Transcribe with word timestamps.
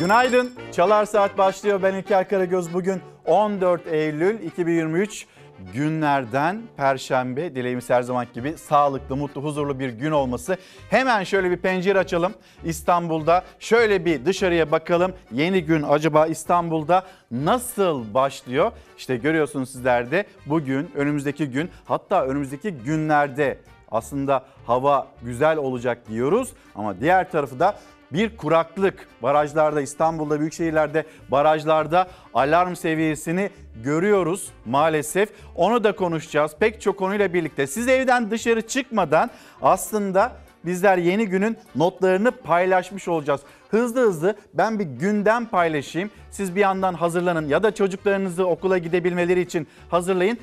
Günaydın. 0.00 0.52
Çalar 0.72 1.04
Saat 1.04 1.38
başlıyor. 1.38 1.82
Ben 1.82 1.94
İlker 1.94 2.28
Karagöz. 2.28 2.74
Bugün 2.74 3.00
14 3.26 3.86
Eylül 3.86 4.42
2023 4.42 5.26
günlerden 5.74 6.62
Perşembe. 6.76 7.54
Dileğimiz 7.54 7.90
her 7.90 8.02
zaman 8.02 8.26
gibi 8.34 8.58
sağlıklı, 8.58 9.16
mutlu, 9.16 9.44
huzurlu 9.44 9.78
bir 9.78 9.88
gün 9.88 10.10
olması. 10.10 10.56
Hemen 10.90 11.24
şöyle 11.24 11.50
bir 11.50 11.56
pencere 11.56 11.98
açalım. 11.98 12.34
İstanbul'da 12.64 13.44
şöyle 13.58 14.04
bir 14.04 14.24
dışarıya 14.24 14.70
bakalım. 14.70 15.12
Yeni 15.32 15.64
gün 15.64 15.82
acaba 15.82 16.26
İstanbul'da 16.26 17.04
nasıl 17.30 18.14
başlıyor? 18.14 18.72
İşte 18.98 19.16
görüyorsunuz 19.16 19.70
sizler 19.70 20.10
de 20.10 20.24
bugün, 20.46 20.90
önümüzdeki 20.94 21.50
gün 21.50 21.70
hatta 21.84 22.24
önümüzdeki 22.24 22.70
günlerde 22.70 23.58
aslında 23.90 24.44
hava 24.66 25.06
güzel 25.22 25.56
olacak 25.56 26.08
diyoruz. 26.08 26.52
Ama 26.74 27.00
diğer 27.00 27.30
tarafı 27.30 27.60
da 27.60 27.74
bir 28.12 28.36
kuraklık 28.36 29.08
barajlarda 29.22 29.80
İstanbul'da 29.80 30.40
büyük 30.40 30.52
şehirlerde 30.52 31.04
barajlarda 31.28 32.08
alarm 32.34 32.74
seviyesini 32.76 33.50
görüyoruz 33.84 34.48
maalesef. 34.66 35.28
Onu 35.54 35.84
da 35.84 35.96
konuşacağız 35.96 36.56
pek 36.60 36.80
çok 36.80 36.98
konuyla 36.98 37.34
birlikte. 37.34 37.66
Siz 37.66 37.88
evden 37.88 38.30
dışarı 38.30 38.66
çıkmadan 38.66 39.30
aslında 39.62 40.32
bizler 40.64 40.98
yeni 40.98 41.26
günün 41.26 41.56
notlarını 41.76 42.30
paylaşmış 42.30 43.08
olacağız. 43.08 43.40
Hızlı 43.70 44.00
hızlı 44.00 44.34
ben 44.54 44.78
bir 44.78 44.84
gündem 44.84 45.46
paylaşayım. 45.46 46.10
Siz 46.30 46.56
bir 46.56 46.60
yandan 46.60 46.94
hazırlanın 46.94 47.48
ya 47.48 47.62
da 47.62 47.74
çocuklarınızı 47.74 48.46
okula 48.46 48.78
gidebilmeleri 48.78 49.40
için 49.40 49.68
hazırlayın. 49.90 50.38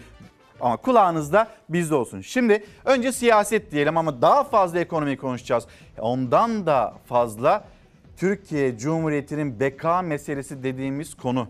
Ama 0.61 0.77
kulağınızda 0.77 1.47
bizde 1.69 1.95
olsun. 1.95 2.21
Şimdi 2.21 2.63
önce 2.85 3.11
siyaset 3.11 3.71
diyelim 3.71 3.97
ama 3.97 4.21
daha 4.21 4.43
fazla 4.43 4.79
ekonomi 4.79 5.17
konuşacağız. 5.17 5.67
Ondan 5.99 6.65
da 6.65 6.93
fazla 7.05 7.63
Türkiye 8.17 8.77
Cumhuriyeti'nin 8.77 9.59
beka 9.59 10.01
meselesi 10.01 10.63
dediğimiz 10.63 11.13
konu. 11.13 11.47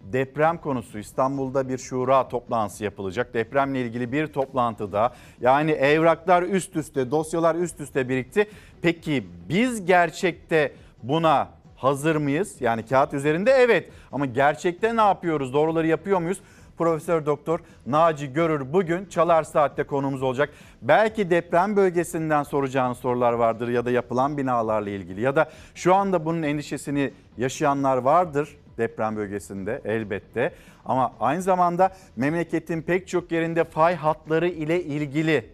Deprem 0.00 0.58
konusu 0.58 0.98
İstanbul'da 0.98 1.68
bir 1.68 1.78
şura 1.78 2.28
toplantısı 2.28 2.84
yapılacak. 2.84 3.34
Depremle 3.34 3.80
ilgili 3.80 4.12
bir 4.12 4.26
toplantıda 4.26 5.12
yani 5.40 5.70
evraklar 5.70 6.42
üst 6.42 6.76
üste, 6.76 7.10
dosyalar 7.10 7.54
üst 7.54 7.80
üste 7.80 8.08
birikti. 8.08 8.50
Peki 8.82 9.26
biz 9.48 9.84
gerçekte 9.86 10.72
buna 11.02 11.48
hazır 11.76 12.16
mıyız? 12.16 12.60
Yani 12.60 12.86
kağıt 12.86 13.14
üzerinde 13.14 13.50
evet 13.50 13.90
ama 14.12 14.26
gerçekte 14.26 14.96
ne 14.96 15.00
yapıyoruz? 15.00 15.52
Doğruları 15.52 15.86
yapıyor 15.86 16.20
muyuz? 16.20 16.40
Profesör 16.80 17.26
Doktor 17.26 17.60
Naci 17.86 18.32
Görür 18.32 18.72
bugün 18.72 19.06
Çalar 19.06 19.42
Saat'te 19.42 19.82
konuğumuz 19.82 20.22
olacak. 20.22 20.50
Belki 20.82 21.30
deprem 21.30 21.76
bölgesinden 21.76 22.42
soracağınız 22.42 22.98
sorular 22.98 23.32
vardır 23.32 23.68
ya 23.68 23.84
da 23.84 23.90
yapılan 23.90 24.38
binalarla 24.38 24.90
ilgili 24.90 25.20
ya 25.20 25.36
da 25.36 25.50
şu 25.74 25.94
anda 25.94 26.24
bunun 26.24 26.42
endişesini 26.42 27.12
yaşayanlar 27.38 27.96
vardır 27.96 28.56
deprem 28.78 29.16
bölgesinde 29.16 29.80
elbette. 29.84 30.52
Ama 30.84 31.12
aynı 31.20 31.42
zamanda 31.42 31.92
memleketin 32.16 32.82
pek 32.82 33.08
çok 33.08 33.32
yerinde 33.32 33.64
fay 33.64 33.94
hatları 33.94 34.48
ile 34.48 34.82
ilgili 34.84 35.50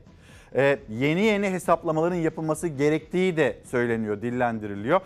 e, 0.55 0.79
yeni 0.89 1.23
yeni 1.23 1.51
hesaplamaların 1.51 2.17
yapılması 2.17 2.69
gerektiği 2.69 3.37
de 3.37 3.59
söyleniyor, 3.65 4.23
dillendiriliyor. 4.23 5.01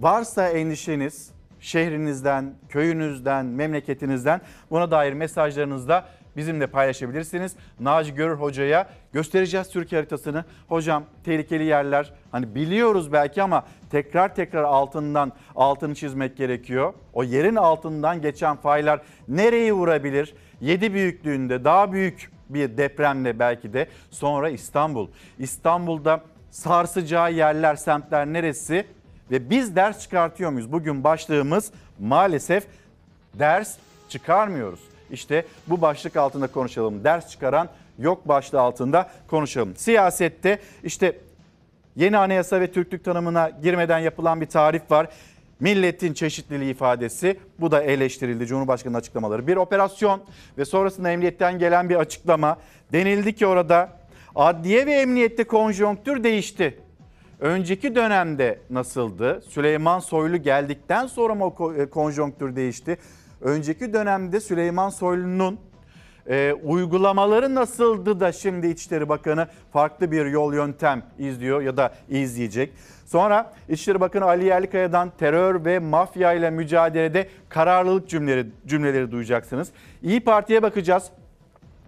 Varsa 0.00 0.48
endişeniz 0.48 1.33
şehrinizden, 1.64 2.54
köyünüzden, 2.68 3.46
memleketinizden 3.46 4.40
buna 4.70 4.90
dair 4.90 5.12
mesajlarınızı 5.12 5.88
da 5.88 6.04
bizimle 6.36 6.66
paylaşabilirsiniz. 6.66 7.56
Naci 7.80 8.14
Görür 8.14 8.34
Hoca'ya 8.34 8.88
göstereceğiz 9.12 9.68
Türkiye 9.70 10.00
haritasını. 10.00 10.44
Hocam 10.68 11.04
tehlikeli 11.24 11.64
yerler 11.64 12.12
hani 12.32 12.54
biliyoruz 12.54 13.12
belki 13.12 13.42
ama 13.42 13.64
tekrar 13.90 14.34
tekrar 14.34 14.62
altından 14.62 15.32
altını 15.56 15.94
çizmek 15.94 16.36
gerekiyor. 16.36 16.94
O 17.12 17.24
yerin 17.24 17.56
altından 17.56 18.22
geçen 18.22 18.56
faylar 18.56 19.00
nereye 19.28 19.72
vurabilir? 19.72 20.34
7 20.60 20.94
büyüklüğünde 20.94 21.64
daha 21.64 21.92
büyük 21.92 22.30
bir 22.48 22.76
depremle 22.76 23.38
belki 23.38 23.72
de 23.72 23.88
sonra 24.10 24.48
İstanbul. 24.48 25.08
İstanbul'da 25.38 26.20
sarsacağı 26.50 27.32
yerler, 27.32 27.76
semtler 27.76 28.26
neresi? 28.26 28.86
Ve 29.30 29.50
biz 29.50 29.76
ders 29.76 30.00
çıkartıyor 30.00 30.50
muyuz? 30.50 30.72
Bugün 30.72 31.04
başlığımız 31.04 31.72
maalesef 32.00 32.66
ders 33.34 33.76
çıkarmıyoruz. 34.08 34.80
İşte 35.10 35.46
bu 35.66 35.80
başlık 35.80 36.16
altında 36.16 36.46
konuşalım. 36.46 37.04
Ders 37.04 37.30
çıkaran 37.30 37.68
yok 37.98 38.28
başlığı 38.28 38.60
altında 38.60 39.10
konuşalım. 39.28 39.76
Siyasette 39.76 40.58
işte 40.84 41.18
yeni 41.96 42.18
anayasa 42.18 42.60
ve 42.60 42.72
Türklük 42.72 43.04
tanımına 43.04 43.50
girmeden 43.62 43.98
yapılan 43.98 44.40
bir 44.40 44.46
tarif 44.46 44.90
var. 44.90 45.08
Milletin 45.60 46.14
çeşitliliği 46.14 46.70
ifadesi 46.70 47.38
bu 47.60 47.70
da 47.70 47.82
eleştirildi 47.82 48.46
Cumhurbaşkanı'nın 48.46 48.98
açıklamaları. 48.98 49.46
Bir 49.46 49.56
operasyon 49.56 50.22
ve 50.58 50.64
sonrasında 50.64 51.10
emniyetten 51.10 51.58
gelen 51.58 51.88
bir 51.88 51.96
açıklama. 51.96 52.58
Denildi 52.92 53.34
ki 53.34 53.46
orada 53.46 53.92
adliye 54.34 54.86
ve 54.86 54.92
emniyette 54.92 55.44
konjonktür 55.44 56.24
değişti. 56.24 56.78
Önceki 57.44 57.94
dönemde 57.94 58.58
nasıldı? 58.70 59.42
Süleyman 59.48 59.98
Soylu 59.98 60.36
geldikten 60.36 61.06
sonra 61.06 61.34
mı 61.34 61.52
e, 61.78 61.86
konjonktür 61.86 62.56
değişti? 62.56 62.98
Önceki 63.40 63.92
dönemde 63.92 64.40
Süleyman 64.40 64.88
Soylu'nun 64.88 65.58
e, 66.28 66.52
uygulamaları 66.52 67.54
nasıldı 67.54 68.20
da 68.20 68.32
şimdi 68.32 68.66
İçişleri 68.66 69.08
Bakanı 69.08 69.48
farklı 69.72 70.12
bir 70.12 70.26
yol 70.26 70.54
yöntem 70.54 71.02
izliyor 71.18 71.62
ya 71.62 71.76
da 71.76 71.94
izleyecek. 72.08 72.72
Sonra 73.06 73.52
İçişleri 73.68 74.00
Bakanı 74.00 74.24
Ali 74.24 74.44
Yerlikaya'dan 74.44 75.12
terör 75.18 75.64
ve 75.64 75.78
mafya 75.78 76.32
ile 76.32 76.50
mücadelede 76.50 77.28
kararlılık 77.48 78.08
cümleleri, 78.08 78.46
cümleleri 78.66 79.10
duyacaksınız. 79.10 79.68
İyi 80.02 80.20
Parti'ye 80.20 80.62
bakacağız. 80.62 81.10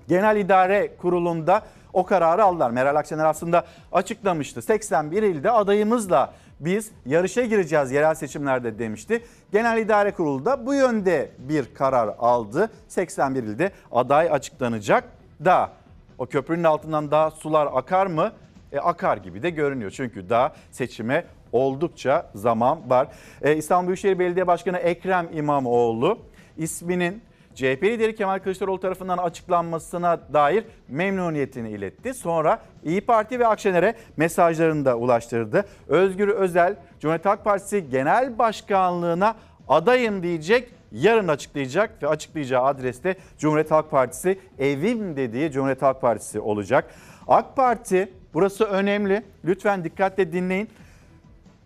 Genel 0.09 0.37
İdare 0.37 0.97
Kurulu'nda 0.97 1.63
o 1.97 2.05
kararı 2.05 2.45
aldılar. 2.45 2.71
Meral 2.71 2.97
Akşener 2.97 3.25
aslında 3.25 3.65
açıklamıştı. 3.93 4.63
81 4.63 5.23
ilde 5.23 5.51
adayımızla 5.51 6.33
biz 6.61 6.91
yarışa 7.07 7.45
gireceğiz 7.45 7.93
yerel 7.93 8.15
seçimlerde 8.15 8.79
demişti. 8.79 9.23
Genel 9.53 9.79
İdare 9.79 10.13
Kurulu 10.13 10.45
da 10.45 10.67
bu 10.67 10.75
yönde 10.75 11.31
bir 11.39 11.75
karar 11.75 12.15
aldı. 12.19 12.71
81 12.89 13.43
ilde 13.43 13.71
aday 13.93 14.31
açıklanacak 14.31 15.05
da 15.45 15.71
o 16.19 16.27
köprünün 16.27 16.65
altından 16.65 17.11
daha 17.11 17.31
sular 17.31 17.69
akar 17.75 18.07
mı? 18.07 18.33
E, 18.73 18.79
akar 18.79 19.17
gibi 19.17 19.43
de 19.43 19.51
görünüyor. 19.51 19.91
Çünkü 19.91 20.31
daha 20.31 20.53
seçime 20.71 21.25
oldukça 21.53 22.31
zaman 22.35 22.91
var. 22.91 23.09
E, 23.43 23.57
İstanbul 23.57 23.87
Büyükşehir 23.87 24.19
Belediye 24.19 24.47
Başkanı 24.47 24.79
Ekrem 24.79 25.29
İmamoğlu 25.33 26.19
isminin 26.57 27.23
CHP 27.57 27.83
lideri 27.85 28.15
Kemal 28.15 28.39
Kılıçdaroğlu 28.39 28.81
tarafından 28.81 29.19
açıklanmasına 29.19 30.21
dair 30.33 30.65
memnuniyetini 30.89 31.71
iletti. 31.71 32.15
Sonra 32.15 32.61
İyi 32.85 33.01
Parti 33.01 33.41
ve 33.41 33.47
Akşener'e 33.47 33.95
mesajlarını 34.17 34.85
da 34.85 34.97
ulaştırdı. 34.97 35.65
Özgür 35.89 36.29
Özel 36.29 36.77
Cumhuriyet 37.01 37.27
Halk 37.27 37.45
Partisi 37.45 37.91
Genel 37.91 38.39
Başkanlığına 38.39 39.35
adayım 39.69 40.23
diyecek 40.23 40.73
yarın 40.93 41.29
açıklayacak 41.29 42.03
ve 42.03 42.09
açıklayacağı 42.09 42.65
adreste 42.65 43.17
Cumhuriyet 43.39 43.71
Halk 43.71 43.91
Partisi 43.91 44.39
evim 44.59 45.17
dediği 45.17 45.51
Cumhuriyet 45.51 45.83
Halk 45.83 46.01
Partisi 46.01 46.41
olacak. 46.41 46.95
AK 47.29 47.57
Parti 47.57 48.13
burası 48.35 48.65
önemli 48.65 49.23
lütfen 49.45 49.85
dikkatle 49.85 50.33
dinleyin. 50.33 50.69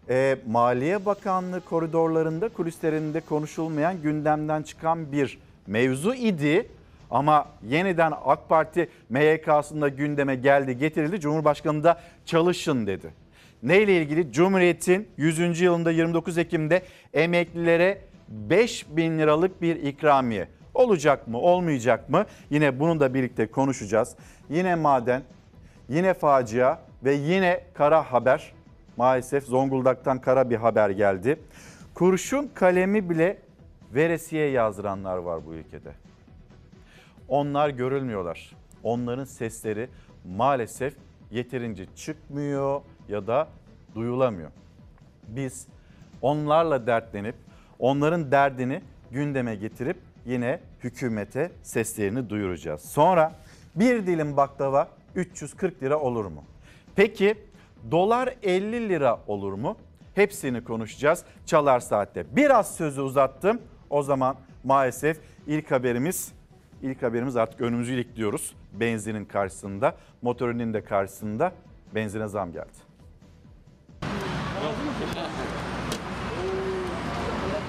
E, 0.09 0.37
Maliye 0.47 1.07
Bakanlığı 1.07 1.61
koridorlarında 1.61 2.49
kulislerinde 2.49 3.21
konuşulmayan 3.21 4.03
gündemden 4.03 4.63
çıkan 4.63 5.13
bir 5.13 5.39
mevzu 5.71 6.15
idi. 6.15 6.69
Ama 7.11 7.49
yeniden 7.69 8.13
AK 8.25 8.49
Parti 8.49 8.89
MYK'sında 9.09 9.89
gündeme 9.89 10.35
geldi, 10.35 10.79
getirildi. 10.79 11.21
Cumhurbaşkanı 11.21 11.85
da 11.85 12.01
çalışın 12.27 12.87
dedi. 12.87 13.11
Neyle 13.63 13.97
ilgili? 14.03 14.33
Cumhuriyet'in 14.33 15.09
100. 15.17 15.61
yılında 15.61 15.91
29 15.91 16.39
Ekim'de 16.39 16.83
emeklilere 17.15 17.99
5 18.29 18.87
bin 18.89 19.19
liralık 19.19 19.63
bir 19.63 19.77
ikramiye. 19.77 20.49
Olacak 20.75 21.29
mı, 21.29 21.39
olmayacak 21.39 22.09
mı? 22.09 22.27
Yine 22.51 22.81
bunu 22.81 23.01
da 23.01 23.15
birlikte 23.15 23.47
konuşacağız. 23.47 24.17
Yine 24.51 24.75
maden, 24.75 25.23
yine 25.89 26.15
facia 26.15 26.79
ve 27.05 27.13
yine 27.15 27.61
kara 27.75 28.13
haber. 28.13 28.53
Maalesef 28.97 29.45
Zonguldak'tan 29.45 30.21
kara 30.21 30.51
bir 30.51 30.57
haber 30.57 30.91
geldi. 30.91 31.41
Kurşun 31.95 32.51
kalemi 32.55 33.11
bile 33.11 33.37
veresiye 33.95 34.51
yazdıranlar 34.51 35.17
var 35.17 35.47
bu 35.47 35.55
ülkede. 35.55 35.93
Onlar 37.29 37.69
görülmüyorlar. 37.69 38.57
Onların 38.83 39.25
sesleri 39.25 39.89
maalesef 40.25 40.95
yeterince 41.31 41.87
çıkmıyor 41.97 42.83
ya 43.09 43.27
da 43.27 43.49
duyulamıyor. 43.95 44.51
Biz 45.29 45.67
onlarla 46.23 46.87
dertlenip 46.87 47.35
onların 47.79 48.31
derdini 48.31 48.83
gündeme 49.11 49.55
getirip 49.55 49.97
yine 50.27 50.61
hükümete 50.85 51.53
seslerini 51.63 52.31
duyuracağız. 52.31 52.81
Sonra 52.83 53.33
bir 53.75 54.07
dilim 54.07 54.37
baklava 54.37 54.89
340 55.15 55.83
lira 55.83 56.01
olur 56.01 56.25
mu? 56.25 56.45
Peki 56.97 57.35
dolar 57.91 58.35
50 58.43 58.89
lira 58.89 59.21
olur 59.27 59.53
mu? 59.53 59.77
hepsini 60.15 60.65
konuşacağız 60.65 61.25
Çalar 61.47 61.81
Saat'te. 61.81 62.37
Biraz 62.37 62.77
sözü 62.77 63.01
uzattım. 63.01 63.61
O 63.91 64.03
zaman 64.03 64.37
maalesef 64.65 65.19
ilk 65.47 65.71
haberimiz 65.71 66.33
ilk 66.83 67.03
haberimiz 67.03 67.37
artık 67.37 67.61
önümüzü 67.61 68.05
diyoruz. 68.17 68.55
Benzinin 68.73 69.25
karşısında, 69.25 69.97
motorinin 70.23 70.75
de 70.75 70.85
karşısında 70.85 71.53
benzine 71.95 72.29
zam 72.29 72.53
geldi. 72.53 72.91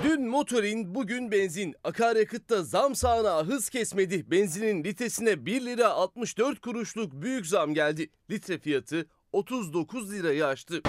Dün 0.03 0.29
motorin, 0.29 0.95
bugün 0.95 1.31
benzin. 1.31 1.75
Akaryakıtta 1.83 2.63
zam 2.63 2.95
sağanağı 2.95 3.43
hız 3.43 3.69
kesmedi. 3.69 4.31
Benzinin 4.31 4.83
litresine 4.83 5.45
1 5.45 5.65
lira 5.65 5.89
64 5.89 6.59
kuruşluk 6.59 7.13
büyük 7.13 7.45
zam 7.47 7.73
geldi. 7.73 8.09
Litre 8.31 8.57
fiyatı 8.57 9.05
39 9.31 10.13
lirayı 10.13 10.45
aştı. 10.45 10.81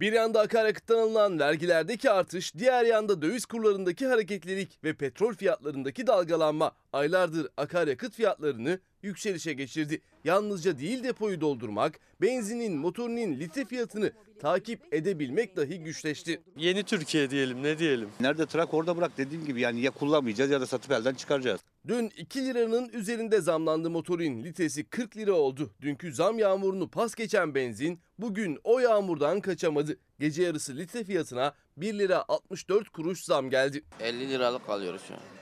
Bir 0.00 0.12
yanda 0.12 0.40
akaryakıttan 0.40 0.98
alınan 0.98 1.38
vergilerdeki 1.38 2.10
artış, 2.10 2.54
diğer 2.54 2.84
yanda 2.84 3.22
döviz 3.22 3.46
kurlarındaki 3.46 4.06
hareketlilik 4.06 4.84
ve 4.84 4.92
petrol 4.92 5.34
fiyatlarındaki 5.34 6.06
dalgalanma. 6.06 6.72
Aylardır 6.92 7.48
akaryakıt 7.56 8.14
fiyatlarını 8.14 8.80
yükselişe 9.02 9.52
geçirdi. 9.52 10.00
Yalnızca 10.24 10.78
değil 10.78 11.04
depoyu 11.04 11.40
doldurmak, 11.40 12.00
benzinin, 12.20 12.76
motorinin 12.76 13.40
litre 13.40 13.64
fiyatını 13.64 14.12
takip 14.40 14.94
edebilmek 14.94 15.56
dahi 15.56 15.82
güçleşti. 15.82 16.42
Yeni 16.56 16.84
Türkiye 16.84 17.30
diyelim 17.30 17.62
ne 17.62 17.78
diyelim. 17.78 18.08
Nerede 18.20 18.46
trak 18.46 18.74
orada 18.74 18.96
bırak 18.96 19.18
dediğim 19.18 19.44
gibi 19.44 19.60
yani 19.60 19.80
ya 19.80 19.90
kullanmayacağız 19.90 20.50
ya 20.50 20.60
da 20.60 20.66
satıp 20.66 20.92
elden 20.92 21.14
çıkaracağız. 21.14 21.60
Dün 21.88 22.12
2 22.16 22.46
liranın 22.46 22.88
üzerinde 22.88 23.40
zamlandı 23.40 23.90
motorin. 23.90 24.44
Litresi 24.44 24.84
40 24.84 25.16
lira 25.16 25.32
oldu. 25.32 25.70
Dünkü 25.80 26.14
zam 26.14 26.38
yağmurunu 26.38 26.88
pas 26.90 27.14
geçen 27.14 27.54
benzin 27.54 28.00
bugün 28.18 28.58
o 28.64 28.78
yağmurdan 28.78 29.40
kaçamadı. 29.40 29.96
Gece 30.18 30.42
yarısı 30.42 30.76
litre 30.76 31.04
fiyatına 31.04 31.54
1 31.76 31.98
lira 31.98 32.24
64 32.28 32.88
kuruş 32.88 33.24
zam 33.24 33.50
geldi. 33.50 33.82
50 34.00 34.30
liralık 34.30 34.68
alıyoruz 34.68 35.02
şu 35.08 35.14
an. 35.14 35.39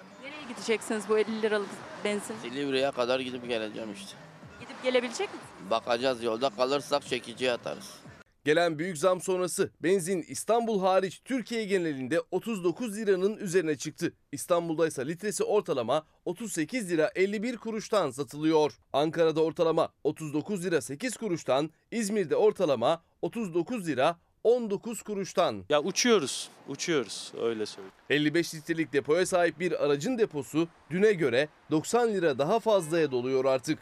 Gideceksiniz 0.48 1.08
bu 1.08 1.18
50 1.18 1.42
liralık 1.42 1.68
benzin? 2.04 2.34
Silivri'ye 2.42 2.90
kadar 2.90 3.20
gidip 3.20 3.48
geleceğim 3.48 3.92
işte. 3.92 4.16
Gidip 4.60 4.82
gelebilecek 4.82 5.28
misiniz? 5.34 5.70
Bakacağız 5.70 6.22
yolda 6.22 6.50
kalırsak 6.50 7.06
çekiciye 7.06 7.52
atarız. 7.52 7.94
Gelen 8.44 8.78
büyük 8.78 8.98
zam 8.98 9.20
sonrası 9.20 9.70
benzin 9.82 10.24
İstanbul 10.28 10.80
hariç 10.80 11.20
Türkiye 11.24 11.64
genelinde 11.64 12.20
39 12.30 12.96
liranın 12.96 13.36
üzerine 13.36 13.76
çıktı. 13.76 14.12
İstanbul'da 14.32 14.86
ise 14.86 15.06
litresi 15.06 15.44
ortalama 15.44 16.06
38 16.24 16.90
lira 16.90 17.10
51 17.14 17.56
kuruştan 17.56 18.10
satılıyor. 18.10 18.78
Ankara'da 18.92 19.42
ortalama 19.42 19.88
39 20.04 20.64
lira 20.64 20.80
8 20.80 21.16
kuruştan, 21.16 21.70
İzmir'de 21.90 22.36
ortalama 22.36 23.02
39 23.22 23.86
lira 23.86 24.18
19 24.44 25.02
kuruştan. 25.02 25.64
Ya 25.68 25.82
uçuyoruz, 25.82 26.50
uçuyoruz 26.68 27.32
öyle 27.42 27.66
söyleyeyim. 27.66 27.94
55 28.10 28.54
litrelik 28.54 28.92
depoya 28.92 29.26
sahip 29.26 29.60
bir 29.60 29.84
aracın 29.84 30.18
deposu 30.18 30.68
düne 30.90 31.12
göre 31.12 31.48
90 31.70 32.08
lira 32.08 32.38
daha 32.38 32.60
fazlaya 32.60 33.10
doluyor 33.10 33.44
artık. 33.44 33.78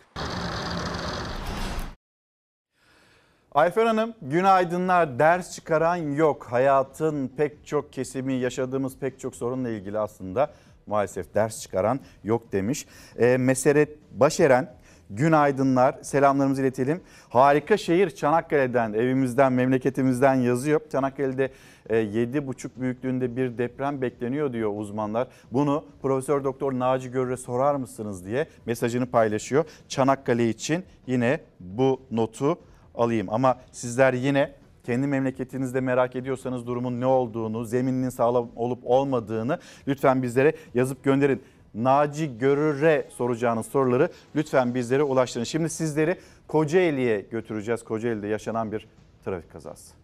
Ayfer 3.53 3.87
Hanım, 3.87 4.15
günaydınlar. 4.23 5.19
Ders 5.19 5.55
çıkaran 5.55 5.97
yok. 5.97 6.47
Hayatın 6.51 7.29
pek 7.29 7.67
çok 7.67 7.93
kesimi, 7.93 8.35
yaşadığımız 8.35 8.99
pek 8.99 9.21
çok 9.21 9.37
sorunla 9.37 9.69
ilgili 9.69 9.99
aslında 9.99 10.55
maalesef 10.87 11.35
ders 11.35 11.61
çıkaran 11.61 12.01
yok 12.25 12.53
demiş. 12.53 12.87
E, 13.19 13.37
Meseret 13.37 13.99
Başeren, 14.13 14.77
günaydınlar. 15.11 15.99
Selamlarımızı 16.03 16.63
iletelim. 16.63 17.01
Harika 17.29 17.77
şehir 17.77 18.11
Çanakkale'den, 18.11 18.93
evimizden, 18.93 19.53
memleketimizden 19.53 20.35
yazıyor. 20.35 20.81
Çanakkale'de 20.93 21.51
e, 21.91 21.97
7,5 21.97 22.69
büyüklüğünde 22.77 23.37
bir 23.37 23.59
deprem 23.59 24.03
bekleniyor 24.03 24.53
diyor 24.53 24.73
uzmanlar. 24.77 25.29
Bunu 25.53 25.85
Profesör 26.03 26.45
Doktor 26.45 26.73
Naci 26.73 27.11
Görür'e 27.11 27.37
sorar 27.37 27.75
mısınız 27.75 28.27
diye 28.27 28.47
mesajını 28.67 29.07
paylaşıyor. 29.07 29.65
Çanakkale 29.89 30.49
için 30.49 30.85
yine 31.07 31.41
bu 31.61 32.01
notu 32.11 32.59
alayım. 32.95 33.27
Ama 33.31 33.59
sizler 33.73 34.13
yine 34.13 34.53
kendi 34.87 35.07
memleketinizde 35.07 35.81
merak 35.81 36.17
ediyorsanız 36.17 36.67
durumun 36.67 37.01
ne 37.01 37.07
olduğunu, 37.07 37.65
zemininin 37.65 38.09
sağlam 38.09 38.49
olup 38.57 38.79
olmadığını 38.85 39.59
lütfen 39.89 40.23
bizlere 40.23 40.53
yazıp 40.75 41.05
gönderin. 41.05 41.43
Naci 41.77 42.39
Görür'e 42.39 43.09
soracağınız 43.11 43.67
soruları 43.67 44.09
lütfen 44.37 44.75
bizlere 44.75 45.03
ulaştırın. 45.03 45.45
Şimdi 45.45 45.71
sizleri 45.71 46.21
Kocaeli'ye 46.49 47.21
götüreceğiz. 47.21 47.85
Kocaeli'de 47.85 48.27
yaşanan 48.27 48.73
bir 48.73 48.87
trafik 49.25 49.53
kazası. 49.53 49.95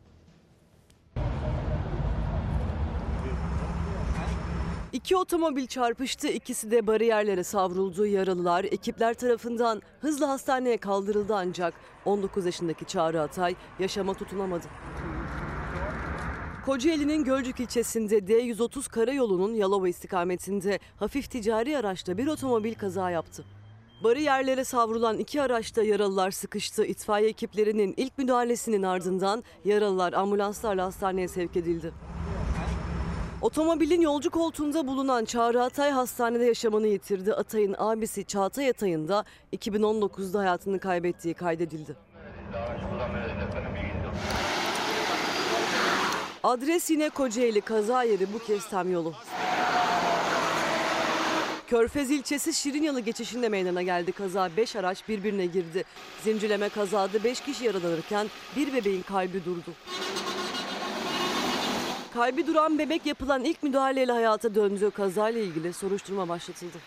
İki 4.93 5.17
otomobil 5.17 5.67
çarpıştı, 5.67 6.29
ikisi 6.29 6.71
de 6.71 6.87
bariyerlere 6.87 7.45
savruldu. 7.45 8.07
Yaralılar 8.07 8.65
ekipler 8.65 9.15
tarafından 9.15 9.83
hızlı 10.01 10.27
hastaneye 10.27 10.77
kaldırıldı 10.77 11.35
ancak 11.37 11.75
19 12.05 12.47
yaşındaki 12.47 12.85
Çağrı 12.85 13.21
Atay 13.23 13.55
yaşama 13.79 14.15
tutunamadı. 14.15 14.67
Kocaeli'nin 16.67 17.25
Gölcük 17.25 17.61
ilçesinde 17.61 18.19
D130 18.19 18.91
karayolunun 18.91 19.55
Yalova 19.55 19.89
istikametinde 19.89 20.79
hafif 20.97 21.31
ticari 21.31 21.79
araçta 21.79 22.19
bir 22.19 22.27
otomobil 22.27 22.75
kaza 22.75 23.11
yaptı. 23.11 23.45
Bariyerlere 24.05 24.65
savrulan 24.65 25.19
iki 25.19 25.43
araçta 25.43 25.83
yaralılar 25.83 26.31
sıkıştı. 26.31 26.85
İtfaiye 26.85 27.29
ekiplerinin 27.29 27.95
ilk 27.97 28.19
müdahalesinin 28.19 28.83
ardından 28.83 29.45
yaralılar 29.65 30.13
ambulanslarla 30.13 30.85
hastaneye 30.85 31.29
sevk 31.29 31.57
edildi. 31.57 31.93
Otomobilin 33.41 34.01
yolcu 34.01 34.31
koltuğunda 34.31 34.87
bulunan 34.87 35.25
Çağrı 35.25 35.63
Atay 35.63 35.91
hastanede 35.91 36.45
yaşamını 36.45 36.87
yitirdi. 36.87 37.35
Atay'ın 37.35 37.75
abisi 37.79 38.25
Çağatay 38.25 38.69
Atay'ın 38.69 39.09
da 39.09 39.25
2019'da 39.53 40.39
hayatını 40.39 40.79
kaybettiği 40.81 41.35
kaydedildi. 41.35 41.97
Adres 46.43 46.91
yine 46.91 47.11
Kocaeli 47.11 47.61
kaza 47.61 48.03
yeri 48.03 48.33
bu 48.33 48.39
kez 48.39 48.69
tam 48.69 48.93
yolu. 48.93 49.15
Körfez 51.67 52.11
ilçesi 52.11 52.55
Şirinyalı 52.55 53.01
geçişinde 53.01 53.49
meydana 53.49 53.83
geldi 53.83 54.13
kaza. 54.13 54.51
5 54.57 54.77
araç 54.77 55.09
birbirine 55.09 55.47
girdi. 55.47 55.85
Zincirleme 56.25 56.69
kazada 56.69 57.25
5 57.25 57.41
kişi 57.41 57.65
yaralanırken 57.65 58.27
bir 58.57 58.75
bebeğin 58.75 59.03
kalbi 59.03 59.45
durdu. 59.45 59.75
Kalbi 62.15 62.47
duran 62.47 62.79
bebek 62.79 63.07
yapılan 63.07 63.45
ilk 63.45 63.63
müdahaleyle 63.63 64.13
hayata 64.13 64.55
döndü. 64.55 64.91
Kazayla 64.91 65.41
ilgili 65.41 65.73
soruşturma 65.73 66.29
başlatıldı. 66.29 66.79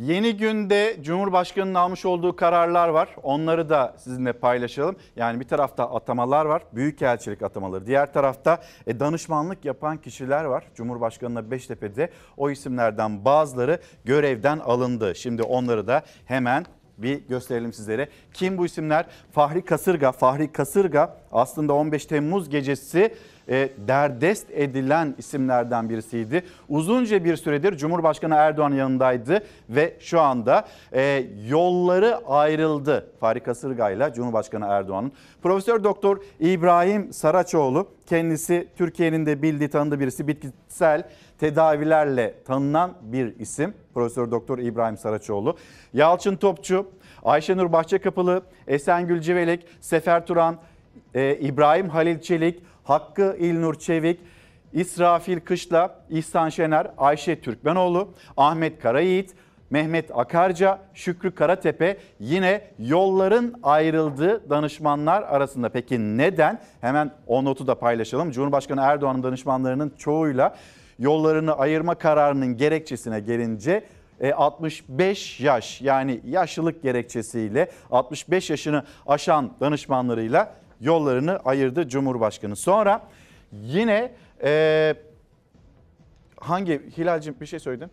Yeni 0.00 0.36
günde 0.36 0.96
Cumhurbaşkanı'nın 1.02 1.74
almış 1.74 2.04
olduğu 2.04 2.36
kararlar 2.36 2.88
var. 2.88 3.08
Onları 3.22 3.68
da 3.68 3.94
sizinle 3.98 4.32
paylaşalım. 4.32 4.96
Yani 5.16 5.40
bir 5.40 5.48
tarafta 5.48 5.94
atamalar 5.94 6.44
var, 6.44 6.62
büyükelçilik 6.72 7.42
atamaları. 7.42 7.86
Diğer 7.86 8.12
tarafta 8.12 8.62
e, 8.86 9.00
danışmanlık 9.00 9.64
yapan 9.64 9.96
kişiler 9.96 10.44
var. 10.44 10.64
Cumhurbaşkanı'na 10.74 11.50
Beştepe'de 11.50 12.10
o 12.36 12.50
isimlerden 12.50 13.24
bazıları 13.24 13.80
görevden 14.04 14.58
alındı. 14.58 15.14
Şimdi 15.14 15.42
onları 15.42 15.86
da 15.86 16.02
hemen 16.24 16.66
bir 16.98 17.28
gösterelim 17.28 17.72
sizlere. 17.72 18.08
Kim 18.34 18.58
bu 18.58 18.66
isimler? 18.66 19.06
Fahri 19.32 19.64
Kasırga. 19.64 20.12
Fahri 20.12 20.52
Kasırga 20.52 21.16
aslında 21.32 21.74
15 21.74 22.06
Temmuz 22.06 22.50
gecesi 22.50 23.14
e, 23.48 23.70
derdest 23.78 24.50
edilen 24.50 25.14
isimlerden 25.18 25.90
birisiydi. 25.90 26.42
Uzunca 26.68 27.24
bir 27.24 27.36
süredir 27.36 27.76
Cumhurbaşkanı 27.76 28.34
Erdoğan 28.34 28.72
yanındaydı 28.72 29.44
ve 29.68 29.96
şu 30.00 30.20
anda 30.20 30.64
e, 30.92 31.26
yolları 31.48 32.16
ayrıldı 32.26 33.12
Fahri 33.20 33.40
Kasırga 33.40 33.90
ile 33.90 34.12
Cumhurbaşkanı 34.14 34.66
Erdoğan'ın. 34.66 35.12
Profesör 35.42 35.84
Doktor 35.84 36.18
İbrahim 36.40 37.12
Saraçoğlu 37.12 37.88
kendisi 38.06 38.68
Türkiye'nin 38.76 39.26
de 39.26 39.42
bildiği 39.42 39.68
tanıdığı 39.68 40.00
birisi 40.00 40.28
bitkisel 40.28 41.02
tedavilerle 41.38 42.34
tanınan 42.44 42.92
bir 43.02 43.38
isim. 43.38 43.74
Profesör 43.94 44.30
Doktor 44.30 44.58
İbrahim 44.58 44.96
Saraçoğlu. 44.96 45.56
Yalçın 45.92 46.36
Topçu, 46.36 46.86
Ayşenur 47.22 47.72
Bahçekapılı, 47.72 48.42
Esengül 48.66 49.20
Civelek, 49.20 49.66
Sefer 49.80 50.26
Turan, 50.26 50.56
e, 51.14 51.36
İbrahim 51.36 51.88
Halil 51.88 52.20
Çelik, 52.20 52.62
Hakkı 52.90 53.36
İlnur 53.38 53.74
Çevik, 53.74 54.20
İsrafil 54.72 55.40
Kışla, 55.40 55.94
İhsan 56.10 56.48
Şener, 56.48 56.86
Ayşe 56.98 57.40
Türkmenoğlu, 57.40 58.14
Ahmet 58.36 58.82
Karayiğit, 58.82 59.34
Mehmet 59.70 60.10
Akarca, 60.18 60.78
Şükrü 60.94 61.34
Karatepe 61.34 61.96
yine 62.20 62.64
yolların 62.78 63.54
ayrıldığı 63.62 64.50
danışmanlar 64.50 65.22
arasında. 65.22 65.68
Peki 65.68 66.18
neden? 66.18 66.60
Hemen 66.80 67.10
o 67.26 67.44
notu 67.44 67.66
da 67.66 67.74
paylaşalım. 67.74 68.30
Cumhurbaşkanı 68.30 68.80
Erdoğan'ın 68.80 69.22
danışmanlarının 69.22 69.92
çoğuyla 69.98 70.56
yollarını 70.98 71.52
ayırma 71.58 71.94
kararının 71.94 72.56
gerekçesine 72.56 73.20
gelince 73.20 73.84
e, 74.20 74.32
65 74.32 75.40
yaş 75.40 75.80
yani 75.80 76.20
yaşlılık 76.24 76.82
gerekçesiyle 76.82 77.70
65 77.90 78.50
yaşını 78.50 78.84
aşan 79.06 79.52
danışmanlarıyla 79.60 80.60
yollarını 80.80 81.36
ayırdı 81.36 81.88
Cumhurbaşkanı. 81.88 82.56
Sonra 82.56 83.02
yine 83.52 84.12
e, 84.42 84.94
hangi 86.40 86.90
Hilal'cim 86.98 87.36
bir 87.40 87.46
şey 87.46 87.58
söyledin? 87.58 87.90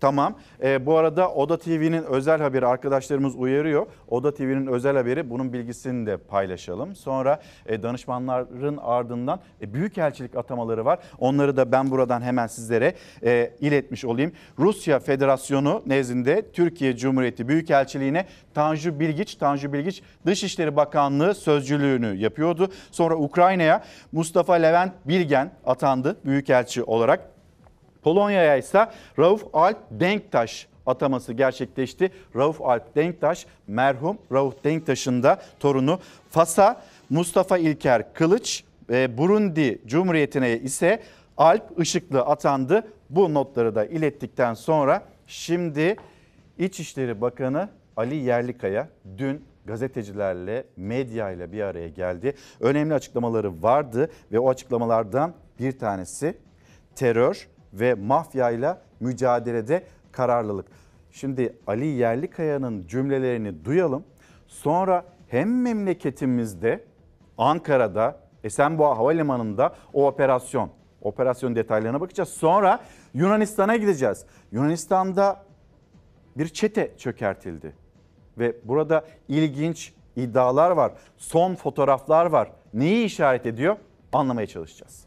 Tamam. 0.00 0.38
Ee, 0.62 0.86
bu 0.86 0.96
arada 0.96 1.32
Oda 1.32 1.58
TV'nin 1.58 2.02
özel 2.02 2.40
haberi 2.40 2.66
arkadaşlarımız 2.66 3.36
uyarıyor. 3.36 3.86
Oda 4.08 4.34
TV'nin 4.34 4.66
özel 4.66 4.96
haberi 4.96 5.30
bunun 5.30 5.52
bilgisini 5.52 6.06
de 6.06 6.16
paylaşalım. 6.16 6.96
Sonra 6.96 7.40
e, 7.66 7.82
danışmanların 7.82 8.76
ardından 8.82 9.40
e, 9.62 9.74
büyükelçilik 9.74 10.36
atamaları 10.36 10.84
var. 10.84 10.98
Onları 11.18 11.56
da 11.56 11.72
ben 11.72 11.90
buradan 11.90 12.22
hemen 12.22 12.46
sizlere 12.46 12.94
e, 13.24 13.52
iletmiş 13.60 14.04
olayım. 14.04 14.32
Rusya 14.58 14.98
Federasyonu 14.98 15.82
nezdinde 15.86 16.52
Türkiye 16.52 16.96
Cumhuriyeti 16.96 17.48
Büyükelçiliğine 17.48 18.26
Tanju 18.54 19.00
Bilgiç, 19.00 19.34
Tanju 19.34 19.72
Bilgiç 19.72 20.02
Dışişleri 20.26 20.76
Bakanlığı 20.76 21.34
sözcülüğünü 21.34 22.16
yapıyordu. 22.16 22.68
Sonra 22.90 23.16
Ukrayna'ya 23.16 23.84
Mustafa 24.12 24.54
Levent 24.54 24.92
Bilgen 25.04 25.50
atandı 25.64 26.16
büyükelçi 26.24 26.82
olarak. 26.82 27.35
Polonya'ya 28.06 28.56
ise 28.56 28.86
Rauf 29.18 29.44
Alp 29.52 29.78
Denktaş 29.90 30.66
ataması 30.86 31.32
gerçekleşti. 31.32 32.10
Rauf 32.36 32.62
Alp 32.62 32.96
Denktaş 32.96 33.46
merhum 33.66 34.18
Rauf 34.32 34.64
Denktaş'ın 34.64 35.22
da 35.22 35.42
torunu. 35.60 36.00
Fas'a 36.30 36.82
Mustafa 37.10 37.58
İlker 37.58 38.14
Kılıç, 38.14 38.64
e, 38.90 39.18
Burundi 39.18 39.78
Cumhuriyeti'ne 39.86 40.58
ise 40.58 41.02
Alp 41.36 41.62
Işıklı 41.78 42.20
atandı. 42.20 42.92
Bu 43.10 43.34
notları 43.34 43.74
da 43.74 43.84
ilettikten 43.84 44.54
sonra 44.54 45.02
şimdi 45.26 45.96
İçişleri 46.58 47.20
Bakanı 47.20 47.68
Ali 47.96 48.16
Yerlikaya 48.16 48.88
dün 49.18 49.44
gazetecilerle, 49.64 50.64
medyayla 50.76 51.52
bir 51.52 51.62
araya 51.62 51.88
geldi. 51.88 52.34
Önemli 52.60 52.94
açıklamaları 52.94 53.62
vardı 53.62 54.10
ve 54.32 54.38
o 54.38 54.50
açıklamalardan 54.50 55.34
bir 55.58 55.78
tanesi 55.78 56.38
terör 56.94 57.48
ve 57.72 57.94
mafyayla 57.94 58.82
mücadelede 59.00 59.84
kararlılık. 60.12 60.66
Şimdi 61.10 61.58
Ali 61.66 61.86
Yerlikaya'nın 61.86 62.86
cümlelerini 62.86 63.64
duyalım. 63.64 64.04
Sonra 64.46 65.04
hem 65.28 65.62
memleketimizde 65.62 66.84
Ankara'da 67.38 68.20
Esenboğa 68.44 68.98
Havalimanı'nda 68.98 69.74
o 69.92 70.06
operasyon, 70.06 70.70
operasyon 71.02 71.56
detaylarına 71.56 72.00
bakacağız. 72.00 72.28
Sonra 72.28 72.80
Yunanistan'a 73.14 73.76
gideceğiz. 73.76 74.24
Yunanistan'da 74.52 75.44
bir 76.36 76.48
çete 76.48 76.96
çökertildi. 76.98 77.72
Ve 78.38 78.56
burada 78.64 79.04
ilginç 79.28 79.94
iddialar 80.16 80.70
var. 80.70 80.92
Son 81.16 81.54
fotoğraflar 81.54 82.26
var. 82.26 82.52
Neyi 82.74 83.04
işaret 83.04 83.46
ediyor? 83.46 83.76
Anlamaya 84.12 84.46
çalışacağız. 84.46 85.05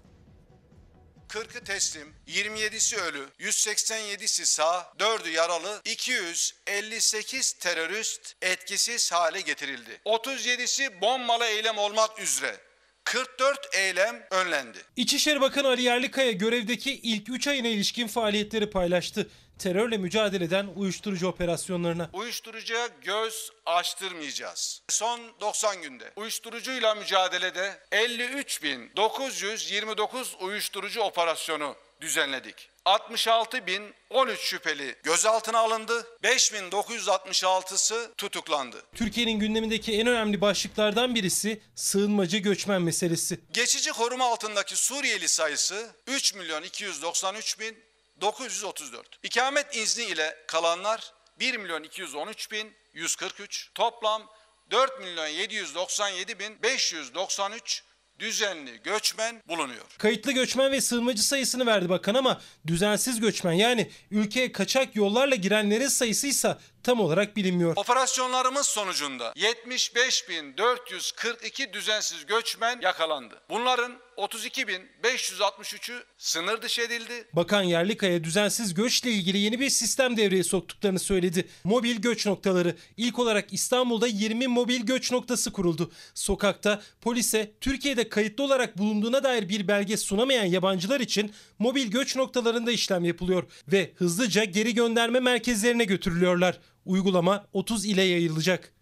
40'ı 1.30 1.64
teslim, 1.64 2.14
27'si 2.28 3.02
ölü, 3.02 3.26
187'si 3.40 4.46
sağ, 4.46 4.94
4'ü 5.00 5.30
yaralı, 5.30 5.82
258 5.86 7.54
terörist 7.54 8.36
etkisiz 8.42 9.12
hale 9.12 9.42
getirildi. 9.42 10.02
37'si 10.06 11.02
bombalı 11.02 11.46
eylem 11.46 11.78
olmak 11.78 12.20
üzere 12.20 12.58
44 13.04 13.76
eylem 13.76 14.24
önlendi. 14.32 14.78
İçişleri 14.96 15.42
Bakanı 15.42 15.68
Ali 15.68 15.82
Yerlikaya 15.82 16.32
görevdeki 16.32 16.94
ilk 16.94 17.30
3 17.30 17.48
ayına 17.48 17.68
ilişkin 17.68 18.08
faaliyetleri 18.08 18.70
paylaştı. 18.70 19.30
Terörle 19.60 19.98
mücadeleden 19.98 20.68
uyuşturucu 20.76 21.28
operasyonlarına. 21.28 22.10
Uyuşturucuya 22.14 22.90
göz 23.02 23.52
açtırmayacağız. 23.66 24.82
Son 24.90 25.20
90 25.42 25.82
günde 25.82 26.12
uyuşturucuyla 26.16 26.96
mücadelede 26.96 27.80
53.929 27.92 30.38
uyuşturucu 30.40 31.02
operasyonu 31.02 31.76
düzenledik. 32.02 32.70
66.013 32.86 34.38
şüpheli 34.38 34.96
gözaltına 35.04 35.60
alındı. 35.60 36.08
5.966'sı 36.24 38.12
tutuklandı. 38.18 38.84
Türkiye'nin 38.96 39.40
gündemindeki 39.40 40.00
en 40.00 40.08
önemli 40.08 40.42
başlıklardan 40.42 41.16
birisi 41.16 41.62
sığınmacı 41.76 42.38
göçmen 42.38 42.82
meselesi. 42.82 43.40
Geçici 43.54 43.92
koruma 43.92 44.26
altındaki 44.26 44.76
Suriyeli 44.76 45.28
sayısı 45.28 45.90
3 46.08 46.36
milyon 46.36 46.64
293 46.64 47.60
bin 47.60 47.89
934. 48.22 49.20
İkamet 49.24 49.76
izni 49.76 50.04
ile 50.04 50.38
kalanlar 50.48 51.14
1 51.40 51.58
milyon 51.58 51.84
213 51.84 52.52
bin 52.52 52.74
143. 52.94 53.72
Toplam 53.76 54.30
4 54.72 55.00
milyon 55.00 55.28
797 55.28 56.40
bin 56.40 56.64
593 56.64 57.84
düzenli 58.20 58.82
göçmen 58.84 59.42
bulunuyor. 59.48 59.86
Kayıtlı 59.98 60.32
göçmen 60.32 60.72
ve 60.72 60.82
sığınmacı 60.82 61.24
sayısını 61.24 61.66
verdi 61.66 61.90
bakan 61.90 62.16
ama 62.16 62.42
düzensiz 62.68 63.20
göçmen 63.20 63.54
yani 63.54 63.92
ülkeye 64.12 64.52
kaçak 64.52 64.96
yollarla 64.96 65.36
girenlerin 65.36 65.88
sayısı 65.88 66.28
ise 66.28 66.58
tam 66.90 67.00
olarak 67.00 67.38
bilinmiyor. 67.38 67.74
Operasyonlarımız 67.76 68.68
sonucunda 68.68 69.32
75.442 69.32 71.74
düzensiz 71.74 72.26
göçmen 72.26 72.80
yakalandı. 72.82 73.36
Bunların 73.50 73.92
32.563'ü 74.18 76.04
sınır 76.18 76.62
dışı 76.62 76.82
edildi. 76.82 77.28
Bakan 77.34 77.64
Yerlikaya 77.64 78.24
düzensiz 78.24 78.74
göçle 78.74 79.12
ilgili 79.12 79.38
yeni 79.38 79.60
bir 79.60 79.70
sistem 79.70 80.18
devreye 80.18 80.44
soktuklarını 80.44 81.00
söyledi. 81.00 81.48
Mobil 81.64 81.96
göç 81.96 82.26
noktaları. 82.26 82.76
İlk 82.98 83.20
olarak 83.20 83.54
İstanbul'da 83.54 84.08
20 84.08 84.48
mobil 84.48 84.82
göç 84.82 85.12
noktası 85.12 85.52
kuruldu. 85.52 85.92
Sokakta 86.14 86.82
polise 87.02 87.52
Türkiye'de 87.62 88.10
kayıtlı 88.10 88.44
olarak 88.44 88.78
bulunduğuna 88.78 89.24
dair 89.24 89.50
bir 89.50 89.68
belge 89.68 89.98
sunamayan 89.98 90.46
yabancılar 90.46 91.00
için 91.00 91.32
mobil 91.60 91.92
göç 91.92 92.16
noktalarında 92.16 92.72
işlem 92.72 93.06
yapılıyor 93.06 93.44
ve 93.68 93.92
hızlıca 93.96 94.44
geri 94.44 94.74
gönderme 94.74 95.20
merkezlerine 95.20 95.84
götürülüyorlar. 95.84 96.60
Uygulama 96.86 97.46
30 97.54 97.86
ile 97.86 98.02
yayılacak. 98.02 98.74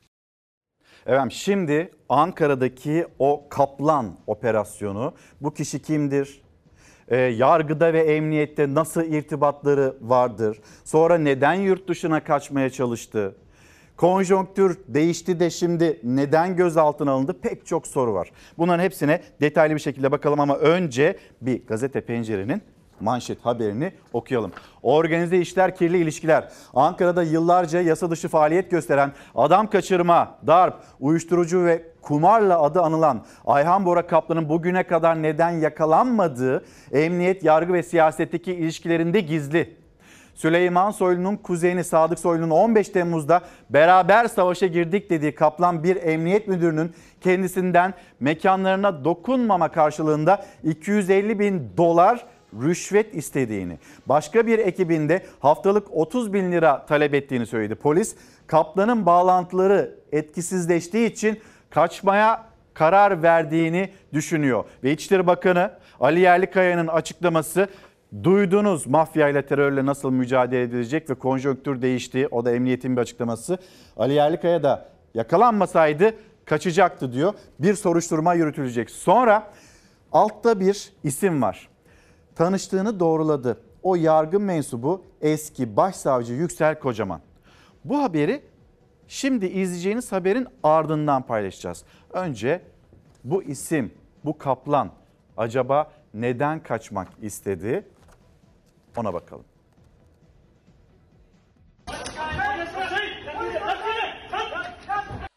Efendim 1.06 1.32
şimdi 1.32 1.92
Ankara'daki 2.10 3.08
o 3.20 3.50
Kaplan 3.50 4.20
operasyonu 4.28 5.14
bu 5.42 5.54
kişi 5.54 5.82
kimdir? 5.82 6.42
Ee, 7.08 7.18
yargıda 7.18 7.94
ve 7.94 8.00
emniyette 8.00 8.74
nasıl 8.74 9.04
irtibatları 9.04 9.96
vardır? 10.02 10.60
Sonra 10.86 11.18
neden 11.18 11.54
yurt 11.54 11.90
dışına 11.90 12.24
kaçmaya 12.24 12.70
çalıştı? 12.70 13.36
Konjonktür 13.98 14.78
değişti 14.88 15.40
de 15.40 15.50
şimdi 15.50 16.00
neden 16.04 16.56
gözaltına 16.56 17.12
alındı? 17.12 17.40
Pek 17.42 17.66
çok 17.66 17.88
soru 17.88 18.14
var. 18.14 18.32
Bunların 18.58 18.84
hepsine 18.84 19.22
detaylı 19.42 19.76
bir 19.76 19.80
şekilde 19.80 20.12
bakalım 20.12 20.40
ama 20.40 20.58
önce 20.58 21.18
bir 21.42 21.68
gazete 21.68 22.02
pencerenin 22.02 22.62
manşet 23.00 23.46
haberini 23.46 23.92
okuyalım. 24.14 24.52
Organize 24.84 25.38
işler 25.38 25.76
kirli 25.76 25.98
ilişkiler. 25.98 26.50
Ankara'da 26.74 27.24
yıllarca 27.24 27.82
yasa 27.82 28.12
dışı 28.12 28.28
faaliyet 28.28 28.72
gösteren 28.72 29.12
adam 29.36 29.70
kaçırma, 29.70 30.38
darp, 30.48 30.76
uyuşturucu 31.00 31.66
ve 31.66 31.84
kumarla 32.02 32.62
adı 32.62 32.82
anılan 32.82 33.26
Ayhan 33.46 33.86
Bora 33.86 34.08
Kaplan'ın 34.08 34.50
bugüne 34.50 34.84
kadar 34.84 35.24
neden 35.24 35.52
yakalanmadığı 35.52 36.66
emniyet, 36.92 37.44
yargı 37.44 37.74
ve 37.74 37.84
siyasetteki 37.84 38.54
ilişkilerinde 38.54 39.20
gizli. 39.20 39.78
Süleyman 40.38 40.92
Soylu'nun 40.92 41.36
kuzeni 41.36 41.84
Sadık 41.84 42.20
Soylu'nun 42.20 42.50
15 42.50 42.90
Temmuz'da 42.90 43.42
beraber 43.70 44.28
savaşa 44.28 44.68
girdik 44.68 45.10
dediği 45.10 45.36
Kaplan 45.36 45.84
bir 45.84 45.96
emniyet 45.96 46.48
müdürünün 46.48 46.94
kendisinden 47.22 47.94
mekanlarına 48.20 49.06
dokunmama 49.06 49.72
karşılığında 49.72 50.46
250 50.64 51.40
bin 51.40 51.72
dolar 51.78 52.26
rüşvet 52.54 53.16
istediğini, 53.16 53.78
başka 54.06 54.48
bir 54.48 54.60
ekibinde 54.60 55.26
haftalık 55.40 55.88
30 55.92 56.34
bin 56.34 56.52
lira 56.52 56.86
talep 56.86 57.14
ettiğini 57.14 57.46
söyledi. 57.46 57.76
Polis 57.76 58.16
Kaplan'ın 58.48 59.06
bağlantıları 59.06 59.96
etkisizleştiği 60.12 61.12
için 61.12 61.40
kaçmaya 61.70 62.46
karar 62.74 63.24
verdiğini 63.24 63.90
düşünüyor. 64.14 64.64
Ve 64.84 64.92
İçişleri 64.92 65.28
Bakanı 65.28 65.72
Ali 66.00 66.20
Yerlikaya'nın 66.20 66.88
açıklaması 66.88 67.68
Duydunuz 68.24 68.88
mafya 68.88 69.30
ile 69.30 69.46
terörle 69.46 69.86
nasıl 69.86 70.12
mücadele 70.12 70.62
edilecek 70.62 71.10
ve 71.10 71.14
konjonktür 71.14 71.82
değişti. 71.82 72.28
O 72.32 72.46
da 72.46 72.52
emniyetin 72.52 72.96
bir 72.96 73.02
açıklaması. 73.02 73.58
Ali 73.98 74.14
Yerlikaya 74.14 74.64
da 74.64 74.90
yakalanmasaydı 75.14 76.14
kaçacaktı 76.46 77.14
diyor. 77.14 77.34
Bir 77.60 77.74
soruşturma 77.74 78.34
yürütülecek. 78.34 78.90
Sonra 78.90 79.52
altta 80.12 80.60
bir 80.60 80.94
isim 81.04 81.42
var 81.42 81.70
tanıştığını 82.38 83.00
doğruladı. 83.00 83.62
O 83.84 83.96
yargı 83.96 84.40
mensubu 84.40 85.06
eski 85.22 85.78
başsavcı 85.78 86.34
Yüksel 86.34 86.80
Kocaman. 86.80 87.22
Bu 87.86 88.04
haberi 88.04 88.46
şimdi 89.08 89.46
izleyeceğiniz 89.46 90.12
haberin 90.12 90.48
ardından 90.64 91.22
paylaşacağız. 91.22 91.84
Önce 92.14 92.62
bu 93.24 93.44
isim, 93.44 93.94
bu 94.26 94.38
kaplan 94.38 94.92
acaba 95.38 95.92
neden 96.14 96.64
kaçmak 96.64 97.08
istedi? 97.22 97.88
Ona 98.98 99.14
bakalım. 99.14 99.46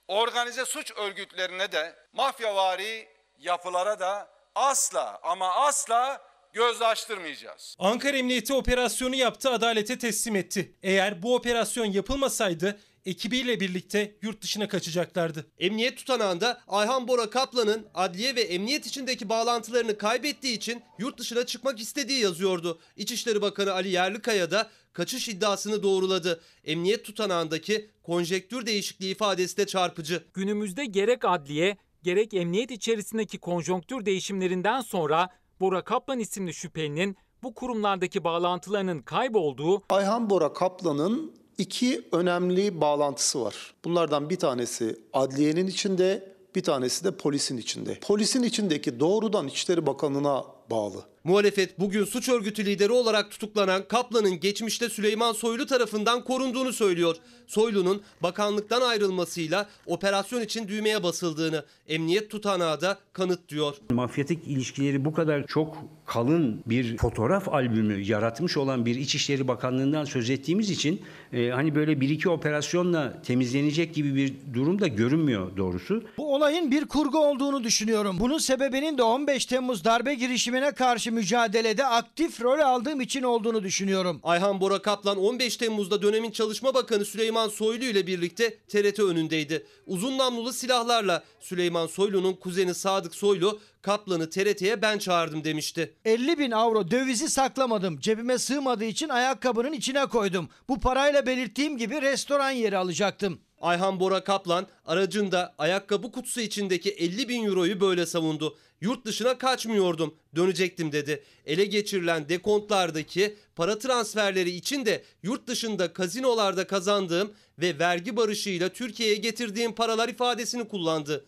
Organize 0.09 0.65
suç 0.65 0.93
örgütlerine 0.97 1.73
de 1.73 1.95
mafyavari 2.13 3.09
yapılara 3.39 4.01
da 4.01 4.29
asla 4.55 5.21
ama 5.23 5.55
asla 5.55 6.30
göz 6.53 6.83
açtırmayacağız. 6.83 7.77
Ankara 7.79 8.17
Emniyeti 8.17 8.55
operasyonu 8.55 9.15
yaptı, 9.15 9.51
adalete 9.51 9.99
teslim 9.99 10.37
etti. 10.37 10.75
Eğer 10.83 11.23
bu 11.23 11.35
operasyon 11.35 11.85
yapılmasaydı 11.85 12.79
ekibiyle 13.07 13.61
birlikte 13.61 14.17
yurt 14.23 14.43
dışına 14.43 14.69
kaçacaklardı. 14.69 15.47
Emniyet 15.59 15.97
tutanağında 15.97 16.61
Ayhan 16.69 17.09
Bora 17.09 17.31
Kaplan'ın 17.31 17.87
adliye 17.95 18.37
ve 18.37 18.41
emniyet 18.41 18.87
içindeki 18.87 19.29
bağlantılarını 19.29 19.99
kaybettiği 19.99 20.57
için 20.57 20.83
yurt 20.99 21.19
dışına 21.19 21.47
çıkmak 21.47 21.81
istediği 21.81 22.21
yazıyordu. 22.21 22.81
İçişleri 22.97 23.43
Bakanı 23.43 23.73
Ali 23.73 23.89
Yerlikaya 23.89 24.51
da 24.51 24.71
kaçış 24.93 25.29
iddiasını 25.29 25.83
doğruladı. 25.83 26.41
Emniyet 26.65 27.05
tutanağındaki 27.05 27.91
konjektür 28.03 28.67
değişikliği 28.67 29.13
ifadesi 29.13 29.57
de 29.57 29.67
çarpıcı. 29.67 30.25
Günümüzde 30.35 30.85
gerek 30.85 31.25
adliye 31.25 31.77
gerek 32.03 32.35
emniyet 32.35 32.71
içerisindeki 32.71 33.39
konjonktür 33.39 34.07
değişimlerinden 34.07 34.81
sonra 34.81 35.29
Bora 35.61 35.85
Kaplan 35.85 36.19
isimli 36.19 36.55
şüphelinin 36.55 37.17
bu 37.43 37.55
kurumlardaki 37.55 38.25
bağlantılarının 38.25 39.03
kaybolduğu 39.03 39.83
Ayhan 39.89 40.31
Bora 40.31 40.53
Kaplan'ın 40.53 41.33
iki 41.59 42.09
önemli 42.13 42.81
bağlantısı 42.81 43.43
var. 43.43 43.75
Bunlardan 43.85 44.31
bir 44.31 44.37
tanesi 44.37 45.01
adliyenin 45.13 45.67
içinde, 45.67 46.35
bir 46.55 46.63
tanesi 46.63 47.05
de 47.05 47.17
polisin 47.17 47.57
içinde. 47.57 47.99
Polisin 48.01 48.43
içindeki 48.43 49.01
doğrudan 49.01 49.49
İçişleri 49.49 49.87
Bakanı'na 49.87 50.45
bağlı. 50.71 51.05
Muhalefet 51.25 51.81
bugün 51.81 52.05
suç 52.05 52.29
örgütü 52.29 52.65
lideri 52.65 52.93
olarak 52.93 53.31
tutuklanan 53.31 53.89
Kaplan'ın 53.89 54.41
geçmişte 54.41 54.89
Süleyman 54.89 55.33
Soylu 55.33 55.67
tarafından 55.67 56.25
korunduğunu 56.25 56.73
söylüyor. 56.73 57.17
Soylu'nun 57.47 58.03
bakanlıktan 58.23 58.81
ayrılmasıyla 58.81 59.69
operasyon 59.87 60.41
için 60.41 60.69
düğmeye 60.69 61.03
basıldığını 61.03 61.65
emniyet 61.89 62.31
tutanağı 62.31 62.81
da 62.81 62.99
kanıtlıyor. 63.13 63.77
Mafyatik 63.91 64.47
ilişkileri 64.47 65.05
bu 65.05 65.13
kadar 65.13 65.47
çok 65.47 65.77
kalın 66.07 66.63
bir 66.67 66.97
fotoğraf 66.97 67.49
albümü 67.49 68.01
yaratmış 68.01 68.57
olan 68.57 68.87
bir 68.87 68.95
İçişleri 68.95 69.49
Bakanlığı'ndan 69.49 70.05
söz 70.05 70.31
ettiğimiz 70.31 70.71
için 70.71 71.03
e, 71.33 71.49
hani 71.49 71.75
böyle 71.75 72.01
bir 72.01 72.09
iki 72.09 72.29
operasyonla 72.29 73.23
temizlenecek 73.23 73.95
gibi 73.95 74.15
bir 74.15 74.35
durum 74.55 74.81
da 74.81 74.87
görünmüyor 74.87 75.57
doğrusu. 75.57 76.05
Bu 76.19 76.35
olayın 76.35 76.71
bir 76.71 76.85
kurgu 76.85 77.19
olduğunu 77.19 77.65
düşünüyorum. 77.65 78.17
Bunun 78.21 78.39
sebebinin 78.39 78.99
de 78.99 79.03
15 79.03 79.47
Temmuz 79.47 79.85
darbe 79.85 80.15
girişimine 80.15 80.73
karşı 80.73 81.10
mücadelede 81.11 81.87
aktif 81.87 82.41
rol 82.41 82.59
aldığım 82.59 83.01
için 83.01 83.23
olduğunu 83.23 83.63
düşünüyorum. 83.63 84.21
Ayhan 84.23 84.61
Bora 84.61 84.83
Kaplan 84.83 85.19
15 85.19 85.57
Temmuz'da 85.57 86.03
dönemin 86.03 86.31
Çalışma 86.31 86.75
Bakanı 86.75 87.05
Süleyman 87.05 87.49
Soylu 87.49 87.85
ile 87.85 88.07
birlikte 88.07 88.59
TRT 88.59 88.99
önündeydi. 88.99 89.67
Uzun 89.87 90.19
namlulu 90.19 90.53
silahlarla 90.53 91.25
Süleyman 91.41 91.87
Soylu'nun 91.87 92.33
kuzeni 92.33 92.75
Sadık 92.75 93.15
Soylu 93.15 93.61
Kaplan'ı 93.83 94.31
TRT'ye 94.31 94.83
ben 94.83 94.99
çağırdım 94.99 95.45
demişti. 95.45 95.95
50 96.05 96.39
bin 96.39 96.51
avro 96.51 96.91
dövizi 96.91 97.29
saklamadım. 97.29 98.01
Cebime 98.01 98.39
sığmadığı 98.39 98.85
için 98.85 99.09
ayakkabının 99.09 99.73
içine 99.73 100.07
koydum. 100.07 100.49
Bu 100.69 100.81
parayla 100.81 101.27
belirttiğim 101.27 101.79
gibi 101.79 102.03
restoran 102.03 102.51
yeri 102.51 102.77
alacaktım. 102.77 103.41
Ayhan 103.61 104.01
Bora 104.01 104.25
Kaplan 104.25 104.67
aracında 104.87 105.55
ayakkabı 105.59 106.13
kutusu 106.13 106.41
içindeki 106.41 106.91
50 106.91 107.29
bin 107.29 107.47
euroyu 107.47 107.81
böyle 107.81 108.07
savundu. 108.07 108.59
Yurt 108.81 109.05
dışına 109.05 109.39
kaçmıyordum, 109.39 110.15
dönecektim 110.37 110.93
dedi. 110.93 111.23
Ele 111.47 111.65
geçirilen 111.65 112.29
dekontlardaki 112.29 113.37
para 113.57 113.79
transferleri 113.79 114.51
için 114.51 114.87
de 114.87 115.03
yurt 115.23 115.47
dışında 115.47 115.93
kazinolarda 115.93 116.67
kazandığım 116.67 117.33
ve 117.59 117.79
vergi 117.79 118.17
barışıyla 118.17 118.69
Türkiye'ye 118.69 119.17
getirdiğim 119.17 119.75
paralar 119.75 120.09
ifadesini 120.09 120.69
kullandı. 120.69 121.25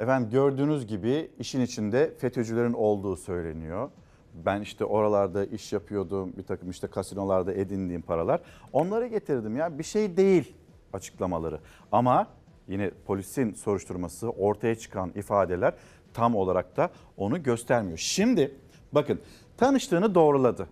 Efendim 0.00 0.30
gördüğünüz 0.30 0.86
gibi 0.86 1.30
işin 1.38 1.60
içinde 1.60 2.14
FETÖ'cülerin 2.18 2.72
olduğu 2.72 3.16
söyleniyor. 3.16 3.90
Ben 4.34 4.60
işte 4.60 4.84
oralarda 4.84 5.44
iş 5.44 5.72
yapıyordum, 5.72 6.32
bir 6.36 6.42
takım 6.42 6.70
işte 6.70 6.86
kasinolarda 6.86 7.52
edindiğim 7.52 8.02
paralar. 8.02 8.40
Onları 8.72 9.06
getirdim 9.06 9.56
ya 9.56 9.78
bir 9.78 9.84
şey 9.84 10.16
değil 10.16 10.54
açıklamaları. 10.92 11.60
Ama 11.92 12.26
yine 12.70 12.90
polisin 13.06 13.54
soruşturması 13.54 14.30
ortaya 14.30 14.74
çıkan 14.74 15.12
ifadeler 15.14 15.74
tam 16.14 16.36
olarak 16.36 16.76
da 16.76 16.90
onu 17.16 17.42
göstermiyor. 17.42 17.98
Şimdi 17.98 18.54
bakın 18.92 19.20
tanıştığını 19.56 20.14
doğruladı. 20.14 20.68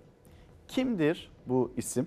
Kimdir 0.69 1.31
bu 1.47 1.73
isim? 1.77 2.07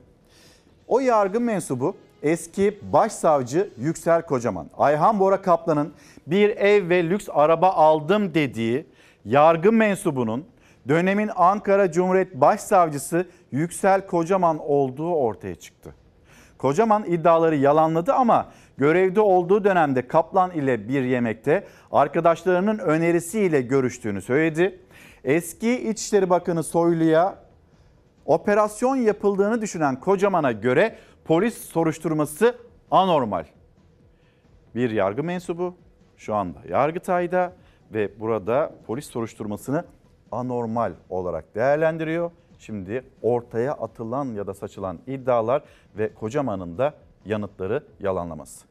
O 0.88 1.00
yargı 1.00 1.42
mensubu 1.42 1.96
eski 2.24 2.80
başsavcı 2.94 3.70
Yüksel 3.78 4.22
Kocaman. 4.26 4.70
Ayhan 4.78 5.20
Bora 5.20 5.42
Kaplan'ın 5.42 5.94
bir 6.28 6.50
ev 6.50 6.90
ve 6.90 7.10
lüks 7.10 7.28
araba 7.32 7.70
aldım 7.70 8.34
dediği 8.34 8.86
yargı 9.26 9.72
mensubunun 9.72 10.46
dönemin 10.88 11.30
Ankara 11.36 11.92
Cumhuriyet 11.92 12.36
Başsavcısı 12.36 13.28
Yüksel 13.52 14.08
Kocaman 14.08 14.60
olduğu 14.60 15.14
ortaya 15.14 15.56
çıktı. 15.56 15.96
Kocaman 16.58 17.06
iddiaları 17.06 17.56
yalanladı 17.56 18.14
ama 18.14 18.52
görevde 18.82 19.22
olduğu 19.22 19.64
dönemde 19.64 20.08
Kaplan 20.08 20.52
ile 20.52 20.88
bir 20.88 21.04
yemekte 21.04 21.68
arkadaşlarının 21.92 22.78
önerisiyle 22.78 23.62
görüştüğünü 23.62 24.22
söyledi. 24.22 24.80
Eski 25.24 25.90
İçişleri 25.90 26.30
Bakanı 26.30 26.64
Soylu'ya 26.64 27.36
operasyon 28.26 28.96
yapıldığını 28.96 29.62
düşünen 29.62 30.00
Kocaman'a 30.00 30.52
göre 30.52 30.96
polis 31.26 31.58
soruşturması 31.58 32.56
anormal. 32.92 33.46
Bir 34.76 34.90
yargı 34.90 35.24
mensubu 35.24 35.76
şu 36.18 36.36
anda 36.36 36.60
Yargıtay'da 36.70 37.54
ve 37.94 38.20
burada 38.20 38.72
polis 38.88 39.06
soruşturmasını 39.06 39.86
anormal 40.32 40.94
olarak 41.10 41.56
değerlendiriyor. 41.56 42.32
Şimdi 42.60 43.04
ortaya 43.22 43.74
atılan 43.74 44.26
ya 44.26 44.48
da 44.48 44.54
saçılan 44.54 45.00
iddialar 45.08 45.64
ve 45.98 46.14
Kocaman'ın 46.14 46.78
da 46.78 46.94
yanıtları 47.26 47.84
yalanlaması. 48.00 48.71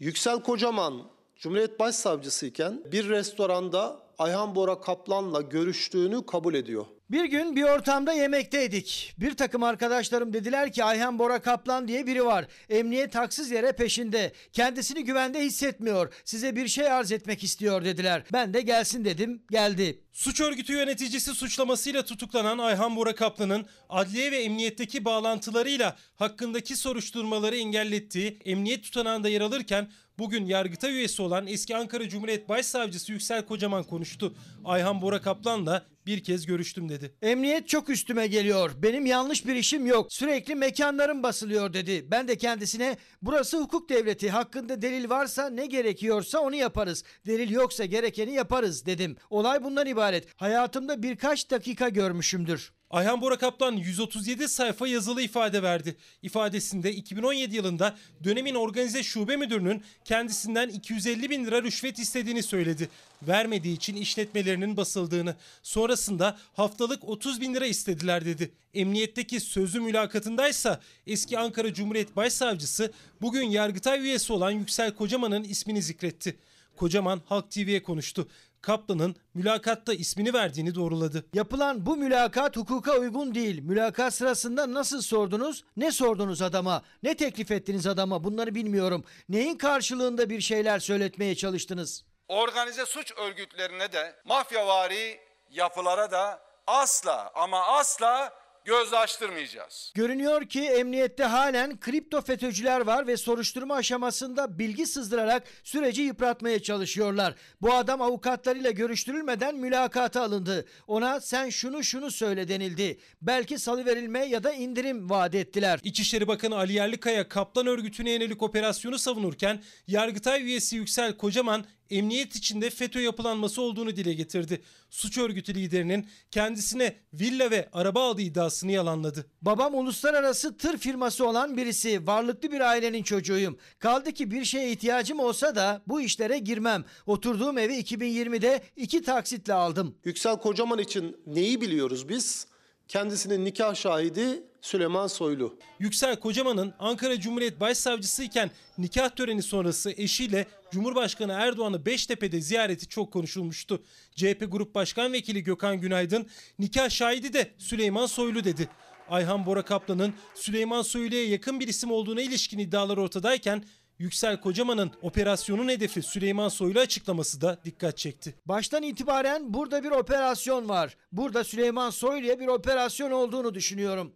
Yüksel 0.00 0.42
Kocaman 0.42 1.02
Cumhuriyet 1.36 1.80
Başsavcısı 1.80 2.46
iken 2.46 2.82
bir 2.92 3.08
restoranda 3.08 3.96
Ayhan 4.18 4.54
Bora 4.54 4.80
Kaplan'la 4.80 5.40
görüştüğünü 5.40 6.26
kabul 6.26 6.54
ediyor. 6.54 6.86
Bir 7.12 7.24
gün 7.24 7.56
bir 7.56 7.62
ortamda 7.62 8.12
yemekteydik. 8.12 9.14
Bir 9.18 9.34
takım 9.36 9.62
arkadaşlarım 9.62 10.32
dediler 10.32 10.72
ki 10.72 10.84
Ayhan 10.84 11.18
Bora 11.18 11.42
Kaplan 11.42 11.88
diye 11.88 12.06
biri 12.06 12.24
var. 12.24 12.46
Emniyet 12.68 13.14
haksız 13.14 13.50
yere 13.50 13.72
peşinde. 13.72 14.32
Kendisini 14.52 15.04
güvende 15.04 15.40
hissetmiyor. 15.40 16.14
Size 16.24 16.56
bir 16.56 16.68
şey 16.68 16.92
arz 16.92 17.12
etmek 17.12 17.44
istiyor 17.44 17.84
dediler. 17.84 18.24
Ben 18.32 18.54
de 18.54 18.60
gelsin 18.60 19.04
dedim. 19.04 19.42
Geldi. 19.50 20.00
Suç 20.12 20.40
örgütü 20.40 20.72
yöneticisi 20.72 21.34
suçlamasıyla 21.34 22.04
tutuklanan 22.04 22.58
Ayhan 22.58 22.96
Bora 22.96 23.14
Kaplan'ın 23.14 23.66
adliye 23.88 24.32
ve 24.32 24.42
emniyetteki 24.42 25.04
bağlantılarıyla 25.04 25.96
hakkındaki 26.14 26.76
soruşturmaları 26.76 27.56
engellettiği 27.56 28.38
emniyet 28.44 28.84
tutanağında 28.84 29.28
yer 29.28 29.40
alırken 29.40 29.88
bugün 30.22 30.46
yargıta 30.46 30.88
üyesi 30.88 31.22
olan 31.22 31.46
eski 31.46 31.76
Ankara 31.76 32.08
Cumhuriyet 32.08 32.48
Başsavcısı 32.48 33.12
Yüksel 33.12 33.46
Kocaman 33.46 33.84
konuştu. 33.84 34.34
Ayhan 34.64 35.02
Bora 35.02 35.20
Kaplan'la 35.20 35.86
bir 36.06 36.24
kez 36.24 36.46
görüştüm 36.46 36.88
dedi. 36.88 37.14
Emniyet 37.22 37.68
çok 37.68 37.88
üstüme 37.90 38.26
geliyor. 38.26 38.70
Benim 38.76 39.06
yanlış 39.06 39.46
bir 39.46 39.56
işim 39.56 39.86
yok. 39.86 40.12
Sürekli 40.12 40.54
mekanlarım 40.54 41.22
basılıyor 41.22 41.72
dedi. 41.72 42.10
Ben 42.10 42.28
de 42.28 42.36
kendisine 42.36 42.96
burası 43.22 43.58
hukuk 43.58 43.88
devleti. 43.88 44.30
Hakkında 44.30 44.82
delil 44.82 45.10
varsa 45.10 45.50
ne 45.50 45.66
gerekiyorsa 45.66 46.38
onu 46.38 46.54
yaparız. 46.54 47.04
Delil 47.26 47.50
yoksa 47.50 47.84
gerekeni 47.84 48.32
yaparız 48.32 48.86
dedim. 48.86 49.16
Olay 49.30 49.64
bundan 49.64 49.86
ibaret. 49.86 50.40
Hayatımda 50.40 51.02
birkaç 51.02 51.50
dakika 51.50 51.88
görmüşümdür. 51.88 52.72
Ayhan 52.92 53.20
Bora 53.20 53.38
Kaplan 53.38 53.72
137 53.76 54.48
sayfa 54.48 54.86
yazılı 54.86 55.22
ifade 55.22 55.62
verdi. 55.62 55.96
İfadesinde 56.22 56.92
2017 56.92 57.56
yılında 57.56 57.96
dönemin 58.24 58.54
organize 58.54 59.02
şube 59.02 59.36
müdürünün 59.36 59.82
kendisinden 60.04 60.68
250 60.68 61.30
bin 61.30 61.46
lira 61.46 61.62
rüşvet 61.62 61.98
istediğini 61.98 62.42
söyledi. 62.42 62.88
Vermediği 63.22 63.76
için 63.76 63.96
işletmelerinin 63.96 64.76
basıldığını, 64.76 65.36
sonrasında 65.62 66.38
haftalık 66.54 67.08
30 67.08 67.40
bin 67.40 67.54
lira 67.54 67.66
istediler 67.66 68.24
dedi. 68.24 68.50
Emniyetteki 68.74 69.40
sözlü 69.40 69.80
mülakatındaysa 69.80 70.80
eski 71.06 71.38
Ankara 71.38 71.74
Cumhuriyet 71.74 72.16
Başsavcısı 72.16 72.92
bugün 73.20 73.50
Yargıtay 73.50 74.00
üyesi 74.00 74.32
olan 74.32 74.50
Yüksel 74.50 74.94
Kocaman'ın 74.94 75.44
ismini 75.44 75.82
zikretti. 75.82 76.36
Kocaman 76.76 77.22
Halk 77.26 77.50
TV'ye 77.50 77.82
konuştu. 77.82 78.28
Kaplan'ın 78.62 79.16
mülakatta 79.34 79.94
ismini 79.94 80.32
verdiğini 80.34 80.74
doğruladı. 80.74 81.26
Yapılan 81.34 81.86
bu 81.86 81.96
mülakat 81.96 82.56
hukuka 82.56 82.98
uygun 82.98 83.34
değil. 83.34 83.62
Mülakat 83.62 84.14
sırasında 84.14 84.74
nasıl 84.74 85.02
sordunuz? 85.02 85.64
Ne 85.76 85.92
sordunuz 85.92 86.42
adama? 86.42 86.82
Ne 87.02 87.16
teklif 87.16 87.50
ettiniz 87.50 87.86
adama? 87.86 88.24
Bunları 88.24 88.54
bilmiyorum. 88.54 89.04
Neyin 89.28 89.58
karşılığında 89.58 90.30
bir 90.30 90.40
şeyler 90.40 90.78
söyletmeye 90.78 91.34
çalıştınız? 91.34 92.04
Organize 92.28 92.86
suç 92.86 93.12
örgütlerine 93.16 93.92
de 93.92 94.14
mafyavari 94.24 95.20
yapılara 95.50 96.10
da 96.10 96.40
asla 96.66 97.30
ama 97.34 97.66
asla 97.66 98.41
göz 98.64 98.92
açtırmayacağız. 98.92 99.92
Görünüyor 99.94 100.44
ki 100.44 100.60
emniyette 100.60 101.24
halen 101.24 101.80
kripto 101.80 102.20
FETÖ'cüler 102.20 102.80
var 102.80 103.06
ve 103.06 103.16
soruşturma 103.16 103.74
aşamasında 103.74 104.58
bilgi 104.58 104.86
sızdırarak 104.86 105.42
süreci 105.64 106.02
yıpratmaya 106.02 106.62
çalışıyorlar. 106.62 107.34
Bu 107.60 107.74
adam 107.74 108.02
avukatlarıyla 108.02 108.70
görüştürülmeden 108.70 109.56
mülakata 109.56 110.22
alındı. 110.22 110.66
Ona 110.86 111.20
sen 111.20 111.50
şunu 111.50 111.84
şunu 111.84 112.10
söyle 112.10 112.48
denildi. 112.48 112.98
Belki 113.22 113.58
salıverilme 113.58 114.24
ya 114.24 114.44
da 114.44 114.52
indirim 114.52 115.10
vaat 115.10 115.34
ettiler. 115.34 115.80
İçişleri 115.84 116.28
Bakanı 116.28 116.56
Ali 116.56 116.72
Yerlikaya 116.72 117.28
Kaplan 117.28 117.66
örgütüne 117.66 118.10
yönelik 118.10 118.42
operasyonu 118.42 118.98
savunurken 118.98 119.62
Yargıtay 119.86 120.42
üyesi 120.42 120.76
Yüksel 120.76 121.16
Kocaman 121.16 121.64
emniyet 121.92 122.36
içinde 122.36 122.70
FETÖ 122.70 123.00
yapılanması 123.00 123.62
olduğunu 123.62 123.96
dile 123.96 124.12
getirdi. 124.12 124.62
Suç 124.90 125.18
örgütü 125.18 125.54
liderinin 125.54 126.06
kendisine 126.30 126.96
villa 127.12 127.50
ve 127.50 127.68
araba 127.72 128.10
aldığı 128.10 128.22
iddiasını 128.22 128.72
yalanladı. 128.72 129.26
Babam 129.42 129.74
uluslararası 129.74 130.56
tır 130.56 130.78
firması 130.78 131.26
olan 131.28 131.56
birisi. 131.56 132.06
Varlıklı 132.06 132.52
bir 132.52 132.60
ailenin 132.60 133.02
çocuğuyum. 133.02 133.58
Kaldı 133.78 134.12
ki 134.12 134.30
bir 134.30 134.44
şeye 134.44 134.72
ihtiyacım 134.72 135.20
olsa 135.20 135.54
da 135.54 135.82
bu 135.86 136.00
işlere 136.00 136.38
girmem. 136.38 136.84
Oturduğum 137.06 137.58
evi 137.58 137.74
2020'de 137.74 138.62
iki 138.76 139.02
taksitle 139.02 139.54
aldım. 139.54 139.94
Yüksel 140.04 140.36
Kocaman 140.36 140.78
için 140.78 141.16
neyi 141.26 141.60
biliyoruz 141.60 142.08
biz? 142.08 142.51
Kendisinin 142.92 143.44
nikah 143.44 143.74
şahidi 143.74 144.42
Süleyman 144.60 145.06
Soylu. 145.06 145.58
Yüksel 145.78 146.16
Kocaman'ın 146.16 146.74
Ankara 146.78 147.20
Cumhuriyet 147.20 147.60
Başsavcısı 147.60 148.22
iken 148.22 148.50
nikah 148.78 149.08
töreni 149.08 149.42
sonrası 149.42 149.90
eşiyle 149.96 150.46
Cumhurbaşkanı 150.70 151.32
Erdoğan'ı 151.32 151.86
Beştepe'de 151.86 152.40
ziyareti 152.40 152.88
çok 152.88 153.12
konuşulmuştu. 153.12 153.82
CHP 154.16 154.44
Grup 154.48 154.74
Başkan 154.74 155.12
Vekili 155.12 155.42
Gökhan 155.42 155.80
Günaydın 155.80 156.26
nikah 156.58 156.90
şahidi 156.90 157.32
de 157.32 157.50
Süleyman 157.58 158.06
Soylu 158.06 158.44
dedi. 158.44 158.68
Ayhan 159.08 159.46
Bora 159.46 159.62
Kaplan'ın 159.62 160.14
Süleyman 160.34 160.82
Soylu'ya 160.82 161.28
yakın 161.28 161.60
bir 161.60 161.68
isim 161.68 161.90
olduğuna 161.90 162.20
ilişkin 162.20 162.58
iddialar 162.58 162.96
ortadayken 162.96 163.64
Yüksel 163.98 164.40
Kocaman'ın 164.40 164.90
operasyonun 165.02 165.68
hedefi 165.68 166.02
Süleyman 166.02 166.48
Soylu 166.48 166.80
açıklaması 166.80 167.40
da 167.40 167.58
dikkat 167.64 167.96
çekti. 167.96 168.34
Baştan 168.46 168.82
itibaren 168.82 169.54
burada 169.54 169.84
bir 169.84 169.90
operasyon 169.90 170.68
var. 170.68 170.96
Burada 171.12 171.44
Süleyman 171.44 171.90
Soylu'ya 171.90 172.40
bir 172.40 172.46
operasyon 172.48 173.10
olduğunu 173.10 173.54
düşünüyorum. 173.54 174.12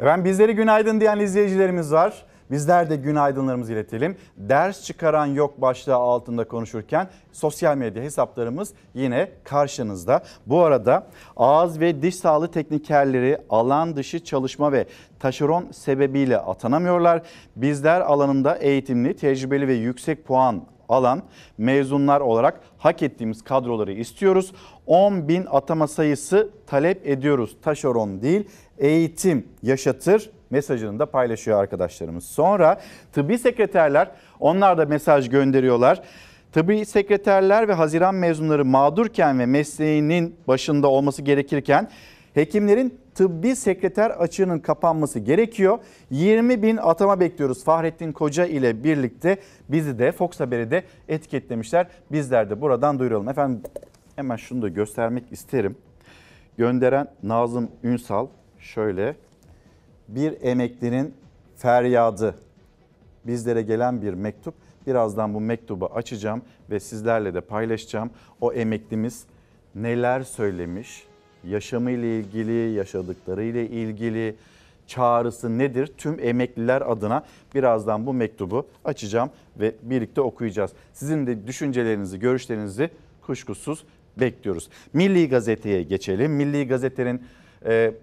Efendim 0.00 0.24
bizleri 0.24 0.54
günaydın 0.54 1.00
diyen 1.00 1.18
izleyicilerimiz 1.18 1.92
var. 1.92 2.26
Bizler 2.52 2.90
de 2.90 2.96
günaydınlarımızı 2.96 3.72
iletelim. 3.72 4.16
Ders 4.36 4.84
çıkaran 4.84 5.26
yok 5.26 5.60
başlığı 5.60 5.94
altında 5.94 6.48
konuşurken 6.48 7.08
sosyal 7.32 7.76
medya 7.76 8.02
hesaplarımız 8.02 8.72
yine 8.94 9.30
karşınızda. 9.44 10.22
Bu 10.46 10.62
arada 10.62 11.06
ağız 11.36 11.80
ve 11.80 12.02
diş 12.02 12.16
sağlığı 12.16 12.50
teknikerleri 12.50 13.38
alan 13.50 13.96
dışı 13.96 14.24
çalışma 14.24 14.72
ve 14.72 14.86
taşeron 15.18 15.70
sebebiyle 15.72 16.38
atanamıyorlar. 16.38 17.22
Bizler 17.56 18.00
alanında 18.00 18.56
eğitimli, 18.56 19.16
tecrübeli 19.16 19.68
ve 19.68 19.74
yüksek 19.74 20.24
puan 20.26 20.62
alan 20.88 21.22
mezunlar 21.58 22.20
olarak 22.20 22.60
hak 22.78 23.02
ettiğimiz 23.02 23.42
kadroları 23.44 23.92
istiyoruz. 23.92 24.52
10 24.86 25.28
bin 25.28 25.46
atama 25.50 25.86
sayısı 25.86 26.50
talep 26.66 27.06
ediyoruz. 27.06 27.56
Taşeron 27.62 28.22
değil, 28.22 28.48
eğitim 28.78 29.48
yaşatır 29.62 30.30
mesajını 30.52 30.98
da 30.98 31.06
paylaşıyor 31.06 31.60
arkadaşlarımız. 31.60 32.24
Sonra 32.24 32.80
tıbbi 33.12 33.38
sekreterler 33.38 34.10
onlar 34.40 34.78
da 34.78 34.86
mesaj 34.86 35.28
gönderiyorlar. 35.28 36.02
Tıbbi 36.52 36.84
sekreterler 36.84 37.68
ve 37.68 37.72
Haziran 37.72 38.14
mezunları 38.14 38.64
mağdurken 38.64 39.38
ve 39.38 39.46
mesleğinin 39.46 40.36
başında 40.48 40.88
olması 40.88 41.22
gerekirken 41.22 41.88
hekimlerin 42.34 42.98
tıbbi 43.14 43.56
sekreter 43.56 44.10
açığının 44.10 44.58
kapanması 44.58 45.18
gerekiyor. 45.18 45.78
20 46.10 46.62
bin 46.62 46.76
atama 46.76 47.20
bekliyoruz. 47.20 47.64
Fahrettin 47.64 48.12
Koca 48.12 48.46
ile 48.46 48.84
birlikte 48.84 49.36
bizi 49.68 49.98
de 49.98 50.12
Fox 50.12 50.40
Haber'i 50.40 50.70
de 50.70 50.82
etiketlemişler. 51.08 51.86
Bizler 52.12 52.50
de 52.50 52.60
buradan 52.60 52.98
duyuralım. 52.98 53.28
Efendim 53.28 53.62
hemen 54.16 54.36
şunu 54.36 54.62
da 54.62 54.68
göstermek 54.68 55.24
isterim. 55.30 55.76
Gönderen 56.58 57.08
Nazım 57.22 57.70
Ünsal 57.82 58.26
şöyle 58.58 59.14
bir 60.14 60.42
emeklinin 60.42 61.14
feryadı 61.56 62.34
bizlere 63.26 63.62
gelen 63.62 64.02
bir 64.02 64.14
mektup. 64.14 64.54
Birazdan 64.86 65.34
bu 65.34 65.40
mektubu 65.40 65.86
açacağım 65.86 66.42
ve 66.70 66.80
sizlerle 66.80 67.34
de 67.34 67.40
paylaşacağım. 67.40 68.10
O 68.40 68.52
emeklimiz 68.52 69.24
neler 69.74 70.22
söylemiş, 70.22 71.06
yaşamıyla 71.44 72.08
ilgili, 72.08 72.72
yaşadıklarıyla 72.74 73.60
ilgili 73.60 74.36
çağrısı 74.86 75.58
nedir? 75.58 75.92
Tüm 75.98 76.18
emekliler 76.20 76.90
adına 76.90 77.24
birazdan 77.54 78.06
bu 78.06 78.12
mektubu 78.12 78.66
açacağım 78.84 79.30
ve 79.60 79.74
birlikte 79.82 80.20
okuyacağız. 80.20 80.70
Sizin 80.92 81.26
de 81.26 81.46
düşüncelerinizi, 81.46 82.18
görüşlerinizi 82.18 82.90
kuşkusuz 83.22 83.84
bekliyoruz. 84.20 84.68
Milli 84.92 85.28
Gazete'ye 85.28 85.82
geçelim. 85.82 86.32
Milli 86.32 86.68
Gazete'nin 86.68 87.22
e, 87.66 87.94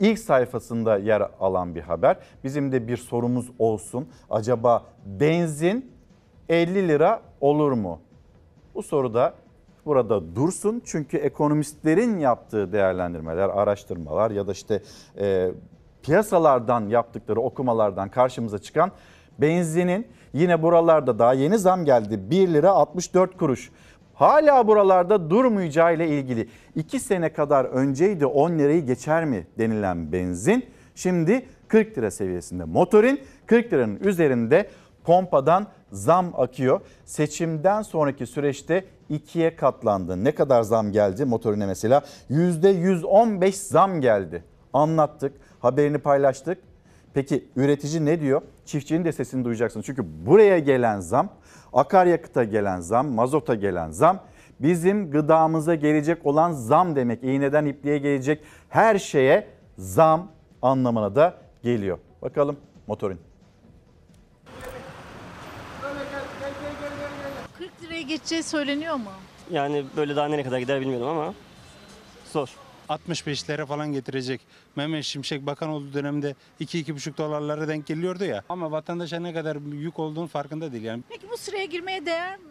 ilk 0.00 0.18
sayfasında 0.18 0.98
yer 0.98 1.28
alan 1.40 1.74
bir 1.74 1.80
haber. 1.80 2.16
Bizim 2.44 2.72
de 2.72 2.88
bir 2.88 2.96
sorumuz 2.96 3.50
olsun. 3.58 4.08
Acaba 4.30 4.84
benzin 5.06 5.92
50 6.48 6.88
lira 6.88 7.22
olur 7.40 7.72
mu? 7.72 8.00
Bu 8.74 8.82
soru 8.82 9.14
da 9.14 9.34
burada 9.86 10.36
dursun. 10.36 10.82
Çünkü 10.84 11.16
ekonomistlerin 11.16 12.18
yaptığı 12.18 12.72
değerlendirmeler, 12.72 13.48
araştırmalar 13.48 14.30
ya 14.30 14.46
da 14.46 14.52
işte 14.52 14.82
e, 15.18 15.50
piyasalardan 16.02 16.88
yaptıkları 16.88 17.40
okumalardan 17.40 18.08
karşımıza 18.08 18.58
çıkan 18.58 18.92
benzinin 19.38 20.06
yine 20.32 20.62
buralarda 20.62 21.18
daha 21.18 21.32
yeni 21.34 21.58
zam 21.58 21.84
geldi. 21.84 22.30
1 22.30 22.48
lira 22.48 22.70
64 22.70 23.38
kuruş. 23.38 23.70
Hala 24.16 24.68
buralarda 24.68 25.30
durmayacağı 25.30 25.94
ile 25.94 26.08
ilgili 26.08 26.48
2 26.74 27.00
sene 27.00 27.32
kadar 27.32 27.64
önceydi 27.64 28.26
10 28.26 28.58
lirayı 28.58 28.86
geçer 28.86 29.24
mi 29.24 29.46
denilen 29.58 30.12
benzin 30.12 30.66
şimdi 30.94 31.46
40 31.68 31.98
lira 31.98 32.10
seviyesinde. 32.10 32.64
Motorin 32.64 33.20
40 33.46 33.72
liranın 33.72 34.00
üzerinde 34.00 34.68
pompadan 35.04 35.66
zam 35.92 36.32
akıyor. 36.36 36.80
Seçimden 37.04 37.82
sonraki 37.82 38.26
süreçte 38.26 38.84
ikiye 39.08 39.56
katlandı. 39.56 40.24
Ne 40.24 40.34
kadar 40.34 40.62
zam 40.62 40.92
geldi 40.92 41.24
motorine 41.24 41.66
mesela? 41.66 42.02
%115 42.30 43.52
zam 43.52 44.00
geldi. 44.00 44.44
Anlattık, 44.72 45.32
haberini 45.60 45.98
paylaştık. 45.98 46.58
Peki 47.14 47.44
üretici 47.56 48.04
ne 48.04 48.20
diyor? 48.20 48.42
Çiftçinin 48.64 49.04
de 49.04 49.12
sesini 49.12 49.44
duyacaksın. 49.44 49.82
Çünkü 49.82 50.04
buraya 50.26 50.58
gelen 50.58 51.00
zam, 51.00 51.28
akaryakıta 51.76 52.44
gelen 52.44 52.80
zam, 52.80 53.08
mazota 53.08 53.54
gelen 53.54 53.90
zam 53.90 54.20
bizim 54.60 55.10
gıdamıza 55.10 55.74
gelecek 55.74 56.26
olan 56.26 56.52
zam 56.52 56.96
demek. 56.96 57.24
İğneden 57.24 57.66
ipliğe 57.66 57.98
gelecek 57.98 58.44
her 58.68 58.98
şeye 58.98 59.46
zam 59.78 60.28
anlamına 60.62 61.14
da 61.14 61.34
geliyor. 61.62 61.98
Bakalım 62.22 62.56
motorin. 62.86 63.18
40 67.58 67.82
liraya 67.82 68.02
geçeceği 68.02 68.42
söyleniyor 68.42 68.94
mu? 68.94 69.10
Yani 69.50 69.84
böyle 69.96 70.16
daha 70.16 70.28
nereye 70.28 70.42
kadar 70.42 70.58
gider 70.58 70.80
bilmiyorum 70.80 71.08
ama 71.08 71.34
zor. 72.32 72.65
65 72.88 73.50
lira 73.50 73.66
falan 73.66 73.92
getirecek. 73.92 74.40
Mehmet 74.76 75.04
Şimşek 75.04 75.46
bakan 75.46 75.68
olduğu 75.68 75.92
dönemde 75.92 76.34
2-2,5 76.60 77.16
dolarlara 77.18 77.68
denk 77.68 77.86
geliyordu 77.86 78.24
ya. 78.24 78.44
Ama 78.48 78.70
vatandaşa 78.70 79.20
ne 79.20 79.34
kadar 79.34 79.56
yük 79.72 79.98
olduğunu 79.98 80.26
farkında 80.26 80.72
değil 80.72 80.84
yani. 80.84 81.02
Peki 81.08 81.30
bu 81.30 81.36
sıraya 81.36 81.64
girmeye 81.64 82.06
değer 82.06 82.36
mi? 82.38 82.44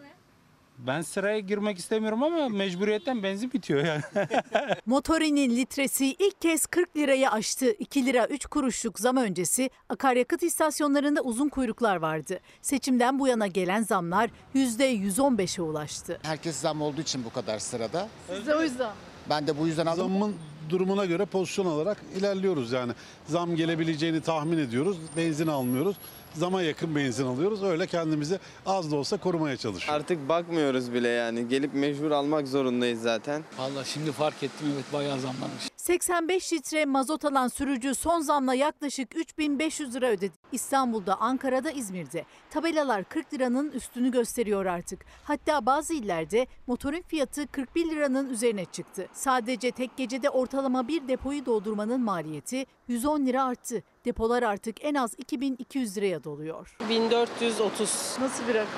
Ben 0.78 1.02
sıraya 1.02 1.38
girmek 1.38 1.78
istemiyorum 1.78 2.22
ama 2.22 2.48
mecburiyetten 2.48 3.22
benzin 3.22 3.52
bitiyor 3.52 3.84
yani. 3.84 4.02
Motorinin 4.86 5.56
litresi 5.56 6.06
ilk 6.06 6.40
kez 6.40 6.66
40 6.66 6.96
lirayı 6.96 7.30
aştı. 7.30 7.70
2 7.72 8.06
lira 8.06 8.26
3 8.26 8.46
kuruşluk 8.46 9.00
zam 9.00 9.16
öncesi 9.16 9.70
akaryakıt 9.88 10.42
istasyonlarında 10.42 11.22
uzun 11.22 11.48
kuyruklar 11.48 11.96
vardı. 11.96 12.40
Seçimden 12.62 13.18
bu 13.18 13.28
yana 13.28 13.46
gelen 13.46 13.82
zamlar 13.82 14.30
%115'e 14.54 15.62
ulaştı. 15.62 16.18
Herkes 16.22 16.56
zam 16.56 16.82
olduğu 16.82 17.00
için 17.00 17.24
bu 17.24 17.32
kadar 17.32 17.58
sırada. 17.58 18.08
Size 18.38 18.54
o 18.54 18.62
yüzden. 18.62 18.92
Ben 19.30 19.46
de 19.46 19.58
bu 19.58 19.66
yüzden 19.66 19.86
aldım. 19.86 20.08
Zammın 20.08 20.34
durumuna 20.68 21.04
göre 21.04 21.24
pozisyon 21.24 21.66
alarak 21.66 21.98
ilerliyoruz 22.16 22.72
yani. 22.72 22.92
Zam 23.26 23.56
gelebileceğini 23.56 24.20
tahmin 24.20 24.58
ediyoruz. 24.58 24.96
Benzin 25.16 25.46
almıyoruz. 25.46 25.96
Zama 26.38 26.62
yakın 26.62 26.96
benzin 26.96 27.26
alıyoruz. 27.26 27.62
Öyle 27.62 27.86
kendimizi 27.86 28.38
az 28.66 28.90
da 28.90 28.96
olsa 28.96 29.16
korumaya 29.16 29.56
çalışıyoruz. 29.56 30.00
Artık 30.00 30.28
bakmıyoruz 30.28 30.92
bile 30.92 31.08
yani. 31.08 31.48
Gelip 31.48 31.74
mecbur 31.74 32.10
almak 32.10 32.48
zorundayız 32.48 33.02
zaten. 33.02 33.42
Valla 33.58 33.84
şimdi 33.84 34.12
fark 34.12 34.42
ettim 34.42 34.66
evet 34.74 34.84
bayağı 34.92 35.20
zamlanmış. 35.20 35.68
85 35.76 36.52
litre 36.52 36.84
mazot 36.84 37.24
alan 37.24 37.48
sürücü 37.48 37.94
son 37.94 38.20
zamla 38.20 38.54
yaklaşık 38.54 39.16
3500 39.16 39.94
lira 39.94 40.06
ödedi. 40.06 40.34
İstanbul'da, 40.52 41.20
Ankara'da, 41.20 41.70
İzmir'de. 41.70 42.24
Tabelalar 42.50 43.04
40 43.04 43.34
liranın 43.34 43.70
üstünü 43.70 44.10
gösteriyor 44.10 44.66
artık. 44.66 45.04
Hatta 45.24 45.66
bazı 45.66 45.94
illerde 45.94 46.46
motorun 46.66 47.02
fiyatı 47.02 47.46
41 47.46 47.90
liranın 47.90 48.30
üzerine 48.30 48.64
çıktı. 48.64 49.08
Sadece 49.12 49.70
tek 49.70 49.96
gecede 49.96 50.30
ortalama 50.30 50.88
bir 50.88 51.08
depoyu 51.08 51.46
doldurmanın 51.46 52.00
maliyeti 52.00 52.66
110 52.88 53.26
lira 53.26 53.44
arttı. 53.44 53.82
Depolar 54.06 54.42
artık 54.42 54.84
en 54.84 54.94
az 54.94 55.14
2200 55.18 55.96
liraya 55.96 56.24
doluyor. 56.24 56.76
1430. 56.88 58.16
Nasıl 58.20 58.48
bir 58.48 58.54
rakam? 58.54 58.68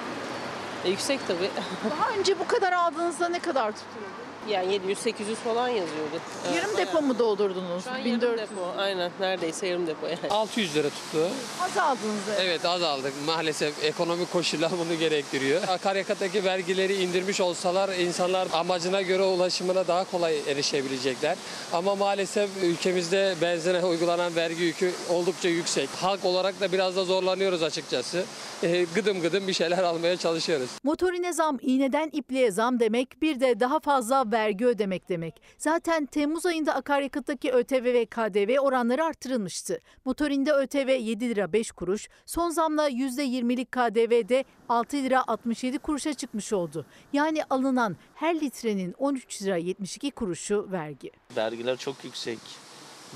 E, 0.85 0.91
yüksek 0.91 1.21
tabii. 1.29 1.51
Daha 1.91 2.11
önce 2.19 2.39
bu 2.39 2.47
kadar 2.47 2.73
aldığınızda 2.73 3.29
ne 3.29 3.39
kadar 3.39 3.73
tutuyordu? 3.73 4.28
Yani 4.49 4.75
700-800 4.77 5.35
falan 5.45 5.69
yazıyordu. 5.69 6.21
Evet, 6.47 6.57
Yarım 6.57 6.75
bayağı. 6.77 6.87
depo 6.89 7.03
mu 7.03 7.19
doldurdunuz? 7.19 7.85
Şu 7.85 7.91
an 7.91 7.99
yarım 7.99 8.07
1400. 8.21 8.39
depo. 8.51 8.61
Aynen 8.79 9.11
neredeyse 9.21 9.67
yarım 9.67 9.87
depo 9.87 10.07
yani. 10.07 10.19
600 10.31 10.75
lira 10.77 10.89
tuttu. 10.89 11.29
Az 11.65 11.79
aldınız. 11.79 12.21
Evet 12.41 12.65
az 12.65 12.83
aldık. 12.83 13.13
Maalesef 13.27 13.85
ekonomik 13.85 14.33
koşullar 14.33 14.71
bunu 14.87 14.99
gerektiriyor. 14.99 15.63
Akaryakıttaki 15.69 16.45
vergileri 16.45 16.95
indirmiş 17.03 17.41
olsalar 17.41 17.89
insanlar 17.89 18.49
amacına 18.53 19.03
göre 19.03 19.23
ulaşımına 19.23 19.87
daha 19.87 20.05
kolay 20.11 20.39
erişebilecekler. 20.49 21.37
Ama 21.73 21.95
maalesef 21.95 22.51
ülkemizde 22.63 23.35
benzine 23.43 23.85
uygulanan 23.85 24.37
vergi 24.37 24.63
yükü 24.65 24.93
oldukça 25.11 25.49
yüksek. 25.49 25.89
Halk 26.01 26.25
olarak 26.25 26.61
da 26.61 26.73
biraz 26.73 26.97
da 26.97 27.05
zorlanıyoruz 27.05 27.63
açıkçası. 27.63 28.25
Ee, 28.63 28.87
gıdım 28.95 29.21
gıdım 29.21 29.49
bir 29.49 29.53
şeyler 29.53 29.79
almaya 29.83 30.17
çalışıyoruz. 30.17 30.71
Motorine 30.85 31.33
zam, 31.33 31.59
iğneden 31.63 32.11
ipliğe 32.13 32.51
zam 32.51 32.81
demek 32.81 33.23
bir 33.23 33.41
de 33.41 33.61
daha 33.61 33.81
fazla 33.81 34.25
vergi 34.33 34.38
ödemek 34.47 35.09
demek. 35.09 35.43
Zaten 35.59 36.07
Temmuz 36.07 36.47
ayında 36.47 36.75
akaryakıttaki 36.75 37.53
ÖTV 37.53 37.85
ve 37.85 38.07
KDV 38.07 38.61
oranları 38.61 39.05
artırılmıştı. 39.05 39.81
Motorinde 40.05 40.53
ÖTV 40.53 40.89
7 41.01 41.29
lira 41.29 41.53
5 41.53 41.71
kuruş, 41.73 42.09
son 42.27 42.51
zamla 42.51 42.91
%20'lik 42.91 43.73
KDV'de 43.73 44.45
6 44.69 44.97
lira 44.97 45.25
67 45.27 45.79
kuruşa 45.79 46.15
çıkmış 46.15 46.53
oldu. 46.53 46.87
Yani 47.13 47.45
alınan 47.51 47.97
her 48.15 48.41
litrenin 48.41 48.95
13 48.99 49.43
lira 49.43 49.57
72 49.57 50.11
kuruşu 50.11 50.69
vergi. 50.73 51.11
Vergiler 51.37 51.77
çok 51.77 52.05
yüksek. 52.05 52.39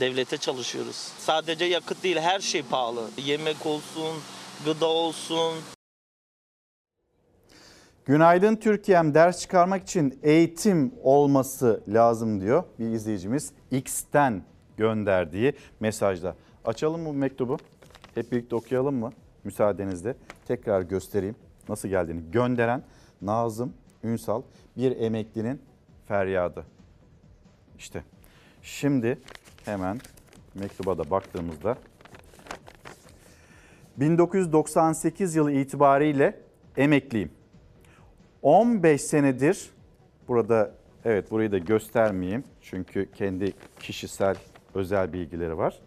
Devlete 0.00 0.37
çalışıyoruz. 0.37 0.96
Sadece 1.18 1.64
yakıt 1.64 2.02
değil 2.02 2.16
her 2.16 2.40
şey 2.40 2.62
pahalı. 2.62 3.11
Yemek 3.24 3.66
olsun, 3.66 4.16
gıda 4.64 4.87
olsun, 4.87 5.54
Günaydın 8.05 8.57
Türkiye'm 8.57 9.15
ders 9.15 9.41
çıkarmak 9.41 9.83
için 9.83 10.19
eğitim 10.23 10.95
olması 11.03 11.83
lazım 11.88 12.41
diyor 12.41 12.65
bir 12.79 12.87
izleyicimiz 12.87 13.53
X'ten 13.71 14.43
gönderdiği 14.77 15.53
mesajda. 15.81 16.37
Açalım 16.65 17.05
bu 17.05 17.12
mektubu? 17.12 17.57
Hep 18.15 18.33
birlikte 18.33 18.57
okuyalım 18.57 18.95
mı? 18.95 19.12
Müsaadenizle 19.45 20.15
tekrar 20.49 20.83
göstereyim 20.83 21.37
nasıl 21.69 21.88
geldiğini. 21.88 22.31
Gönderen 22.31 22.83
Nazım 23.21 23.73
Ünsal 24.05 24.43
bir 24.77 24.97
emeklinin 24.97 25.62
feryadı. 26.09 26.67
İşte 27.79 28.05
şimdi 28.62 29.19
hemen 29.65 30.01
mektuba 30.55 30.99
da 30.99 31.11
baktığımızda 31.11 31.77
1998 33.97 35.35
yılı 35.35 35.53
itibariyle 35.53 36.41
emekliyim. 36.77 37.41
15 38.42 39.00
senedir 39.00 39.70
burada 40.28 40.70
evet 41.05 41.31
burayı 41.31 41.52
da 41.52 41.59
göstermeyeyim 41.59 42.44
çünkü 42.61 43.12
kendi 43.12 43.52
kişisel 43.81 44.37
özel 44.74 45.12
bilgileri 45.12 45.59
var. 45.59 45.78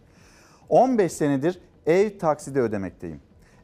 15 0.69 1.11
senedir 1.11 1.59
ev 1.85 2.17
taksidi 2.17 2.59
ödemekteyim. 2.59 3.19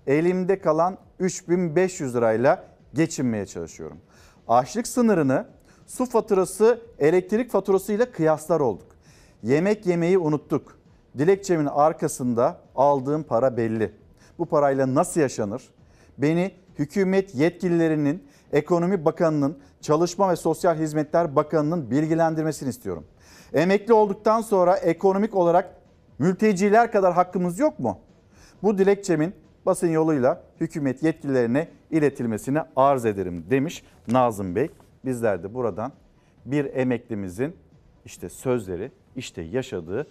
Elimde 0.07 0.59
kalan 0.59 0.97
3500 1.19 2.15
lirayla 2.15 2.65
geçinmeye 2.93 3.45
çalışıyorum. 3.45 3.97
Açlık 4.47 4.87
sınırını 4.87 5.47
su 5.87 6.05
faturası, 6.05 6.81
elektrik 6.99 7.51
faturasıyla 7.51 8.11
kıyaslar 8.11 8.59
olduk. 8.59 8.87
Yemek 9.43 9.85
yemeyi 9.85 10.17
unuttuk. 10.17 10.77
Dilekçemin 11.17 11.65
arkasında 11.65 12.57
aldığım 12.75 13.23
para 13.23 13.57
belli. 13.57 13.91
Bu 14.39 14.45
parayla 14.45 14.95
nasıl 14.95 15.21
yaşanır? 15.21 15.61
Beni 16.17 16.51
hükümet 16.79 17.35
yetkililerinin, 17.35 18.23
Ekonomi 18.53 19.05
Bakanı'nın, 19.05 19.57
Çalışma 19.81 20.29
ve 20.31 20.35
Sosyal 20.35 20.75
Hizmetler 20.75 21.35
Bakanı'nın 21.35 21.91
bilgilendirmesini 21.91 22.69
istiyorum. 22.69 23.05
Emekli 23.53 23.93
olduktan 23.93 24.41
sonra 24.41 24.77
ekonomik 24.77 25.35
olarak 25.35 25.75
mülteciler 26.19 26.91
kadar 26.91 27.13
hakkımız 27.13 27.59
yok 27.59 27.79
mu? 27.79 27.99
Bu 28.63 28.77
dilekçemin 28.77 29.33
basın 29.65 29.87
yoluyla 29.87 30.43
hükümet 30.59 31.03
yetkililerine 31.03 31.67
iletilmesini 31.91 32.59
arz 32.75 33.05
ederim 33.05 33.45
demiş 33.49 33.83
Nazım 34.07 34.55
Bey. 34.55 34.69
Bizler 35.05 35.43
de 35.43 35.53
buradan 35.53 35.91
bir 36.45 36.65
emeklimizin 36.73 37.55
işte 38.05 38.29
sözleri, 38.29 38.91
işte 39.15 39.41
yaşadığı 39.41 40.07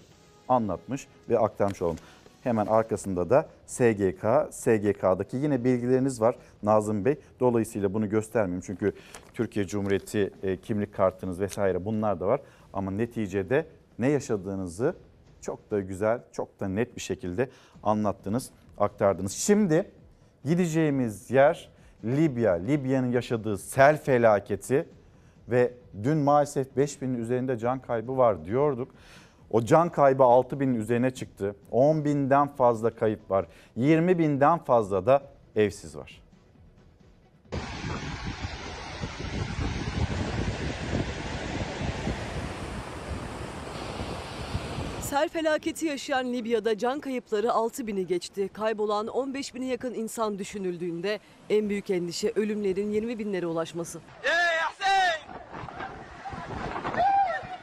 anlatmış 0.48 1.07
ve 1.29 1.38
aktarmış 1.38 1.83
olalım. 1.83 1.98
Hemen 2.42 2.66
arkasında 2.66 3.31
da 3.31 3.48
SGK, 3.66 4.24
SGK'daki 4.50 5.37
yine 5.37 5.64
bilgileriniz 5.64 6.20
var 6.20 6.37
Nazım 6.62 7.05
Bey. 7.05 7.18
Dolayısıyla 7.40 7.94
bunu 7.94 8.09
göstermeyeyim 8.09 8.62
çünkü 8.66 8.92
Türkiye 9.35 9.66
Cumhuriyeti 9.66 10.31
e, 10.42 10.57
kimlik 10.57 10.94
kartınız 10.94 11.40
vesaire 11.40 11.85
bunlar 11.85 12.20
da 12.20 12.26
var. 12.26 12.40
Ama 12.72 12.90
neticede 12.90 13.66
ne 13.98 14.11
yaşadığınızı 14.11 14.94
çok 15.40 15.70
da 15.70 15.81
güzel, 15.81 16.20
çok 16.33 16.61
da 16.61 16.68
net 16.68 16.96
bir 16.96 17.00
şekilde 17.00 17.48
anlattınız, 17.83 18.50
aktardınız. 18.79 19.33
Şimdi 19.33 19.90
gideceğimiz 20.44 21.31
yer 21.31 21.70
Libya. 22.05 22.53
Libya'nın 22.53 23.12
yaşadığı 23.12 23.59
sel 23.59 24.03
felaketi 24.03 24.88
ve 25.48 25.72
dün 26.03 26.18
maalesef 26.18 26.76
5000'in 26.76 27.14
üzerinde 27.14 27.59
can 27.59 27.79
kaybı 27.79 28.16
var 28.16 28.44
diyorduk. 28.44 28.94
O 29.50 29.64
can 29.64 29.88
kaybı 29.88 30.24
6 30.24 30.60
binin 30.60 30.74
üzerine 30.74 31.10
çıktı. 31.10 31.56
10 31.70 32.04
binden 32.04 32.48
fazla 32.48 32.90
kayıp 32.90 33.30
var. 33.30 33.46
20 33.76 34.18
binden 34.18 34.58
fazla 34.58 35.06
da 35.06 35.22
evsiz 35.56 35.96
var. 35.96 36.22
Sel 45.00 45.28
felaketi 45.28 45.86
yaşayan 45.86 46.32
Libya'da 46.32 46.78
can 46.78 47.00
kayıpları 47.00 47.52
6 47.52 47.86
bini 47.86 48.06
geçti. 48.06 48.48
Kaybolan 48.52 49.06
15 49.06 49.54
bine 49.54 49.66
yakın 49.66 49.94
insan 49.94 50.38
düşünüldüğünde 50.38 51.18
en 51.50 51.68
büyük 51.68 51.90
endişe 51.90 52.32
ölümlerin 52.36 52.90
20 52.90 53.18
binlere 53.18 53.46
ulaşması. 53.46 54.00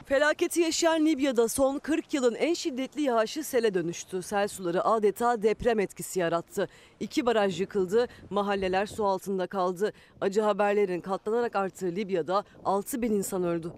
Felaketi 0.07 0.61
yaşayan 0.61 1.05
Libya'da 1.05 1.47
son 1.47 1.79
40 1.79 2.13
yılın 2.13 2.35
en 2.35 2.53
şiddetli 2.53 3.01
yağışı 3.01 3.43
sele 3.43 3.73
dönüştü. 3.73 4.21
Sel 4.21 4.47
suları 4.47 4.85
adeta 4.85 5.41
deprem 5.41 5.79
etkisi 5.79 6.19
yarattı. 6.19 6.67
İki 6.99 7.25
baraj 7.25 7.61
yıkıldı, 7.61 8.07
mahalleler 8.29 8.85
su 8.85 9.05
altında 9.05 9.47
kaldı. 9.47 9.93
Acı 10.21 10.41
haberlerin 10.41 11.01
katlanarak 11.01 11.55
arttığı 11.55 11.85
Libya'da 11.85 12.43
6 12.65 13.01
bin 13.01 13.11
insan 13.11 13.43
öldü. 13.43 13.71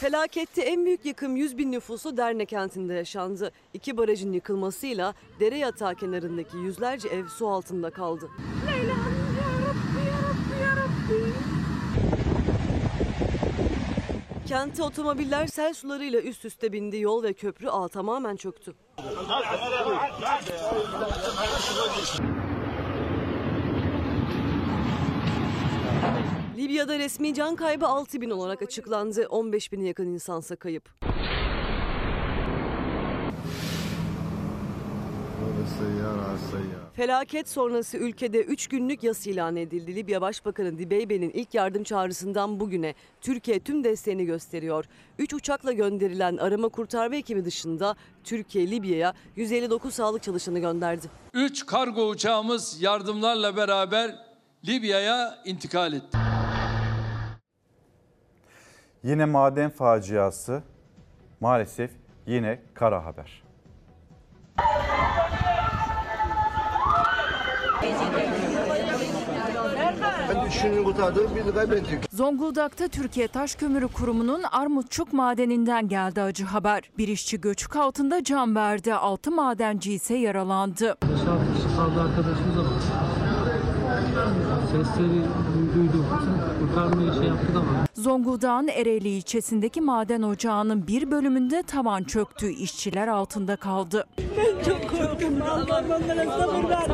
Felakette 0.00 0.62
en 0.62 0.84
büyük 0.84 1.04
yıkım 1.04 1.36
100 1.36 1.58
bin 1.58 1.72
nüfusu 1.72 2.16
Derne 2.16 2.44
kentinde 2.44 2.94
yaşandı. 2.94 3.52
İki 3.74 3.96
barajın 3.96 4.32
yıkılmasıyla 4.32 5.14
dere 5.40 5.58
yatağı 5.58 5.94
kenarındaki 5.94 6.56
yüzlerce 6.56 7.08
ev 7.08 7.26
su 7.26 7.48
altında 7.48 7.90
kaldı. 7.90 8.30
Kente 14.48 14.82
otomobiller 14.82 15.46
sel 15.46 15.74
sularıyla 15.74 16.20
üst 16.20 16.44
üste 16.44 16.72
bindi. 16.72 16.98
Yol 16.98 17.22
ve 17.22 17.32
köprü 17.32 17.68
ağı 17.68 17.88
tamamen 17.88 18.36
çöktü. 18.36 18.74
Libya'da 26.56 26.98
resmi 26.98 27.34
can 27.34 27.56
kaybı 27.56 27.86
6 27.86 28.20
bin 28.20 28.30
olarak 28.30 28.62
açıklandı. 28.62 29.26
15 29.28 29.72
bine 29.72 29.86
yakın 29.86 30.06
insansa 30.06 30.56
kayıp. 30.56 30.90
Felaket 36.98 37.48
sonrası 37.48 37.96
ülkede 37.96 38.42
3 38.42 38.66
günlük 38.66 39.02
yas 39.02 39.26
ilan 39.26 39.56
edildi. 39.56 39.94
Libya 39.94 40.20
Başbakanı 40.20 40.78
Dibeybe'nin 40.78 41.30
ilk 41.30 41.54
yardım 41.54 41.82
çağrısından 41.82 42.60
bugüne 42.60 42.94
Türkiye 43.20 43.60
tüm 43.60 43.84
desteğini 43.84 44.24
gösteriyor. 44.24 44.84
3 45.18 45.34
uçakla 45.34 45.72
gönderilen 45.72 46.36
arama 46.36 46.68
kurtarma 46.68 47.16
ekibi 47.16 47.44
dışında 47.44 47.96
Türkiye 48.24 48.70
Libya'ya 48.70 49.14
159 49.36 49.94
sağlık 49.94 50.22
çalışanı 50.22 50.58
gönderdi. 50.58 51.06
3 51.34 51.66
kargo 51.66 52.08
uçağımız 52.08 52.82
yardımlarla 52.82 53.56
beraber 53.56 54.14
Libya'ya 54.68 55.38
intikal 55.44 55.92
etti. 55.92 56.18
Yine 59.04 59.24
maden 59.24 59.70
faciası 59.70 60.62
maalesef 61.40 61.90
yine 62.26 62.60
kara 62.74 63.04
haber. 63.04 63.47
Zonguldak'ta 72.12 72.88
Türkiye 72.88 73.28
Taş 73.28 73.54
Kömürü 73.54 73.88
Kurumu'nun 73.88 74.42
Armutçuk 74.42 75.12
madeninden 75.12 75.88
geldi 75.88 76.22
acı 76.22 76.44
haber. 76.44 76.82
Bir 76.98 77.08
işçi 77.08 77.40
göçük 77.40 77.76
altında 77.76 78.24
can 78.24 78.56
verdi, 78.56 78.94
altı 78.94 79.30
madenci 79.30 79.92
ise 79.92 80.14
yaralandı. 80.14 80.96
kaldı 81.76 82.00
arkadaşımıza 82.00 82.60
bak. 82.60 82.82
Sesleri 84.72 85.22
duyduk. 85.74 86.04
Kurtarmaya 86.60 87.12
şey 87.14 87.24
yaptık 87.24 87.56
ama. 87.56 87.86
Zonguldak'ın 87.94 88.68
Ereğli 88.68 89.08
ilçesindeki 89.08 89.80
maden 89.80 90.22
ocağının 90.22 90.86
bir 90.86 91.10
bölümünde 91.10 91.62
tavan 91.62 92.04
çöktü, 92.04 92.48
işçiler 92.52 93.08
altında 93.08 93.56
kaldı. 93.56 94.06
Ben 94.18 94.64
çok 94.64 94.90
korktum. 94.90 95.42
Allah 95.42 95.84
onlara 95.88 96.38
sabır 96.38 96.68
ver. 96.68 96.88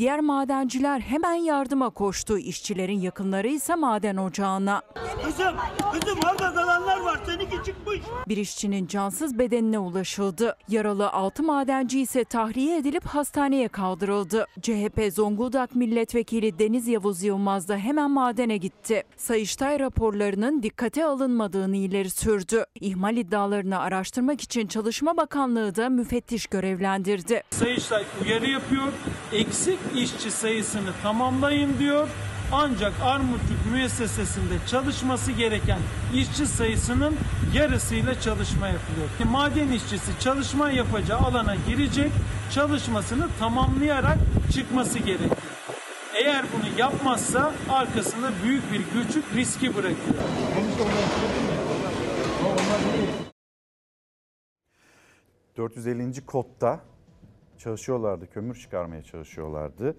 Diğer 0.00 0.20
madenciler 0.20 1.00
hemen 1.00 1.34
yardıma 1.34 1.90
koştu, 1.90 2.38
işçilerin 2.38 3.00
yakınları 3.00 3.48
ise 3.48 3.74
maden 3.74 4.16
ocağına. 4.16 4.82
Kızım, 5.24 5.54
kızım 5.92 6.18
orada 6.30 6.54
kalanlar 6.54 7.00
var. 7.00 7.20
Seninki 7.26 7.64
çıkmış. 7.66 8.00
Bir 8.28 8.36
işçinin 8.36 8.86
cansız 8.86 9.38
bedenine 9.38 9.78
ulaşıldı. 9.78 10.56
Yaralı 10.68 11.10
6 11.10 11.42
madenci 11.42 12.00
ise 12.00 12.24
tahliye 12.24 12.78
edilip 12.78 13.06
hastaneye 13.06 13.68
kaldırıldı. 13.68 14.46
CHP 14.62 15.12
Zonguldak 15.12 15.74
Milletvekili 15.74 16.58
Deniz 16.58 16.88
Yavuz 16.88 17.22
Yılmaz 17.22 17.68
da 17.68 17.76
hemen 17.76 18.10
madene 18.10 18.56
gitti. 18.56 19.02
Sayıştay 19.16 19.80
raporlarının 19.80 20.62
dikkate 20.62 21.04
alınmadığını 21.04 21.76
ileri 21.76 22.10
sürdü. 22.10 22.64
İhmal 22.80 23.16
iddialarını 23.16 23.78
araştırmak 23.78 24.40
için 24.40 24.66
Çalışma 24.66 25.16
Bakanlığı 25.16 25.76
da 25.76 25.88
müfettiş 25.88 26.46
görevlendirdi. 26.46 27.42
Sayıştay 27.50 28.04
uyarı 28.24 28.50
yapıyor. 28.50 28.92
Eksik 29.32 29.78
işçi 29.96 30.30
sayısını 30.30 30.90
tamamlayın 31.02 31.78
diyor. 31.78 32.08
Ancak 32.52 32.92
Armutçuk 33.02 33.66
müessesesinde 33.72 34.54
çalışması 34.66 35.32
gereken 35.32 35.78
işçi 36.14 36.46
sayısının 36.46 37.16
yarısıyla 37.54 38.20
çalışma 38.20 38.68
yapılıyor. 38.68 39.08
Maden 39.30 39.68
işçisi 39.68 40.12
çalışma 40.20 40.70
yapacağı 40.70 41.18
alana 41.18 41.54
girecek, 41.54 42.12
çalışmasını 42.54 43.28
tamamlayarak 43.38 44.18
çıkması 44.54 44.98
gerekiyor. 44.98 45.36
Eğer 46.14 46.44
bunu 46.52 46.78
yapmazsa 46.78 47.52
arkasında 47.70 48.30
büyük 48.44 48.72
bir 48.72 48.80
göçük 48.94 49.24
riski 49.34 49.76
bırakıyor. 49.76 50.14
450. 55.56 56.26
kodda 56.26 56.80
çalışıyorlardı, 57.60 58.30
kömür 58.30 58.54
çıkarmaya 58.54 59.02
çalışıyorlardı. 59.02 59.96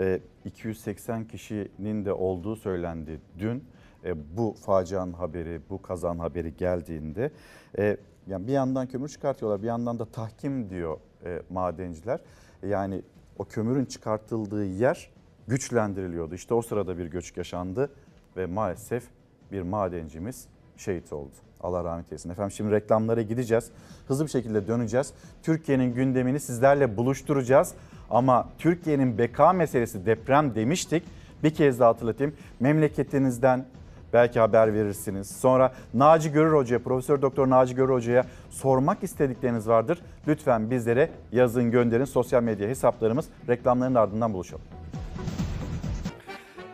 Ee, 0.00 0.20
280 0.44 1.28
kişinin 1.28 2.04
de 2.04 2.12
olduğu 2.12 2.56
söylendi 2.56 3.20
dün. 3.38 3.64
E, 4.04 4.36
bu 4.36 4.56
facianın 4.66 5.12
haberi, 5.12 5.60
bu 5.70 5.82
kazan 5.82 6.18
haberi 6.18 6.56
geldiğinde. 6.56 7.30
E, 7.78 7.96
yani 8.26 8.46
bir 8.46 8.52
yandan 8.52 8.86
kömür 8.86 9.08
çıkartıyorlar, 9.08 9.62
bir 9.62 9.66
yandan 9.66 9.98
da 9.98 10.04
tahkim 10.04 10.70
diyor 10.70 10.98
e, 11.24 11.42
madenciler. 11.50 12.20
Yani 12.62 13.02
o 13.38 13.44
kömürün 13.44 13.84
çıkartıldığı 13.84 14.64
yer 14.64 15.10
güçlendiriliyordu. 15.48 16.34
İşte 16.34 16.54
o 16.54 16.62
sırada 16.62 16.98
bir 16.98 17.06
göçük 17.06 17.36
yaşandı 17.36 17.90
ve 18.36 18.46
maalesef 18.46 19.04
bir 19.52 19.62
madencimiz 19.62 20.48
şehit 20.76 21.12
oldu. 21.12 21.49
Allah 21.62 21.84
rahmet 21.84 22.06
eylesin. 22.12 22.30
Efendim 22.30 22.50
şimdi 22.50 22.70
reklamlara 22.70 23.22
gideceğiz. 23.22 23.70
Hızlı 24.08 24.24
bir 24.24 24.30
şekilde 24.30 24.66
döneceğiz. 24.66 25.12
Türkiye'nin 25.42 25.94
gündemini 25.94 26.40
sizlerle 26.40 26.96
buluşturacağız. 26.96 27.74
Ama 28.10 28.48
Türkiye'nin 28.58 29.18
beka 29.18 29.52
meselesi 29.52 30.06
deprem 30.06 30.54
demiştik. 30.54 31.02
Bir 31.42 31.54
kez 31.54 31.80
daha 31.80 31.88
hatırlatayım. 31.88 32.34
Memleketinizden 32.60 33.64
belki 34.12 34.40
haber 34.40 34.74
verirsiniz. 34.74 35.30
Sonra 35.30 35.72
Naci 35.94 36.32
Görür 36.32 36.52
Hoca'ya, 36.52 36.82
Profesör 36.82 37.22
Doktor 37.22 37.50
Naci 37.50 37.74
Görür 37.74 37.92
Hoca'ya 37.92 38.24
sormak 38.50 39.02
istedikleriniz 39.02 39.68
vardır. 39.68 40.02
Lütfen 40.28 40.70
bizlere 40.70 41.10
yazın 41.32 41.70
gönderin. 41.70 42.04
Sosyal 42.04 42.42
medya 42.42 42.68
hesaplarımız 42.68 43.28
reklamların 43.48 43.94
ardından 43.94 44.32
buluşalım. 44.32 44.79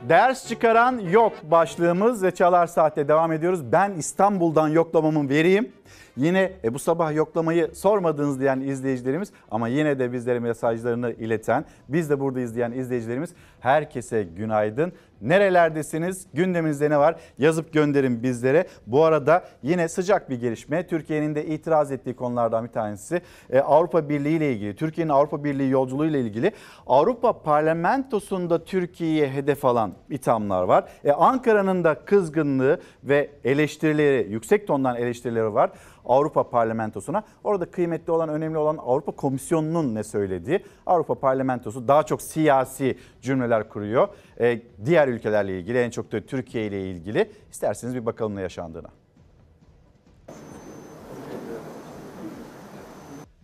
Ders 0.09 0.49
çıkaran 0.49 0.99
yok 0.99 1.33
başlığımız 1.51 2.23
ve 2.23 2.31
Çalar 2.31 2.67
Saat'te 2.67 3.09
devam 3.09 3.33
ediyoruz. 3.33 3.73
Ben 3.73 3.93
İstanbul'dan 3.93 4.69
yoklamamı 4.69 5.29
vereyim. 5.29 5.73
Yine 6.17 6.53
e, 6.65 6.75
bu 6.75 6.79
sabah 6.79 7.15
yoklamayı 7.15 7.71
sormadınız 7.75 8.41
diyen 8.41 8.61
izleyicilerimiz 8.61 9.33
ama 9.51 9.69
yine 9.69 9.99
de 9.99 10.13
bizlere 10.13 10.39
mesajlarını 10.39 11.13
ileten, 11.13 11.65
biz 11.89 12.11
de 12.11 12.21
burada 12.21 12.41
izleyen 12.41 12.73
izleyicilerimiz 12.73 13.31
herkese 13.61 14.23
günaydın. 14.23 14.93
Nerelerdesiniz? 15.23 16.27
Gündeminizde 16.35 16.91
ne 16.91 16.99
var? 16.99 17.17
Yazıp 17.39 17.73
gönderin 17.73 18.23
bizlere. 18.23 18.67
Bu 18.87 19.05
arada 19.05 19.45
yine 19.63 19.89
sıcak 19.89 20.31
bir 20.31 20.41
gelişme. 20.41 20.87
Türkiye'nin 20.87 21.35
de 21.35 21.47
itiraz 21.47 21.93
ettiği 21.93 22.17
konulardan 22.17 22.65
bir 22.65 22.73
tanesi 22.73 23.21
e, 23.51 23.61
Avrupa 23.61 24.09
Birliği 24.09 24.37
ile 24.37 24.53
ilgili. 24.53 24.77
Türkiye'nin 24.77 25.13
Avrupa 25.13 25.45
Birliği 25.45 25.71
yolculuğu 25.71 26.07
ile 26.07 26.21
ilgili 26.21 26.53
Avrupa 26.87 27.43
Parlamentosu'nda 27.43 28.65
Türkiye'ye 28.65 29.31
hedef 29.31 29.65
alan 29.65 29.93
ithamlar 30.11 30.63
var. 30.63 30.85
E, 31.05 31.13
Ankara'nın 31.13 31.85
da 31.85 31.95
kızgınlığı 31.95 32.81
ve 33.05 33.31
eleştirileri, 33.45 34.33
yüksek 34.33 34.67
tondan 34.67 34.97
eleştirileri 34.97 35.55
var. 35.55 35.71
Avrupa 36.07 36.51
Parlamentosu'na. 36.51 37.23
Orada 37.45 37.71
kıymetli 37.71 38.13
olan, 38.13 38.29
önemli 38.29 38.59
olan 38.59 38.77
Avrupa 38.77 39.13
Komisyonu'nun 39.13 39.95
ne 39.95 40.05
söylediği. 40.05 40.65
Avrupa 40.87 41.15
Parlamentosu 41.15 41.89
daha 41.89 42.03
çok 42.03 42.23
siyasi 42.23 42.99
cümleler 43.23 43.69
kuruyor. 43.69 44.09
Ee, 44.41 44.63
diğer 44.85 45.09
ülkelerle 45.09 45.59
ilgili, 45.59 45.79
en 45.79 45.91
çok 45.91 46.13
da 46.13 46.21
Türkiye 46.21 46.67
ile 46.67 46.91
ilgili. 46.91 47.31
İsterseniz 47.51 47.95
bir 47.95 48.07
bakalım 48.07 48.37
ne 48.37 48.41
yaşandığına. 48.41 48.89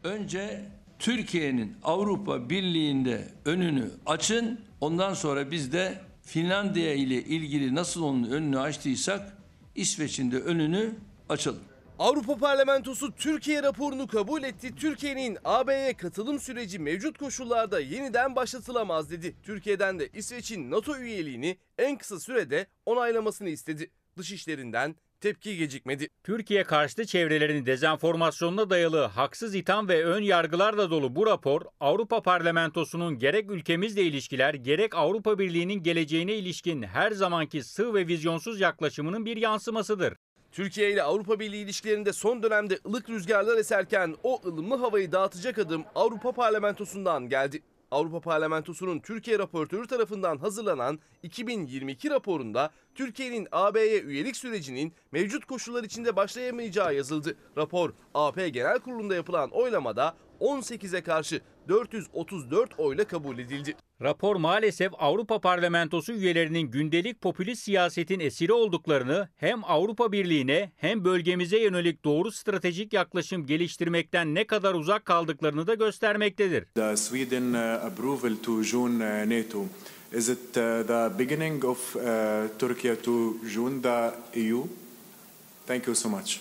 Önce 0.04 0.64
Türkiye'nin 0.98 1.76
Avrupa 1.84 2.50
Birliği'nde 2.50 3.28
önünü 3.44 3.90
açın. 4.06 4.60
Ondan 4.80 5.14
sonra 5.14 5.50
biz 5.50 5.72
de 5.72 5.94
Finlandiya 6.22 6.94
ile 6.94 7.22
ilgili 7.22 7.74
nasıl 7.74 8.02
onun 8.02 8.30
önünü 8.30 8.58
açtıysak 8.58 9.36
İsveç'in 9.74 10.30
de 10.30 10.38
önünü 10.40 10.94
açalım. 11.28 11.60
Avrupa 11.98 12.36
Parlamentosu 12.36 13.14
Türkiye 13.14 13.62
raporunu 13.62 14.06
kabul 14.06 14.42
etti. 14.42 14.76
Türkiye'nin 14.76 15.38
AB'ye 15.44 15.96
katılım 15.96 16.40
süreci 16.40 16.78
mevcut 16.78 17.18
koşullarda 17.18 17.80
yeniden 17.80 18.36
başlatılamaz 18.36 19.10
dedi. 19.10 19.34
Türkiye'den 19.42 19.98
de 19.98 20.08
İsveç'in 20.14 20.70
NATO 20.70 20.96
üyeliğini 20.96 21.56
en 21.78 21.98
kısa 21.98 22.20
sürede 22.20 22.66
onaylamasını 22.86 23.48
istedi. 23.48 23.90
Dışişlerinden 24.18 24.96
tepki 25.20 25.56
gecikmedi. 25.56 26.08
Türkiye 26.24 26.64
karşıtı 26.64 27.04
çevrelerin 27.04 27.66
dezenformasyonuna 27.66 28.70
dayalı 28.70 29.04
haksız 29.04 29.54
itham 29.54 29.88
ve 29.88 30.04
ön 30.04 30.22
yargılarla 30.22 30.90
dolu 30.90 31.16
bu 31.16 31.26
rapor 31.26 31.62
Avrupa 31.80 32.22
Parlamentosu'nun 32.22 33.18
gerek 33.18 33.50
ülkemizle 33.50 34.02
ilişkiler 34.02 34.54
gerek 34.54 34.94
Avrupa 34.94 35.38
Birliği'nin 35.38 35.82
geleceğine 35.82 36.34
ilişkin 36.34 36.82
her 36.82 37.12
zamanki 37.12 37.64
sığ 37.64 37.94
ve 37.94 38.06
vizyonsuz 38.06 38.60
yaklaşımının 38.60 39.26
bir 39.26 39.36
yansımasıdır. 39.36 40.14
Türkiye 40.52 40.92
ile 40.92 41.02
Avrupa 41.02 41.40
Birliği 41.40 41.62
ilişkilerinde 41.62 42.12
son 42.12 42.42
dönemde 42.42 42.78
ılık 42.86 43.10
rüzgarlar 43.10 43.56
eserken 43.56 44.16
o 44.22 44.40
ılımlı 44.46 44.76
havayı 44.76 45.12
dağıtacak 45.12 45.58
adım 45.58 45.84
Avrupa 45.94 46.32
Parlamentosu'ndan 46.32 47.28
geldi. 47.28 47.62
Avrupa 47.90 48.20
Parlamentosu'nun 48.20 48.98
Türkiye 48.98 49.38
raportörü 49.38 49.86
tarafından 49.86 50.38
hazırlanan 50.38 50.98
2022 51.22 52.10
raporunda 52.10 52.70
Türkiye'nin 52.94 53.48
AB'ye 53.52 54.00
üyelik 54.00 54.36
sürecinin 54.36 54.92
mevcut 55.12 55.44
koşullar 55.44 55.84
içinde 55.84 56.16
başlayamayacağı 56.16 56.94
yazıldı. 56.94 57.36
Rapor 57.56 57.90
AP 58.14 58.48
Genel 58.48 58.78
Kurulu'nda 58.78 59.14
yapılan 59.14 59.50
oylamada 59.50 60.14
18'e 60.40 61.02
karşı 61.02 61.40
434 61.68 62.70
oyla 62.78 63.04
kabul 63.04 63.38
edildi. 63.38 63.76
Rapor 64.02 64.36
maalesef 64.36 64.92
Avrupa 64.98 65.40
Parlamentosu 65.40 66.12
üyelerinin 66.12 66.70
gündelik 66.70 67.20
popülist 67.20 67.62
siyasetin 67.62 68.20
esiri 68.20 68.52
olduklarını 68.52 69.28
hem 69.36 69.64
Avrupa 69.64 70.12
Birliği'ne 70.12 70.72
hem 70.76 71.04
bölgemize 71.04 71.58
yönelik 71.58 72.04
doğru 72.04 72.32
stratejik 72.32 72.92
yaklaşım 72.92 73.46
geliştirmekten 73.46 74.34
ne 74.34 74.46
kadar 74.46 74.74
uzak 74.74 75.04
kaldıklarını 75.04 75.66
da 75.66 75.74
göstermektedir. 75.74 76.64
The 76.74 76.96
Sweden 76.96 77.52
uh, 77.52 77.84
approval 77.84 78.36
to 78.42 78.62
join 78.62 79.00
uh, 79.00 79.26
NATO 79.26 79.64
is 80.12 80.28
it 80.28 80.38
uh, 80.38 80.86
the 80.86 81.18
beginning 81.18 81.64
of 81.64 81.92
Turkey 82.58 82.96
to 82.96 83.34
join 83.54 83.82
the 83.82 84.14
EU? 84.34 84.66
Thank 85.66 85.86
you 85.86 85.96
so 85.96 86.08
much. 86.08 86.36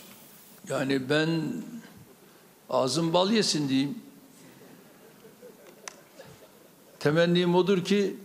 Yani 0.69 1.09
ben 1.09 1.30
ağzım 2.69 3.13
bal 3.13 3.32
yesin 3.32 3.69
diyeyim. 3.69 3.95
Temennim 7.02 7.56
odur 7.56 7.86
ki 7.86 8.16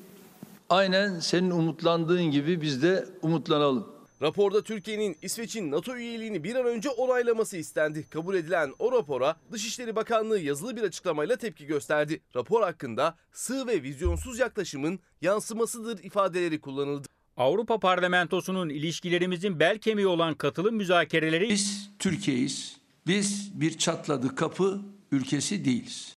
Aynen 0.70 1.20
senin 1.20 1.50
umutlandığın 1.50 2.24
gibi 2.24 2.60
biz 2.60 2.82
de 2.82 3.06
umutlanalım. 3.22 3.86
Raporda 4.22 4.62
Türkiye'nin 4.62 5.16
İsveç'in 5.22 5.70
NATO 5.70 5.96
üyeliğini 5.96 6.44
bir 6.44 6.54
an 6.54 6.66
önce 6.66 6.88
onaylaması 6.88 7.56
istendi. 7.56 8.08
Kabul 8.10 8.34
edilen 8.34 8.72
o 8.78 8.92
rapora 8.92 9.36
Dışişleri 9.52 9.96
Bakanlığı 9.96 10.40
yazılı 10.40 10.76
bir 10.76 10.82
açıklamayla 10.82 11.36
tepki 11.36 11.66
gösterdi. 11.66 12.20
Rapor 12.36 12.62
hakkında 12.62 13.16
sığ 13.32 13.66
ve 13.66 13.82
vizyonsuz 13.82 14.38
yaklaşımın 14.38 15.00
yansımasıdır 15.20 16.04
ifadeleri 16.04 16.60
kullanıldı. 16.60 17.08
Avrupa 17.36 17.78
Parlamentosu'nun 17.78 18.68
ilişkilerimizin 18.68 19.60
bel 19.60 19.78
kemiği 19.78 20.06
olan 20.06 20.34
katılım 20.34 20.76
müzakereleri 20.76 21.48
Biz 21.48 21.90
Türkiye'yiz. 21.98 22.76
Biz 23.06 23.60
bir 23.60 23.78
çatladı 23.78 24.34
kapı 24.34 24.80
ülkesi 25.12 25.64
değiliz. 25.64 26.15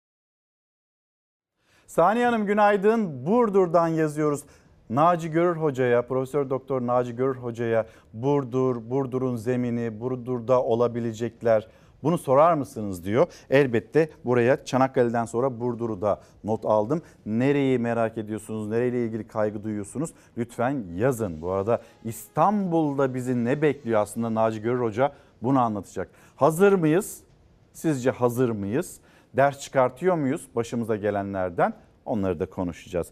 Saniye 1.87 2.25
Hanım 2.25 2.45
günaydın. 2.45 3.25
Burdur'dan 3.25 3.87
yazıyoruz. 3.87 4.43
Naci 4.89 5.31
Görür 5.31 5.55
Hoca'ya, 5.55 6.07
Profesör 6.07 6.49
Doktor 6.49 6.87
Naci 6.87 7.15
Görür 7.15 7.35
Hoca'ya 7.35 7.85
Burdur, 8.13 8.89
Burdur'un 8.89 9.35
zemini, 9.35 9.99
Burdur'da 9.99 10.63
olabilecekler 10.63 11.67
bunu 12.03 12.17
sorar 12.17 12.53
mısınız 12.53 13.05
diyor. 13.05 13.27
Elbette 13.49 14.09
buraya 14.25 14.65
Çanakkale'den 14.65 15.25
sonra 15.25 15.59
Burdur'u 15.59 16.01
da 16.01 16.21
not 16.43 16.65
aldım. 16.65 17.01
Nereyi 17.25 17.79
merak 17.79 18.17
ediyorsunuz, 18.17 18.67
nereyle 18.67 19.05
ilgili 19.05 19.27
kaygı 19.27 19.63
duyuyorsunuz? 19.63 20.09
Lütfen 20.37 20.83
yazın. 20.95 21.41
Bu 21.41 21.51
arada 21.51 21.81
İstanbul'da 22.03 23.13
bizi 23.13 23.45
ne 23.45 23.61
bekliyor 23.61 24.01
aslında 24.01 24.33
Naci 24.33 24.61
Görür 24.61 24.81
Hoca 24.81 25.11
bunu 25.43 25.59
anlatacak. 25.59 26.09
Hazır 26.35 26.73
mıyız? 26.73 27.19
Sizce 27.73 28.11
hazır 28.11 28.49
mıyız? 28.49 28.99
Ders 29.37 29.59
çıkartıyor 29.59 30.15
muyuz 30.15 30.47
başımıza 30.55 30.95
gelenlerden? 30.95 31.73
Onları 32.05 32.39
da 32.39 32.45
konuşacağız. 32.45 33.07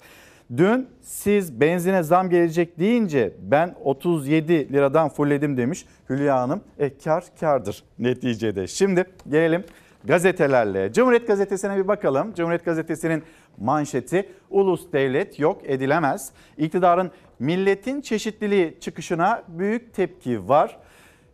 Dün 0.57 0.88
siz 1.01 1.59
benzine 1.61 2.03
zam 2.03 2.30
gelecek 2.30 2.80
deyince 2.80 3.34
ben 3.39 3.76
37 3.84 4.73
liradan 4.73 5.09
fullledim 5.09 5.57
demiş 5.57 5.86
Hülya 6.09 6.39
Hanım. 6.39 6.61
E 6.80 6.97
kar 6.97 7.23
kardır 7.39 7.84
neticede. 7.99 8.67
Şimdi 8.67 9.05
gelelim 9.30 9.63
gazetelerle. 10.03 10.93
Cumhuriyet 10.93 11.28
Gazetesi'ne 11.28 11.78
bir 11.78 11.88
bakalım. 11.88 12.34
Cumhuriyet 12.34 12.65
Gazetesi'nin 12.65 13.23
manşeti 13.57 14.30
ulus 14.49 14.91
devlet 14.93 15.39
yok 15.39 15.61
edilemez. 15.63 16.32
İktidarın 16.57 17.11
milletin 17.39 18.01
çeşitliliği 18.01 18.78
çıkışına 18.80 19.43
büyük 19.47 19.93
tepki 19.93 20.49
var. 20.49 20.78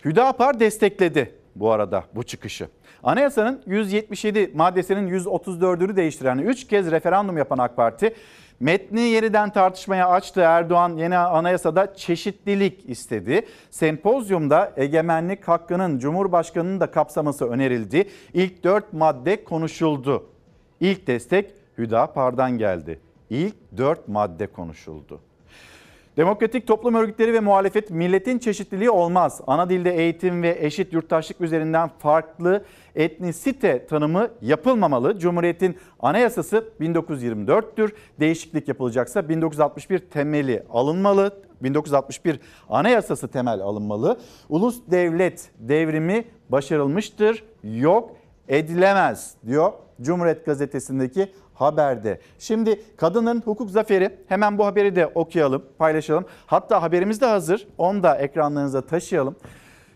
Hüdapar 0.05 0.59
destekledi 0.59 1.40
bu 1.55 1.71
arada 1.71 2.03
bu 2.15 2.23
çıkışı. 2.23 2.67
Anayasanın 3.03 3.63
177 3.65 4.51
maddesinin 4.55 5.19
134'ünü 5.19 5.95
değiştiren 5.95 6.37
3 6.37 6.67
kez 6.67 6.91
referandum 6.91 7.37
yapan 7.37 7.57
AK 7.57 7.75
Parti 7.75 8.15
metni 8.59 9.01
yeniden 9.01 9.49
tartışmaya 9.49 10.09
açtı. 10.09 10.41
Erdoğan 10.41 10.97
yeni 10.97 11.17
anayasada 11.17 11.95
çeşitlilik 11.95 12.89
istedi. 12.89 13.45
Sempozyumda 13.69 14.73
egemenlik 14.77 15.47
hakkının 15.47 15.99
Cumhurbaşkanı'nın 15.99 16.79
da 16.79 16.91
kapsaması 16.91 17.49
önerildi. 17.49 18.09
İlk 18.33 18.63
4 18.63 18.93
madde 18.93 19.43
konuşuldu. 19.43 20.25
İlk 20.79 21.07
destek 21.07 21.53
Hüdapar'dan 21.77 22.57
geldi. 22.57 22.99
İlk 23.29 23.55
4 23.77 24.07
madde 24.07 24.47
konuşuldu. 24.47 25.19
Demokratik 26.17 26.67
toplum 26.67 26.95
örgütleri 26.95 27.33
ve 27.33 27.39
muhalefet 27.39 27.91
milletin 27.91 28.39
çeşitliliği 28.39 28.89
olmaz. 28.89 29.41
Ana 29.47 29.69
dilde 29.69 29.95
eğitim 29.95 30.43
ve 30.43 30.57
eşit 30.59 30.93
yurttaşlık 30.93 31.41
üzerinden 31.41 31.89
farklı 31.99 32.65
etnisite 32.95 33.87
tanımı 33.87 34.29
yapılmamalı. 34.41 35.19
Cumhuriyetin 35.19 35.77
anayasası 35.99 36.69
1924'tür. 36.81 37.91
Değişiklik 38.19 38.67
yapılacaksa 38.67 39.29
1961 39.29 39.99
temeli 39.99 40.63
alınmalı. 40.69 41.41
1961 41.63 42.39
anayasası 42.69 43.27
temel 43.27 43.59
alınmalı. 43.59 44.19
Ulus 44.49 44.81
devlet 44.87 45.49
devrimi 45.59 46.25
başarılmıştır. 46.49 47.43
Yok 47.63 48.11
edilemez 48.47 49.33
diyor 49.47 49.71
Cumhuriyet 50.01 50.45
gazetesindeki 50.45 51.31
haberde. 51.61 52.19
Şimdi 52.39 52.81
kadının 52.97 53.41
hukuk 53.45 53.69
zaferi 53.69 54.17
hemen 54.27 54.57
bu 54.57 54.65
haberi 54.65 54.95
de 54.95 55.07
okuyalım, 55.07 55.65
paylaşalım. 55.77 56.25
Hatta 56.45 56.81
haberimiz 56.81 57.21
de 57.21 57.25
hazır. 57.25 57.67
Onu 57.77 58.03
da 58.03 58.15
ekranlarınıza 58.15 58.81
taşıyalım. 58.81 59.35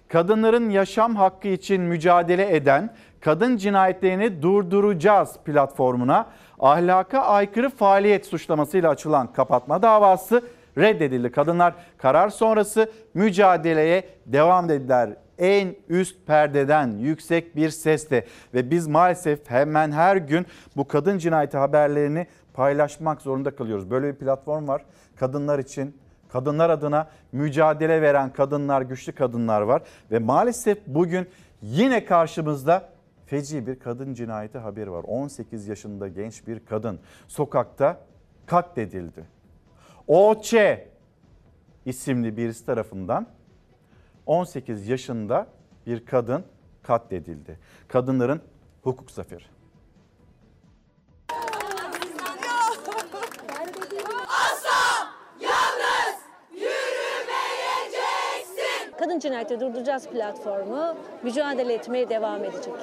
Kadınların 0.08 0.70
yaşam 0.70 1.16
hakkı 1.16 1.48
için 1.48 1.82
mücadele 1.82 2.56
eden 2.56 2.90
Kadın 3.22 3.58
Cinayetlerini 3.58 4.42
Durduracağız 4.42 5.38
platformuna 5.46 6.26
ahlaka 6.60 7.20
aykırı 7.20 7.70
faaliyet 7.70 8.26
suçlamasıyla 8.26 8.90
açılan 8.90 9.34
kapatma 9.34 9.82
davası 9.82 10.42
reddedildi. 10.78 11.32
Kadınlar 11.32 11.74
karar 11.98 12.30
sonrası 12.30 12.92
mücadeleye 13.14 14.10
devam 14.26 14.70
dediler 14.70 15.10
en 15.40 15.76
üst 15.90 16.28
perdeden 16.28 16.98
yüksek 16.98 17.56
bir 17.56 17.70
sesle 17.70 18.26
ve 18.54 18.72
biz 18.72 18.88
maalesef 18.88 19.50
hemen 19.50 19.92
her 19.92 20.18
gün 20.18 20.46
bu 20.78 20.88
kadın 20.88 21.18
cinayeti 21.18 21.58
haberlerini 21.58 22.28
paylaşmak 22.54 23.22
zorunda 23.22 23.56
kalıyoruz. 23.56 23.92
Böyle 23.92 24.14
bir 24.14 24.20
platform 24.20 24.68
var 24.68 24.82
kadınlar 25.16 25.60
için. 25.60 25.98
Kadınlar 26.30 26.70
adına 26.70 27.10
mücadele 27.32 28.02
veren 28.02 28.34
kadınlar, 28.34 28.82
güçlü 28.82 29.12
kadınlar 29.12 29.62
var 29.62 29.82
ve 30.12 30.20
maalesef 30.20 30.78
bugün 30.88 31.30
yine 31.62 32.06
karşımızda 32.06 32.90
feci 33.26 33.68
bir 33.68 33.80
kadın 33.80 34.14
cinayeti 34.14 34.58
haberi 34.58 34.92
var. 34.92 35.04
18 35.08 35.68
yaşında 35.68 36.08
genç 36.08 36.48
bir 36.48 36.66
kadın 36.66 37.00
sokakta 37.28 38.00
katledildi. 38.46 39.24
OÇ 40.08 40.54
isimli 41.86 42.38
birisi 42.38 42.66
tarafından 42.66 43.28
18 44.26 44.88
yaşında 44.88 45.48
bir 45.88 46.06
kadın 46.06 46.46
katledildi. 46.84 47.60
Kadınların 47.88 48.42
hukuk 48.82 49.12
zaferi. 49.12 49.44
Kadın 59.00 59.20
Cinayeti 59.20 59.60
Durduracağız 59.60 60.08
platformu 60.08 60.96
mücadele 61.24 61.74
etmeye 61.74 62.10
devam 62.10 62.44
edecek. 62.44 62.74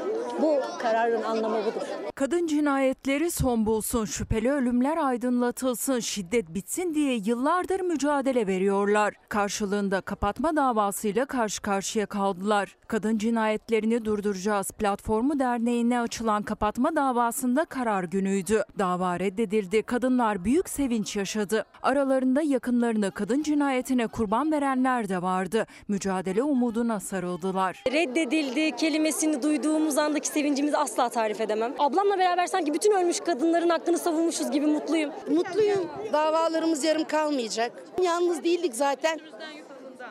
Bu 0.42 0.60
kararın 0.78 1.22
anlamı 1.22 1.64
budur. 1.64 1.82
Kadın 2.22 2.46
cinayetleri 2.46 3.30
son 3.30 3.66
bulsun, 3.66 4.04
şüpheli 4.04 4.52
ölümler 4.52 4.96
aydınlatılsın, 4.96 6.00
şiddet 6.00 6.54
bitsin 6.54 6.94
diye 6.94 7.14
yıllardır 7.24 7.80
mücadele 7.80 8.46
veriyorlar. 8.46 9.14
Karşılığında 9.28 10.00
kapatma 10.00 10.56
davasıyla 10.56 11.26
karşı 11.26 11.62
karşıya 11.62 12.06
kaldılar. 12.06 12.76
Kadın 12.86 13.18
cinayetlerini 13.18 14.04
durduracağız 14.04 14.70
platformu 14.70 15.38
derneğine 15.38 16.00
açılan 16.00 16.42
kapatma 16.42 16.96
davasında 16.96 17.64
karar 17.64 18.04
günüydü. 18.04 18.64
Dava 18.78 19.20
reddedildi. 19.20 19.82
Kadınlar 19.82 20.44
büyük 20.44 20.68
sevinç 20.68 21.16
yaşadı. 21.16 21.64
Aralarında 21.82 22.42
yakınlarını 22.42 23.10
kadın 23.10 23.42
cinayetine 23.42 24.06
kurban 24.06 24.52
verenler 24.52 25.08
de 25.08 25.22
vardı. 25.22 25.66
Mücadele 25.88 26.42
umuduna 26.42 27.00
sarıldılar. 27.00 27.84
Reddedildi 27.92 28.76
kelimesini 28.76 29.42
duyduğumuz 29.42 29.98
andaki 29.98 30.28
sevincimizi 30.28 30.76
asla 30.76 31.08
tarif 31.08 31.40
edemem. 31.40 31.72
Ablamla 32.12 32.24
beraber 32.24 32.46
sanki 32.46 32.74
bütün 32.74 32.92
ölmüş 32.92 33.20
kadınların 33.20 33.68
hakkını 33.68 33.98
savunmuşuz 33.98 34.50
gibi 34.50 34.66
mutluyum. 34.66 35.10
Mutluyum. 35.30 35.88
Davalarımız 36.12 36.84
yarım 36.84 37.04
kalmayacak. 37.04 37.72
Yalnız 38.02 38.44
değildik 38.44 38.74
zaten. 38.74 39.20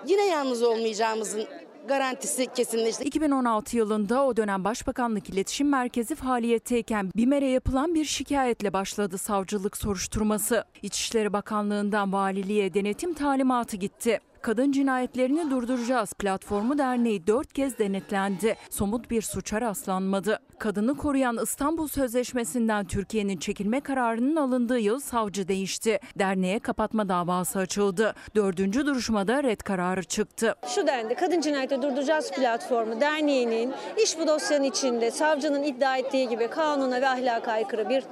Yine 0.08 0.26
yalnız 0.28 0.64
olmayacağımızın 0.64 1.44
garantisi 1.88 2.48
kesinleşti. 2.48 3.04
2016 3.04 3.78
yılında 3.78 4.24
o 4.24 4.38
dönem 4.38 4.64
Başbakanlık 4.64 5.30
İletişim 5.30 5.70
Merkezi 5.70 6.16
faaliyetteyken 6.16 7.12
BİMER'e 7.16 7.50
yapılan 7.50 7.96
bir 7.96 8.06
şikayetle 8.06 8.74
başladı 8.74 9.18
savcılık 9.18 9.78
soruşturması. 9.78 10.64
İçişleri 10.82 11.34
Bakanlığı'ndan 11.34 12.14
valiliğe 12.14 12.74
denetim 12.74 13.14
talimatı 13.14 13.78
gitti. 13.78 14.20
Kadın 14.42 14.72
cinayetlerini 14.72 15.52
durduracağız 15.52 16.14
platformu 16.14 16.78
derneği 16.78 17.28
dört 17.28 17.54
kez 17.54 17.80
denetlendi. 17.80 18.56
Somut 18.70 19.10
bir 19.10 19.22
suça 19.22 19.62
rastlanmadı. 19.62 20.40
Kadını 20.60 20.98
koruyan 20.98 21.40
İstanbul 21.44 21.88
Sözleşmesi'nden 21.88 22.86
Türkiye'nin 22.86 23.38
çekilme 23.38 23.82
kararının 23.82 24.36
alındığı 24.36 24.80
yıl 24.80 25.00
savcı 25.00 25.48
değişti. 25.48 26.00
Derneğe 26.20 26.60
kapatma 26.60 27.10
davası 27.10 27.60
açıldı. 27.60 28.16
Dördüncü 28.36 28.86
duruşmada 28.86 29.44
red 29.44 29.60
kararı 29.60 30.04
çıktı. 30.04 30.56
Şu 30.76 30.88
dendi 30.88 31.16
Kadın 31.16 31.42
Cinayeti 31.42 31.82
Durduracağız 31.82 32.32
platformu 32.32 33.02
derneğinin 33.02 33.74
iş 34.04 34.20
bu 34.20 34.28
dosyanın 34.28 34.64
içinde 34.64 35.12
savcının 35.12 35.64
iddia 35.64 35.98
ettiği 35.98 36.30
gibi 36.30 36.48
kanuna 36.48 37.02
ve 37.02 37.08
ahlaka 37.08 37.52
aykırı 37.52 37.90
bir 37.90 38.04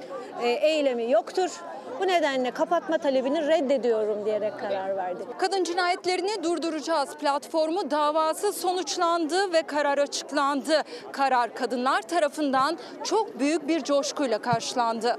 e, 0.42 0.48
eylemi 0.48 1.10
yoktur. 1.10 1.50
Bu 2.00 2.06
nedenle 2.06 2.50
kapatma 2.50 2.98
talebini 2.98 3.46
reddediyorum 3.46 4.24
diyerek 4.24 4.58
karar 4.58 4.96
verdi. 4.96 5.22
Kadın 5.38 5.64
cinayetlerini 5.64 6.44
durduracağız 6.44 7.16
platformu 7.16 7.90
davası 7.90 8.52
sonuçlandı 8.52 9.52
ve 9.52 9.62
karar 9.62 9.98
açıklandı. 9.98 10.82
Karar 11.12 11.54
kadınlar 11.54 12.02
tarafından 12.02 12.78
çok 13.04 13.40
büyük 13.40 13.68
bir 13.68 13.84
coşkuyla 13.84 14.38
karşılandı. 14.38 15.16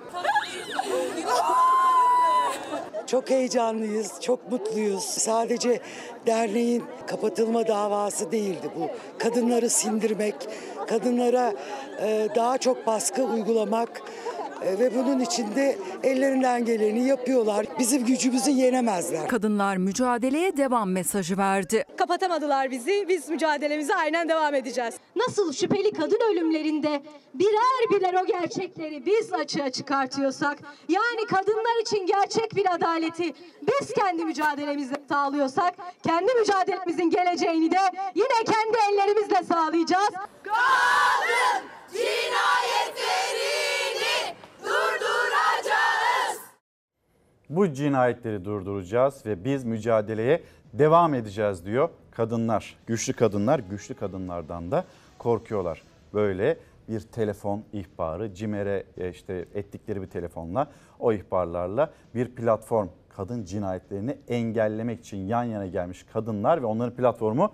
Çok 3.08 3.30
heyecanlıyız, 3.30 4.22
çok 4.22 4.52
mutluyuz. 4.52 5.04
Sadece 5.04 5.80
derneğin 6.28 6.84
kapatılma 7.08 7.68
davası 7.68 8.32
değildi 8.32 8.70
bu. 8.80 8.88
Kadınları 9.20 9.70
sindirmek, 9.70 10.36
kadınlara 10.88 11.54
e, 12.02 12.28
daha 12.36 12.58
çok 12.58 12.88
baskı 12.88 13.24
uygulamak 13.24 14.02
ve 14.62 14.96
bunun 14.96 15.20
için 15.20 15.56
de 15.56 15.78
ellerinden 16.04 16.66
geleni 16.66 17.08
yapıyorlar. 17.08 17.66
Bizim 17.80 18.06
gücümüzü 18.06 18.52
yenemezler. 18.52 19.28
Kadınlar 19.28 19.78
mücadeleye 19.78 20.58
devam 20.58 20.92
mesajı 20.92 21.38
verdi. 21.38 21.86
Kapatamadılar 21.98 22.72
bizi. 22.72 23.06
Biz 23.10 23.30
mücadelemize 23.30 23.96
aynen 23.96 24.30
devam 24.30 24.56
edeceğiz. 24.56 24.96
Nasıl 25.16 25.54
şüpheli 25.54 25.92
kadın 25.92 26.20
ölümlerinde 26.32 27.02
birer 27.34 27.90
birer 27.92 28.14
o 28.24 28.26
gerçekleri 28.26 29.06
biz 29.06 29.34
açığa 29.34 29.70
çıkartıyorsak, 29.70 30.58
yani 30.90 31.26
kadınlar 31.30 31.82
için 31.82 32.06
gerçek 32.06 32.56
bir 32.56 32.76
adaleti 32.76 33.34
biz 33.62 33.94
kendi 33.94 34.26
mücadelemizle 34.26 34.96
sağlıyorsak, 35.10 35.74
kendi 36.04 36.34
mücadelemizin 36.34 37.10
geleceğini 37.10 37.72
de 37.72 37.80
yine 38.16 38.44
kendi 38.46 38.78
ellerimizle 38.92 39.44
sağlayacağız. 39.44 40.10
Kadın 40.44 41.64
cinayetlerini 41.94 44.36
durduracağız. 44.62 46.40
Bu 47.50 47.74
cinayetleri 47.74 48.46
durduracağız 48.46 49.26
ve 49.26 49.46
biz 49.46 49.64
mücadeleye 49.64 50.44
devam 50.74 51.14
edeceğiz 51.14 51.66
diyor 51.66 51.90
kadınlar. 52.12 52.78
Güçlü 52.88 53.14
kadınlar 53.14 53.60
güçlü 53.60 53.96
kadınlardan 53.96 54.72
da 54.72 54.86
korkuyorlar. 55.18 55.84
Böyle 56.14 56.58
bir 56.90 57.00
telefon 57.00 57.64
ihbarı 57.74 58.34
CİMER'e 58.34 58.84
e, 58.98 59.10
işte 59.10 59.46
ettikleri 59.56 60.02
bir 60.02 60.08
telefonla 60.08 60.68
o 61.00 61.14
ihbarlarla 61.14 61.94
bir 62.16 62.36
platform 62.36 62.88
kadın 63.10 63.44
cinayetlerini 63.44 64.18
engellemek 64.28 65.00
için 65.00 65.18
yan 65.18 65.44
yana 65.44 65.68
gelmiş 65.68 66.06
kadınlar 66.14 66.62
ve 66.62 66.66
onların 66.66 66.96
platformu 66.96 67.52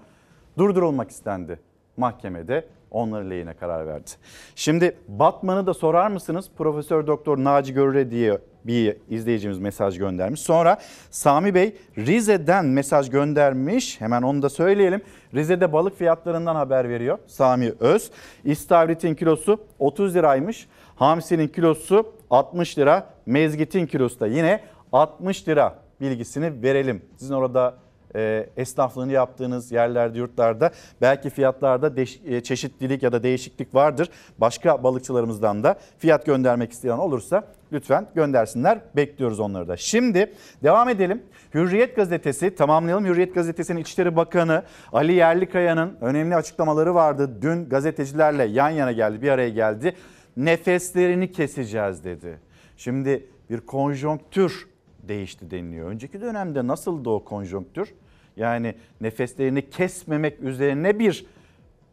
durdurulmak 0.57 1.11
istendi. 1.11 1.59
Mahkemede 1.97 2.67
onların 2.91 3.29
lehine 3.29 3.53
karar 3.53 3.87
verdi. 3.87 4.09
Şimdi 4.55 4.97
Batman'ı 5.07 5.67
da 5.67 5.73
sorar 5.73 6.07
mısınız? 6.11 6.49
Profesör 6.57 7.07
Doktor 7.07 7.37
Naci 7.37 7.73
Görüre 7.73 8.11
diye 8.11 8.37
bir 8.63 8.97
izleyicimiz 9.09 9.59
mesaj 9.59 9.97
göndermiş. 9.97 10.41
Sonra 10.41 10.77
Sami 11.11 11.55
Bey 11.55 11.75
Rize'den 11.97 12.65
mesaj 12.65 13.09
göndermiş. 13.09 14.01
Hemen 14.01 14.21
onu 14.21 14.41
da 14.41 14.49
söyleyelim. 14.49 15.01
Rize'de 15.33 15.73
balık 15.73 15.97
fiyatlarından 15.97 16.55
haber 16.55 16.89
veriyor 16.89 17.17
Sami 17.27 17.73
Öz. 17.79 18.11
İstavrit'in 18.43 19.15
kilosu 19.15 19.59
30 19.79 20.15
liraymış. 20.15 20.67
Hamsinin 20.95 21.47
kilosu 21.47 22.13
60 22.29 22.77
lira. 22.77 23.09
Mezgit'in 23.25 23.85
kilosu 23.85 24.19
da 24.19 24.27
yine 24.27 24.59
60 24.91 25.47
lira 25.47 25.79
bilgisini 26.01 26.63
verelim. 26.63 27.01
Sizin 27.17 27.33
orada 27.33 27.75
e, 28.15 28.49
esnaflığını 28.57 29.11
yaptığınız 29.11 29.71
yerlerde, 29.71 30.17
yurtlarda 30.17 30.71
belki 31.01 31.29
fiyatlarda 31.29 31.87
deş- 31.87 32.35
e, 32.35 32.43
çeşitlilik 32.43 33.03
ya 33.03 33.11
da 33.11 33.23
değişiklik 33.23 33.75
vardır. 33.75 34.09
Başka 34.37 34.83
balıkçılarımızdan 34.83 35.63
da 35.63 35.75
fiyat 35.97 36.25
göndermek 36.25 36.71
isteyen 36.71 36.97
olursa 36.97 37.43
lütfen 37.71 38.07
göndersinler. 38.15 38.79
Bekliyoruz 38.95 39.39
onları 39.39 39.67
da. 39.67 39.77
Şimdi 39.77 40.33
devam 40.63 40.89
edelim. 40.89 41.23
Hürriyet 41.53 41.95
gazetesi 41.95 42.55
tamamlayalım. 42.55 43.05
Hürriyet 43.05 43.35
gazetesinin 43.35 43.81
İçişleri 43.81 44.15
Bakanı 44.15 44.63
Ali 44.93 45.13
Yerlikaya'nın 45.13 45.97
önemli 46.01 46.35
açıklamaları 46.35 46.95
vardı. 46.95 47.41
Dün 47.41 47.69
gazetecilerle 47.69 48.43
yan 48.43 48.69
yana 48.69 48.91
geldi, 48.91 49.21
bir 49.21 49.29
araya 49.29 49.49
geldi. 49.49 49.95
Nefeslerini 50.37 51.31
keseceğiz 51.31 52.03
dedi. 52.03 52.39
Şimdi 52.77 53.29
bir 53.49 53.61
konjonktür 53.61 54.67
değişti 55.07 55.51
deniliyor. 55.51 55.89
Önceki 55.89 56.21
dönemde 56.21 56.67
nasıldı 56.67 57.09
o 57.09 57.23
konjonktür? 57.23 57.93
Yani 58.37 58.75
nefeslerini 59.01 59.69
kesmemek 59.69 60.39
üzerine 60.41 60.99
bir 60.99 61.25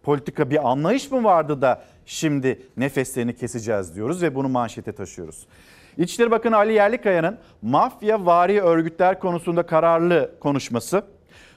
politika 0.02 0.50
bir 0.50 0.70
anlayış 0.70 1.10
mı 1.10 1.24
vardı 1.24 1.62
da 1.62 1.84
şimdi 2.06 2.62
nefeslerini 2.76 3.36
keseceğiz 3.36 3.96
diyoruz 3.96 4.22
ve 4.22 4.34
bunu 4.34 4.48
manşete 4.48 4.92
taşıyoruz. 4.92 5.46
İçişleri 5.98 6.30
Bakanı 6.30 6.56
Ali 6.56 6.72
Yerlikaya'nın 6.72 7.38
mafya 7.62 8.26
vari 8.26 8.60
örgütler 8.60 9.18
konusunda 9.18 9.66
kararlı 9.66 10.34
konuşması, 10.40 11.04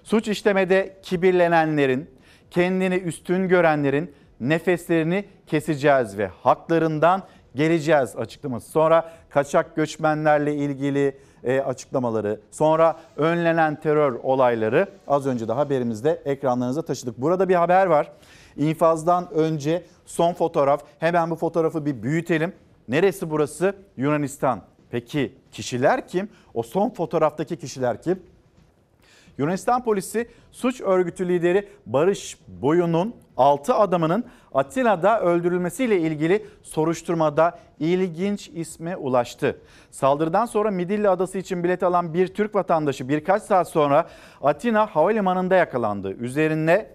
suç 0.04 0.28
işlemede 0.28 1.00
kibirlenenlerin, 1.04 2.10
kendini 2.52 2.96
üstün 2.96 3.48
görenlerin 3.48 4.14
nefeslerini 4.40 5.26
keseceğiz 5.48 6.18
ve 6.18 6.28
haklarından 6.28 7.24
geleceğiz 7.56 8.16
açıklaması. 8.16 8.72
Sonra 8.72 9.14
kaçak 9.30 9.76
göçmenlerle 9.76 10.56
ilgili 10.56 11.18
e, 11.44 11.60
açıklamaları, 11.60 12.40
sonra 12.52 13.00
önlenen 13.18 13.76
terör 13.80 14.20
olayları 14.24 14.88
az 15.08 15.28
önce 15.28 15.48
de 15.48 15.54
haberimizde 15.54 16.22
ekranlarınıza 16.26 16.82
taşıdık. 16.82 17.18
Burada 17.18 17.50
bir 17.50 17.56
haber 17.56 17.88
var. 17.88 18.12
İnfazdan 18.58 19.34
önce 19.34 19.84
son 20.06 20.34
fotoğraf. 20.34 20.84
Hemen 21.00 21.30
bu 21.30 21.36
fotoğrafı 21.36 21.86
bir 21.86 22.04
büyütelim. 22.04 22.54
Neresi 22.88 23.30
burası? 23.30 23.74
Yunanistan. 23.98 24.62
Peki 24.92 25.36
kişiler 25.52 26.08
kim? 26.08 26.30
O 26.54 26.64
son 26.64 26.90
fotoğraftaki 26.90 27.58
kişiler 27.58 28.02
kim? 28.02 28.20
Yunanistan 29.38 29.84
polisi 29.84 30.28
suç 30.52 30.82
örgütü 30.82 31.28
lideri 31.28 31.68
Barış 31.86 32.38
Boyun'un 32.48 33.16
6 33.38 33.76
adamının 33.76 34.26
Atina'da 34.54 35.22
öldürülmesiyle 35.22 36.00
ilgili 36.00 36.46
soruşturmada 36.64 37.60
ilginç 37.80 38.50
isme 38.54 38.96
ulaştı. 38.96 39.62
Saldırıdan 39.92 40.46
sonra 40.46 40.72
Midilli 40.72 41.10
Adası 41.10 41.38
için 41.38 41.64
bilet 41.64 41.84
alan 41.84 42.14
bir 42.14 42.28
Türk 42.28 42.56
vatandaşı 42.56 43.10
birkaç 43.10 43.44
saat 43.44 43.70
sonra 43.70 44.08
Atina 44.42 44.86
Havalimanı'nda 44.86 45.56
yakalandı. 45.56 46.12
Üzerine 46.12 46.88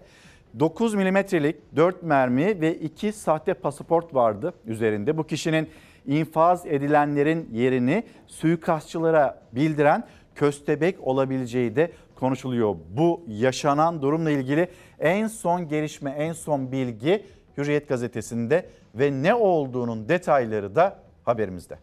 9 0.59 0.93
milimetrelik 0.93 1.75
4 1.75 2.03
mermi 2.03 2.61
ve 2.61 2.75
2 2.75 3.11
sahte 3.11 3.53
pasaport 3.53 4.15
vardı 4.15 4.53
üzerinde. 4.65 5.17
Bu 5.17 5.23
kişinin 5.23 5.69
infaz 6.07 6.65
edilenlerin 6.65 7.49
yerini 7.53 8.03
suikastçılara 8.27 9.41
bildiren 9.51 10.03
köstebek 10.35 11.07
olabileceği 11.07 11.75
de 11.75 11.91
konuşuluyor. 12.23 12.75
Bu 12.89 13.25
yaşanan 13.27 14.01
durumla 14.01 14.31
ilgili 14.31 14.67
en 14.99 15.27
son 15.27 15.67
gelişme, 15.67 16.11
en 16.11 16.33
son 16.33 16.71
bilgi 16.71 17.25
Hürriyet 17.57 17.89
gazetesinde 17.89 18.69
ve 18.95 19.11
ne 19.11 19.33
olduğunun 19.33 20.09
detayları 20.09 20.75
da 20.75 21.03
haberimizde. 21.23 21.79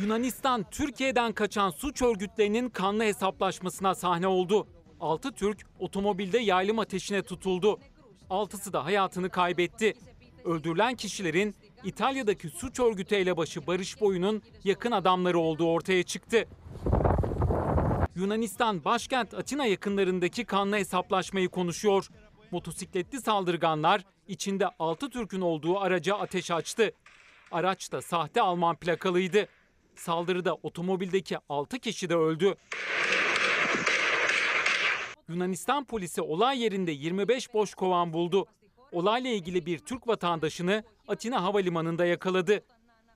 Yunanistan 0.00 0.64
Türkiye'den 0.70 1.32
kaçan 1.32 1.70
suç 1.70 2.02
örgütlerinin 2.02 2.68
kanlı 2.68 3.02
hesaplaşmasına 3.02 3.94
sahne 3.94 4.26
oldu. 4.26 4.66
6 5.00 5.32
Türk 5.32 5.66
otomobilde 5.78 6.38
yaylım 6.38 6.78
ateşine 6.78 7.22
tutuldu. 7.22 7.78
6'sı 8.30 8.72
da 8.72 8.84
hayatını 8.84 9.30
kaybetti. 9.30 9.94
Öldürülen 10.44 10.94
kişilerin 10.94 11.54
İtalya'daki 11.84 12.48
suç 12.48 12.80
örgütü 12.80 13.14
elebaşı 13.14 13.66
Barış 13.66 14.00
Boy'un 14.00 14.42
yakın 14.64 14.90
adamları 14.92 15.38
olduğu 15.38 15.70
ortaya 15.70 16.02
çıktı. 16.02 16.48
Yunanistan 18.16 18.84
başkent 18.84 19.34
Atina 19.34 19.66
yakınlarındaki 19.66 20.44
kanlı 20.44 20.76
hesaplaşmayı 20.76 21.48
konuşuyor. 21.48 22.08
Motosikletli 22.50 23.20
saldırganlar 23.20 24.04
içinde 24.28 24.66
6 24.78 25.10
Türk'ün 25.10 25.40
olduğu 25.40 25.80
araca 25.80 26.16
ateş 26.16 26.50
açtı. 26.50 26.92
Araç 27.50 27.92
da 27.92 28.02
sahte 28.02 28.42
Alman 28.42 28.76
plakalıydı. 28.76 29.48
Saldırıda 29.94 30.54
otomobildeki 30.54 31.36
6 31.48 31.78
kişi 31.78 32.08
de 32.08 32.16
öldü. 32.16 32.54
Yunanistan 35.28 35.84
polisi 35.84 36.22
olay 36.22 36.62
yerinde 36.62 36.90
25 36.90 37.54
boş 37.54 37.74
kovan 37.74 38.12
buldu. 38.12 38.46
Olayla 38.92 39.30
ilgili 39.30 39.66
bir 39.66 39.78
Türk 39.78 40.08
vatandaşını 40.08 40.84
Atina 41.08 41.42
Havalimanı'nda 41.42 42.06
yakaladı. 42.06 42.64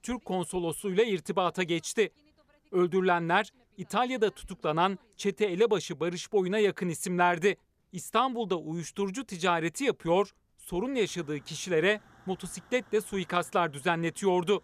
Türk 0.02 0.24
konsolosluğuyla 0.24 1.04
irtibata 1.04 1.62
geçti. 1.62 2.10
Öldürülenler 2.72 3.52
İtalya'da 3.76 4.30
tutuklanan 4.30 4.98
çete 5.16 5.44
elebaşı 5.44 6.00
Barış 6.00 6.32
Boyun'a 6.32 6.58
yakın 6.58 6.88
isimlerdi. 6.88 7.56
İstanbul'da 7.92 8.56
uyuşturucu 8.56 9.24
ticareti 9.24 9.84
yapıyor, 9.84 10.30
sorun 10.58 10.94
yaşadığı 10.94 11.40
kişilere 11.40 12.00
motosikletle 12.26 13.00
suikastlar 13.00 13.72
düzenletiyordu. 13.72 14.62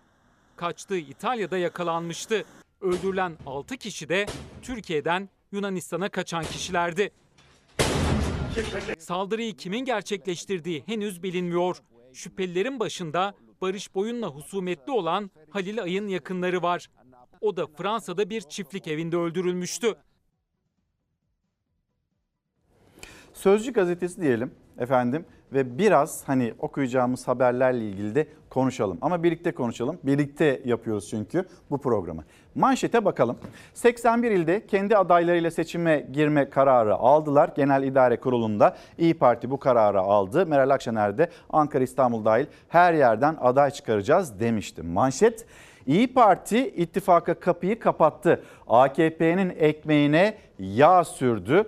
Kaçtığı 0.57 0.99
İtalya'da 0.99 1.59
yakalanmıştı. 1.59 2.45
Öldürülen 2.81 3.37
6 3.47 3.77
kişi 3.77 4.09
de 4.09 4.27
Türkiye'den 4.63 5.29
Yunanistan'a 5.53 6.09
kaçan 6.09 6.45
kişilerdi. 6.45 7.13
Saldırıyı 8.99 9.57
kimin 9.57 9.85
gerçekleştirdiği 9.85 10.83
henüz 10.87 11.23
bilinmiyor. 11.23 11.83
Şüphelilerin 12.13 12.81
başında 12.81 13.35
Barış 13.61 13.95
Boyun'la 13.95 14.27
husumetli 14.27 14.93
olan 14.93 15.31
Halil 15.51 15.83
Ay'ın 15.83 16.09
yakınları 16.09 16.63
var. 16.63 16.91
O 17.41 17.57
da 17.57 17.67
Fransa'da 17.67 18.31
bir 18.31 18.41
çiftlik 18.41 18.89
evinde 18.89 19.17
öldürülmüştü. 19.17 19.95
Sözcü 23.35 23.73
gazetesi 23.73 24.21
diyelim 24.21 24.55
efendim. 24.79 25.27
Ve 25.53 25.79
biraz 25.79 26.29
hani 26.29 26.55
okuyacağımız 26.59 27.29
haberlerle 27.29 27.85
ilgili 27.85 28.15
de 28.15 28.27
konuşalım. 28.51 28.99
Ama 29.01 29.23
birlikte 29.23 29.53
konuşalım. 29.53 29.99
Birlikte 30.05 30.61
yapıyoruz 30.65 31.09
çünkü 31.11 31.45
bu 31.71 31.79
programı. 31.79 32.25
Manşete 32.55 33.05
bakalım. 33.05 33.39
81 33.75 34.31
ilde 34.31 34.67
kendi 34.67 34.97
adaylarıyla 34.97 35.51
seçime 35.51 36.07
girme 36.13 36.51
kararı 36.51 36.95
aldılar. 36.95 37.51
Genel 37.57 37.83
İdare 37.83 38.21
Kurulu'nda 38.21 38.77
İyi 38.99 39.15
Parti 39.15 39.51
bu 39.51 39.59
kararı 39.59 40.01
aldı. 40.01 40.47
Meral 40.47 40.71
Akşener 40.71 41.19
de 41.19 41.31
Ankara 41.51 41.85
İstanbul 41.85 42.25
dahil 42.25 42.47
her 42.69 42.95
yerden 42.95 43.37
aday 43.41 43.71
çıkaracağız 43.71 44.41
demişti. 44.41 44.83
Manşet 44.83 45.47
İyi 45.87 46.15
Parti 46.15 46.69
ittifaka 46.69 47.35
kapıyı 47.35 47.79
kapattı. 47.79 48.43
AKP'nin 48.69 49.51
ekmeğine 49.59 50.39
yağ 50.59 51.05
sürdü 51.05 51.65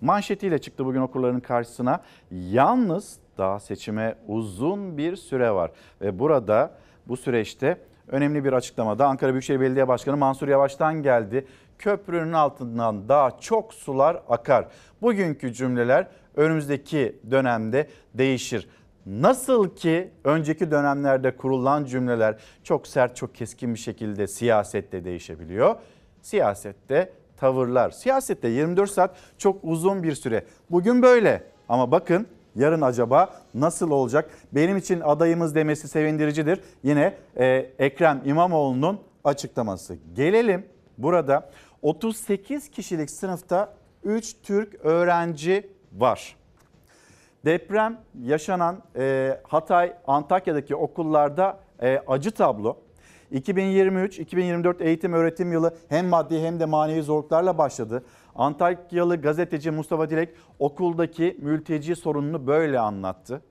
manşetiyle 0.00 0.58
çıktı 0.58 0.84
bugün 0.84 1.00
okurların 1.00 1.40
karşısına. 1.40 2.02
Yalnız 2.30 3.18
daha 3.38 3.60
seçime 3.60 4.14
uzun 4.28 4.98
bir 4.98 5.16
süre 5.16 5.50
var 5.50 5.70
ve 6.00 6.18
burada 6.18 6.70
bu 7.08 7.16
süreçte 7.16 7.78
önemli 8.08 8.44
bir 8.44 8.52
açıklamada 8.52 9.06
Ankara 9.06 9.32
Büyükşehir 9.32 9.60
Belediye 9.60 9.88
Başkanı 9.88 10.16
Mansur 10.16 10.48
Yavaş'tan 10.48 11.02
geldi. 11.02 11.46
Köprünün 11.78 12.32
altından 12.32 13.08
daha 13.08 13.40
çok 13.40 13.74
sular 13.74 14.22
akar. 14.28 14.68
Bugünkü 15.02 15.52
cümleler 15.52 16.06
önümüzdeki 16.36 17.16
dönemde 17.30 17.88
değişir. 18.14 18.68
Nasıl 19.06 19.76
ki 19.76 20.10
önceki 20.24 20.70
dönemlerde 20.70 21.36
kurulan 21.36 21.84
cümleler 21.84 22.36
çok 22.64 22.86
sert, 22.86 23.16
çok 23.16 23.34
keskin 23.34 23.74
bir 23.74 23.78
şekilde 23.78 24.26
siyasette 24.26 25.04
değişebiliyor. 25.04 25.74
Siyasette 26.22 27.12
tavırlar. 27.40 27.90
Siyasette 27.90 28.48
24 28.48 28.90
saat 28.90 29.16
çok 29.38 29.58
uzun 29.62 30.02
bir 30.02 30.14
süre. 30.14 30.44
Bugün 30.70 31.02
böyle 31.02 31.42
ama 31.68 31.90
bakın 31.90 32.26
yarın 32.56 32.80
acaba 32.80 33.34
nasıl 33.54 33.90
olacak? 33.90 34.30
Benim 34.52 34.76
için 34.76 35.00
adayımız 35.00 35.54
demesi 35.54 35.88
sevindiricidir. 35.88 36.60
Yine 36.82 37.14
e, 37.36 37.46
Ekrem 37.78 38.22
İmamoğlu'nun 38.24 39.00
açıklaması. 39.24 39.96
Gelelim 40.14 40.66
burada 40.98 41.50
38 41.82 42.70
kişilik 42.70 43.10
sınıfta 43.10 43.74
3 44.04 44.36
Türk 44.42 44.84
öğrenci 44.84 45.70
var. 45.92 46.36
Deprem 47.44 48.00
yaşanan 48.22 48.82
e, 48.96 49.40
Hatay, 49.48 49.92
Antakya'daki 50.06 50.76
okullarda 50.76 51.60
e, 51.82 52.02
acı 52.06 52.30
tablo. 52.30 52.76
2023-2024 53.32 54.82
eğitim 54.82 55.12
öğretim 55.12 55.52
yılı 55.52 55.74
hem 55.88 56.08
maddi 56.08 56.42
hem 56.42 56.60
de 56.60 56.64
manevi 56.64 57.02
zorluklarla 57.02 57.58
başladı. 57.58 58.04
Antakyalı 58.34 59.16
gazeteci 59.22 59.70
Mustafa 59.70 60.10
Dilek 60.10 60.28
okuldaki 60.58 61.36
mülteci 61.40 61.96
sorununu 61.96 62.46
böyle 62.46 62.78
anlattı. 62.78 63.42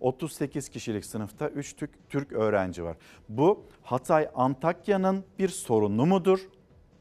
38 0.00 0.68
kişilik 0.68 1.04
sınıfta 1.04 1.48
3 1.48 1.76
Türk, 1.76 1.90
Türk 2.08 2.32
öğrenci 2.32 2.84
var. 2.84 2.96
Bu 3.28 3.64
Hatay 3.82 4.28
Antakya'nın 4.34 5.24
bir 5.38 5.48
sorunu 5.48 6.06
mudur? 6.06 6.38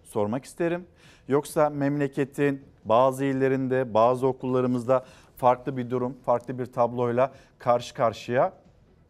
Sormak 0.04 0.46
isterim. 0.46 0.88
Yoksa 1.28 1.70
memleketin 1.70 2.66
bazı 2.86 3.26
illerinde, 3.26 3.94
bazı 3.94 4.28
okullarımızda 4.28 5.06
farklı 5.38 5.78
bir 5.78 5.90
durum, 5.90 6.18
farklı 6.26 6.60
bir 6.60 6.66
tabloyla 6.66 7.32
karşı 7.60 7.94
karşıya 7.94 8.54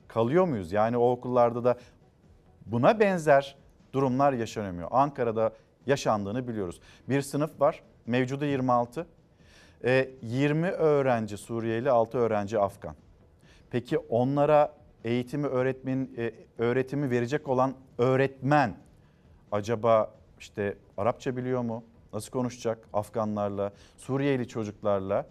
kalıyor 0.08 0.48
muyuz? 0.48 0.72
Yani 0.72 0.98
o 0.98 1.12
okullarda 1.12 1.64
da 1.64 1.78
buna 2.66 3.00
benzer 3.00 3.56
durumlar 3.94 4.34
yaşanamıyor. 4.34 4.88
Ankara'da 4.92 5.54
yaşandığını 5.86 6.48
biliyoruz. 6.48 6.82
Bir 7.10 7.22
sınıf 7.22 7.62
var, 7.62 7.84
mevcudu 8.06 8.46
26. 8.46 9.08
20 10.22 10.68
öğrenci 10.68 11.38
Suriyeli, 11.38 11.92
6 11.92 12.18
öğrenci 12.18 12.60
Afgan. 12.60 12.96
Peki 13.72 13.98
onlara 13.98 14.74
eğitimi 15.04 15.48
öğretmen 15.48 16.10
öğretimi 16.58 17.10
verecek 17.10 17.48
olan 17.48 17.74
öğretmen 17.98 18.78
acaba 19.52 20.12
işte 20.40 20.78
Arapça 20.98 21.38
biliyor 21.38 21.62
mu? 21.62 21.84
Nasıl 22.14 22.32
konuşacak 22.32 22.88
Afganlarla, 22.94 23.72
Suriyeli 23.98 24.48
çocuklarla? 24.48 25.26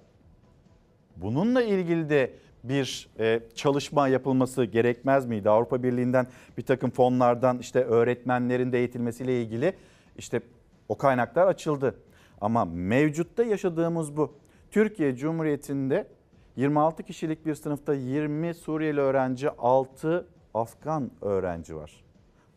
Bununla 1.17 1.63
ilgili 1.63 2.11
de 2.11 2.33
bir 2.65 3.09
e, 3.19 3.41
çalışma 3.55 4.09
yapılması 4.09 4.65
gerekmez 4.65 5.27
miydi? 5.27 5.51
Avrupa 5.51 5.83
Birliği'nden 5.83 6.27
bir 6.59 6.63
takım 6.63 6.91
fonlardan 6.91 7.59
işte 7.59 7.85
öğretmenlerin 7.85 8.73
de 8.73 8.79
eğitilmesiyle 8.79 9.43
ilgili 9.43 9.73
işte 10.19 10.41
o 10.89 10.99
kaynaklar 10.99 11.47
açıldı. 11.47 11.95
Ama 12.41 12.65
mevcutta 12.65 13.45
yaşadığımız 13.45 14.17
bu. 14.17 14.35
Türkiye 14.71 15.17
Cumhuriyeti'nde 15.17 16.07
26 16.57 17.03
kişilik 17.03 17.47
bir 17.47 17.55
sınıfta 17.55 17.95
20 17.95 18.55
Suriyeli 18.55 19.01
öğrenci, 19.01 19.51
6 19.51 20.27
Afgan 20.55 21.11
öğrenci 21.23 21.77
var. 21.77 22.05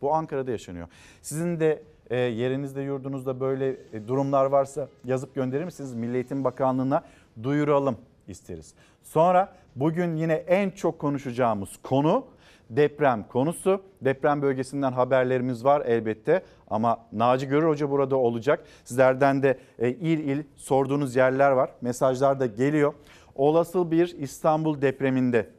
Bu 0.02 0.14
Ankara'da 0.14 0.52
yaşanıyor. 0.52 0.88
Sizin 1.22 1.60
de 1.60 1.84
e, 2.10 2.18
yerinizde, 2.18 2.82
yurdunuzda 2.82 3.40
böyle 3.40 3.70
e, 3.94 4.08
durumlar 4.08 4.46
varsa 4.46 4.88
yazıp 5.06 5.36
gönderir 5.36 5.64
misiniz? 5.64 5.94
Milli 5.94 6.16
Eğitim 6.16 6.44
Bakanlığı'na 6.44 7.04
duyuralım 7.44 7.98
isteriz. 8.28 8.74
Sonra 9.04 9.54
bugün 9.76 10.16
yine 10.16 10.34
en 10.34 10.70
çok 10.70 11.00
konuşacağımız 11.00 11.70
konu 11.84 12.26
deprem 12.70 13.28
konusu. 13.28 13.82
Deprem 14.02 14.42
bölgesinden 14.42 14.92
haberlerimiz 14.92 15.66
var 15.66 15.86
elbette 15.86 16.44
ama 16.68 17.06
Naci 17.12 17.48
Görür 17.48 17.68
Hoca 17.68 17.90
burada 17.90 18.16
olacak. 18.16 18.66
Sizlerden 18.84 19.44
de 19.44 19.60
e, 19.80 19.90
il 19.90 20.20
il 20.20 20.44
sorduğunuz 20.56 21.16
yerler 21.16 21.52
var. 21.52 21.70
Mesajlar 21.82 22.40
da 22.40 22.46
geliyor. 22.46 22.94
Olası 23.36 23.92
bir 23.92 24.16
İstanbul 24.20 24.82
depreminde 24.82 25.50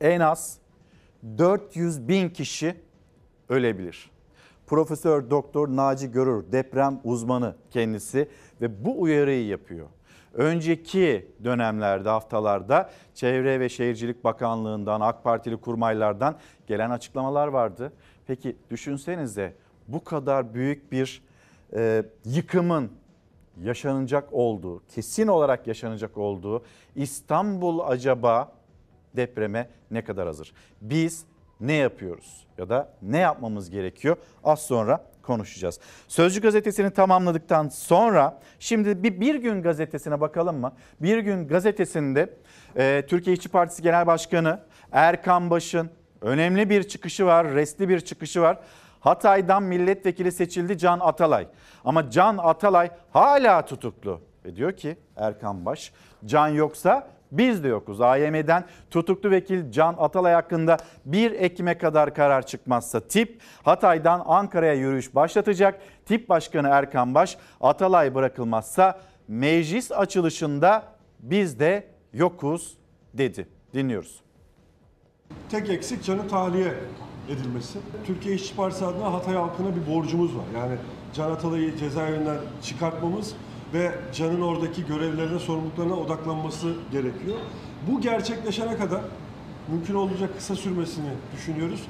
en 0.00 0.20
az 0.20 0.58
400 1.38 2.08
bin 2.08 2.28
kişi 2.28 2.74
ölebilir. 3.48 4.10
Profesör 4.66 5.30
Doktor 5.30 5.68
Naci 5.68 6.10
Görür 6.10 6.52
deprem 6.52 7.00
uzmanı 7.04 7.54
kendisi 7.70 8.28
ve 8.60 8.84
bu 8.84 9.00
uyarıyı 9.00 9.46
yapıyor. 9.46 9.86
Önceki 10.36 11.30
dönemlerde, 11.44 12.08
haftalarda 12.08 12.90
Çevre 13.14 13.60
ve 13.60 13.68
Şehircilik 13.68 14.24
Bakanlığı'ndan, 14.24 15.00
AK 15.00 15.24
Partili 15.24 15.56
kurmaylardan 15.56 16.36
gelen 16.66 16.90
açıklamalar 16.90 17.48
vardı. 17.48 17.92
Peki 18.26 18.56
düşünsenize 18.70 19.54
bu 19.88 20.04
kadar 20.04 20.54
büyük 20.54 20.92
bir 20.92 21.22
e, 21.76 22.02
yıkımın 22.24 22.92
yaşanacak 23.62 24.32
olduğu, 24.32 24.82
kesin 24.86 25.26
olarak 25.26 25.66
yaşanacak 25.66 26.18
olduğu 26.18 26.64
İstanbul 26.96 27.80
acaba 27.80 28.52
depreme 29.16 29.70
ne 29.90 30.04
kadar 30.04 30.26
hazır? 30.26 30.52
Biz 30.80 31.24
ne 31.60 31.72
yapıyoruz 31.72 32.46
ya 32.58 32.68
da 32.68 32.92
ne 33.02 33.18
yapmamız 33.18 33.70
gerekiyor? 33.70 34.16
Az 34.44 34.62
sonra 34.62 35.04
konuşacağız. 35.22 35.80
Sözcü 36.08 36.40
gazetesini 36.40 36.90
tamamladıktan 36.90 37.68
sonra 37.68 38.40
şimdi 38.58 39.02
bir, 39.02 39.20
bir 39.20 39.34
gün 39.34 39.62
gazetesine 39.62 40.20
bakalım 40.20 40.60
mı? 40.60 40.72
Bir 41.00 41.18
gün 41.18 41.48
gazetesinde 41.48 42.34
e, 42.76 43.04
Türkiye 43.08 43.36
İşçi 43.36 43.48
Partisi 43.48 43.82
Genel 43.82 44.06
Başkanı 44.06 44.60
Erkan 44.92 45.50
Baş'ın 45.50 45.90
önemli 46.20 46.70
bir 46.70 46.82
çıkışı 46.82 47.26
var, 47.26 47.48
resli 47.54 47.88
bir 47.88 48.00
çıkışı 48.00 48.40
var. 48.40 48.58
Hatay'dan 49.00 49.62
milletvekili 49.62 50.32
seçildi 50.32 50.78
Can 50.78 51.00
Atalay. 51.00 51.48
Ama 51.84 52.10
Can 52.10 52.38
Atalay 52.38 52.90
hala 53.10 53.64
tutuklu. 53.64 54.20
Ve 54.44 54.56
diyor 54.56 54.72
ki 54.72 54.96
Erkan 55.16 55.66
Baş, 55.66 55.92
Can 56.24 56.48
yoksa 56.48 57.08
biz 57.32 57.64
de 57.64 57.68
yokuz. 57.68 58.00
AYM'den 58.00 58.64
tutuklu 58.90 59.30
vekil 59.30 59.70
Can 59.70 59.94
Atalay 59.98 60.32
hakkında 60.32 60.76
1 61.04 61.32
Ekim'e 61.32 61.78
kadar 61.78 62.14
karar 62.14 62.46
çıkmazsa 62.46 63.00
tip 63.00 63.40
Hatay'dan 63.62 64.22
Ankara'ya 64.26 64.74
yürüyüş 64.74 65.14
başlatacak. 65.14 65.80
Tip 66.06 66.28
Başkanı 66.28 66.68
Erkan 66.68 67.14
Baş 67.14 67.36
Atalay 67.60 68.14
bırakılmazsa 68.14 69.00
meclis 69.28 69.92
açılışında 69.92 70.82
biz 71.20 71.60
de 71.60 71.86
yokuz 72.12 72.78
dedi. 73.14 73.48
Dinliyoruz. 73.74 74.20
Tek 75.50 75.70
eksik 75.70 76.04
canı 76.04 76.28
tahliye 76.28 76.74
edilmesi. 77.28 77.78
Türkiye 78.06 78.34
İşçi 78.34 78.56
Partisi 78.56 78.84
adına 78.84 79.12
Hatay 79.12 79.34
halkına 79.34 79.68
bir 79.76 79.94
borcumuz 79.94 80.36
var. 80.36 80.44
Yani 80.54 80.76
Can 81.14 81.30
Atalay'ı 81.30 81.76
cezaevinden 81.76 82.36
çıkartmamız 82.62 83.34
ve 83.76 83.92
Can'ın 84.12 84.40
oradaki 84.40 84.86
görevlerine, 84.86 85.38
sorumluluklarına 85.38 85.94
odaklanması 85.94 86.74
gerekiyor. 86.92 87.36
Bu 87.90 88.00
gerçekleşene 88.00 88.76
kadar 88.76 89.00
mümkün 89.68 89.94
olduğunca 89.94 90.36
kısa 90.36 90.54
sürmesini 90.56 91.10
düşünüyoruz. 91.36 91.82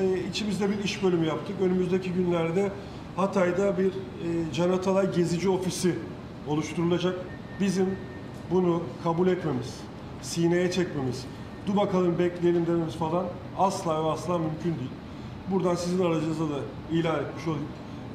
Ee, 0.00 0.28
içimizde 0.30 0.70
bir 0.70 0.84
iş 0.84 1.02
bölümü 1.02 1.26
yaptık. 1.26 1.56
Önümüzdeki 1.60 2.12
günlerde 2.12 2.72
Hatay'da 3.16 3.78
bir 3.78 3.86
e, 3.86 4.52
Can 4.52 4.70
Atalay 4.70 5.14
gezici 5.14 5.48
ofisi 5.48 5.94
oluşturulacak. 6.48 7.14
Bizim 7.60 7.86
bunu 8.50 8.82
kabul 9.04 9.28
etmemiz, 9.28 9.74
sineye 10.22 10.70
çekmemiz, 10.70 11.24
dur 11.66 11.76
bakalım 11.76 12.18
bekleyelim 12.18 12.66
dememiz 12.66 12.94
falan 12.94 13.26
asla 13.58 14.04
ve 14.04 14.10
asla 14.10 14.38
mümkün 14.38 14.78
değil. 14.78 14.90
Buradan 15.50 15.74
sizin 15.74 16.04
aracınıza 16.04 16.44
da 16.44 16.58
ilan 16.92 17.20
etmiş 17.20 17.46
olayım. 17.46 17.68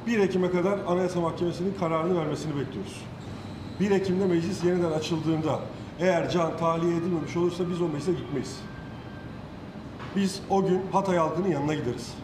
1 0.06 0.18
Ekim'e 0.18 0.50
kadar 0.50 0.78
Anayasa 0.86 1.20
Mahkemesi'nin 1.20 1.74
kararını 1.80 2.20
vermesini 2.20 2.60
bekliyoruz. 2.60 3.04
1 3.80 3.90
Ekim'de 3.90 4.26
meclis 4.26 4.64
yeniden 4.64 4.92
açıldığında 4.92 5.60
Eğer 6.00 6.30
can 6.30 6.56
tahliye 6.56 6.96
edilmemiş 6.96 7.36
olursa 7.36 7.70
biz 7.70 7.80
o 7.80 7.88
meclise 7.88 8.12
gitmeyiz. 8.12 8.60
Biz 10.16 10.42
o 10.50 10.66
gün 10.66 10.82
Hatay 10.92 11.16
halkının 11.16 11.48
yanına 11.48 11.74
gideriz. 11.74 12.14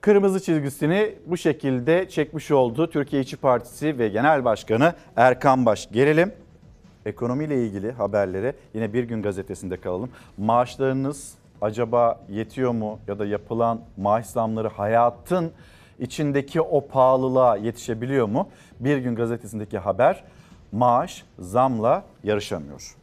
Kırmızı 0.00 0.40
çizgisini 0.40 1.14
bu 1.26 1.36
şekilde 1.36 2.08
çekmiş 2.08 2.50
oldu 2.50 2.90
Türkiye 2.90 3.22
İşçi 3.22 3.36
Partisi 3.36 3.98
ve 3.98 4.08
Genel 4.08 4.44
Başkanı 4.44 4.94
Erkan 5.16 5.66
Baş. 5.66 5.90
Gelelim 5.92 6.32
ekonomiyle 7.06 7.64
ilgili 7.64 7.92
haberlere 7.92 8.54
yine 8.74 8.92
Bir 8.92 9.04
Gün 9.04 9.22
Gazetesi'nde 9.22 9.76
kalalım. 9.76 10.10
Maaşlarınız 10.38 11.37
acaba 11.62 12.20
yetiyor 12.28 12.72
mu 12.72 12.98
ya 13.08 13.18
da 13.18 13.26
yapılan 13.26 13.80
maaş 13.96 14.26
zamları 14.26 14.68
hayatın 14.68 15.52
içindeki 15.98 16.60
o 16.60 16.86
pahalılığa 16.86 17.56
yetişebiliyor 17.56 18.26
mu? 18.26 18.48
Bir 18.80 18.98
Gün 18.98 19.14
Gazetesi'ndeki 19.14 19.78
haber 19.78 20.24
maaş 20.72 21.24
zamla 21.38 22.02
yarışamıyor. 22.24 22.94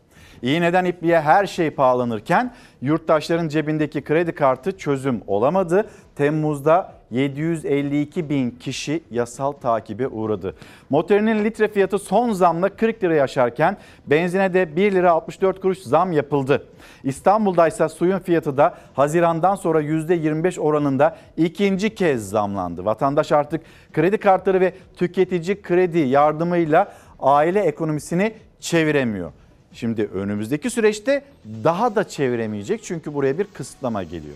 İğneden 0.42 0.86
ipliğe 0.86 1.22
her 1.22 1.46
şey 1.46 1.70
pahalanırken 1.70 2.54
yurttaşların 2.82 3.48
cebindeki 3.48 4.04
kredi 4.04 4.32
kartı 4.36 4.78
çözüm 4.78 5.22
olamadı. 5.28 5.90
Temmuz'da 6.16 6.94
752 7.16 8.30
bin 8.30 8.52
kişi 8.52 9.04
yasal 9.12 9.52
takibe 9.52 10.08
uğradı. 10.08 10.56
Motorinin 10.90 11.46
litre 11.46 11.68
fiyatı 11.68 12.00
son 12.00 12.32
zamla 12.32 12.70
40 12.70 13.04
lira 13.04 13.16
yaşarken 13.16 13.78
benzine 14.08 14.54
de 14.54 14.76
1 14.76 14.92
lira 14.92 15.12
64 15.12 15.62
kuruş 15.62 15.80
zam 15.80 16.12
yapıldı. 16.12 16.68
İstanbul'da 17.04 17.68
ise 17.68 17.90
suyun 17.90 18.20
fiyatı 18.20 18.58
da 18.58 18.76
Haziran'dan 18.94 19.56
sonra 19.56 19.82
%25 19.82 20.60
oranında 20.60 21.18
ikinci 21.38 21.96
kez 21.96 22.30
zamlandı. 22.30 22.86
Vatandaş 22.86 23.32
artık 23.32 23.62
kredi 23.94 24.18
kartları 24.18 24.62
ve 24.62 24.74
tüketici 24.98 25.62
kredi 25.62 26.00
yardımıyla 26.00 26.94
aile 27.20 27.60
ekonomisini 27.60 28.34
çeviremiyor. 28.60 29.32
Şimdi 29.74 30.10
önümüzdeki 30.14 30.70
süreçte 30.70 31.24
daha 31.64 31.96
da 31.96 32.08
çeviremeyecek 32.08 32.84
çünkü 32.84 33.14
buraya 33.14 33.38
bir 33.38 33.44
kısıtlama 33.44 34.04
geliyor. 34.04 34.36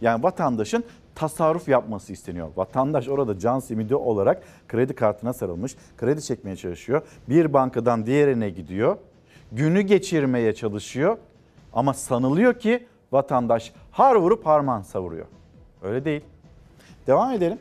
Yani 0.00 0.22
vatandaşın 0.22 0.84
tasarruf 1.16 1.68
yapması 1.68 2.12
isteniyor. 2.12 2.48
Vatandaş 2.56 3.08
orada 3.08 3.38
can 3.38 3.58
simidi 3.58 3.94
olarak 3.94 4.42
kredi 4.68 4.94
kartına 4.94 5.32
sarılmış, 5.32 5.76
kredi 5.98 6.22
çekmeye 6.22 6.56
çalışıyor. 6.56 7.02
Bir 7.28 7.52
bankadan 7.52 8.06
diğerine 8.06 8.50
gidiyor, 8.50 8.96
günü 9.52 9.80
geçirmeye 9.80 10.54
çalışıyor 10.54 11.18
ama 11.72 11.94
sanılıyor 11.94 12.54
ki 12.54 12.86
vatandaş 13.12 13.72
har 13.90 14.16
vurup 14.16 14.46
harman 14.46 14.82
savuruyor. 14.82 15.26
Öyle 15.82 16.04
değil. 16.04 16.20
Devam 17.06 17.32
edelim. 17.32 17.58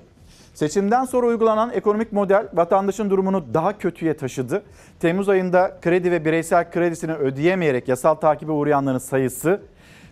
Seçimden 0.54 1.06
sonra 1.06 1.28
uygulanan 1.28 1.72
ekonomik 1.74 2.12
model 2.12 2.48
vatandaşın 2.54 3.10
durumunu 3.10 3.44
daha 3.54 3.78
kötüye 3.78 4.18
taşıdı. 4.18 4.64
Temmuz 5.00 5.30
ayında 5.30 5.78
kredi 5.82 6.12
ve 6.12 6.26
bireysel 6.26 6.72
kredisini 6.72 7.14
ödeyemeyerek 7.14 7.88
yasal 7.88 8.16
takibe 8.16 8.52
uğrayanların 8.52 8.98
sayısı 8.98 9.62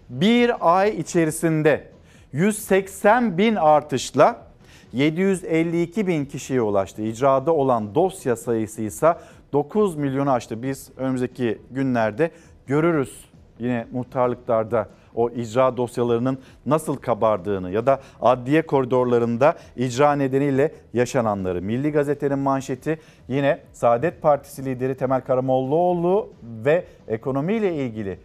bir 0.10 0.52
ay 0.80 0.90
içerisinde 0.90 1.93
180 2.34 3.38
bin 3.38 3.56
artışla 3.56 4.46
752 4.94 6.08
bin 6.08 6.26
kişiye 6.26 6.62
ulaştı. 6.62 7.02
İcrada 7.02 7.54
olan 7.54 7.96
dosya 7.96 8.36
sayısı 8.36 8.82
ise 8.82 9.16
9 9.54 9.96
milyonu 9.96 10.32
aştı. 10.32 10.64
Biz 10.64 10.90
önümüzdeki 10.98 11.62
günlerde 11.72 12.32
görürüz 12.68 13.26
yine 13.60 13.88
muhtarlıklarda 13.92 14.90
o 15.16 15.30
icra 15.30 15.78
dosyalarının 15.78 16.38
nasıl 16.66 16.96
kabardığını 16.96 17.72
ya 17.72 17.86
da 17.86 18.02
adliye 18.22 18.62
koridorlarında 18.62 19.56
icra 19.76 20.16
nedeniyle 20.16 20.72
yaşananları. 20.94 21.62
Milli 21.62 21.92
Gazete'nin 21.92 22.40
manşeti 22.40 23.00
yine 23.28 23.60
Saadet 23.74 24.22
Partisi 24.22 24.66
lideri 24.66 24.98
Temel 24.98 25.22
Karamollaoğlu 25.22 26.30
ve 26.44 26.86
ekonomiyle 27.08 27.76
ilgili 27.76 28.20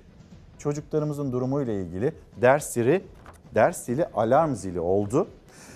çocuklarımızın 0.58 1.32
durumuyla 1.32 1.72
ilgili 1.72 2.12
ders 2.40 2.72
zili, 2.72 3.02
ders 3.54 3.84
zili 3.84 4.06
alarm 4.14 4.54
zili 4.54 4.80
oldu. 4.80 5.28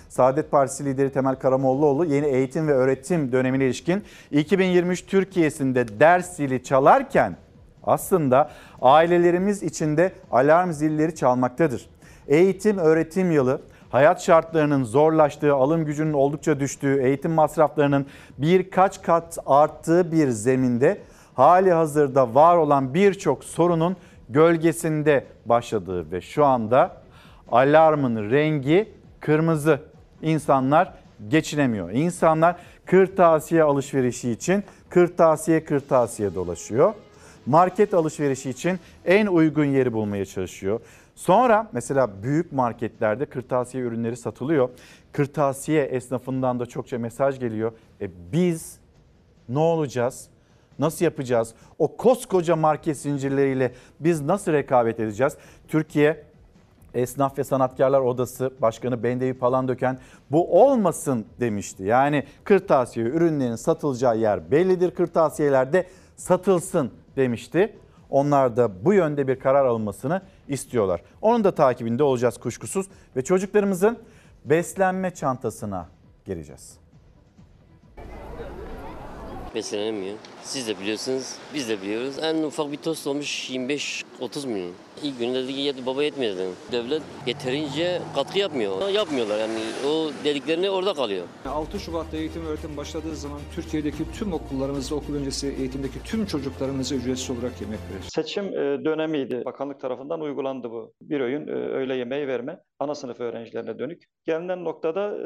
Saadet 0.09 0.51
Partisi 0.51 0.85
lideri 0.85 1.09
Temel 1.09 1.35
Karamollaoğlu 1.35 2.05
yeni 2.05 2.25
eğitim 2.25 2.67
ve 2.67 2.73
öğretim 2.73 3.31
dönemine 3.31 3.65
ilişkin 3.65 4.03
2023 4.31 5.05
Türkiye'sinde 5.05 5.99
ders 5.99 6.35
zili 6.35 6.63
çalarken 6.63 7.37
aslında 7.83 8.49
ailelerimiz 8.81 9.63
içinde 9.63 10.11
alarm 10.31 10.71
zilleri 10.71 11.15
çalmaktadır. 11.15 11.89
Eğitim 12.27 12.77
öğretim 12.77 13.31
yılı 13.31 13.61
hayat 13.89 14.21
şartlarının 14.21 14.83
zorlaştığı, 14.83 15.53
alım 15.53 15.85
gücünün 15.85 16.13
oldukça 16.13 16.59
düştüğü, 16.59 17.01
eğitim 17.01 17.31
masraflarının 17.31 18.05
birkaç 18.37 19.01
kat 19.01 19.37
arttığı 19.45 20.11
bir 20.11 20.29
zeminde 20.29 20.97
hali 21.33 21.71
hazırda 21.71 22.35
var 22.35 22.57
olan 22.57 22.93
birçok 22.93 23.43
sorunun 23.43 23.95
gölgesinde 24.29 25.25
başladığı 25.45 26.11
ve 26.11 26.21
şu 26.21 26.45
anda 26.45 27.02
alarmın 27.51 28.31
rengi 28.31 28.89
kırmızı. 29.19 29.79
İnsanlar 30.21 30.93
geçinemiyor. 31.29 31.91
İnsanlar 31.91 32.55
kırtasiye 32.85 33.63
alışverişi 33.63 34.31
için 34.31 34.63
kırtasiye 34.89 35.63
kırtasiye 35.63 36.35
dolaşıyor. 36.35 36.93
Market 37.45 37.93
alışverişi 37.93 38.49
için 38.49 38.79
en 39.05 39.27
uygun 39.27 39.65
yeri 39.65 39.93
bulmaya 39.93 40.25
çalışıyor. 40.25 40.79
Sonra 41.15 41.67
mesela 41.71 42.23
büyük 42.23 42.51
marketlerde 42.51 43.25
kırtasiye 43.25 43.83
ürünleri 43.83 44.17
satılıyor. 44.17 44.69
Kırtasiye 45.11 45.83
esnafından 45.83 46.59
da 46.59 46.65
çokça 46.65 46.97
mesaj 46.97 47.39
geliyor. 47.39 47.71
E 48.01 48.09
biz 48.31 48.77
ne 49.49 49.59
olacağız? 49.59 50.27
Nasıl 50.79 51.05
yapacağız? 51.05 51.53
O 51.79 51.97
koskoca 51.97 52.55
market 52.55 52.97
zincirleriyle 52.97 53.71
biz 53.99 54.21
nasıl 54.21 54.51
rekabet 54.51 54.99
edeceğiz? 54.99 55.37
Türkiye 55.67 56.23
Esnaf 56.93 57.37
ve 57.37 57.43
Sanatkarlar 57.43 58.01
Odası 58.01 58.53
Başkanı 58.61 59.03
Bendevi 59.03 59.33
Palandöken 59.33 59.99
bu 60.31 60.63
olmasın 60.63 61.25
demişti. 61.39 61.83
Yani 61.83 62.23
kırtasiye 62.43 63.05
ürünlerin 63.05 63.55
satılacağı 63.55 64.17
yer 64.17 64.51
bellidir. 64.51 64.91
Kırtasiyelerde 64.91 65.87
satılsın 66.15 66.91
demişti. 67.15 67.75
Onlar 68.09 68.57
da 68.57 68.85
bu 68.85 68.93
yönde 68.93 69.27
bir 69.27 69.39
karar 69.39 69.65
alınmasını 69.65 70.21
istiyorlar. 70.47 71.01
Onun 71.21 71.43
da 71.43 71.55
takibinde 71.55 72.03
olacağız 72.03 72.37
kuşkusuz 72.37 72.85
ve 73.15 73.21
çocuklarımızın 73.21 73.97
beslenme 74.45 75.11
çantasına 75.11 75.87
gireceğiz. 76.25 76.83
beslenemiyor. 79.55 80.17
Siz 80.43 80.67
de 80.67 80.79
biliyorsunuz, 80.79 81.35
biz 81.53 81.69
de 81.69 81.81
biliyoruz. 81.81 82.15
En 82.21 82.43
ufak 82.43 82.71
bir 82.71 82.77
tost 82.77 83.07
olmuş 83.07 83.49
25-30 83.49 84.47
milyon. 84.47 84.71
İlk 85.03 85.19
günde 85.19 85.43
dedi 85.43 85.53
ki 85.53 85.59
"Yet- 85.59 85.85
baba 85.85 86.03
yetmedi 86.03 86.37
dedi. 86.37 86.49
Devlet 86.71 87.01
yeterince 87.27 88.01
katkı 88.15 88.39
yapmıyor. 88.39 88.89
Yapmıyorlar 88.89 89.39
yani 89.39 89.59
o 89.87 90.11
dediklerini 90.23 90.69
orada 90.69 90.93
kalıyor. 90.93 91.25
6 91.45 91.79
Şubat'ta 91.79 92.17
eğitim 92.17 92.45
öğretim 92.45 92.77
başladığı 92.77 93.15
zaman 93.15 93.39
Türkiye'deki 93.55 94.11
tüm 94.19 94.33
okullarımızda 94.33 94.95
okul 94.95 95.15
öncesi 95.15 95.47
eğitimdeki 95.59 96.03
tüm 96.03 96.25
çocuklarımıza 96.25 96.95
ücretsiz 96.95 97.29
olarak 97.29 97.61
yemek 97.61 97.79
veririz. 97.91 98.07
Seçim 98.15 98.45
e, 98.45 98.85
dönemiydi. 98.85 99.41
Bakanlık 99.45 99.79
tarafından 99.79 100.21
uygulandı 100.21 100.69
bu. 100.71 100.93
Bir 101.01 101.19
öğün 101.19 101.47
e, 101.47 101.51
öğle 101.51 101.95
yemeği 101.95 102.27
verme 102.27 102.59
ana 102.79 102.95
sınıf 102.95 103.19
öğrencilerine 103.19 103.79
dönük. 103.79 104.01
Gelinen 104.25 104.63
noktada 104.63 105.07
e, 105.17 105.25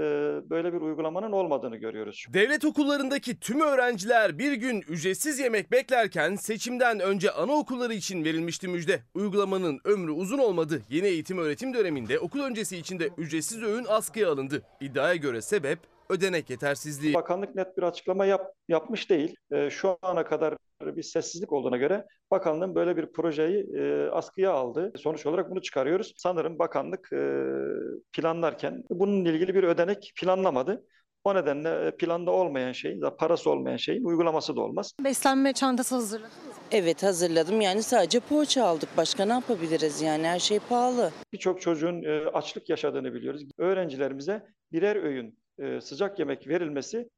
böyle 0.49 0.73
bir 0.73 0.81
uygulamanın 0.81 1.31
olmadığını 1.31 1.75
görüyoruz. 1.77 2.25
Devlet 2.33 2.65
okullarındaki 2.65 3.39
tüm 3.39 3.61
öğrenciler 3.61 4.37
bir 4.39 4.53
gün 4.53 4.81
ücretsiz 4.81 5.06
yemek 5.39 5.71
beklerken 5.71 6.35
seçimden 6.35 6.99
önce 6.99 7.31
anaokulları 7.31 7.93
için 7.93 8.23
verilmişti 8.23 8.67
müjde. 8.67 8.99
Uygulamanın 9.13 9.79
ömrü 9.85 10.11
uzun 10.11 10.37
olmadı. 10.37 10.81
Yeni 10.89 11.07
eğitim 11.07 11.37
öğretim 11.37 11.73
döneminde 11.73 12.19
okul 12.19 12.39
öncesi 12.39 12.77
için 12.77 12.99
de 12.99 13.09
ücretsiz 13.17 13.63
öğün 13.63 13.85
askıya 13.89 14.31
alındı. 14.31 14.61
İddiaya 14.81 15.15
göre 15.15 15.41
sebep 15.41 15.79
ödenek 16.09 16.49
yetersizliği. 16.49 17.13
Bakanlık 17.13 17.55
net 17.55 17.77
bir 17.77 17.83
açıklama 17.83 18.25
yap, 18.25 18.53
yapmış 18.67 19.09
değil. 19.09 19.35
E, 19.51 19.69
şu 19.69 19.97
ana 20.01 20.25
kadar 20.25 20.57
bir 20.81 21.03
sessizlik 21.03 21.53
olduğuna 21.53 21.77
göre 21.77 22.05
bakanlığın 22.31 22.75
böyle 22.75 22.97
bir 22.97 23.11
projeyi 23.11 23.67
e, 23.77 24.09
askıya 24.11 24.51
aldı. 24.51 24.93
Sonuç 24.97 25.25
olarak 25.25 25.51
bunu 25.51 25.61
çıkarıyoruz. 25.61 26.13
Sanırım 26.17 26.59
bakanlık 26.59 27.13
e, 27.13 27.21
planlarken 28.13 28.83
bununla 28.89 29.29
ilgili 29.29 29.55
bir 29.55 29.63
ödenek 29.63 30.13
planlamadı. 30.21 30.83
O 31.27 31.35
nedenle 31.35 31.91
planda 31.97 32.31
olmayan 32.31 32.71
şeyin, 32.71 33.03
parası 33.17 33.49
olmayan 33.49 33.77
şeyin 33.77 34.03
uygulaması 34.03 34.55
da 34.55 34.61
olmaz. 34.61 34.93
Beslenme 35.03 35.53
çantası 35.53 35.95
hazırladınız 35.95 36.37
mı? 36.47 36.53
Evet 36.71 37.03
hazırladım 37.03 37.61
yani 37.61 37.83
sadece 37.83 38.19
poğaça 38.19 38.65
aldık. 38.65 38.89
Başka 38.97 39.25
ne 39.25 39.33
yapabiliriz 39.33 40.01
yani 40.01 40.27
her 40.27 40.39
şey 40.39 40.59
pahalı. 40.59 41.11
Birçok 41.33 41.61
çocuğun 41.61 42.03
e, 42.03 42.25
açlık 42.33 42.69
yaşadığını 42.69 43.13
biliyoruz. 43.13 43.41
Öğrencilerimize 43.57 44.45
birer 44.71 44.95
öğün 44.95 45.39
e, 45.59 45.81
sıcak 45.81 46.19
yemek 46.19 46.47
verilmesi 46.47 47.09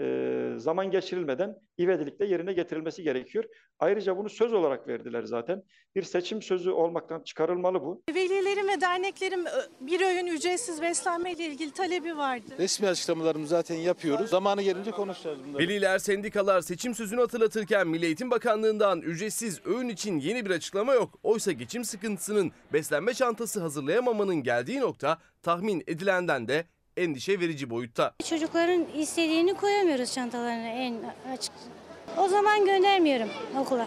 e, 0.00 0.54
zaman 0.56 0.90
geçirilmeden 0.90 1.56
ivedilikle 1.80 2.26
yerine 2.26 2.52
getirilmesi 2.52 3.02
gerekiyor. 3.02 3.44
Ayrıca 3.78 4.16
bunu 4.16 4.28
söz 4.28 4.52
olarak 4.52 4.88
verdiler 4.88 5.22
zaten. 5.22 5.62
Bir 5.96 6.02
seçim 6.02 6.42
sözü 6.42 6.70
olmaktan 6.70 7.22
çıkarılmalı 7.22 7.80
bu. 7.82 8.02
Velilerin 8.14 8.68
ve 8.68 8.80
derneklerin 8.80 9.46
bir 9.80 10.00
öğün 10.00 10.26
ücretsiz 10.26 10.82
beslenme 10.82 11.32
ile 11.32 11.46
ilgili 11.46 11.70
talebi 11.70 12.16
vardı. 12.16 12.54
Resmi 12.58 12.88
açıklamalarımızı 12.88 13.50
zaten 13.50 13.74
yapıyoruz. 13.74 14.30
Zamanı 14.30 14.62
gelince 14.62 14.90
konuşacağız 14.90 15.38
bunları. 15.44 15.62
Veliler 15.62 15.98
sendikalar 15.98 16.60
seçim 16.60 16.94
sözünü 16.94 17.20
hatırlatırken 17.20 17.88
Milli 17.88 18.04
Eğitim 18.04 18.30
Bakanlığı'ndan 18.30 19.00
ücretsiz 19.00 19.66
öğün 19.66 19.88
için 19.88 20.18
yeni 20.20 20.44
bir 20.44 20.50
açıklama 20.50 20.94
yok. 20.94 21.18
Oysa 21.22 21.52
geçim 21.52 21.84
sıkıntısının 21.84 22.52
beslenme 22.72 23.14
çantası 23.14 23.60
hazırlayamamanın 23.60 24.42
geldiği 24.42 24.80
nokta 24.80 25.18
tahmin 25.42 25.84
edilenden 25.86 26.48
de 26.48 26.64
endişe 26.96 27.40
verici 27.40 27.70
boyutta. 27.70 28.14
Çocukların 28.28 28.84
istediğini 28.98 29.54
koyamıyoruz 29.54 30.12
çantalarına 30.12 30.68
en 30.68 30.94
açık. 31.32 31.52
O 32.18 32.28
zaman 32.28 32.64
göndermiyorum 32.64 33.28
okula. 33.58 33.86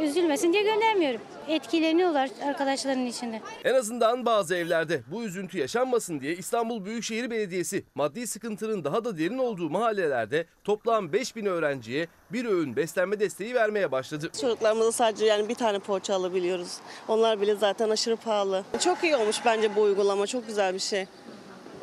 Üzülmesin 0.00 0.52
diye 0.52 0.62
göndermiyorum. 0.62 1.20
Etkileniyorlar 1.48 2.30
arkadaşların 2.44 3.06
içinde. 3.06 3.40
En 3.64 3.74
azından 3.74 4.26
bazı 4.26 4.54
evlerde 4.56 5.02
bu 5.10 5.24
üzüntü 5.24 5.58
yaşanmasın 5.58 6.20
diye 6.20 6.36
İstanbul 6.36 6.84
Büyükşehir 6.84 7.30
Belediyesi 7.30 7.84
maddi 7.94 8.26
sıkıntının 8.26 8.84
daha 8.84 9.04
da 9.04 9.18
derin 9.18 9.38
olduğu 9.38 9.70
mahallelerde 9.70 10.46
toplam 10.64 11.12
5000 11.12 11.46
öğrenciye 11.46 12.06
bir 12.32 12.44
öğün 12.44 12.76
beslenme 12.76 13.20
desteği 13.20 13.54
vermeye 13.54 13.92
başladı. 13.92 14.30
Çocuklarımıza 14.40 14.92
sadece 14.92 15.24
yani 15.24 15.48
bir 15.48 15.54
tane 15.54 15.78
poğaça 15.78 16.14
alabiliyoruz. 16.14 16.76
Onlar 17.08 17.40
bile 17.40 17.54
zaten 17.54 17.90
aşırı 17.90 18.16
pahalı. 18.16 18.64
Çok 18.80 19.04
iyi 19.04 19.16
olmuş 19.16 19.36
bence 19.44 19.76
bu 19.76 19.80
uygulama. 19.80 20.26
Çok 20.26 20.46
güzel 20.46 20.74
bir 20.74 20.78
şey. 20.78 21.06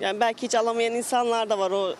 Yani 0.01 0.19
belki 0.19 0.43
hiç 0.43 0.55
alamayan 0.55 0.93
insanlar 0.93 1.49
da 1.49 1.59
var 1.59 1.71
o 1.71 1.95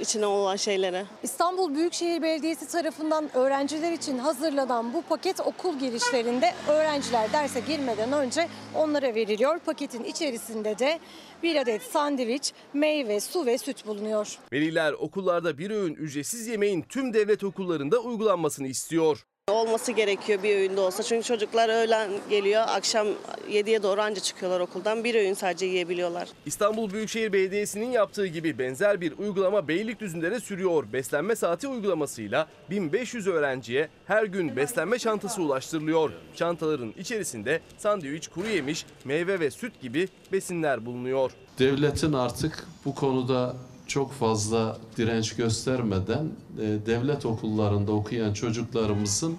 içine 0.00 0.26
olan 0.26 0.56
şeylere. 0.56 1.06
İstanbul 1.22 1.74
Büyükşehir 1.74 2.22
Belediyesi 2.22 2.68
tarafından 2.68 3.36
öğrenciler 3.36 3.92
için 3.92 4.18
hazırlanan 4.18 4.94
bu 4.94 5.02
paket 5.02 5.40
okul 5.40 5.78
girişlerinde 5.78 6.54
öğrenciler 6.68 7.32
derse 7.32 7.60
girmeden 7.60 8.12
önce 8.12 8.48
onlara 8.74 9.14
veriliyor. 9.14 9.58
Paketin 9.58 10.04
içerisinde 10.04 10.78
de 10.78 10.98
bir 11.42 11.56
adet 11.56 11.82
sandviç, 11.82 12.52
meyve, 12.74 13.20
su 13.20 13.46
ve 13.46 13.58
süt 13.58 13.86
bulunuyor. 13.86 14.38
Veliler 14.52 14.92
okullarda 14.92 15.58
bir 15.58 15.70
öğün 15.70 15.94
ücretsiz 15.94 16.46
yemeğin 16.46 16.82
tüm 16.82 17.14
devlet 17.14 17.44
okullarında 17.44 17.98
uygulanmasını 17.98 18.68
istiyor. 18.68 19.24
Olması 19.50 19.92
gerekiyor 19.92 20.42
bir 20.42 20.56
öğünde 20.56 20.80
olsa. 20.80 21.02
Çünkü 21.02 21.26
çocuklar 21.26 21.68
öğlen 21.68 22.10
geliyor, 22.30 22.62
akşam 22.66 23.06
7'ye 23.50 23.82
doğru 23.82 24.00
anca 24.00 24.20
çıkıyorlar 24.20 24.60
okuldan. 24.60 25.04
Bir 25.04 25.14
öğün 25.14 25.34
sadece 25.34 25.66
yiyebiliyorlar. 25.66 26.28
İstanbul 26.46 26.90
Büyükşehir 26.90 27.32
Belediyesi'nin 27.32 27.90
yaptığı 27.90 28.26
gibi 28.26 28.58
benzer 28.58 29.00
bir 29.00 29.18
uygulama 29.18 29.68
Beylikdüzü'nde 29.68 30.30
de 30.30 30.40
sürüyor. 30.40 30.84
Beslenme 30.92 31.36
saati 31.36 31.68
uygulamasıyla 31.68 32.46
1500 32.70 33.26
öğrenciye 33.26 33.88
her 34.06 34.24
gün 34.24 34.56
beslenme 34.56 34.98
çantası 34.98 35.42
ulaştırılıyor. 35.42 36.10
Çantaların 36.34 36.94
içerisinde 36.98 37.60
sandviç, 37.78 38.28
kuru 38.28 38.48
yemiş, 38.48 38.86
meyve 39.04 39.40
ve 39.40 39.50
süt 39.50 39.80
gibi 39.80 40.08
besinler 40.32 40.86
bulunuyor. 40.86 41.30
Devletin 41.58 42.12
artık 42.12 42.66
bu 42.84 42.94
konuda 42.94 43.56
çok 43.90 44.12
fazla 44.12 44.76
direnç 44.96 45.36
göstermeden 45.36 46.28
e, 46.58 46.86
devlet 46.86 47.26
okullarında 47.26 47.92
okuyan 47.92 48.32
çocuklarımızın 48.32 49.36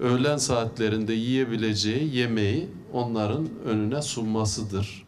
öğlen 0.00 0.36
saatlerinde 0.36 1.12
yiyebileceği 1.12 2.16
yemeği 2.16 2.68
onların 2.92 3.48
önüne 3.66 4.02
sunmasıdır. 4.02 5.06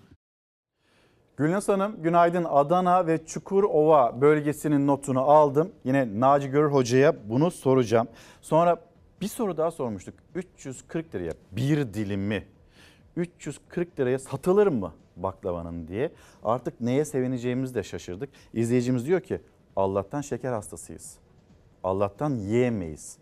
Gülnaz 1.37 1.69
Hanım 1.69 2.03
günaydın 2.03 2.47
Adana 2.51 3.07
ve 3.07 3.27
Çukurova 3.27 4.21
bölgesinin 4.21 4.87
notunu 4.87 5.21
aldım. 5.21 5.73
Yine 5.85 6.21
Naci 6.21 6.49
Görür 6.49 6.73
Hoca'ya 6.73 7.15
bunu 7.29 7.51
soracağım. 7.51 8.09
Sonra 8.43 8.77
bir 9.21 9.29
soru 9.29 9.57
daha 9.57 9.71
sormuştuk. 9.71 10.15
340 10.35 11.15
liraya 11.15 11.33
bir 11.53 11.95
dilimi 11.95 12.45
340 13.17 14.01
liraya 14.01 14.19
satılır 14.19 14.67
mı 14.67 14.93
baklavanın 15.17 15.89
diye. 15.89 16.13
Artık 16.45 16.81
neye 16.81 17.05
sevineceğimizi 17.05 17.75
de 17.75 17.83
şaşırdık. 17.83 18.31
İzleyicimiz 18.53 19.07
diyor 19.07 19.21
ki 19.21 19.41
Allah'tan 19.77 20.21
şeker 20.21 20.53
hastasıyız. 20.53 21.19
Allah'tan 21.85 22.31
yiyemeyiz. 22.35 23.19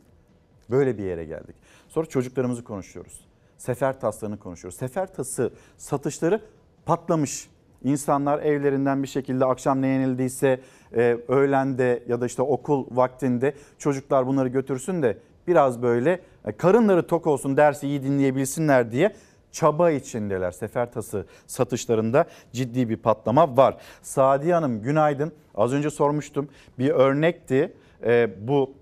Böyle 0.71 0.99
bir 0.99 1.03
yere 1.03 1.25
geldik. 1.25 1.57
Sonra 1.89 2.07
çocuklarımızı 2.07 2.65
konuşuyoruz. 2.65 3.25
Sefer 3.59 4.01
taslarını 4.01 4.39
konuşuyoruz. 4.39 4.79
Sefer 4.79 5.15
tası 5.15 5.53
satışları 5.77 6.41
patlamış. 6.87 7.51
İnsanlar 7.85 8.39
evlerinden 8.39 9.03
bir 9.03 9.09
şekilde 9.09 9.45
akşam 9.45 9.83
ne 9.83 9.87
yenildiyse 9.87 10.61
e, 10.93 11.19
öğlende 11.29 12.03
ya 12.09 12.21
da 12.21 12.27
işte 12.27 12.43
okul 12.43 12.87
vaktinde 12.97 13.55
çocuklar 13.79 14.27
bunları 14.27 14.49
götürsün 14.49 15.03
de 15.03 15.19
biraz 15.47 15.83
böyle 15.83 16.21
e, 16.45 16.53
karınları 16.53 17.07
tok 17.07 17.27
olsun 17.27 17.57
dersi 17.57 17.89
iyi 17.89 18.03
dinleyebilsinler 18.03 18.93
diye 18.93 19.15
çaba 19.53 19.91
içindeler. 19.91 20.51
Sefer 20.51 20.93
tası 20.93 21.27
satışlarında 21.47 22.25
ciddi 22.53 22.89
bir 22.89 22.97
patlama 22.97 23.57
var. 23.57 23.77
Sadiye 24.03 24.55
Hanım 24.55 24.83
günaydın. 24.83 25.33
Az 25.55 25.73
önce 25.73 25.91
sormuştum. 25.91 26.49
Bir 26.79 26.91
örnekti 26.91 27.73
e, 28.05 28.31
bu 28.49 28.75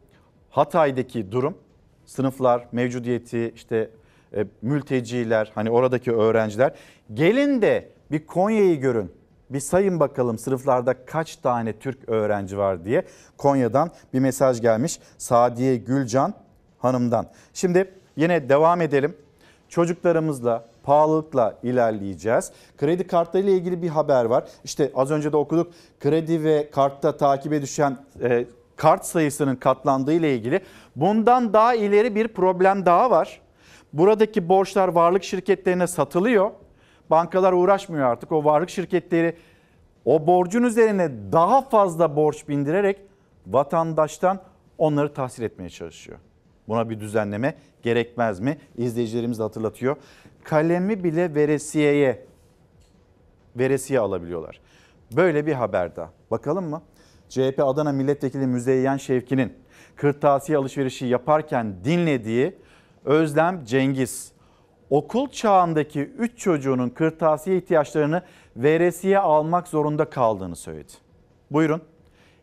Hatay'daki 0.51 1.33
durum. 1.33 1.55
Sınıflar 2.07 2.67
mevcudiyeti 2.73 3.53
işte 3.55 3.91
e, 4.37 4.47
mülteciler 4.63 5.53
hani 5.55 5.71
oradaki 5.71 6.13
öğrenciler. 6.13 6.75
Gelin 7.15 7.63
de 7.63 7.89
bir 8.11 8.27
Konya'yı 8.27 8.81
görün. 8.81 9.13
Bir 9.51 9.61
sayın 9.61 10.01
bakalım 10.01 10.39
sınıflarda 10.39 11.05
kaç 11.07 11.37
tane 11.37 11.79
Türk 11.79 12.09
öğrenci 12.09 12.59
var 12.59 12.85
diye. 12.85 13.05
Konya'dan 13.37 13.91
bir 14.13 14.21
mesaj 14.21 14.61
gelmiş. 14.61 15.01
Sadiye 15.19 15.77
Gülcan 15.77 16.35
Hanım'dan. 16.79 17.27
Şimdi 17.55 17.95
yine 18.17 18.49
devam 18.49 18.81
edelim. 18.81 19.17
Çocuklarımızla 19.71 20.65
pahalılıkla 20.83 21.59
ilerleyeceğiz. 21.63 22.53
Kredi 22.79 23.07
kartlarıyla 23.07 23.53
ilgili 23.53 23.83
bir 23.83 23.89
haber 23.89 24.25
var. 24.25 24.45
İşte 24.65 24.91
az 24.95 25.11
önce 25.11 25.33
de 25.33 25.37
okuduk. 25.37 25.73
Kredi 26.01 26.45
ve 26.45 26.71
kartta 26.71 27.17
takibe 27.17 27.63
düşen 27.63 27.99
e, 28.23 28.47
kart 28.77 29.05
sayısının 29.05 29.57
katlandığı 29.57 30.13
ile 30.13 30.35
ilgili. 30.35 30.61
Bundan 30.97 31.53
daha 31.53 31.75
ileri 31.75 32.15
bir 32.15 32.29
problem 32.29 32.87
daha 32.87 33.11
var. 33.11 33.41
Buradaki 33.93 34.49
borçlar 34.49 34.89
varlık 34.89 35.25
şirketlerine 35.25 35.87
satılıyor. 35.87 36.51
Bankalar 37.11 37.53
uğraşmıyor 37.53 38.07
artık. 38.07 38.33
O 38.33 38.45
varlık 38.45 38.71
şirketleri 38.71 39.37
o 40.05 40.27
borcun 40.27 40.63
üzerine 40.63 41.11
daha 41.33 41.63
fazla 41.63 42.17
borç 42.17 42.49
bindirerek 42.49 43.01
vatandaştan 43.47 44.41
onları 44.79 45.15
tahsil 45.15 45.43
etmeye 45.43 45.71
çalışıyor. 45.71 46.19
Buna 46.71 46.91
bir 46.91 47.01
düzenleme 47.01 47.55
gerekmez 47.83 48.41
mi? 48.41 48.59
İzleyicilerimiz 48.77 49.39
de 49.39 49.43
hatırlatıyor. 49.43 49.97
Kalemi 50.45 51.05
bile 51.05 51.35
veresiyeye 51.35 52.27
veresiye 53.57 54.01
alabiliyorlar. 54.01 54.61
Böyle 55.17 55.47
bir 55.47 55.53
haber 55.53 55.97
daha. 55.97 56.11
Bakalım 56.31 56.65
mı? 56.65 56.83
CHP 57.29 57.59
Adana 57.59 57.93
Milletvekili 57.93 58.47
Müzeyyen 58.47 58.97
Şevki'nin 58.97 59.53
kırtasiye 59.97 60.59
alışverişi 60.59 61.07
yaparken 61.07 61.75
dinlediği 61.85 62.57
Özlem 63.05 63.65
Cengiz 63.65 64.33
okul 64.91 65.29
çağındaki 65.29 66.01
3 66.01 66.39
çocuğunun 66.39 66.89
kırtasiye 66.89 67.57
ihtiyaçlarını 67.57 68.23
veresiye 68.57 69.19
almak 69.19 69.69
zorunda 69.69 70.11
kaldığını 70.11 70.57
söyledi. 70.57 70.93
Buyurun 71.51 71.83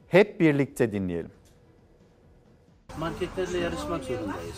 hep 0.08 0.40
birlikte 0.40 0.92
dinleyelim. 0.92 1.37
Marketlerle 3.08 3.58
yarışmak 3.58 4.04
zorundayız. 4.04 4.58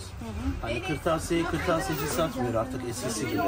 Hani 0.61 0.83
kırtasiyeyi 0.83 1.45
kırtasiyeci 1.45 2.07
satmıyor 2.07 2.53
artık 2.53 2.81
eskisi 2.89 3.27
gibi. 3.27 3.41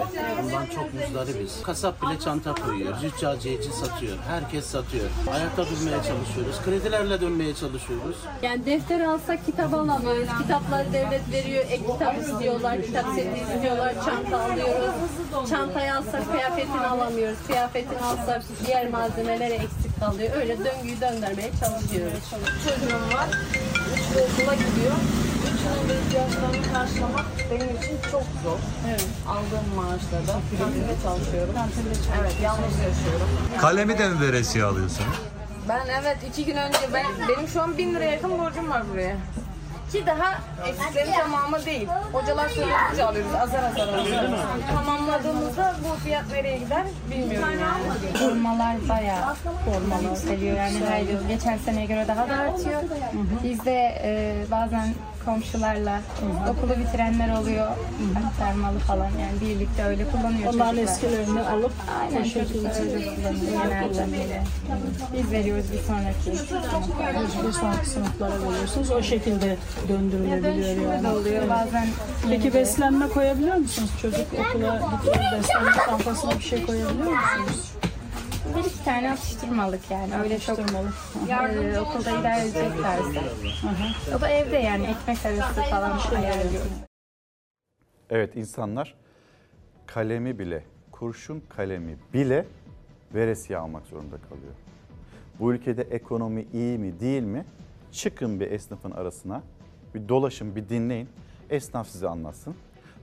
Bundan 0.43 0.65
çok 0.65 0.93
muzdaribiz. 0.93 1.63
Kasap 1.63 2.01
bile 2.01 2.19
çanta 2.19 2.53
koyuyor. 2.53 2.97
Züccaciyeci 2.97 3.71
satıyor. 3.71 4.17
Herkes 4.27 4.65
satıyor. 4.65 5.05
Ayakta 5.33 5.65
durmaya 5.65 6.03
çalışıyoruz. 6.03 6.61
Kredilerle 6.65 7.21
dönmeye 7.21 7.55
çalışıyoruz. 7.55 8.15
Yani 8.41 8.65
defter 8.65 8.99
alsak 8.99 9.45
kitap 9.45 9.73
alamıyoruz. 9.73 10.27
Kitapları 10.41 10.93
devlet 10.93 11.31
veriyor. 11.31 11.65
Ek 11.69 11.83
kitap 11.93 12.17
istiyorlar, 12.21 12.81
kitap 12.81 13.05
seti 13.15 13.39
istiyorlar, 13.55 13.93
çanta 14.05 14.41
alıyoruz. 14.43 14.95
Çantayı 15.49 15.95
alsak 15.95 16.31
kıyafetini 16.31 16.87
alamıyoruz. 16.87 17.37
Kıyafetini 17.47 17.99
alsak 17.99 18.43
diğer 18.65 18.89
malzemeleri 18.89 19.53
eksik 19.53 19.99
kalıyor. 19.99 20.31
Öyle 20.35 20.57
döngüyü 20.57 21.01
döndürmeye 21.01 21.51
çalışıyoruz. 21.59 22.23
Çocuğum 22.63 23.15
var. 23.17 23.29
Üçlü 23.93 24.21
okula 24.43 24.55
gidiyor. 24.75 24.95
Üçünün 25.43 25.89
de 25.89 25.93
ihtiyaçlarını 26.05 26.73
karşılamak 26.73 27.25
benim 27.51 27.77
için 27.77 27.97
çok 28.11 28.23
zor. 28.43 28.59
Evet. 28.89 29.07
Aldığım 29.27 29.75
maaşla 29.75 30.27
da 30.27 30.39
kantinde 30.59 30.95
çalışıyorum. 31.03 31.53
Evet, 32.21 32.35
yalnız 32.43 32.73
yaşıyorum. 32.79 33.27
Kalemi 33.61 33.97
de 33.97 34.09
mi 34.09 34.21
veresiye 34.21 34.63
alıyorsun? 34.63 35.05
Ben 35.69 35.87
evet 36.01 36.17
iki 36.29 36.45
gün 36.45 36.55
önce 36.55 36.77
ben 36.93 37.05
benim 37.29 37.47
şu 37.47 37.61
an 37.61 37.77
bin 37.77 37.95
liraya 37.95 38.11
yakın 38.11 38.39
borcum 38.39 38.69
var 38.69 38.83
buraya. 38.93 39.17
Ki 39.91 40.05
daha 40.05 40.39
eksiklerin 40.69 41.11
tamamı 41.13 41.65
değil. 41.65 41.87
Hocalar 42.13 42.49
söyledikçe 42.49 43.03
alıyoruz. 43.05 43.33
Azar 43.35 43.63
azar 43.63 43.87
alıyoruz. 43.93 44.39
Tamamladığımızda 44.75 45.75
bu 45.83 45.99
fiyat 46.03 46.23
nereye 46.31 46.57
gider 46.57 46.83
bilmiyorum 47.11 47.49
yani. 47.61 48.13
Formalar 48.17 48.75
bayağı 48.89 49.35
formalı 49.65 50.17
seviyor 50.17 50.57
yani 50.57 50.77
her 50.89 50.99
yıl. 51.01 51.27
Geçen 51.27 51.57
seneye 51.57 51.85
göre 51.85 52.05
daha 52.07 52.29
da 52.29 52.33
artıyor. 52.33 52.81
Biz 53.43 53.65
de 53.65 54.01
e, 54.03 54.35
bazen 54.51 54.93
komşularla 55.25 56.01
okulu 56.49 56.79
bitirenler 56.79 57.37
oluyor. 57.37 57.67
Aktarmalı 58.27 58.79
falan 58.79 59.05
yani 59.05 59.41
birlikte 59.41 59.83
öyle 59.83 60.05
kullanıyor 60.11 60.53
Onların 60.53 60.69
çocuklar. 60.75 60.83
eskilerini 60.93 61.41
alıp 61.41 61.71
Aynen 62.01 62.23
çocuklar 62.23 62.81
öyle 62.81 63.05
kullanıyor 63.15 63.63
genelde. 63.63 64.43
Biz 65.17 65.31
veriyoruz 65.31 65.65
bir 65.73 65.79
sonraki. 65.79 66.31
bir 67.47 67.51
sonraki 67.51 67.89
sınıflara 67.89 68.33
veriyorsunuz. 68.49 68.91
O 68.91 69.03
şekilde 69.03 69.57
döndürülebiliyor 69.89 70.93
yani. 70.93 71.07
oluyor 71.07 71.49
bazen. 71.49 71.87
Peki 72.29 72.53
beslenme 72.53 73.07
koyabiliyor 73.07 73.55
musunuz? 73.55 73.89
Çocuk 74.01 74.19
okula 74.33 74.75
gidiyor, 75.03 75.31
beslenme 75.39 75.71
çantasına 75.85 76.31
bir 76.31 76.43
şey 76.43 76.65
koyabiliyor 76.65 77.07
musunuz? 77.11 77.71
Bir 78.57 78.65
iki 78.65 78.83
tane 78.85 79.11
atıştırmalık 79.11 79.91
yani 79.91 80.15
öyle 80.15 80.39
çok 80.39 80.59
e, 80.59 81.79
okulda 81.79 82.19
idare 82.19 82.41
edecek 82.41 82.81
tarzda. 82.81 83.19
O 84.17 84.21
da 84.21 84.29
evde 84.29 84.57
yani 84.57 84.85
ekmek 84.85 85.25
arası 85.25 85.61
falan 85.61 85.99
ayarlıyoruz. 86.15 86.71
Evet 88.09 88.35
insanlar 88.35 88.95
kalemi 89.85 90.39
bile, 90.39 90.63
kurşun 90.91 91.43
kalemi 91.49 91.97
bile 92.13 92.45
veresiye 93.13 93.59
almak 93.59 93.85
zorunda 93.85 94.17
kalıyor. 94.29 94.53
Bu 95.39 95.53
ülkede 95.53 95.81
ekonomi 95.81 96.45
iyi 96.53 96.77
mi 96.77 96.99
değil 96.99 97.23
mi? 97.23 97.45
Çıkın 97.91 98.39
bir 98.39 98.51
esnafın 98.51 98.91
arasına, 98.91 99.43
bir 99.95 100.09
dolaşın, 100.09 100.55
bir 100.55 100.69
dinleyin. 100.69 101.09
Esnaf 101.49 101.87
size 101.87 102.07
anlatsın. 102.07 102.55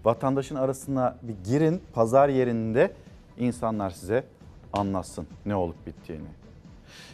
Vatandaşın 0.04 0.56
arasına 0.56 1.16
bir 1.22 1.34
girin, 1.50 1.82
pazar 1.92 2.28
yerinde 2.28 2.92
insanlar 3.38 3.90
size 3.90 4.24
anlatsın 4.72 5.26
ne 5.46 5.54
olup 5.54 5.86
bittiğini. 5.86 6.24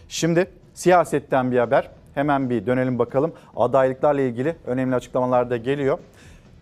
Şimdi 0.08 0.46
siyasetten 0.74 1.52
bir 1.52 1.58
haber. 1.58 1.90
Hemen 2.14 2.50
bir 2.50 2.66
dönelim 2.66 2.98
bakalım. 2.98 3.32
Adaylıklarla 3.56 4.20
ilgili 4.20 4.56
önemli 4.66 4.94
açıklamalar 4.94 5.50
da 5.50 5.56
geliyor. 5.56 5.98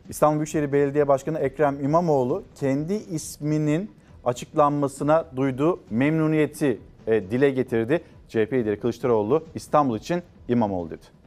İstanbul 0.09 0.38
Büyükşehir 0.38 0.72
Belediye 0.72 1.09
Başkanı 1.09 1.38
Ekrem 1.38 1.84
İmamoğlu 1.84 2.43
kendi 2.55 2.95
isminin 2.95 3.90
açıklanmasına 4.24 5.24
duyduğu 5.36 5.80
memnuniyeti 5.90 6.80
e, 7.07 7.30
dile 7.30 7.51
getirdi. 7.51 8.03
CHP 8.28 8.53
lideri 8.53 8.80
Kılıçdaroğlu 8.80 9.45
İstanbul 9.55 9.99
için 9.99 10.22
İmamoğlu 10.49 10.90
dedi. 10.90 11.21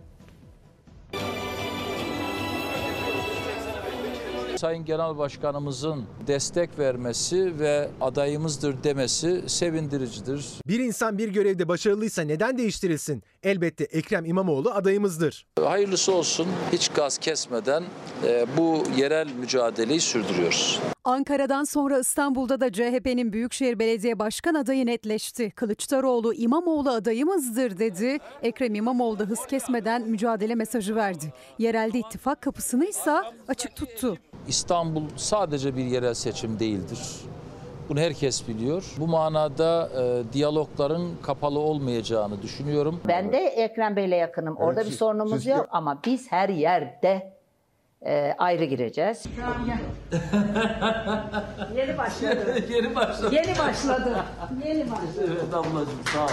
Sayın 4.58 4.86
Genel 4.86 5.18
Başkanımızın 5.18 6.03
destek 6.28 6.80
vermesi 6.80 7.60
ve 7.60 7.89
adayımızdır 8.01 8.84
demesi 8.84 9.43
sevindiricidir. 9.47 10.45
Bir 10.68 10.80
insan 10.80 11.18
bir 11.18 11.30
görevde 11.30 11.68
başarılıysa 11.68 12.22
neden 12.22 12.58
değiştirilsin? 12.58 13.24
Elbette 13.45 13.83
Ekrem 13.83 14.25
İmamoğlu 14.25 14.71
adayımızdır. 14.71 15.45
Hayırlısı 15.63 16.13
olsun 16.13 16.47
hiç 16.71 16.89
gaz 16.89 17.17
kesmeden 17.17 17.83
e, 18.23 18.45
bu 18.57 18.83
yerel 18.97 19.27
mücadeleyi 19.39 20.01
sürdürüyoruz. 20.01 20.79
Ankara'dan 21.03 21.63
sonra 21.63 21.99
İstanbul'da 21.99 22.59
da 22.59 22.71
CHP'nin 22.71 23.33
Büyükşehir 23.33 23.79
Belediye 23.79 24.19
Başkan 24.19 24.53
adayı 24.53 24.85
netleşti. 24.85 25.51
Kılıçdaroğlu 25.51 26.33
İmamoğlu 26.33 26.89
adayımızdır 26.89 27.77
dedi. 27.77 28.17
Ekrem 28.41 28.75
İmamoğlu 28.75 29.19
da 29.19 29.23
hız 29.23 29.45
kesmeden 29.45 30.01
mücadele 30.01 30.55
mesajı 30.55 30.95
verdi. 30.95 31.33
Yerelde 31.59 31.99
ittifak 31.99 32.41
kapısını 32.41 32.85
ise 32.85 33.11
açık 33.47 33.75
tuttu. 33.75 34.17
İstanbul 34.47 35.03
sadece 35.15 35.75
bir 35.75 35.85
yerel 35.85 36.13
seçim 36.13 36.59
değildir. 36.59 36.99
Bunu 37.89 37.99
herkes 37.99 38.47
biliyor. 38.47 38.83
Bu 38.99 39.07
manada 39.07 39.89
e, 40.01 40.33
diyalogların 40.33 41.07
kapalı 41.23 41.59
olmayacağını 41.59 42.41
düşünüyorum. 42.41 43.01
Ben 43.07 43.31
de 43.31 43.38
Ekrem 43.38 43.95
Bey'le 43.95 44.09
yakınım. 44.19 44.55
Orada 44.57 44.73
Evet, 44.73 44.86
bir 44.86 44.89
siz- 44.91 44.99
sorunumuz 44.99 45.31
siz- 45.33 45.45
yok 45.45 45.67
ama 45.71 45.99
biz 46.05 46.31
her 46.31 46.49
yerde 46.49 47.34
e, 48.06 48.36
ayrı 48.38 48.66
gireceğiz. 48.66 49.24
Yeni 51.76 51.97
başladı. 51.97 52.66
Yeni 52.72 52.95
başladı. 52.95 53.36
Yeni 53.36 53.60
başladı. 53.60 54.24
Yeni 54.66 54.91
başladı. 54.91 55.28
Evet 55.28 55.53
ablacığım 55.53 55.99
sağ 56.14 56.26
ol. 56.26 56.30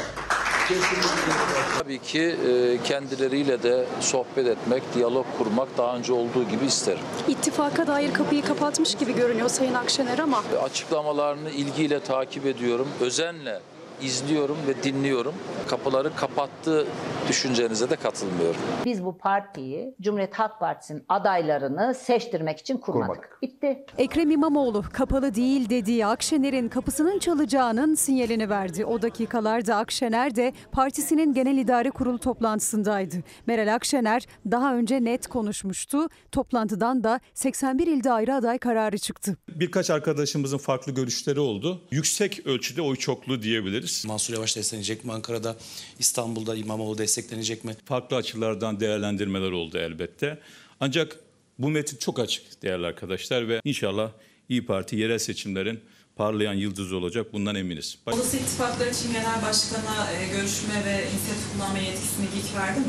Tabii 1.79 1.99
ki 1.99 2.21
e, 2.23 2.83
kendileriyle 2.85 3.63
de 3.63 3.85
sohbet 4.01 4.47
etmek, 4.47 4.83
diyalog 4.95 5.27
kurmak 5.39 5.69
daha 5.79 5.97
önce 5.97 6.13
olduğu 6.13 6.45
gibi 6.49 6.65
isterim. 6.65 7.03
İttifaka 7.29 7.87
dair 7.87 8.13
kapıyı 8.15 8.43
kapatmış 8.43 8.95
gibi 8.95 9.15
görünüyor 9.15 9.49
Sayın 9.49 9.75
Akşener 9.75 10.19
ama 10.19 10.43
Açıklamalarını 10.65 11.51
ilgiyle 11.51 12.01
takip 12.01 12.47
ediyorum. 12.47 12.89
Özenle 13.01 13.61
izliyorum 14.03 14.57
ve 14.69 14.83
dinliyorum. 14.83 15.35
Kapıları 15.69 16.17
kapattı 16.17 16.87
düşüncenize 17.29 17.91
de 17.91 17.97
katılmıyorum. 17.97 18.61
Biz 18.85 19.05
bu 19.05 19.19
partiyi 19.19 19.95
Cumhuriyet 20.01 20.35
Halk 20.35 20.61
Partisi'nin 20.61 21.05
adaylarını 21.09 21.95
seçtirmek 21.95 22.59
için 22.59 22.79
kurmadık. 22.79 23.39
Bitti. 23.43 23.85
Ekrem 23.99 24.31
İmamoğlu 24.31 24.85
kapalı 24.93 25.35
değil 25.35 25.69
dediği 25.69 26.07
Akşener'in 26.07 26.69
kapısının 26.69 27.19
çalacağının 27.19 27.95
sinyalini 27.95 28.51
verdi. 28.51 28.85
O 28.85 29.03
dakikalarda 29.03 29.77
Akşener 29.77 30.37
de 30.37 30.53
partisinin 30.73 31.35
genel 31.35 31.59
idare 31.59 31.91
kurulu 31.91 32.19
toplantısındaydı. 32.19 33.17
Meral 33.47 33.75
Akşener 33.75 34.27
daha 34.51 34.75
önce 34.75 35.05
net 35.05 35.27
konuşmuştu. 35.27 36.09
Toplantıdan 36.33 37.05
da 37.05 37.21
81 37.35 37.87
ilde 37.87 38.13
ayrı 38.13 38.35
aday 38.35 38.59
kararı 38.59 38.99
çıktı. 38.99 39.37
Birkaç 39.49 39.91
arkadaşımızın 39.91 40.59
farklı 40.59 40.93
görüşleri 40.93 41.41
oldu. 41.41 41.81
Yüksek 41.91 42.47
ölçüde 42.47 42.83
oy 42.83 42.97
çokluğu 42.97 43.43
diyebiliriz. 43.43 43.92
Mansur 44.07 44.35
Yavaş 44.35 44.57
desteklenecek 44.57 45.05
mi 45.05 45.13
Ankara'da, 45.13 45.57
İstanbul'da 45.99 46.57
İmamoğlu 46.57 46.99
desteklenecek 46.99 47.65
mi? 47.65 47.77
Farklı 47.85 48.17
açılardan 48.17 48.81
değerlendirmeler 48.81 49.51
oldu 49.53 49.79
elbette. 49.79 50.39
Ancak 50.81 51.17
bu 51.59 51.71
metin 51.71 51.97
çok 51.97 52.19
açık 52.21 52.63
değerli 52.63 52.87
arkadaşlar 52.87 53.49
ve 53.49 53.61
inşallah 53.65 54.11
İyi 54.49 54.67
Parti 54.67 54.97
yerel 54.97 55.19
seçimlerin 55.19 55.81
parlayan 56.17 56.55
yıldızı 56.55 56.97
olacak 56.97 57.33
bundan 57.33 57.55
eminiz. 57.55 57.99
Baş- 58.07 58.15
Olası 58.15 58.37
ittifaklar 58.37 58.87
için 58.87 59.13
genel 59.13 59.43
başkana 59.43 60.11
e, 60.13 60.27
görüşme 60.37 60.75
ve 60.87 60.93
inisiyatif 61.13 61.53
kullanma 61.55 61.79
yetkisini 61.79 62.27
ilk 62.27 62.57
verdi 62.61 62.81
mi? 62.81 62.87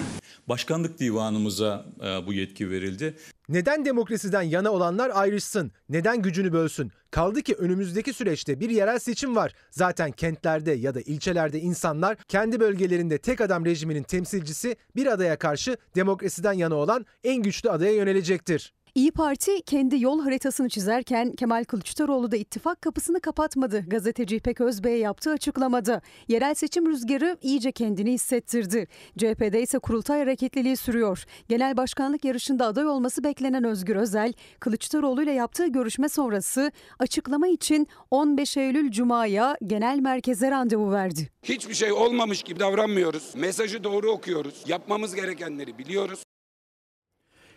Başkanlık 0.49 0.99
divanımıza 0.99 1.85
e, 2.01 2.27
bu 2.27 2.33
yetki 2.33 2.69
verildi. 2.69 3.13
Neden 3.49 3.85
demokrasiden 3.85 4.41
yana 4.41 4.71
olanlar 4.71 5.11
ayrışsın? 5.13 5.71
Neden 5.89 6.21
gücünü 6.21 6.53
bölsün? 6.53 6.91
Kaldı 7.11 7.41
ki 7.41 7.55
önümüzdeki 7.55 8.13
süreçte 8.13 8.59
bir 8.59 8.69
yerel 8.69 8.99
seçim 8.99 9.35
var. 9.35 9.53
Zaten 9.71 10.11
kentlerde 10.11 10.71
ya 10.71 10.95
da 10.95 11.01
ilçelerde 11.01 11.59
insanlar 11.59 12.17
kendi 12.27 12.59
bölgelerinde 12.59 13.17
tek 13.17 13.41
adam 13.41 13.65
rejiminin 13.65 14.03
temsilcisi 14.03 14.75
bir 14.95 15.07
adaya 15.07 15.39
karşı 15.39 15.77
demokrasiden 15.95 16.53
yana 16.53 16.75
olan 16.75 17.05
en 17.23 17.43
güçlü 17.43 17.69
adaya 17.69 17.93
yönelecektir. 17.93 18.73
İyi 18.95 19.11
Parti 19.11 19.61
kendi 19.61 20.03
yol 20.03 20.21
haritasını 20.21 20.69
çizerken 20.69 21.31
Kemal 21.31 21.63
Kılıçdaroğlu 21.63 22.31
da 22.31 22.35
ittifak 22.35 22.81
kapısını 22.81 23.21
kapatmadı. 23.21 23.85
Gazeteci 23.87 24.35
İpek 24.35 24.61
Özbey 24.61 24.99
yaptığı 24.99 25.31
açıklamada. 25.31 26.01
Yerel 26.27 26.53
seçim 26.53 26.87
rüzgarı 26.87 27.37
iyice 27.41 27.71
kendini 27.71 28.11
hissettirdi. 28.11 28.87
CHP'de 29.17 29.61
ise 29.61 29.79
kurultay 29.79 30.19
hareketliliği 30.19 30.77
sürüyor. 30.77 31.23
Genel 31.49 31.77
başkanlık 31.77 32.25
yarışında 32.25 32.65
aday 32.65 32.87
olması 32.87 33.23
beklenen 33.23 33.63
Özgür 33.63 33.95
Özel, 33.95 34.33
Kılıçdaroğlu 34.59 35.23
ile 35.23 35.31
yaptığı 35.31 35.67
görüşme 35.67 36.09
sonrası 36.09 36.71
açıklama 36.99 37.47
için 37.47 37.87
15 38.11 38.57
Eylül 38.57 38.91
Cuma'ya 38.91 39.57
genel 39.65 39.99
merkeze 39.99 40.51
randevu 40.51 40.91
verdi. 40.91 41.29
Hiçbir 41.43 41.73
şey 41.73 41.91
olmamış 41.91 42.43
gibi 42.43 42.59
davranmıyoruz. 42.59 43.33
Mesajı 43.35 43.83
doğru 43.83 44.11
okuyoruz. 44.11 44.63
Yapmamız 44.67 45.15
gerekenleri 45.15 45.77
biliyoruz. 45.77 46.23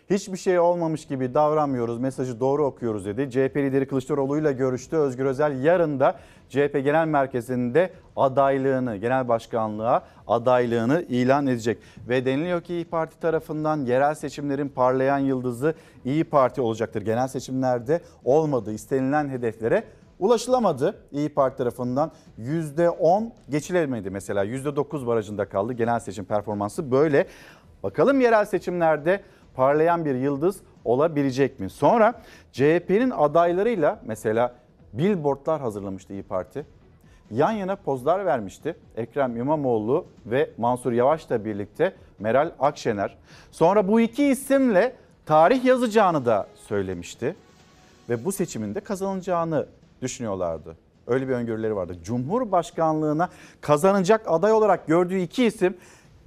Hiçbir 0.09 0.37
şey 0.37 0.59
olmamış 0.59 1.05
gibi 1.05 1.33
davranmıyoruz, 1.33 1.99
mesajı 1.99 2.39
doğru 2.39 2.65
okuyoruz 2.65 3.05
dedi. 3.05 3.31
CHP 3.31 3.57
lideri 3.57 3.87
Kılıçdaroğlu 3.87 4.37
ile 4.37 4.53
görüştü. 4.53 4.95
Özgür 4.95 5.25
Özel 5.25 5.63
yarın 5.63 5.99
da 5.99 6.19
CHP 6.49 6.73
Genel 6.83 7.07
Merkezi'nde 7.07 7.91
adaylığını, 8.15 8.95
genel 8.95 9.27
başkanlığa 9.27 10.03
adaylığını 10.27 11.01
ilan 11.01 11.47
edecek. 11.47 11.77
Ve 12.09 12.25
deniliyor 12.25 12.61
ki 12.61 12.73
İyi 12.73 12.85
Parti 12.85 13.19
tarafından 13.19 13.85
yerel 13.85 14.15
seçimlerin 14.15 14.69
parlayan 14.69 15.19
yıldızı 15.19 15.73
İyi 16.05 16.23
Parti 16.23 16.61
olacaktır. 16.61 17.01
Genel 17.01 17.27
seçimlerde 17.27 18.01
olmadı, 18.23 18.73
istenilen 18.73 19.29
hedeflere 19.29 19.83
ulaşılamadı 20.19 20.95
İyi 21.11 21.29
Parti 21.29 21.57
tarafından. 21.57 22.11
%10 22.39 23.31
geçilemedi 23.49 24.09
mesela. 24.09 24.45
%9 24.45 25.07
barajında 25.07 25.49
kaldı 25.49 25.73
genel 25.73 25.99
seçim 25.99 26.25
performansı 26.25 26.91
böyle. 26.91 27.27
Bakalım 27.83 28.21
yerel 28.21 28.45
seçimlerde 28.45 29.21
parlayan 29.57 30.05
bir 30.05 30.15
yıldız 30.15 30.57
olabilecek 30.85 31.59
mi? 31.59 31.69
Sonra 31.69 32.13
CHP'nin 32.51 33.09
adaylarıyla 33.09 33.99
mesela 34.05 34.55
billboardlar 34.93 35.61
hazırlamıştı 35.61 36.13
İyi 36.13 36.23
Parti. 36.23 36.65
yan 37.31 37.51
yana 37.51 37.75
pozlar 37.75 38.25
vermişti. 38.25 38.75
Ekrem 38.95 39.37
İmamoğlu 39.37 40.05
ve 40.25 40.49
Mansur 40.57 40.91
Yavaş'la 40.91 41.45
birlikte 41.45 41.93
Meral 42.19 42.51
Akşener. 42.59 43.17
Sonra 43.51 43.87
bu 43.87 44.01
iki 44.01 44.25
isimle 44.25 44.95
tarih 45.25 45.65
yazacağını 45.65 46.25
da 46.25 46.47
söylemişti. 46.55 47.35
Ve 48.09 48.25
bu 48.25 48.31
seçimin 48.31 48.75
de 48.75 48.79
kazanılacağını 48.79 49.65
düşünüyorlardı. 50.01 50.75
Öyle 51.07 51.27
bir 51.27 51.33
öngörüleri 51.33 51.75
vardı. 51.75 51.97
Cumhurbaşkanlığına 52.03 53.29
kazanacak 53.61 54.21
aday 54.27 54.51
olarak 54.51 54.87
gördüğü 54.87 55.19
iki 55.19 55.45
isim 55.45 55.77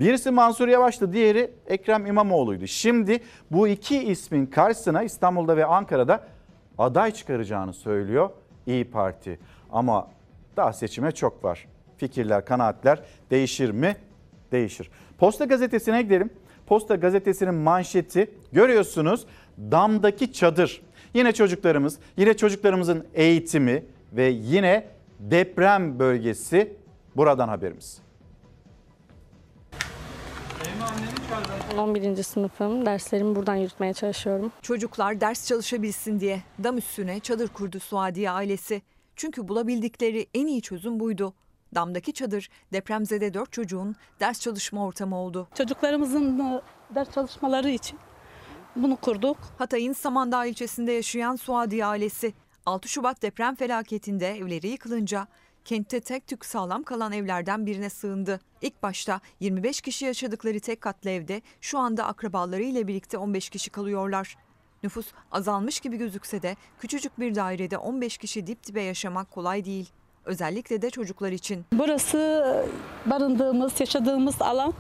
Birisi 0.01 0.31
Mansur 0.31 0.69
Yavaş'tı, 0.69 1.13
diğeri 1.13 1.51
Ekrem 1.67 2.07
İmamoğlu'ydu. 2.07 2.67
Şimdi 2.67 3.21
bu 3.51 3.69
iki 3.69 4.03
ismin 4.03 4.47
karşısına 4.47 5.03
İstanbul'da 5.03 5.57
ve 5.57 5.65
Ankara'da 5.65 6.25
aday 6.79 7.11
çıkaracağını 7.11 7.73
söylüyor 7.73 8.31
İyi 8.67 8.91
Parti. 8.91 9.39
Ama 9.73 10.09
daha 10.57 10.73
seçime 10.73 11.13
çok 11.13 11.45
var. 11.45 11.69
Fikirler, 11.97 12.45
kanaatler 12.45 13.03
değişir 13.31 13.71
mi? 13.71 13.97
Değişir. 14.53 14.91
Posta 15.19 15.45
gazetesine 15.45 16.03
gidelim. 16.03 16.31
Posta 16.67 16.95
gazetesinin 16.95 17.55
manşeti 17.55 18.31
görüyorsunuz 18.53 19.27
damdaki 19.59 20.33
çadır. 20.33 20.83
Yine 21.15 21.33
çocuklarımız, 21.33 21.99
yine 22.17 22.37
çocuklarımızın 22.37 23.07
eğitimi 23.15 23.85
ve 24.13 24.25
yine 24.29 24.87
deprem 25.19 25.99
bölgesi 25.99 26.73
buradan 27.17 27.49
haberimiz. 27.49 28.10
11. 31.79 32.23
sınıfım. 32.23 32.87
Derslerimi 32.87 33.37
buradan 33.37 33.55
yürütmeye 33.55 33.93
çalışıyorum. 33.95 34.53
Çocuklar 34.63 35.21
ders 35.21 35.47
çalışabilsin 35.47 36.21
diye 36.21 36.43
dam 36.65 36.79
üstüne 36.79 37.21
çadır 37.21 37.49
kurdu 37.49 37.81
Suadiye 37.81 38.31
ailesi. 38.31 38.83
Çünkü 39.17 39.49
bulabildikleri 39.49 40.27
en 40.35 40.47
iyi 40.47 40.63
çözüm 40.63 41.01
buydu. 41.01 41.35
Damdaki 41.75 42.13
çadır 42.13 42.51
depremzede 42.73 43.35
dört 43.35 43.53
çocuğun 43.53 43.97
ders 44.21 44.41
çalışma 44.41 44.87
ortamı 44.87 45.17
oldu. 45.17 45.49
Çocuklarımızın 45.55 46.39
e, 46.39 46.61
ders 46.95 47.11
çalışmaları 47.15 47.71
için 47.71 47.99
bunu 48.77 48.97
kurduk. 48.97 49.37
Hatay'ın 49.59 49.93
Samandağ 49.93 50.47
ilçesinde 50.47 50.93
yaşayan 50.93 51.37
Suadiye 51.37 51.87
ailesi 51.87 52.35
6 52.67 52.89
Şubat 52.89 53.23
deprem 53.23 53.55
felaketinde 53.55 54.37
evleri 54.37 54.69
yıkılınca 54.69 55.27
kentte 55.65 56.01
tek 56.01 56.27
tük 56.27 56.45
sağlam 56.45 56.83
kalan 56.83 57.13
evlerden 57.13 57.67
birine 57.67 57.91
sığındı. 57.91 58.41
İlk 58.63 58.83
başta 58.83 59.21
25 59.41 59.81
kişi 59.81 60.05
yaşadıkları 60.05 60.61
tek 60.61 60.81
katlı 60.81 61.11
evde 61.11 61.43
şu 61.61 61.79
anda 61.79 62.07
akrabalarıyla 62.07 62.89
birlikte 62.89 63.19
15 63.19 63.51
kişi 63.51 63.71
kalıyorlar. 63.71 64.37
Nüfus 64.83 65.07
azalmış 65.33 65.81
gibi 65.81 65.97
gözükse 65.97 66.43
de 66.43 66.57
küçücük 66.79 67.21
bir 67.21 67.35
dairede 67.35 67.79
15 67.79 68.19
kişi 68.19 68.47
dip 68.47 68.67
dibe 68.67 68.83
yaşamak 68.83 69.31
kolay 69.31 69.65
değil. 69.65 69.89
Özellikle 70.25 70.83
de 70.83 70.91
çocuklar 70.91 71.33
için. 71.33 71.65
Burası 71.73 72.19
e, 73.07 73.11
barındığımız, 73.11 73.81
yaşadığımız 73.81 74.43
alan 74.43 74.75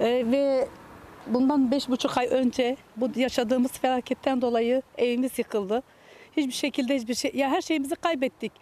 E, 0.00 0.06
ve 0.06 0.68
bundan 1.26 1.70
beş 1.70 1.88
buçuk 1.88 2.18
ay 2.18 2.28
önce 2.30 2.76
bu 2.96 3.10
yaşadığımız 3.16 3.72
felaketten 3.72 4.42
dolayı 4.42 4.82
evimiz 4.98 5.38
yıkıldı. 5.38 5.82
Hiçbir 6.36 6.52
şekilde 6.52 6.96
hiçbir 6.96 7.14
şey, 7.14 7.30
ya 7.34 7.50
her 7.50 7.60
şeyimizi 7.60 7.94
kaybettik. 7.94 8.52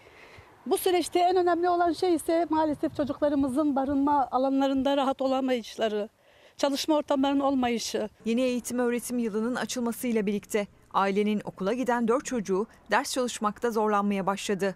Bu 0.67 0.79
süreçte 0.79 1.19
en 1.19 1.37
önemli 1.37 1.69
olan 1.69 1.93
şey 1.93 2.15
ise 2.15 2.47
maalesef 2.51 2.97
çocuklarımızın 2.97 3.77
barınma 3.77 4.29
alanlarında 4.31 4.97
rahat 4.97 5.23
olamayışları, 5.23 6.09
çalışma 6.57 6.95
ortamlarının 6.95 7.41
olmayışı. 7.41 8.09
Yeni 8.25 8.41
eğitim 8.41 8.79
öğretim 8.79 9.19
yılının 9.19 9.55
açılmasıyla 9.55 10.27
birlikte 10.27 10.67
ailenin 10.95 11.41
okula 11.45 11.73
giden 11.73 12.09
dört 12.09 12.25
çocuğu 12.25 12.67
ders 12.91 13.13
çalışmakta 13.13 13.71
zorlanmaya 13.71 14.27
başladı. 14.27 14.75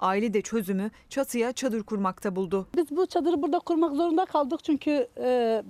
Aile 0.00 0.34
de 0.34 0.42
çözümü 0.42 0.90
çatıya 1.08 1.52
çadır 1.52 1.82
kurmakta 1.82 2.36
buldu. 2.36 2.68
Biz 2.76 2.90
bu 2.90 3.06
çadırı 3.06 3.42
burada 3.42 3.58
kurmak 3.58 3.96
zorunda 3.96 4.24
kaldık 4.24 4.64
çünkü 4.64 5.08
e, 5.18 5.62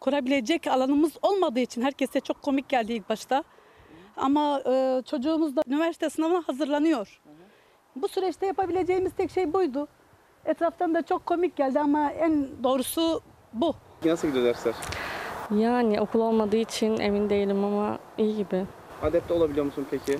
kurabilecek 0.00 0.66
alanımız 0.66 1.12
olmadığı 1.22 1.60
için 1.60 1.82
herkese 1.82 2.20
çok 2.20 2.42
komik 2.42 2.68
geldi 2.68 2.92
ilk 2.92 3.08
başta. 3.08 3.44
Ama 4.16 4.62
e, 4.66 5.02
çocuğumuz 5.06 5.56
da 5.56 5.62
üniversite 5.66 6.10
sınavına 6.10 6.42
hazırlanıyor. 6.46 7.20
Bu 7.96 8.08
süreçte 8.08 8.46
yapabileceğimiz 8.46 9.12
tek 9.12 9.30
şey 9.30 9.52
buydu. 9.52 9.88
Etraftan 10.44 10.94
da 10.94 11.02
çok 11.02 11.26
komik 11.26 11.56
geldi 11.56 11.80
ama 11.80 12.10
en 12.10 12.48
doğrusu 12.62 13.20
bu. 13.52 13.74
Nasıl 14.04 14.28
gidiyor 14.28 14.44
dersler? 14.44 14.74
Yani 15.50 16.00
okul 16.00 16.20
olmadığı 16.20 16.56
için 16.56 17.00
emin 17.00 17.30
değilim 17.30 17.64
ama 17.64 17.98
iyi 18.18 18.36
gibi. 18.36 18.66
Adapte 19.02 19.34
olabiliyor 19.34 19.66
musun 19.66 19.86
peki? 19.90 20.18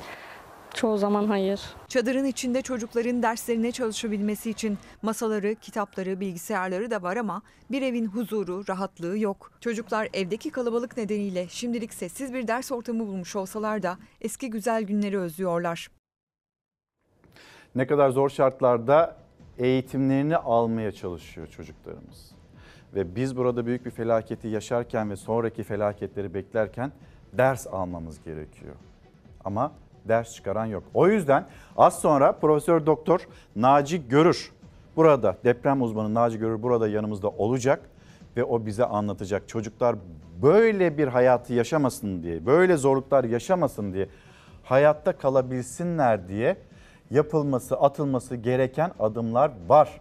Çoğu 0.74 0.98
zaman 0.98 1.26
hayır. 1.26 1.60
Çadırın 1.88 2.24
içinde 2.24 2.62
çocukların 2.62 3.22
derslerine 3.22 3.72
çalışabilmesi 3.72 4.50
için 4.50 4.78
masaları, 5.02 5.54
kitapları, 5.54 6.20
bilgisayarları 6.20 6.90
da 6.90 7.02
var 7.02 7.16
ama 7.16 7.42
bir 7.70 7.82
evin 7.82 8.06
huzuru, 8.06 8.64
rahatlığı 8.68 9.18
yok. 9.18 9.52
Çocuklar 9.60 10.08
evdeki 10.14 10.50
kalabalık 10.50 10.96
nedeniyle 10.96 11.48
şimdilik 11.48 11.94
sessiz 11.94 12.34
bir 12.34 12.48
ders 12.48 12.72
ortamı 12.72 13.06
bulmuş 13.06 13.36
olsalar 13.36 13.82
da 13.82 13.98
eski 14.20 14.50
güzel 14.50 14.82
günleri 14.82 15.18
özlüyorlar. 15.18 15.88
Ne 17.74 17.86
kadar 17.86 18.10
zor 18.10 18.28
şartlarda 18.28 19.16
eğitimlerini 19.58 20.36
almaya 20.36 20.92
çalışıyor 20.92 21.46
çocuklarımız. 21.46 22.34
Ve 22.94 23.16
biz 23.16 23.36
burada 23.36 23.66
büyük 23.66 23.86
bir 23.86 23.90
felaketi 23.90 24.48
yaşarken 24.48 25.10
ve 25.10 25.16
sonraki 25.16 25.62
felaketleri 25.62 26.34
beklerken 26.34 26.92
ders 27.32 27.66
almamız 27.66 28.22
gerekiyor. 28.22 28.74
Ama 29.44 29.72
ders 30.08 30.34
çıkaran 30.34 30.66
yok. 30.66 30.82
O 30.94 31.08
yüzden 31.08 31.46
az 31.76 32.00
sonra 32.00 32.32
Profesör 32.32 32.86
Doktor 32.86 33.28
Naci 33.56 34.08
Görür 34.08 34.52
burada 34.96 35.36
deprem 35.44 35.82
uzmanı 35.82 36.14
Naci 36.14 36.38
Görür 36.38 36.62
burada 36.62 36.88
yanımızda 36.88 37.28
olacak 37.28 37.80
ve 38.36 38.44
o 38.44 38.66
bize 38.66 38.84
anlatacak. 38.84 39.48
Çocuklar 39.48 39.96
böyle 40.42 40.98
bir 40.98 41.08
hayatı 41.08 41.54
yaşamasın 41.54 42.22
diye, 42.22 42.46
böyle 42.46 42.76
zorluklar 42.76 43.24
yaşamasın 43.24 43.92
diye, 43.92 44.08
hayatta 44.62 45.18
kalabilsinler 45.18 46.28
diye 46.28 46.56
yapılması, 47.10 47.76
atılması 47.76 48.36
gereken 48.36 48.90
adımlar 48.98 49.50
var. 49.68 50.00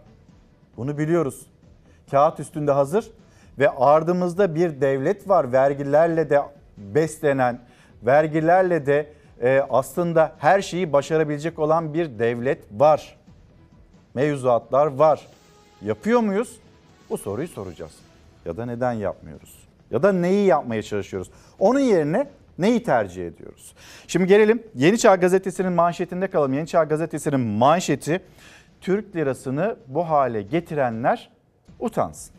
Bunu 0.77 0.97
biliyoruz. 0.97 1.45
Kağıt 2.11 2.39
üstünde 2.39 2.71
hazır 2.71 3.11
ve 3.59 3.69
ardımızda 3.69 4.55
bir 4.55 4.81
devlet 4.81 5.29
var. 5.29 5.51
Vergilerle 5.51 6.29
de 6.29 6.41
beslenen, 6.77 7.59
vergilerle 8.05 8.85
de 8.85 9.13
e, 9.41 9.65
aslında 9.69 10.31
her 10.37 10.61
şeyi 10.61 10.93
başarabilecek 10.93 11.59
olan 11.59 11.93
bir 11.93 12.19
devlet 12.19 12.63
var. 12.71 13.17
Mevzuatlar 14.13 14.87
var. 14.87 15.27
Yapıyor 15.81 16.19
muyuz? 16.19 16.59
Bu 17.09 17.17
soruyu 17.17 17.47
soracağız. 17.47 17.91
Ya 18.45 18.57
da 18.57 18.65
neden 18.65 18.93
yapmıyoruz? 18.93 19.63
Ya 19.91 20.03
da 20.03 20.11
neyi 20.11 20.45
yapmaya 20.45 20.83
çalışıyoruz? 20.83 21.31
Onun 21.59 21.79
yerine 21.79 22.27
neyi 22.57 22.83
tercih 22.83 23.27
ediyoruz? 23.27 23.73
Şimdi 24.07 24.27
gelelim 24.27 24.63
Yeni 24.75 24.97
Çağ 24.97 25.15
Gazetesi'nin 25.15 25.73
manşetinde 25.73 26.27
kalalım. 26.27 26.53
Yeni 26.53 26.67
Çağ 26.67 26.83
Gazetesi'nin 26.83 27.39
manşeti 27.39 28.21
Türk 28.81 29.15
lirasını 29.15 29.75
bu 29.87 30.09
hale 30.09 30.41
getirenler 30.41 31.29
utansın. 31.79 32.35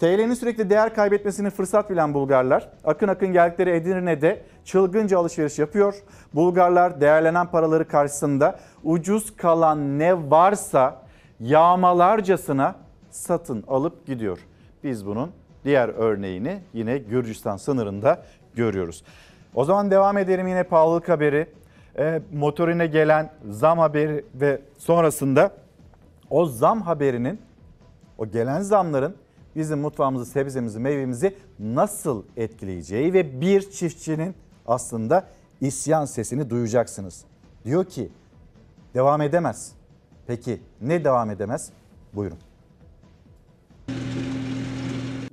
TL'nin 0.00 0.34
sürekli 0.34 0.70
değer 0.70 0.94
kaybetmesini 0.94 1.50
fırsat 1.50 1.90
bilen 1.90 2.14
Bulgarlar 2.14 2.68
akın 2.84 3.08
akın 3.08 3.32
geldikleri 3.32 3.70
Edirne'de 3.70 4.42
çılgınca 4.64 5.18
alışveriş 5.18 5.58
yapıyor. 5.58 5.94
Bulgarlar 6.34 7.00
değerlenen 7.00 7.46
paraları 7.46 7.88
karşısında 7.88 8.58
ucuz 8.84 9.36
kalan 9.36 9.98
ne 9.98 10.30
varsa 10.30 11.02
yağmalarcasına 11.40 12.74
satın 13.10 13.64
alıp 13.68 14.06
gidiyor. 14.06 14.38
Biz 14.84 15.06
bunun 15.06 15.30
diğer 15.64 15.88
örneğini 15.88 16.60
yine 16.72 16.98
Gürcistan 16.98 17.56
sınırında 17.56 18.22
görüyoruz. 18.58 19.02
O 19.54 19.64
zaman 19.64 19.90
devam 19.90 20.18
edelim 20.18 20.48
yine 20.48 20.62
pahalılık 20.62 21.08
haberi. 21.08 21.46
E, 21.98 22.22
motorine 22.32 22.86
gelen 22.86 23.30
zam 23.50 23.78
haberi 23.78 24.24
ve 24.34 24.60
sonrasında 24.78 25.50
o 26.30 26.46
zam 26.46 26.82
haberinin 26.82 27.40
o 28.18 28.26
gelen 28.26 28.60
zamların 28.60 29.14
bizim 29.56 29.78
mutfağımızı, 29.78 30.26
sebzemizi, 30.26 30.80
meyvemizi 30.80 31.34
nasıl 31.58 32.22
etkileyeceği 32.36 33.12
ve 33.12 33.40
bir 33.40 33.70
çiftçinin 33.70 34.34
aslında 34.66 35.24
isyan 35.60 36.04
sesini 36.04 36.50
duyacaksınız. 36.50 37.24
Diyor 37.64 37.84
ki 37.84 38.08
devam 38.94 39.22
edemez. 39.22 39.72
Peki 40.26 40.60
ne 40.80 41.04
devam 41.04 41.30
edemez? 41.30 41.70
Buyurun. 42.14 42.38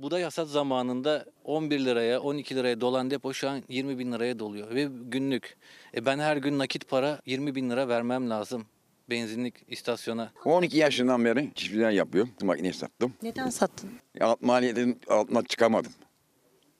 Buğday 0.06 0.22
hasat 0.22 0.48
zamanında 0.48 1.24
11 1.44 1.84
liraya 1.84 2.20
12 2.20 2.56
liraya 2.56 2.80
dolan 2.80 3.10
depo 3.10 3.34
şu 3.34 3.48
an 3.48 3.62
20 3.68 3.98
bin 3.98 4.12
liraya 4.12 4.38
doluyor 4.38 4.74
ve 4.74 4.88
günlük. 5.02 5.56
E 5.94 6.06
ben 6.06 6.18
her 6.18 6.36
gün 6.36 6.58
nakit 6.58 6.88
para 6.88 7.20
20 7.26 7.54
bin 7.54 7.70
lira 7.70 7.88
vermem 7.88 8.30
lazım 8.30 8.66
benzinlik 9.10 9.54
istasyona. 9.68 10.32
12 10.44 10.78
yaşından 10.78 11.24
beri 11.24 11.50
çiftçiler 11.54 11.90
yapıyorum. 11.90 12.32
Makine 12.42 12.72
sattım. 12.72 13.14
Neden 13.22 13.50
sattın? 13.50 13.90
Alt 14.20 14.42
maliyetin 14.42 15.00
altına 15.08 15.42
çıkamadım. 15.44 15.92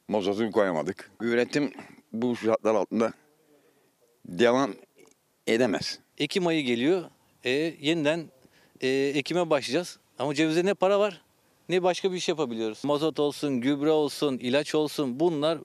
Mozotunu 0.08 0.52
koyamadık. 0.52 1.10
Üretim 1.20 1.72
bu 2.12 2.36
şartlar 2.36 2.74
altında 2.74 3.12
devam 4.24 4.74
edemez. 5.46 5.98
Ekim 6.18 6.46
ayı 6.46 6.64
geliyor. 6.64 7.04
E 7.44 7.50
yeniden 7.80 8.24
e, 8.80 8.88
ekime 8.88 9.50
başlayacağız. 9.50 9.98
Ama 10.18 10.34
cevizde 10.34 10.64
ne 10.64 10.74
para 10.74 11.00
var 11.00 11.25
ne 11.68 11.82
başka 11.82 12.12
bir 12.12 12.16
iş 12.16 12.28
yapabiliyoruz. 12.28 12.84
Mazot 12.84 13.20
olsun, 13.20 13.60
gübre 13.60 13.90
olsun, 13.90 14.38
ilaç 14.38 14.74
olsun 14.74 15.20
bunlar 15.20 15.58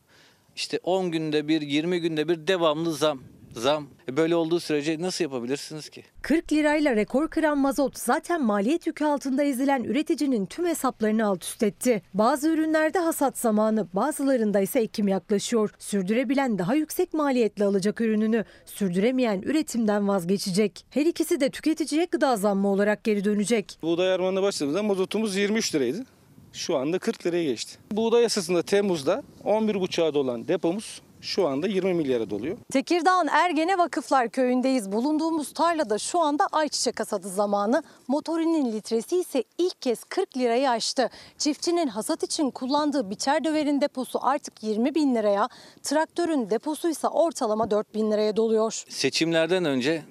işte 0.55 0.79
10 0.83 1.11
günde 1.11 1.47
bir, 1.47 1.61
20 1.61 2.01
günde 2.01 2.27
bir 2.27 2.47
devamlı 2.47 2.93
zam. 2.93 3.19
Zam. 3.55 3.87
E 4.09 4.17
böyle 4.17 4.35
olduğu 4.35 4.59
sürece 4.59 5.01
nasıl 5.01 5.23
yapabilirsiniz 5.23 5.89
ki? 5.89 6.03
40 6.21 6.53
lirayla 6.53 6.95
rekor 6.95 7.27
kıran 7.27 7.57
mazot 7.57 7.99
zaten 7.99 8.43
maliyet 8.43 8.87
yükü 8.87 9.05
altında 9.05 9.43
ezilen 9.43 9.83
üreticinin 9.83 10.45
tüm 10.45 10.65
hesaplarını 10.65 11.25
alt 11.25 11.43
üst 11.43 11.63
etti. 11.63 12.01
Bazı 12.13 12.49
ürünlerde 12.49 12.99
hasat 12.99 13.37
zamanı, 13.37 13.87
bazılarında 13.93 14.59
ise 14.59 14.79
ekim 14.79 15.07
yaklaşıyor. 15.07 15.69
Sürdürebilen 15.79 16.59
daha 16.59 16.75
yüksek 16.75 17.13
maliyetle 17.13 17.65
alacak 17.65 18.01
ürününü, 18.01 18.45
sürdüremeyen 18.65 19.41
üretimden 19.41 20.07
vazgeçecek. 20.07 20.85
Her 20.89 21.05
ikisi 21.05 21.39
de 21.39 21.49
tüketiciye 21.49 22.05
gıda 22.11 22.37
zammı 22.37 22.67
olarak 22.67 23.03
geri 23.03 23.23
dönecek. 23.23 23.77
Buğday 23.81 24.13
armağanına 24.13 24.41
başladığımızda 24.41 24.83
mazotumuz 24.83 25.35
23 25.35 25.75
liraydı. 25.75 26.05
Şu 26.53 26.77
anda 26.77 26.99
40 26.99 27.25
liraya 27.25 27.43
geçti. 27.43 27.77
Buğday 27.91 28.23
yasasında 28.23 28.61
Temmuz'da 28.61 29.23
11,5'a 29.43 30.13
dolan 30.13 30.47
depomuz 30.47 31.01
şu 31.21 31.47
anda 31.47 31.67
20 31.67 31.93
milyara 31.93 32.29
doluyor. 32.29 32.57
Tekirdağ'ın 32.71 33.27
Ergene 33.27 33.77
Vakıflar 33.77 34.29
Köyü'ndeyiz. 34.29 34.91
Bulunduğumuz 34.91 35.53
tarlada 35.53 35.97
şu 35.97 36.19
anda 36.19 36.47
ayçiçek 36.51 36.99
hasadı 36.99 37.29
zamanı. 37.29 37.83
Motorinin 38.07 38.71
litresi 38.73 39.17
ise 39.17 39.43
ilk 39.57 39.81
kez 39.81 40.03
40 40.03 40.37
lirayı 40.37 40.69
aştı. 40.69 41.09
Çiftçinin 41.37 41.87
hasat 41.87 42.23
için 42.23 42.51
kullandığı 42.51 43.09
biçer 43.09 43.43
döverin 43.43 43.81
deposu 43.81 44.19
artık 44.21 44.63
20 44.63 44.95
bin 44.95 45.15
liraya, 45.15 45.49
traktörün 45.83 46.49
deposu 46.49 46.89
ise 46.89 47.07
ortalama 47.07 47.71
4 47.71 47.93
bin 47.93 48.11
liraya 48.11 48.35
doluyor. 48.35 48.83
Seçimlerden 48.89 49.65
önce 49.65 50.03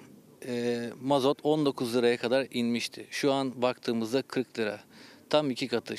e, 0.46 0.78
mazot 1.02 1.38
19 1.42 1.94
liraya 1.94 2.16
kadar 2.16 2.46
inmişti. 2.50 3.06
Şu 3.10 3.32
an 3.32 3.62
baktığımızda 3.62 4.22
40 4.22 4.58
lira. 4.58 4.80
Tam 5.30 5.50
iki 5.50 5.68
katı. 5.68 5.94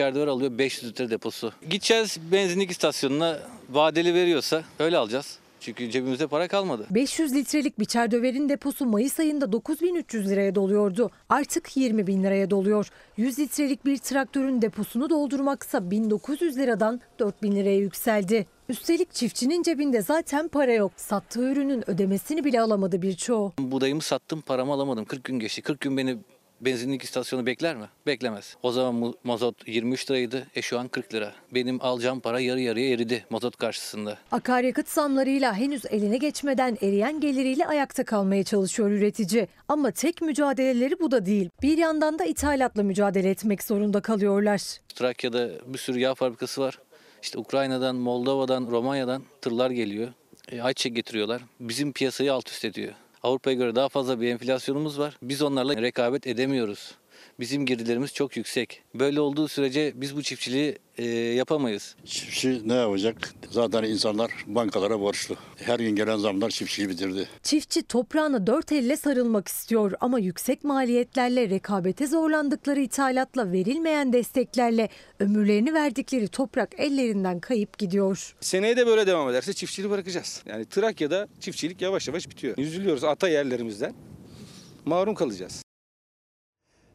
Öyle 0.00 0.30
alıyor 0.30 0.58
500 0.58 0.90
litre 0.90 1.10
deposu. 1.10 1.52
Gideceğiz 1.70 2.18
benzinlik 2.32 2.70
istasyonuna 2.70 3.38
vadeli 3.70 4.14
veriyorsa 4.14 4.64
öyle 4.78 4.96
alacağız. 4.96 5.38
Çünkü 5.60 5.90
cebimizde 5.90 6.26
para 6.26 6.48
kalmadı. 6.48 6.86
500 6.90 7.34
litrelik 7.34 7.78
biçer 7.78 8.10
döverin 8.10 8.48
deposu 8.48 8.86
Mayıs 8.86 9.20
ayında 9.20 9.52
9300 9.52 10.30
liraya 10.30 10.54
doluyordu. 10.54 11.10
Artık 11.28 11.76
20 11.76 12.06
bin 12.06 12.22
liraya 12.22 12.50
doluyor. 12.50 12.88
100 13.16 13.38
litrelik 13.38 13.84
bir 13.84 13.98
traktörün 13.98 14.62
deposunu 14.62 15.10
doldurmaksa 15.10 15.90
1900 15.90 16.58
liradan 16.58 17.00
4000 17.18 17.56
liraya 17.56 17.76
yükseldi. 17.78 18.46
Üstelik 18.68 19.14
çiftçinin 19.14 19.62
cebinde 19.62 20.02
zaten 20.02 20.48
para 20.48 20.72
yok. 20.72 20.92
Sattığı 20.96 21.52
ürünün 21.52 21.90
ödemesini 21.90 22.44
bile 22.44 22.60
alamadı 22.60 23.02
birçoğu. 23.02 23.52
Buğdayımı 23.58 24.02
sattım 24.02 24.40
paramı 24.40 24.72
alamadım. 24.72 25.04
40 25.04 25.24
gün 25.24 25.38
geçti. 25.38 25.62
40 25.62 25.80
gün 25.80 25.96
beni 25.96 26.16
benzinlik 26.60 27.02
istasyonu 27.02 27.46
bekler 27.46 27.76
mi? 27.76 27.86
Beklemez. 28.06 28.56
O 28.62 28.72
zaman 28.72 29.14
mazot 29.24 29.68
23 29.68 30.10
liraydı. 30.10 30.46
E 30.54 30.62
şu 30.62 30.78
an 30.78 30.88
40 30.88 31.14
lira. 31.14 31.32
Benim 31.54 31.82
alacağım 31.82 32.20
para 32.20 32.40
yarı 32.40 32.60
yarıya 32.60 32.90
eridi 32.90 33.24
mazot 33.30 33.56
karşısında. 33.56 34.18
Akaryakıt 34.32 34.88
zamlarıyla 34.88 35.54
henüz 35.54 35.86
eline 35.86 36.16
geçmeden 36.16 36.78
eriyen 36.82 37.20
geliriyle 37.20 37.66
ayakta 37.66 38.04
kalmaya 38.04 38.44
çalışıyor 38.44 38.90
üretici. 38.90 39.48
Ama 39.68 39.90
tek 39.90 40.22
mücadeleleri 40.22 41.00
bu 41.00 41.10
da 41.10 41.26
değil. 41.26 41.50
Bir 41.62 41.78
yandan 41.78 42.18
da 42.18 42.24
ithalatla 42.24 42.82
mücadele 42.82 43.30
etmek 43.30 43.62
zorunda 43.62 44.00
kalıyorlar. 44.00 44.60
Trakya'da 44.94 45.50
bir 45.66 45.78
sürü 45.78 45.98
yağ 45.98 46.14
fabrikası 46.14 46.60
var. 46.60 46.78
İşte 47.22 47.38
Ukrayna'dan, 47.38 47.96
Moldova'dan, 47.96 48.66
Romanya'dan 48.70 49.22
tırlar 49.40 49.70
geliyor. 49.70 50.08
E, 50.52 50.62
ayçiçek 50.62 50.96
getiriyorlar. 50.96 51.42
Bizim 51.60 51.92
piyasayı 51.92 52.32
alt 52.32 52.48
üst 52.50 52.64
ediyor. 52.64 52.92
Avrupa'ya 53.22 53.56
göre 53.56 53.74
daha 53.74 53.88
fazla 53.88 54.20
bir 54.20 54.28
enflasyonumuz 54.28 54.98
var. 54.98 55.16
Biz 55.22 55.42
onlarla 55.42 55.82
rekabet 55.82 56.26
edemiyoruz. 56.26 56.94
Bizim 57.40 57.66
girdilerimiz 57.66 58.14
çok 58.14 58.36
yüksek. 58.36 58.82
Böyle 58.94 59.20
olduğu 59.20 59.48
sürece 59.48 59.92
biz 59.94 60.16
bu 60.16 60.22
çiftçiliği 60.22 60.78
e, 60.98 61.04
yapamayız. 61.06 61.96
Çiftçi 62.04 62.68
ne 62.68 62.74
yapacak? 62.74 63.34
Zaten 63.50 63.82
insanlar 63.82 64.30
bankalara 64.46 65.00
borçlu. 65.00 65.36
Her 65.56 65.78
gün 65.78 65.96
gelen 65.96 66.16
zamlar 66.16 66.50
çiftçiyi 66.50 66.88
bitirdi. 66.88 67.28
Çiftçi 67.42 67.82
toprağına 67.82 68.46
dört 68.46 68.72
elle 68.72 68.96
sarılmak 68.96 69.48
istiyor 69.48 69.92
ama 70.00 70.18
yüksek 70.18 70.64
maliyetlerle 70.64 71.50
rekabete 71.50 72.06
zorlandıkları 72.06 72.80
ithalatla 72.80 73.52
verilmeyen 73.52 74.12
desteklerle 74.12 74.88
ömürlerini 75.18 75.74
verdikleri 75.74 76.28
toprak 76.28 76.80
ellerinden 76.80 77.40
kayıp 77.40 77.78
gidiyor. 77.78 78.36
Seneye 78.40 78.76
de 78.76 78.86
böyle 78.86 79.06
devam 79.06 79.30
ederse 79.30 79.52
çiftçiliği 79.52 79.90
bırakacağız. 79.90 80.42
Yani 80.46 80.64
Trakya'da 80.64 81.28
çiftçilik 81.40 81.82
yavaş 81.82 82.08
yavaş 82.08 82.30
bitiyor. 82.30 82.58
Üzülüyoruz 82.58 83.04
ata 83.04 83.28
yerlerimizden. 83.28 83.94
Mahrum 84.84 85.14
kalacağız. 85.14 85.62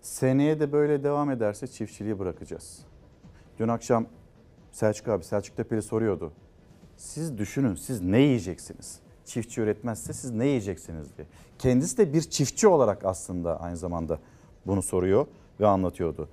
Seneye 0.06 0.60
de 0.60 0.72
böyle 0.72 1.04
devam 1.04 1.32
ederse 1.32 1.68
çiftçiliği 1.68 2.20
bırakacağız. 2.20 2.80
Dün 3.60 3.68
akşam 3.68 4.06
Selçuk 4.72 5.08
abi, 5.08 5.24
Selçuk 5.24 5.58
Tepeli 5.58 5.82
soruyordu. 5.82 6.32
Siz 6.98 7.38
düşünün 7.38 7.76
siz 7.76 8.02
ne 8.02 8.20
yiyeceksiniz? 8.20 9.00
Çiftçi 9.26 9.62
üretmezse 9.62 10.14
siz 10.14 10.32
ne 10.32 10.48
yiyeceksiniz 10.48 11.18
diye. 11.18 11.28
Kendisi 11.60 11.98
de 11.98 12.14
bir 12.14 12.22
çiftçi 12.22 12.68
olarak 12.68 13.06
aslında 13.06 13.62
aynı 13.62 13.78
zamanda 13.78 14.20
bunu 14.66 14.82
soruyor 14.82 15.26
ve 15.60 15.68
anlatıyordu. 15.68 16.30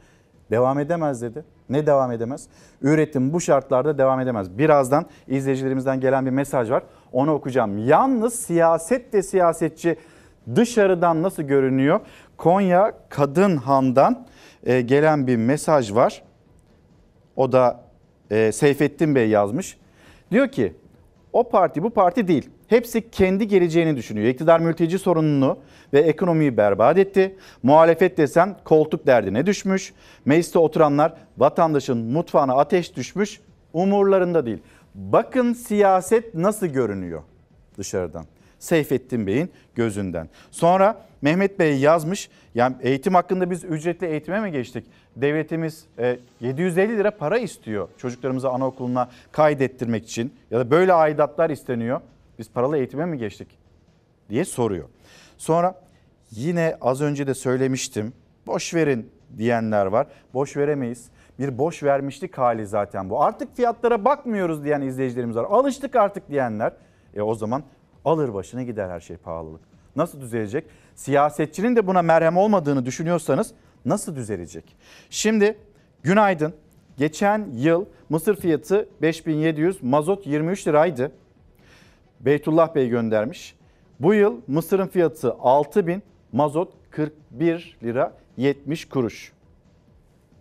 Devam 0.50 0.78
edemez 0.78 1.22
dedi. 1.22 1.44
Ne 1.68 1.86
devam 1.86 2.12
edemez? 2.12 2.48
Üretim 2.82 3.32
bu 3.32 3.40
şartlarda 3.40 3.98
devam 3.98 4.20
edemez. 4.20 4.58
Birazdan 4.58 5.06
izleyicilerimizden 5.28 6.00
gelen 6.00 6.26
bir 6.26 6.30
mesaj 6.30 6.70
var. 6.70 6.82
Onu 7.12 7.32
okuyacağım. 7.34 7.78
Yalnız 7.78 8.34
siyaset 8.34 9.14
ve 9.14 9.22
siyasetçi 9.22 9.96
dışarıdan 10.54 11.22
nasıl 11.22 11.42
görünüyor? 11.42 12.00
Konya 12.42 12.92
Kadınhan'dan 13.08 14.26
e, 14.66 14.80
gelen 14.80 15.26
bir 15.26 15.36
mesaj 15.36 15.94
var. 15.94 16.22
O 17.36 17.52
da 17.52 17.80
e, 18.30 18.52
Seyfettin 18.52 19.14
Bey 19.14 19.28
yazmış. 19.28 19.76
Diyor 20.30 20.48
ki 20.48 20.72
o 21.32 21.48
parti 21.48 21.82
bu 21.82 21.90
parti 21.90 22.28
değil. 22.28 22.50
Hepsi 22.66 23.10
kendi 23.10 23.48
geleceğini 23.48 23.96
düşünüyor. 23.96 24.26
İktidar 24.26 24.60
mülteci 24.60 24.98
sorununu 24.98 25.58
ve 25.92 26.00
ekonomiyi 26.00 26.56
berbat 26.56 26.98
etti. 26.98 27.36
Muhalefet 27.62 28.18
desen 28.18 28.56
koltuk 28.64 29.06
derdine 29.06 29.46
düşmüş. 29.46 29.92
Mecliste 30.24 30.58
oturanlar 30.58 31.14
vatandaşın 31.38 31.98
mutfağına 31.98 32.54
ateş 32.54 32.96
düşmüş. 32.96 33.40
Umurlarında 33.72 34.46
değil. 34.46 34.58
Bakın 34.94 35.52
siyaset 35.52 36.34
nasıl 36.34 36.66
görünüyor 36.66 37.22
dışarıdan. 37.78 38.24
Seyfettin 38.58 39.26
Bey'in 39.26 39.50
gözünden. 39.74 40.28
Sonra 40.50 41.11
Mehmet 41.22 41.58
Bey 41.58 41.78
yazmış. 41.78 42.30
Yani 42.54 42.76
eğitim 42.80 43.14
hakkında 43.14 43.50
biz 43.50 43.64
ücretli 43.64 44.06
eğitime 44.06 44.40
mi 44.40 44.52
geçtik? 44.52 44.86
Devletimiz 45.16 45.84
e, 45.98 46.18
750 46.40 46.98
lira 46.98 47.16
para 47.16 47.38
istiyor 47.38 47.88
çocuklarımızı 47.96 48.48
anaokuluna 48.48 49.10
kaydettirmek 49.32 50.04
için 50.04 50.34
ya 50.50 50.58
da 50.58 50.70
böyle 50.70 50.92
aidatlar 50.92 51.50
isteniyor. 51.50 52.00
Biz 52.38 52.50
paralı 52.50 52.76
eğitime 52.78 53.06
mi 53.06 53.18
geçtik 53.18 53.48
diye 54.30 54.44
soruyor. 54.44 54.88
Sonra 55.38 55.74
yine 56.30 56.76
az 56.80 57.00
önce 57.00 57.26
de 57.26 57.34
söylemiştim. 57.34 58.12
Boş 58.46 58.74
verin 58.74 59.10
diyenler 59.38 59.86
var. 59.86 60.06
Boş 60.34 60.56
veremeyiz. 60.56 61.10
Bir 61.38 61.58
boş 61.58 61.82
vermişlik 61.82 62.38
hali 62.38 62.66
zaten 62.66 63.10
bu. 63.10 63.22
Artık 63.22 63.56
fiyatlara 63.56 64.04
bakmıyoruz 64.04 64.64
diyen 64.64 64.80
izleyicilerimiz 64.80 65.36
var. 65.36 65.44
Alıştık 65.44 65.96
artık 65.96 66.28
diyenler. 66.30 66.72
E 67.14 67.22
o 67.22 67.34
zaman 67.34 67.62
alır 68.04 68.34
başına 68.34 68.62
gider 68.62 68.90
her 68.90 69.00
şey 69.00 69.16
pahalılık. 69.16 69.71
Nasıl 69.96 70.20
düzelecek? 70.20 70.64
Siyasetçinin 70.94 71.76
de 71.76 71.86
buna 71.86 72.02
merhem 72.02 72.36
olmadığını 72.36 72.86
düşünüyorsanız 72.86 73.54
nasıl 73.84 74.16
düzelecek? 74.16 74.76
Şimdi 75.10 75.58
günaydın. 76.02 76.54
Geçen 76.96 77.48
yıl 77.54 77.84
mısır 78.08 78.36
fiyatı 78.36 78.88
5700, 79.02 79.82
mazot 79.82 80.26
23 80.26 80.68
liraydı. 80.68 81.12
Beytullah 82.20 82.74
Bey 82.74 82.88
göndermiş. 82.88 83.56
Bu 84.00 84.14
yıl 84.14 84.40
mısırın 84.46 84.86
fiyatı 84.86 85.32
6000, 85.32 86.02
mazot 86.32 86.72
41 86.90 87.78
lira 87.82 88.12
70 88.36 88.88
kuruş. 88.88 89.32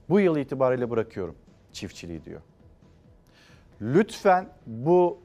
Bu 0.10 0.20
yıl 0.20 0.38
itibariyle 0.38 0.90
bırakıyorum 0.90 1.36
çiftçiliği 1.74 2.26
diyor. 2.26 2.42
Lütfen 3.82 4.48
bu 4.68 5.20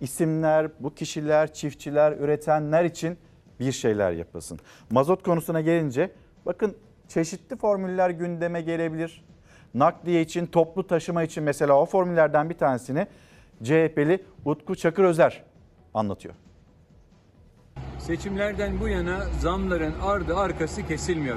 isimler, 0.00 0.70
bu 0.80 0.94
kişiler, 0.94 1.52
çiftçiler, 1.52 2.12
üretenler 2.12 2.84
için 2.84 3.18
bir 3.60 3.72
şeyler 3.72 4.12
yapılsın. 4.12 4.58
Mazot 4.90 5.22
konusuna 5.22 5.60
gelince 5.60 6.10
bakın 6.46 6.76
çeşitli 7.08 7.56
formüller 7.56 8.10
gündeme 8.10 8.60
gelebilir. 8.60 9.24
Nakliye 9.74 10.20
için, 10.20 10.46
toplu 10.46 10.86
taşıma 10.86 11.22
için 11.22 11.44
mesela 11.44 11.80
o 11.80 11.86
formüllerden 11.86 12.50
bir 12.50 12.58
tanesini 12.58 13.06
CHP'li 13.62 14.24
Utku 14.44 14.74
Çakır 14.76 15.04
Özer 15.04 15.42
anlatıyor. 15.94 16.34
Seçimlerden 17.98 18.80
bu 18.80 18.88
yana 18.88 19.24
zamların 19.40 19.94
ardı 20.02 20.36
arkası 20.36 20.86
kesilmiyor. 20.86 21.36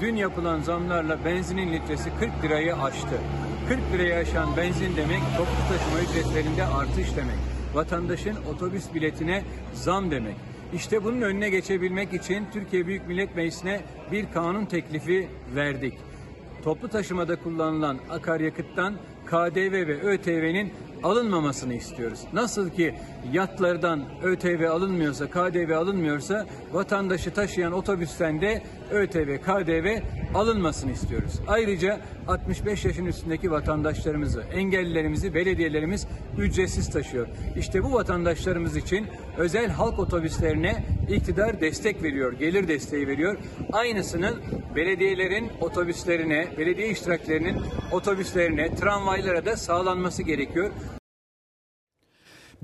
Dün 0.00 0.16
yapılan 0.16 0.60
zamlarla 0.60 1.24
benzinin 1.24 1.72
litresi 1.72 2.10
40 2.20 2.44
lirayı 2.44 2.76
aştı. 2.76 3.16
40 3.68 3.78
lirayı 3.92 4.14
aşan 4.14 4.56
benzin 4.56 4.96
demek 4.96 5.20
toplu 5.36 5.68
taşıma 5.68 6.00
ücretlerinde 6.00 6.64
artış 6.64 7.16
demek. 7.16 7.36
Vatandaşın 7.74 8.36
otobüs 8.54 8.94
biletine 8.94 9.42
zam 9.74 10.10
demek. 10.10 10.36
İşte 10.74 11.04
bunun 11.04 11.20
önüne 11.20 11.50
geçebilmek 11.50 12.12
için 12.12 12.46
Türkiye 12.52 12.86
Büyük 12.86 13.08
Millet 13.08 13.36
Meclisi'ne 13.36 13.80
bir 14.12 14.32
kanun 14.34 14.64
teklifi 14.64 15.28
verdik. 15.54 15.94
Toplu 16.64 16.88
taşımada 16.88 17.36
kullanılan 17.36 17.98
akaryakıttan 18.10 18.94
KDV 19.26 19.72
ve 19.72 20.00
ÖTV'nin 20.00 20.72
alınmamasını 21.02 21.74
istiyoruz. 21.74 22.20
Nasıl 22.32 22.70
ki 22.70 22.94
yatlardan 23.32 24.04
ÖTV 24.22 24.68
alınmıyorsa, 24.70 25.26
KDV 25.26 25.72
alınmıyorsa 25.76 26.46
vatandaşı 26.72 27.30
taşıyan 27.34 27.72
otobüsten 27.72 28.40
de 28.40 28.62
ÖTV, 28.90 29.38
KDV 29.38 30.00
alınmasını 30.34 30.92
istiyoruz. 30.92 31.32
Ayrıca 31.48 32.00
65 32.28 32.84
yaşın 32.84 33.06
üstündeki 33.06 33.50
vatandaşlarımızı, 33.50 34.42
engellilerimizi 34.54 35.34
belediyelerimiz 35.34 36.06
ücretsiz 36.38 36.90
taşıyor. 36.90 37.26
İşte 37.56 37.84
bu 37.84 37.92
vatandaşlarımız 37.92 38.76
için 38.76 39.06
özel 39.38 39.68
halk 39.68 39.98
otobüslerine 39.98 40.84
iktidar 41.08 41.60
destek 41.60 42.02
veriyor, 42.02 42.32
gelir 42.32 42.68
desteği 42.68 43.08
veriyor. 43.08 43.36
Aynısının 43.72 44.40
belediyelerin 44.76 45.50
otobüslerine, 45.60 46.48
belediye 46.58 46.88
iştiraklerinin 46.88 47.56
otobüslerine, 47.92 48.74
tramvaylara 48.74 49.44
da 49.44 49.56
sağlanması 49.56 50.22
gerekiyor. 50.22 50.70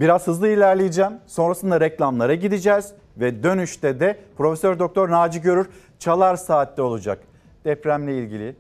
Biraz 0.01 0.27
hızlı 0.27 0.49
ilerleyeceğim. 0.49 1.13
Sonrasında 1.27 1.81
reklamlara 1.81 2.35
gideceğiz 2.35 2.93
ve 3.17 3.43
dönüşte 3.43 4.01
de 4.01 4.19
Profesör 4.37 4.79
Doktor 4.79 5.11
Naci 5.11 5.41
Görür 5.41 5.69
Çalar 5.99 6.37
Saat'te 6.37 6.83
olacak. 6.83 7.19
Depremle 7.65 8.19
ilgili 8.19 8.57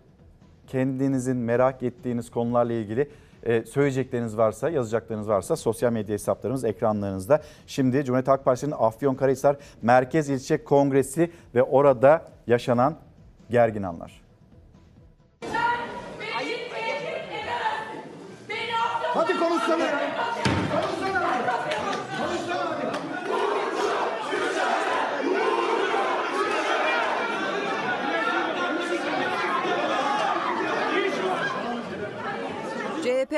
kendinizin 0.66 1.36
merak 1.36 1.82
ettiğiniz 1.82 2.30
konularla 2.30 2.72
ilgili 2.72 3.10
e, 3.42 3.64
söyleyecekleriniz 3.64 4.36
varsa, 4.36 4.70
yazacaklarınız 4.70 5.28
varsa 5.28 5.56
sosyal 5.56 5.92
medya 5.92 6.14
hesaplarımız 6.14 6.64
ekranlarınızda. 6.64 7.42
Şimdi 7.66 8.04
Cumhuriyet 8.04 8.28
Halk 8.28 8.44
Partisi'nin 8.44 8.74
Afyonkarahisar 8.78 9.56
Merkez 9.82 10.28
İlçe 10.28 10.64
Kongresi 10.64 11.30
ve 11.54 11.62
orada 11.62 12.22
yaşanan 12.46 12.96
gergin 13.50 13.82
anlar. 13.82 14.22
Hadi 19.14 19.38
konuşsana. 19.38 20.05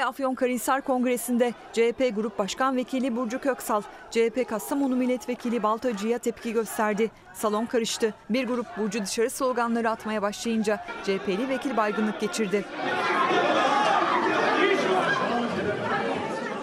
Afyonkarahisar 0.05 0.81
Kongresi'nde 0.81 1.55
CHP 1.73 2.17
Grup 2.17 2.39
Başkan 2.39 2.77
Vekili 2.77 3.17
Burcu 3.17 3.39
Köksal, 3.39 3.83
CHP 4.11 4.49
Kastamonu 4.49 4.97
Milletvekili 4.97 5.63
Baltacı'ya 5.63 6.19
tepki 6.19 6.53
gösterdi. 6.53 7.11
Salon 7.35 7.67
karıştı. 7.67 8.15
Bir 8.31 8.47
grup 8.47 8.67
Burcu 8.79 9.03
dışarı 9.03 9.31
sloganları 9.31 9.91
atmaya 9.91 10.23
başlayınca 10.23 10.85
CHP'li 11.05 11.49
vekil 11.49 11.77
baygınlık 11.77 12.21
geçirdi. 12.21 12.65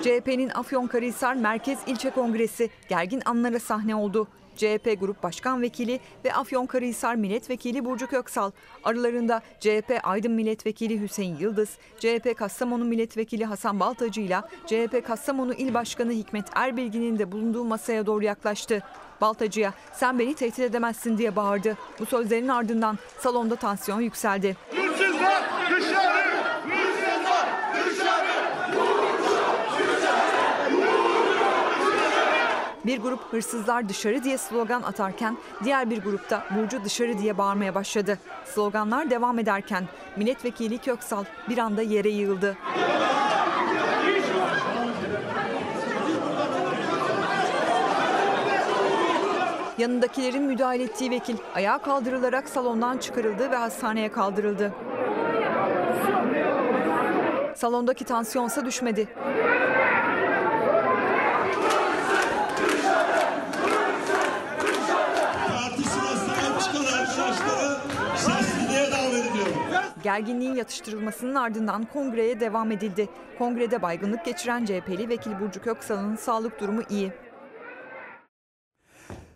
CHP'nin 0.03 0.49
Afyonkarahisar 0.49 1.33
Merkez 1.33 1.79
İlçe 1.87 2.09
Kongresi 2.09 2.69
gergin 2.89 3.21
anlara 3.25 3.59
sahne 3.59 3.95
oldu. 3.95 4.27
CHP 4.57 4.99
Grup 4.99 5.23
Başkan 5.23 5.61
Vekili 5.61 5.99
ve 6.25 6.33
Afyonkarahisar 6.33 7.15
Milletvekili 7.15 7.85
Burcu 7.85 8.07
Köksal, 8.07 8.51
aralarında 8.83 9.41
CHP 9.59 9.99
Aydın 10.03 10.31
Milletvekili 10.31 11.01
Hüseyin 11.01 11.37
Yıldız, 11.37 11.69
CHP 11.99 12.37
Kastamonu 12.37 12.85
Milletvekili 12.85 13.45
Hasan 13.45 13.79
Baltacı 13.79 14.21
ile 14.21 14.41
CHP 14.65 15.07
Kastamonu 15.07 15.53
İl 15.53 15.73
Başkanı 15.73 16.11
Hikmet 16.11 16.45
Erbilgin'in 16.55 17.19
de 17.19 17.31
bulunduğu 17.31 17.63
masaya 17.63 18.05
doğru 18.05 18.23
yaklaştı. 18.23 18.83
Baltacı'ya 19.21 19.73
sen 19.93 20.19
beni 20.19 20.33
tehdit 20.35 20.59
edemezsin 20.59 21.17
diye 21.17 21.35
bağırdı. 21.35 21.77
Bu 21.99 22.05
sözlerin 22.05 22.47
ardından 22.47 22.97
salonda 23.19 23.55
tansiyon 23.55 24.01
yükseldi. 24.01 24.57
Hırsızlar 24.71 25.43
dışarı! 25.69 26.25
Hırsızlar 26.69 27.47
dışarı! 27.73 28.35
Bir 32.85 33.01
grup 33.01 33.33
hırsızlar 33.33 33.89
dışarı 33.89 34.23
diye 34.23 34.37
slogan 34.37 34.81
atarken 34.81 35.37
diğer 35.63 35.89
bir 35.89 36.03
grupta 36.03 36.43
Burcu 36.55 36.83
dışarı 36.83 37.17
diye 37.17 37.37
bağırmaya 37.37 37.75
başladı. 37.75 38.19
Sloganlar 38.45 39.09
devam 39.09 39.39
ederken 39.39 39.83
milletvekili 40.15 40.77
Köksal 40.77 41.23
bir 41.49 41.57
anda 41.57 41.81
yere 41.81 42.09
yığıldı. 42.09 42.57
Yanındakilerin 49.77 50.43
müdahale 50.43 50.83
ettiği 50.83 51.11
vekil 51.11 51.37
ayağa 51.55 51.77
kaldırılarak 51.77 52.49
salondan 52.49 52.97
çıkarıldı 52.97 53.51
ve 53.51 53.55
hastaneye 53.55 54.11
kaldırıldı. 54.11 54.73
Salondaki 57.55 58.03
tansiyonsa 58.05 58.65
düşmedi. 58.65 59.07
Partisine 65.47 66.15
sahip 66.25 66.61
çıkan 66.61 66.85
arkadaşları 66.99 67.77
sessizliğe 68.17 68.91
davet 68.91 69.31
ediyorum. 69.31 69.85
Gerginliğin 70.05 70.55
yatıştırılmasının 70.55 71.35
ardından 71.35 71.85
kongreye 71.93 72.39
devam 72.39 72.71
edildi. 72.71 73.09
Kongrede 73.37 73.81
baygınlık 73.81 74.25
geçiren 74.25 74.65
CHP'li 74.65 75.09
vekil 75.09 75.39
Burcu 75.39 75.61
Köksal'ın 75.61 76.15
sağlık 76.15 76.59
durumu 76.59 76.81
iyi. 76.89 77.11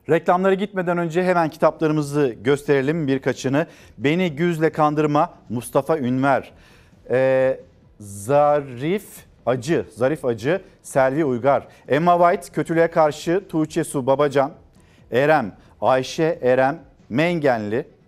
Reklamlara 0.09 0.53
gitmeden 0.53 0.97
önce 0.97 1.23
hemen 1.23 1.49
kitaplarımızı 1.49 2.35
gösterelim 2.41 3.07
birkaçını. 3.07 3.67
Beni 3.97 4.35
Güzle 4.35 4.71
Kandırma 4.71 5.33
Mustafa 5.49 5.97
Ünver. 5.97 6.51
Ee, 7.09 7.59
Zarif 7.99 9.07
Acı, 9.45 9.85
Zarif 9.95 10.25
Acı, 10.25 10.61
Selvi 10.81 11.25
Uygar. 11.25 11.67
Emma 11.87 12.31
White, 12.31 12.53
Kötülüğe 12.53 12.91
Karşı 12.91 13.43
Tuğçe 13.49 13.83
Su 13.83 14.07
Babacan. 14.07 14.51
Erem, 15.11 15.55
Ayşe 15.81 16.39
Erem 16.41 16.79
Mengenli. 17.09 17.98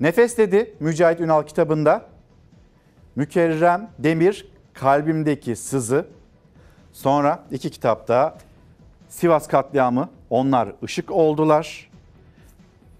Nefes 0.00 0.38
dedi 0.38 0.74
Mücahit 0.80 1.20
Ünal 1.20 1.42
kitabında. 1.42 2.04
Mükerrem 3.16 3.90
Demir, 3.98 4.48
Kalbimdeki 4.74 5.56
Sızı. 5.56 6.06
Sonra 6.92 7.44
iki 7.50 7.70
kitapta 7.70 8.38
Sivas 9.08 9.48
katliamı 9.48 10.08
onlar 10.30 10.68
ışık 10.82 11.10
oldular 11.10 11.90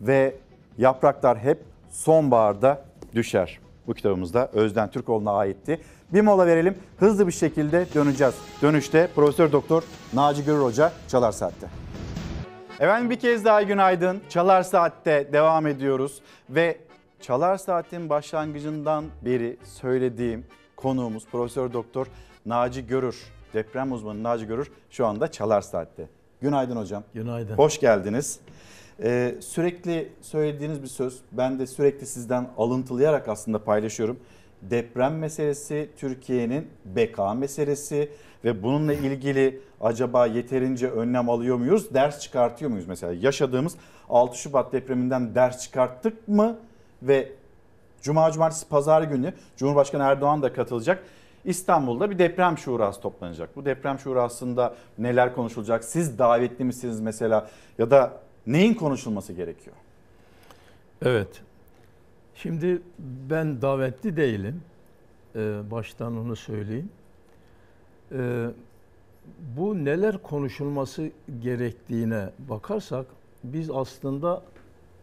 ve 0.01 0.35
yapraklar 0.79 1.39
hep 1.39 1.63
sonbaharda 1.91 2.85
düşer. 3.15 3.59
Bu 3.87 3.95
kitabımızda 3.95 4.51
Özden 4.53 4.91
Türkoğlu'na 4.91 5.33
aitti. 5.33 5.81
Bir 6.13 6.21
mola 6.21 6.47
verelim. 6.47 6.79
Hızlı 6.99 7.27
bir 7.27 7.33
şekilde 7.33 7.87
döneceğiz. 7.95 8.35
Dönüşte 8.63 9.09
Profesör 9.15 9.53
Doktor 9.53 9.83
Naci 10.13 10.45
Görür 10.45 10.63
Hoca 10.63 10.93
Çalar 11.09 11.33
Saat'te. 11.33 11.67
Efendim 12.81 13.11
bir 13.11 13.17
kez 13.17 13.45
daha 13.45 13.63
günaydın. 13.63 14.21
Çalar 14.29 14.63
Saat'te 14.63 15.33
devam 15.33 15.67
ediyoruz 15.67 16.21
ve 16.51 16.86
Çalar 17.21 17.57
Saat'in 17.57 18.09
başlangıcından 18.09 19.05
beri 19.25 19.57
söylediğim 19.65 20.45
konuğumuz 20.77 21.27
Profesör 21.27 21.73
Doktor 21.73 22.07
Naci 22.47 22.87
Görür, 22.87 23.17
deprem 23.55 23.93
uzmanı 23.93 24.23
Naci 24.23 24.47
Görür 24.47 24.73
şu 24.91 25.07
anda 25.07 25.31
Çalar 25.31 25.61
Saat'te. 25.61 26.09
Günaydın 26.41 26.77
hocam. 26.77 27.03
Günaydın. 27.15 27.55
Hoş 27.55 27.81
geldiniz. 27.81 28.41
Ee, 29.03 29.35
sürekli 29.41 30.13
söylediğiniz 30.21 30.83
bir 30.83 30.87
söz. 30.89 31.21
Ben 31.33 31.59
de 31.59 31.67
sürekli 31.67 32.07
sizden 32.07 32.49
alıntılayarak 32.59 33.29
aslında 33.29 33.65
paylaşıyorum. 33.65 34.19
Deprem 34.63 35.19
meselesi 35.19 35.91
Türkiye'nin 35.97 36.69
beka 36.85 37.35
meselesi 37.35 38.11
ve 38.45 38.63
bununla 38.63 38.95
ilgili 38.95 39.61
acaba 39.81 40.27
yeterince 40.27 40.91
önlem 40.91 41.31
alıyor 41.31 41.57
muyuz? 41.57 41.95
Ders 41.95 42.21
çıkartıyor 42.21 42.71
muyuz 42.71 42.87
mesela? 42.89 43.13
Yaşadığımız 43.13 43.77
6 44.09 44.39
Şubat 44.39 44.73
depreminden 44.73 45.35
ders 45.35 45.63
çıkarttık 45.63 46.29
mı? 46.29 46.59
Ve 47.03 47.33
Cuma, 48.03 48.33
Cumartesi, 48.33 48.69
Pazar 48.69 49.03
günü 49.03 49.35
Cumhurbaşkanı 49.57 50.03
Erdoğan 50.03 50.43
da 50.43 50.53
katılacak. 50.53 51.03
İstanbul'da 51.45 52.11
bir 52.11 52.19
deprem 52.19 52.59
şurası 52.59 53.01
toplanacak. 53.01 53.57
Bu 53.57 53.65
deprem 53.65 53.99
şurasında 53.99 54.75
neler 54.99 55.35
konuşulacak? 55.35 55.85
Siz 55.85 56.19
davetli 56.19 56.65
misiniz 56.65 57.01
mesela 57.01 57.51
ya 57.79 57.91
da 57.91 58.21
neyin 58.47 58.75
konuşulması 58.75 59.33
gerekiyor? 59.33 59.77
Evet. 61.03 61.43
Şimdi 62.35 62.83
ben 63.31 63.63
davetli 63.63 64.17
değilim. 64.17 64.63
Ee, 65.37 65.71
baştan 65.71 66.17
onu 66.17 66.37
söyleyeyim. 66.37 66.91
Ee, 68.13 68.47
bu 69.57 69.85
neler 69.85 70.19
konuşulması 70.23 71.11
gerektiğine 71.43 72.31
bakarsak 72.39 73.07
biz 73.45 73.71
aslında 73.71 74.43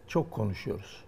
çok 0.07 0.31
konuşuyoruz. 0.31 1.03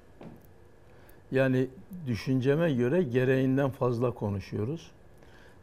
Yani 1.32 1.68
düşünceme 2.08 2.74
göre 2.74 3.04
gereğinden 3.04 3.70
fazla 3.70 4.12
konuşuyoruz. 4.12 4.92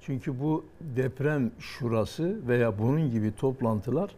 Çünkü 0.01 0.41
bu 0.41 0.65
deprem 0.81 1.51
şurası 1.59 2.49
veya 2.49 2.79
bunun 2.79 3.11
gibi 3.11 3.33
toplantılar 3.37 4.11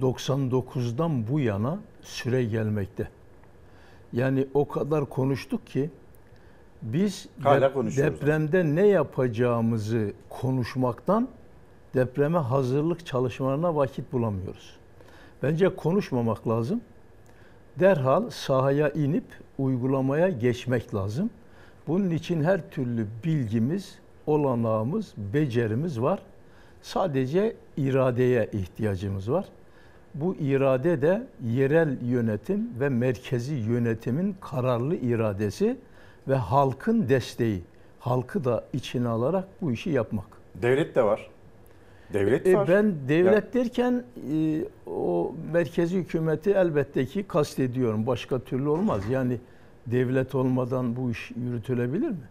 99'dan 0.00 1.28
bu 1.28 1.40
yana 1.40 1.78
süre 2.02 2.44
gelmekte. 2.44 3.08
Yani 4.12 4.46
o 4.54 4.68
kadar 4.68 5.06
konuştuk 5.08 5.66
ki 5.66 5.90
biz 6.82 7.28
Hala 7.42 7.74
depremde 7.74 8.64
ne 8.74 8.86
yapacağımızı 8.86 10.12
konuşmaktan 10.28 11.28
depreme 11.94 12.38
hazırlık 12.38 13.06
çalışmalarına 13.06 13.76
vakit 13.76 14.12
bulamıyoruz. 14.12 14.76
Bence 15.42 15.76
konuşmamak 15.76 16.48
lazım. 16.48 16.80
Derhal 17.80 18.30
sahaya 18.30 18.88
inip 18.90 19.24
uygulamaya 19.58 20.28
geçmek 20.28 20.94
lazım. 20.94 21.30
Bunun 21.86 22.10
için 22.10 22.44
her 22.44 22.70
türlü 22.70 23.06
bilgimiz, 23.24 23.98
olanağımız, 24.26 25.14
becerimiz 25.16 26.00
var. 26.00 26.18
Sadece 26.82 27.56
iradeye 27.76 28.48
ihtiyacımız 28.52 29.30
var. 29.30 29.44
Bu 30.14 30.34
irade 30.34 31.02
de 31.02 31.26
yerel 31.44 31.96
yönetim 32.02 32.70
ve 32.80 32.88
merkezi 32.88 33.54
yönetimin 33.54 34.36
kararlı 34.40 34.96
iradesi 34.96 35.76
ve 36.28 36.34
halkın 36.34 37.08
desteği. 37.08 37.62
Halkı 38.00 38.44
da 38.44 38.64
içine 38.72 39.08
alarak 39.08 39.48
bu 39.62 39.72
işi 39.72 39.90
yapmak. 39.90 40.26
Devlet 40.62 40.94
de 40.94 41.02
var. 41.02 41.30
Devlet 42.12 42.46
E, 42.46 42.54
var. 42.54 42.68
ben 42.68 42.94
devlet 43.08 43.54
derken 43.54 44.04
e, 44.32 44.64
o 44.90 45.34
merkezi 45.52 45.96
hükümeti 45.96 46.50
elbette 46.50 47.06
ki 47.06 47.22
kastediyorum. 47.28 48.06
Başka 48.06 48.38
türlü 48.38 48.68
olmaz. 48.68 49.02
Yani 49.10 49.38
devlet 49.86 50.34
olmadan 50.34 50.96
bu 50.96 51.10
iş 51.10 51.30
yürütülebilir 51.36 52.08
mi? 52.08 52.28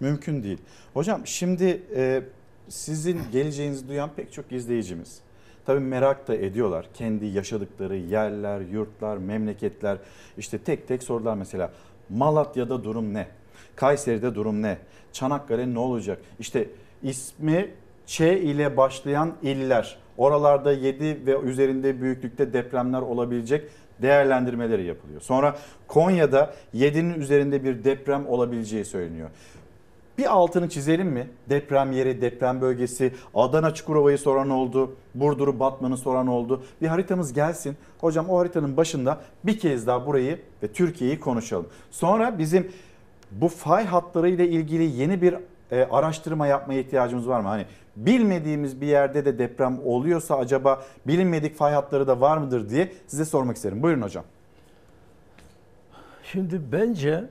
Mümkün 0.00 0.42
değil. 0.42 0.58
Hocam 0.94 1.20
şimdi 1.24 1.82
e, 1.96 2.22
sizin 2.68 3.20
geleceğinizi 3.32 3.88
duyan 3.88 4.10
pek 4.16 4.32
çok 4.32 4.52
izleyicimiz. 4.52 5.20
Tabii 5.66 5.80
merak 5.80 6.28
da 6.28 6.34
ediyorlar. 6.36 6.86
Kendi 6.94 7.26
yaşadıkları 7.26 7.96
yerler, 7.96 8.60
yurtlar, 8.60 9.16
memleketler. 9.16 9.98
işte 10.38 10.58
tek 10.58 10.88
tek 10.88 11.02
sorular 11.02 11.34
mesela. 11.34 11.72
Malatya'da 12.10 12.84
durum 12.84 13.14
ne? 13.14 13.26
Kayseri'de 13.76 14.34
durum 14.34 14.62
ne? 14.62 14.78
Çanakkale 15.12 15.74
ne 15.74 15.78
olacak? 15.78 16.18
İşte 16.38 16.68
ismi 17.02 17.70
Ç 18.10 18.20
ile 18.20 18.76
başlayan 18.76 19.32
iller. 19.42 19.98
Oralarda 20.16 20.72
7 20.72 21.26
ve 21.26 21.40
üzerinde 21.40 22.00
büyüklükte 22.00 22.52
depremler 22.52 23.00
olabilecek 23.00 23.70
değerlendirmeleri 24.02 24.84
yapılıyor. 24.84 25.20
Sonra 25.20 25.56
Konya'da 25.88 26.54
7'nin 26.74 27.20
üzerinde 27.20 27.64
bir 27.64 27.84
deprem 27.84 28.28
olabileceği 28.28 28.84
söyleniyor. 28.84 29.30
Bir 30.18 30.32
altını 30.32 30.68
çizelim 30.68 31.08
mi? 31.08 31.26
Deprem 31.48 31.92
yeri, 31.92 32.20
deprem 32.20 32.60
bölgesi, 32.60 33.14
Adana 33.34 33.74
Çukurova'yı 33.74 34.18
soran 34.18 34.50
oldu, 34.50 34.96
Burdur'u 35.14 35.60
Batman'ı 35.60 35.96
soran 35.96 36.26
oldu. 36.26 36.62
Bir 36.82 36.86
haritamız 36.86 37.32
gelsin. 37.32 37.76
Hocam 38.00 38.30
o 38.30 38.38
haritanın 38.38 38.76
başında 38.76 39.20
bir 39.44 39.58
kez 39.58 39.86
daha 39.86 40.06
burayı 40.06 40.38
ve 40.62 40.68
Türkiye'yi 40.68 41.20
konuşalım. 41.20 41.66
Sonra 41.90 42.38
bizim 42.38 42.72
bu 43.30 43.48
fay 43.48 43.86
hatları 43.86 44.28
ile 44.28 44.48
ilgili 44.48 45.00
yeni 45.00 45.22
bir 45.22 45.34
e, 45.72 45.88
araştırma 45.90 46.46
yapmaya 46.46 46.80
ihtiyacımız 46.80 47.28
var 47.28 47.40
mı? 47.40 47.48
Hani 47.48 47.66
bilmediğimiz 47.96 48.80
bir 48.80 48.86
yerde 48.86 49.24
de 49.24 49.38
deprem 49.38 49.78
oluyorsa 49.84 50.38
acaba 50.38 50.84
bilinmedik 51.06 51.56
fay 51.56 51.72
hatları 51.72 52.06
da 52.06 52.20
var 52.20 52.38
mıdır 52.38 52.68
diye 52.68 52.92
size 53.06 53.24
sormak 53.24 53.56
isterim. 53.56 53.82
Buyurun 53.82 54.02
hocam. 54.02 54.24
Şimdi 56.22 56.60
bence 56.72 57.24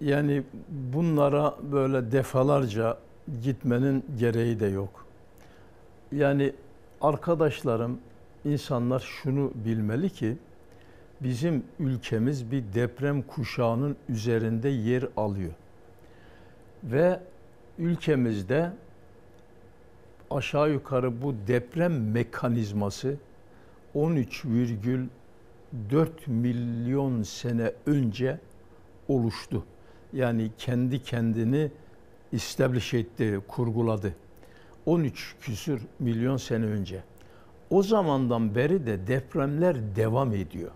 yani 0.00 0.42
bunlara 0.68 1.54
böyle 1.72 2.12
defalarca 2.12 2.98
gitmenin 3.42 4.04
gereği 4.18 4.60
de 4.60 4.66
yok. 4.66 5.06
Yani 6.12 6.52
arkadaşlarım, 7.00 7.98
insanlar 8.44 9.00
şunu 9.00 9.52
bilmeli 9.54 10.10
ki 10.10 10.36
bizim 11.20 11.64
ülkemiz 11.78 12.50
bir 12.50 12.64
deprem 12.74 13.22
kuşağının 13.22 13.96
üzerinde 14.08 14.68
yer 14.68 15.04
alıyor. 15.16 15.52
Ve 16.84 17.20
ülkemizde 17.78 18.72
aşağı 20.34 20.70
yukarı 20.70 21.22
bu 21.22 21.34
deprem 21.46 22.10
mekanizması 22.10 23.16
13,4 23.94 25.08
milyon 26.26 27.22
sene 27.22 27.72
önce 27.86 28.38
oluştu. 29.08 29.64
Yani 30.12 30.50
kendi 30.58 31.02
kendini 31.02 31.70
establish 32.32 32.94
etti, 32.94 33.40
kurguladı. 33.48 34.14
13 34.86 35.36
küsür 35.40 35.82
milyon 35.98 36.36
sene 36.36 36.64
önce. 36.64 37.02
O 37.70 37.82
zamandan 37.82 38.54
beri 38.54 38.86
de 38.86 39.06
depremler 39.06 39.76
devam 39.96 40.32
ediyor. 40.32 40.70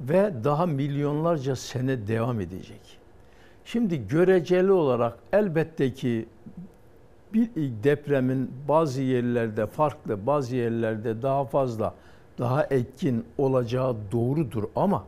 Ve 0.00 0.32
daha 0.44 0.66
milyonlarca 0.66 1.56
sene 1.56 2.08
devam 2.08 2.40
edecek. 2.40 2.98
Şimdi 3.64 4.08
göreceli 4.08 4.72
olarak 4.72 5.18
elbette 5.32 5.94
ki 5.94 6.26
bir 7.36 7.48
depremin 7.84 8.50
bazı 8.68 9.02
yerlerde 9.02 9.66
farklı, 9.66 10.26
bazı 10.26 10.56
yerlerde 10.56 11.22
daha 11.22 11.44
fazla, 11.44 11.94
daha 12.38 12.64
etkin 12.64 13.24
olacağı 13.38 13.96
doğrudur 14.12 14.64
ama 14.76 15.04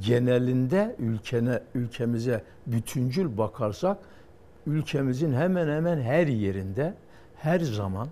genelinde 0.00 0.96
ülkene, 0.98 1.60
ülkemize 1.74 2.42
bütüncül 2.66 3.38
bakarsak 3.38 3.98
ülkemizin 4.66 5.32
hemen 5.32 5.68
hemen 5.68 6.00
her 6.00 6.26
yerinde 6.26 6.94
her 7.36 7.60
zaman, 7.60 8.08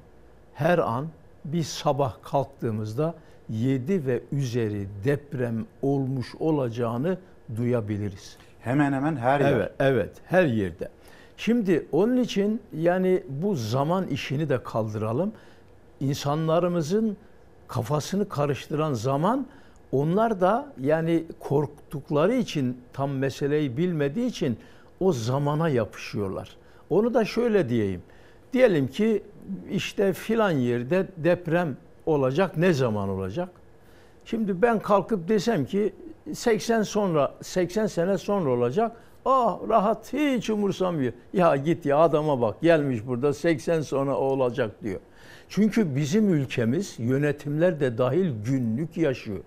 her 0.55 0.78
an 0.78 1.06
bir 1.44 1.62
sabah 1.62 2.14
kalktığımızda 2.22 3.14
7 3.48 4.06
ve 4.06 4.20
üzeri 4.32 4.86
deprem 5.05 5.66
olmuş 5.82 6.35
olacağını 6.40 7.18
duyabiliriz. 7.56 8.36
Hemen 8.60 8.93
hemen 8.93 9.16
her 9.16 9.40
yer. 9.40 9.52
Evet, 9.52 9.72
evet 9.81 10.10
her 10.27 10.44
yerde. 10.44 10.89
Şimdi 11.40 11.86
onun 11.92 12.16
için 12.16 12.60
yani 12.76 13.22
bu 13.28 13.54
zaman 13.54 14.06
işini 14.06 14.48
de 14.48 14.62
kaldıralım. 14.62 15.32
İnsanlarımızın 16.00 17.16
kafasını 17.68 18.28
karıştıran 18.28 18.94
zaman 18.94 19.46
onlar 19.92 20.40
da 20.40 20.72
yani 20.80 21.24
korktukları 21.38 22.34
için 22.34 22.80
tam 22.92 23.10
meseleyi 23.10 23.76
bilmediği 23.76 24.26
için 24.26 24.58
o 25.00 25.12
zamana 25.12 25.68
yapışıyorlar. 25.68 26.56
Onu 26.90 27.14
da 27.14 27.24
şöyle 27.24 27.68
diyeyim. 27.68 28.02
Diyelim 28.52 28.88
ki 28.88 29.22
işte 29.70 30.12
filan 30.12 30.50
yerde 30.50 31.06
deprem 31.16 31.76
olacak. 32.06 32.56
Ne 32.56 32.72
zaman 32.72 33.08
olacak? 33.08 33.48
Şimdi 34.24 34.62
ben 34.62 34.78
kalkıp 34.78 35.28
desem 35.28 35.64
ki 35.64 35.94
80 36.32 36.82
sonra 36.82 37.34
80 37.42 37.86
sene 37.86 38.18
sonra 38.18 38.50
olacak. 38.50 38.96
Ah 39.24 39.59
rahat 39.68 40.12
hiç 40.12 40.51
umursamıyor. 40.51 41.12
Ya 41.32 41.56
git 41.56 41.86
ya 41.86 41.98
adama 41.98 42.40
bak 42.40 42.60
gelmiş 42.60 43.06
burada 43.06 43.32
80 43.32 43.80
sonra 43.80 44.16
o 44.16 44.24
olacak 44.24 44.82
diyor. 44.82 45.01
Çünkü 45.48 45.97
bizim 45.97 46.34
ülkemiz 46.34 46.94
yönetimler 46.98 47.80
de 47.80 47.98
dahil 47.98 48.32
günlük 48.44 48.97
yaşıyor. 48.97 49.40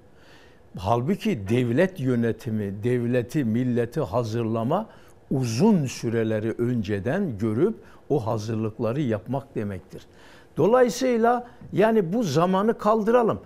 Halbuki 0.78 1.50
devlet 1.50 2.00
yönetimi, 2.00 2.84
devleti, 2.84 3.44
milleti 3.44 4.02
hazırlama 4.02 4.90
uzun 5.32 5.86
süreleri 5.86 6.52
önceden 6.52 7.38
görüp 7.38 7.76
o 8.10 8.28
hazırlıkları 8.28 9.02
yapmak 9.02 9.56
demektir. 9.56 10.06
Dolayısıyla 10.58 11.48
yani 11.74 12.14
bu 12.14 12.24
zamanı 12.24 12.78
kaldıralım. 12.78 13.40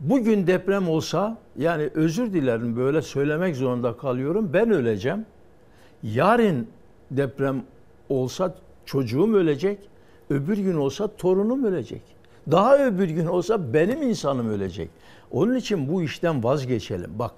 Bugün 0.00 0.46
deprem 0.46 0.88
olsa 0.88 1.38
yani 1.58 1.90
özür 1.94 2.32
dilerim 2.32 2.76
böyle 2.76 3.02
söylemek 3.02 3.56
zorunda 3.56 3.96
kalıyorum 3.96 4.50
ben 4.52 4.70
öleceğim. 4.70 5.26
Yarın 6.02 6.66
deprem 7.10 7.62
olsa 8.08 8.54
çocuğum 8.84 9.34
ölecek. 9.34 9.78
Öbür 10.30 10.58
gün 10.58 10.76
olsa 10.76 11.16
torunum 11.16 11.64
ölecek. 11.64 12.02
Daha 12.50 12.78
öbür 12.78 13.08
gün 13.08 13.26
olsa 13.26 13.72
benim 13.72 14.02
insanım 14.02 14.48
ölecek. 14.48 14.90
Onun 15.30 15.56
için 15.56 15.92
bu 15.92 16.02
işten 16.02 16.44
vazgeçelim. 16.44 17.10
Bak 17.18 17.30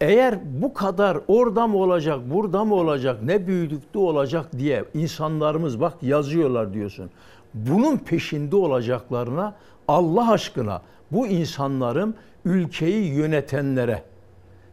eğer 0.00 0.38
bu 0.62 0.74
kadar 0.74 1.18
orada 1.28 1.66
mı 1.66 1.76
olacak, 1.76 2.18
burada 2.26 2.64
mı 2.64 2.74
olacak, 2.74 3.22
ne 3.22 3.46
büyüklükte 3.46 3.98
olacak 3.98 4.46
diye 4.58 4.84
insanlarımız 4.94 5.80
bak 5.80 6.02
yazıyorlar 6.02 6.74
diyorsun. 6.74 7.10
Bunun 7.54 7.96
peşinde 7.96 8.56
olacaklarına 8.56 9.54
Allah 9.88 10.32
aşkına 10.32 10.82
bu 11.12 11.26
insanların 11.26 12.14
ülkeyi 12.44 13.14
yönetenlere 13.14 14.02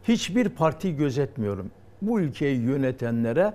hiçbir 0.04 0.48
parti 0.48 0.96
gözetmiyorum. 0.96 1.70
Bu 2.02 2.20
ülkeyi 2.20 2.60
yönetenlere 2.60 3.52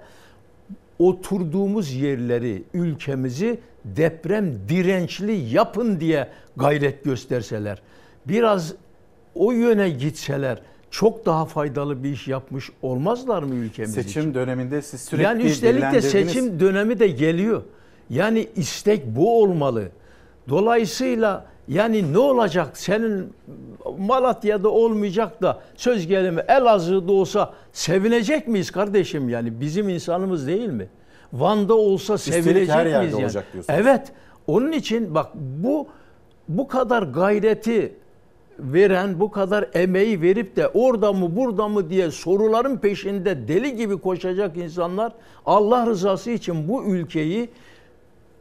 oturduğumuz 1.00 1.94
yerleri, 1.94 2.64
ülkemizi 2.74 3.60
deprem 3.86 4.56
dirençli 4.70 5.32
yapın 5.32 6.00
diye 6.00 6.28
gayret 6.58 7.04
gösterseler, 7.04 7.82
biraz 8.28 8.74
o 9.36 9.52
yöne 9.52 9.90
gitseler 9.90 10.62
çok 10.92 11.26
daha 11.26 11.46
faydalı 11.46 12.04
bir 12.04 12.10
iş 12.10 12.28
yapmış 12.28 12.70
olmazlar 12.82 13.44
mı 13.44 13.56
ülkemiz 13.56 13.94
Seçim 13.94 14.22
için? 14.22 14.34
döneminde 14.34 14.82
siz 14.82 15.02
sürekli 15.02 15.24
Yani 15.24 15.44
üstelik 15.44 15.82
de 15.82 16.02
seçim 16.02 16.60
dönemi 16.60 17.00
de 17.00 17.08
geliyor. 17.08 17.64
Yani 18.10 18.48
istek 18.56 19.06
bu 19.06 19.42
olmalı. 19.42 19.90
Dolayısıyla 20.50 21.46
Yani 21.68 22.14
ne 22.14 22.18
olacak 22.18 22.78
senin 22.78 23.34
Malatya'da 23.98 24.70
olmayacak 24.70 25.42
da 25.42 25.62
söz 25.76 26.08
gelimi 26.08 26.42
Elazığ'da 26.48 27.12
olsa 27.12 27.54
sevinecek 27.74 28.48
miyiz 28.48 28.72
kardeşim 28.72 29.30
yani 29.30 29.62
bizim 29.62 29.90
insanımız 29.90 30.48
değil 30.48 30.70
mi? 30.70 30.88
Van'da 31.34 31.74
olsa 31.76 32.14
Üstelik 32.14 32.44
sevinecek 32.44 32.76
her 32.76 33.00
miyiz 33.00 33.14
yani? 33.14 33.24
olacak 33.24 33.46
diyorsunuz. 33.54 33.80
Evet. 33.82 34.12
Onun 34.48 34.72
için 34.72 35.16
bak 35.16 35.28
bu 35.36 35.88
bu 36.48 36.68
kadar 36.68 37.04
gayreti 37.04 37.94
veren, 38.60 39.20
bu 39.20 39.32
kadar 39.32 39.70
emeği 39.74 40.22
verip 40.22 40.56
de 40.56 40.68
orada 40.68 41.14
mı 41.14 41.36
burada 41.36 41.68
mı 41.68 41.90
diye 41.90 42.12
soruların 42.12 42.78
peşinde 42.78 43.48
deli 43.48 43.76
gibi 43.76 43.98
koşacak 43.98 44.58
insanlar 44.58 45.14
Allah 45.46 45.86
rızası 45.86 46.32
için 46.32 46.68
bu 46.70 46.84
ülkeyi 46.84 47.50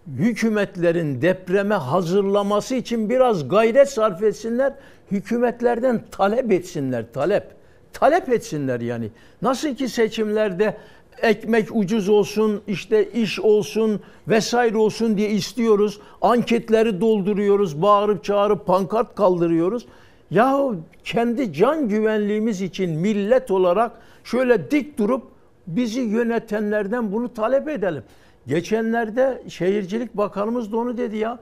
hükümetlerin 0.07 1.23
depreme 1.23 1.75
hazırlaması 1.75 2.75
için 2.75 3.11
biraz 3.11 3.49
gayret 3.49 3.91
sarf 3.91 4.23
etsinler. 4.23 4.73
Hükümetlerden 5.11 6.03
talep 6.11 6.53
etsinler, 6.53 7.05
talep. 7.13 7.45
Talep 7.93 8.29
etsinler 8.29 8.81
yani. 8.81 9.11
Nasıl 9.43 9.75
ki 9.75 9.89
seçimlerde 9.89 10.77
ekmek 11.23 11.77
ucuz 11.77 12.09
olsun, 12.09 12.63
işte 12.67 13.11
iş 13.11 13.41
olsun 13.41 14.01
vesaire 14.29 14.77
olsun 14.77 15.17
diye 15.17 15.31
istiyoruz. 15.31 16.01
Anketleri 16.23 17.01
dolduruyoruz, 17.01 17.83
bağırıp 17.83 18.25
çağırıp 18.25 18.67
pankart 18.67 19.15
kaldırıyoruz. 19.15 19.87
Yahu 20.31 20.77
kendi 21.05 21.53
can 21.53 21.89
güvenliğimiz 21.89 22.63
için 22.63 22.91
millet 22.91 23.51
olarak 23.51 23.93
şöyle 24.25 24.71
dik 24.71 24.99
durup 24.99 25.23
bizi 25.67 26.01
yönetenlerden 26.01 27.13
bunu 27.13 27.35
talep 27.35 27.69
edelim. 27.69 28.03
Geçenlerde 28.47 29.43
Şehircilik 29.49 30.17
Bakanımız 30.17 30.73
da 30.73 30.77
onu 30.77 30.97
dedi 30.97 31.17
ya. 31.17 31.39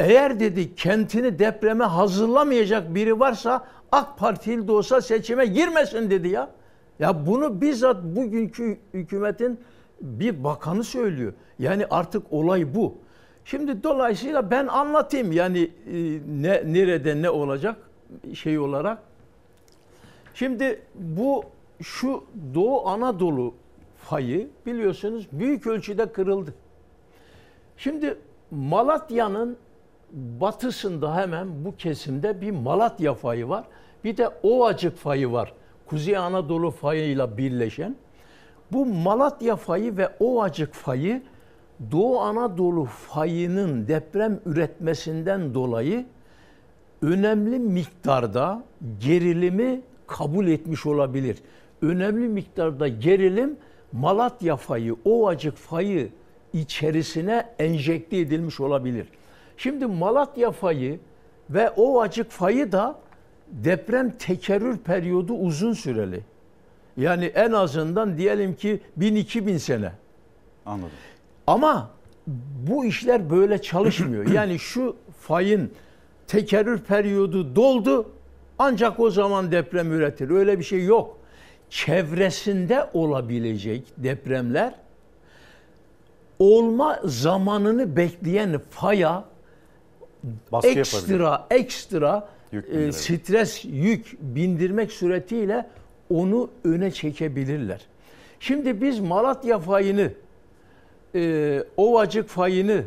Eğer 0.00 0.40
dedi 0.40 0.74
kentini 0.74 1.38
depreme 1.38 1.84
hazırlamayacak 1.84 2.94
biri 2.94 3.20
varsa 3.20 3.64
AK 3.92 4.18
Partili 4.18 4.68
de 4.68 4.72
olsa 4.72 5.00
seçime 5.00 5.46
girmesin 5.46 6.10
dedi 6.10 6.28
ya. 6.28 6.50
Ya 6.98 7.26
bunu 7.26 7.60
bizzat 7.60 8.02
bugünkü 8.02 8.78
hükümetin 8.94 9.60
bir 10.00 10.44
bakanı 10.44 10.84
söylüyor. 10.84 11.32
Yani 11.58 11.86
artık 11.90 12.32
olay 12.32 12.74
bu. 12.74 12.94
Şimdi 13.44 13.82
dolayısıyla 13.82 14.50
ben 14.50 14.66
anlatayım 14.66 15.32
yani 15.32 15.70
e, 15.86 16.20
ne 16.42 16.62
nerede 16.66 17.22
ne 17.22 17.30
olacak 17.30 17.76
şey 18.34 18.58
olarak. 18.58 18.98
Şimdi 20.34 20.82
bu 20.94 21.44
şu 21.82 22.24
Doğu 22.54 22.88
Anadolu 22.88 23.54
fayı 24.04 24.48
biliyorsunuz 24.66 25.28
büyük 25.32 25.66
ölçüde 25.66 26.12
kırıldı. 26.12 26.54
Şimdi 27.76 28.18
Malatya'nın 28.50 29.56
batısında 30.12 31.16
hemen 31.16 31.64
bu 31.64 31.76
kesimde 31.76 32.40
bir 32.40 32.50
Malatya 32.50 33.14
fayı 33.14 33.48
var. 33.48 33.64
Bir 34.04 34.16
de 34.16 34.28
Ovacık 34.42 34.96
fayı 34.96 35.32
var. 35.32 35.52
Kuzey 35.86 36.16
Anadolu 36.16 36.70
fayıyla 36.70 37.38
birleşen. 37.38 37.96
Bu 38.72 38.86
Malatya 38.86 39.56
fayı 39.56 39.96
ve 39.96 40.08
Ovacık 40.20 40.74
fayı 40.74 41.22
Doğu 41.92 42.20
Anadolu 42.20 42.84
fayının 42.84 43.88
deprem 43.88 44.40
üretmesinden 44.46 45.54
dolayı 45.54 46.06
önemli 47.02 47.58
miktarda 47.58 48.62
gerilimi 49.00 49.80
kabul 50.06 50.46
etmiş 50.46 50.86
olabilir. 50.86 51.38
Önemli 51.82 52.28
miktarda 52.28 52.88
gerilim 52.88 53.56
Malatya 53.94 54.56
fayı, 54.56 54.96
Ovacık 55.04 55.56
fayı 55.56 56.08
içerisine 56.52 57.46
enjekte 57.58 58.16
edilmiş 58.16 58.60
olabilir. 58.60 59.06
Şimdi 59.56 59.86
Malatya 59.86 60.50
fayı 60.50 60.98
ve 61.50 61.70
Ovacık 61.70 62.30
fayı 62.30 62.72
da 62.72 62.98
deprem 63.48 64.10
tekerrür 64.10 64.78
periyodu 64.78 65.34
uzun 65.34 65.72
süreli. 65.72 66.20
Yani 66.96 67.24
en 67.24 67.52
azından 67.52 68.18
diyelim 68.18 68.54
ki 68.54 68.80
1000-2000 68.98 69.58
sene. 69.58 69.92
Anladım. 70.66 70.90
Ama 71.46 71.90
bu 72.68 72.84
işler 72.84 73.30
böyle 73.30 73.62
çalışmıyor. 73.62 74.28
yani 74.32 74.58
şu 74.58 74.96
fayın 75.20 75.70
tekerrür 76.26 76.78
periyodu 76.78 77.56
doldu 77.56 78.10
ancak 78.58 79.00
o 79.00 79.10
zaman 79.10 79.52
deprem 79.52 79.92
üretir. 79.92 80.30
Öyle 80.30 80.58
bir 80.58 80.64
şey 80.64 80.84
yok. 80.84 81.18
Çevresinde 81.74 82.86
olabilecek 82.92 83.82
depremler 83.96 84.74
olma 86.38 87.00
zamanını 87.04 87.96
bekleyen 87.96 88.58
faya 88.70 89.24
Baskı 90.52 90.68
ekstra 90.68 91.46
ekstra 91.50 92.28
Yük 92.52 92.68
e, 92.68 92.92
stres 92.92 93.64
yük 93.64 94.16
bindirmek 94.20 94.92
suretiyle 94.92 95.66
onu 96.10 96.50
öne 96.64 96.90
çekebilirler. 96.90 97.80
Şimdi 98.40 98.80
biz 98.80 99.00
Malatya 99.00 99.58
fayını, 99.58 100.10
e, 101.14 101.64
Ovacık 101.76 102.28
fayını, 102.28 102.82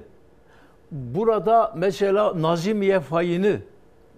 burada 0.92 1.74
mesela 1.78 2.42
Nazimiye 2.42 3.00
fayını 3.00 3.58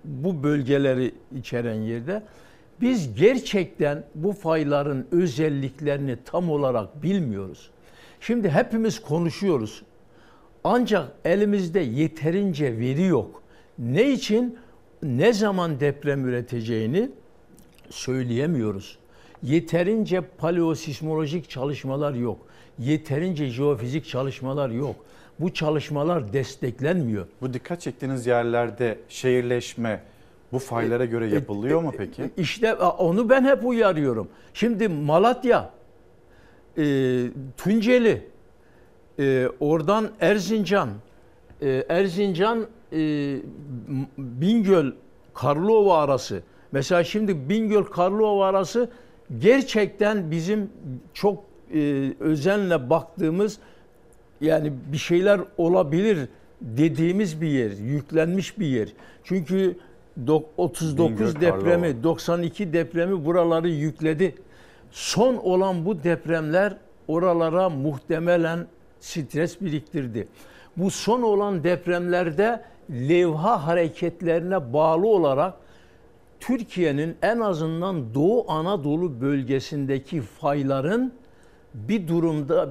bu 0.04 0.44
bölgeleri 0.44 1.16
içeren 1.38 1.82
yerde 1.82 2.24
biz 2.82 3.16
gerçekten 3.16 4.04
bu 4.16 4.34
fayların 4.34 5.08
özelliklerini 5.12 6.18
tam 6.26 6.50
olarak 6.50 7.04
bilmiyoruz. 7.04 7.70
Şimdi 8.20 8.50
hepimiz 8.50 9.02
konuşuyoruz. 9.02 9.82
Ancak 10.64 11.12
elimizde 11.26 11.80
yeterince 11.80 12.80
veri 12.80 13.04
yok. 13.04 13.44
Ne 13.80 14.12
için 14.12 14.58
ne 15.04 15.34
zaman 15.34 15.80
deprem 15.80 16.28
üreteceğini 16.28 17.10
söyleyemiyoruz. 17.90 18.98
Yeterince 19.44 20.22
paleosismolojik 20.22 21.50
çalışmalar 21.50 22.14
yok. 22.14 22.38
Yeterince 22.80 23.48
jeofizik 23.48 24.06
çalışmalar 24.06 24.70
yok. 24.70 24.96
Bu 25.40 25.54
çalışmalar 25.54 26.34
desteklenmiyor. 26.34 27.28
Bu 27.42 27.54
dikkat 27.54 27.82
çektiğiniz 27.82 28.28
yerlerde 28.28 28.98
şehirleşme 29.10 30.04
bu 30.52 30.60
faylara 30.60 31.06
göre 31.06 31.28
yapılıyor 31.28 31.82
mu 31.82 31.94
peki? 31.98 32.30
İşte 32.38 32.74
onu 32.76 33.30
ben 33.30 33.44
hep 33.44 33.66
uyarıyorum. 33.66 34.28
Şimdi 34.54 34.88
Malatya, 34.88 35.70
e, 36.78 36.84
Tunceli, 37.58 38.28
e, 39.20 39.48
oradan 39.60 40.10
Erzincan, 40.20 40.90
e, 41.62 41.86
Erzincan, 41.90 42.68
e, 42.92 42.98
Bingöl, 44.18 44.92
Karlova 45.34 45.98
arası. 45.98 46.42
Mesela 46.72 47.04
şimdi 47.04 47.50
Bingöl, 47.50 47.84
Karlova 47.84 48.46
arası 48.46 48.90
gerçekten 49.40 50.32
bizim 50.32 50.70
çok 51.14 51.44
e, 51.74 52.14
özenle 52.20 52.90
baktığımız 52.90 53.58
yani 54.42 54.74
bir 54.92 54.98
şeyler 54.98 55.42
olabilir 55.58 56.20
dediğimiz 56.62 57.42
bir 57.42 57.48
yer, 57.48 57.72
yüklenmiş 57.72 58.60
bir 58.60 58.66
yer. 58.66 58.90
Çünkü 59.24 59.78
39 60.58 61.20
Bingöl, 61.20 61.42
depremi, 61.42 61.88
Karlova. 61.88 62.04
92 62.04 62.74
depremi 62.74 63.26
buraları 63.26 63.70
yükledi. 63.70 64.36
Son 64.92 65.36
olan 65.36 65.86
bu 65.86 66.04
depremler 66.04 66.78
oralara 67.08 67.70
muhtemelen 67.70 68.68
stres 69.00 69.62
biriktirdi. 69.62 70.28
Bu 70.78 70.92
son 70.92 71.22
olan 71.22 71.64
depremlerde 71.64 72.64
levha 72.90 73.68
hareketlerine 73.68 74.74
bağlı 74.74 75.08
olarak 75.08 75.54
Türkiye'nin 76.40 77.16
en 77.22 77.40
azından 77.40 78.14
Doğu 78.14 78.52
Anadolu 78.52 79.22
bölgesindeki 79.22 80.22
fayların 80.22 81.14
bir 81.74 82.08
durumda 82.08 82.70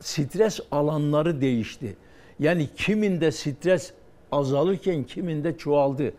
stres 0.00 0.60
alanları 0.70 1.40
değişti. 1.40 1.96
Yani 2.38 2.68
kiminde 2.76 3.32
stres 3.32 3.92
azalırken 4.32 5.04
kiminde 5.04 5.56
çoğaldı. 5.56 6.12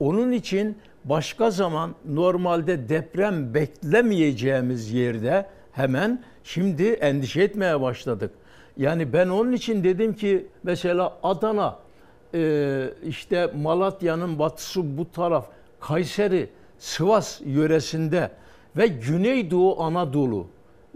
Onun 0.00 0.32
için 0.32 0.78
başka 1.04 1.50
zaman 1.50 1.94
normalde 2.08 2.88
deprem 2.88 3.54
beklemeyeceğimiz 3.54 4.92
yerde 4.92 5.46
hemen 5.72 6.24
şimdi 6.44 6.84
endişe 6.84 7.42
etmeye 7.42 7.80
başladık. 7.80 8.30
Yani 8.76 9.12
ben 9.12 9.28
onun 9.28 9.52
için 9.52 9.84
dedim 9.84 10.14
ki 10.14 10.46
mesela 10.62 11.18
Adana, 11.22 11.78
e, 12.34 12.90
işte 13.06 13.50
Malatya'nın 13.62 14.38
batısı 14.38 14.98
bu 14.98 15.10
taraf, 15.12 15.46
Kayseri, 15.80 16.48
Sivas 16.78 17.40
yöresinde 17.44 18.30
ve 18.76 18.86
Güneydoğu 18.86 19.82
Anadolu 19.82 20.46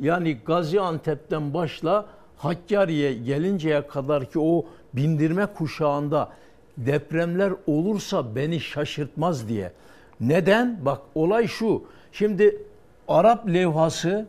yani 0.00 0.38
Gaziantep'ten 0.46 1.54
başla 1.54 2.06
Hakkari'ye 2.36 3.14
gelinceye 3.14 3.86
kadar 3.86 4.30
ki 4.30 4.38
o 4.38 4.64
bindirme 4.94 5.46
kuşağında 5.46 6.32
depremler 6.76 7.52
olursa 7.66 8.36
beni 8.36 8.60
şaşırtmaz 8.60 9.48
diye. 9.48 9.72
Neden? 10.20 10.84
Bak 10.84 11.00
olay 11.14 11.46
şu. 11.46 11.84
Şimdi 12.12 12.62
Arap 13.08 13.48
levhası 13.48 14.26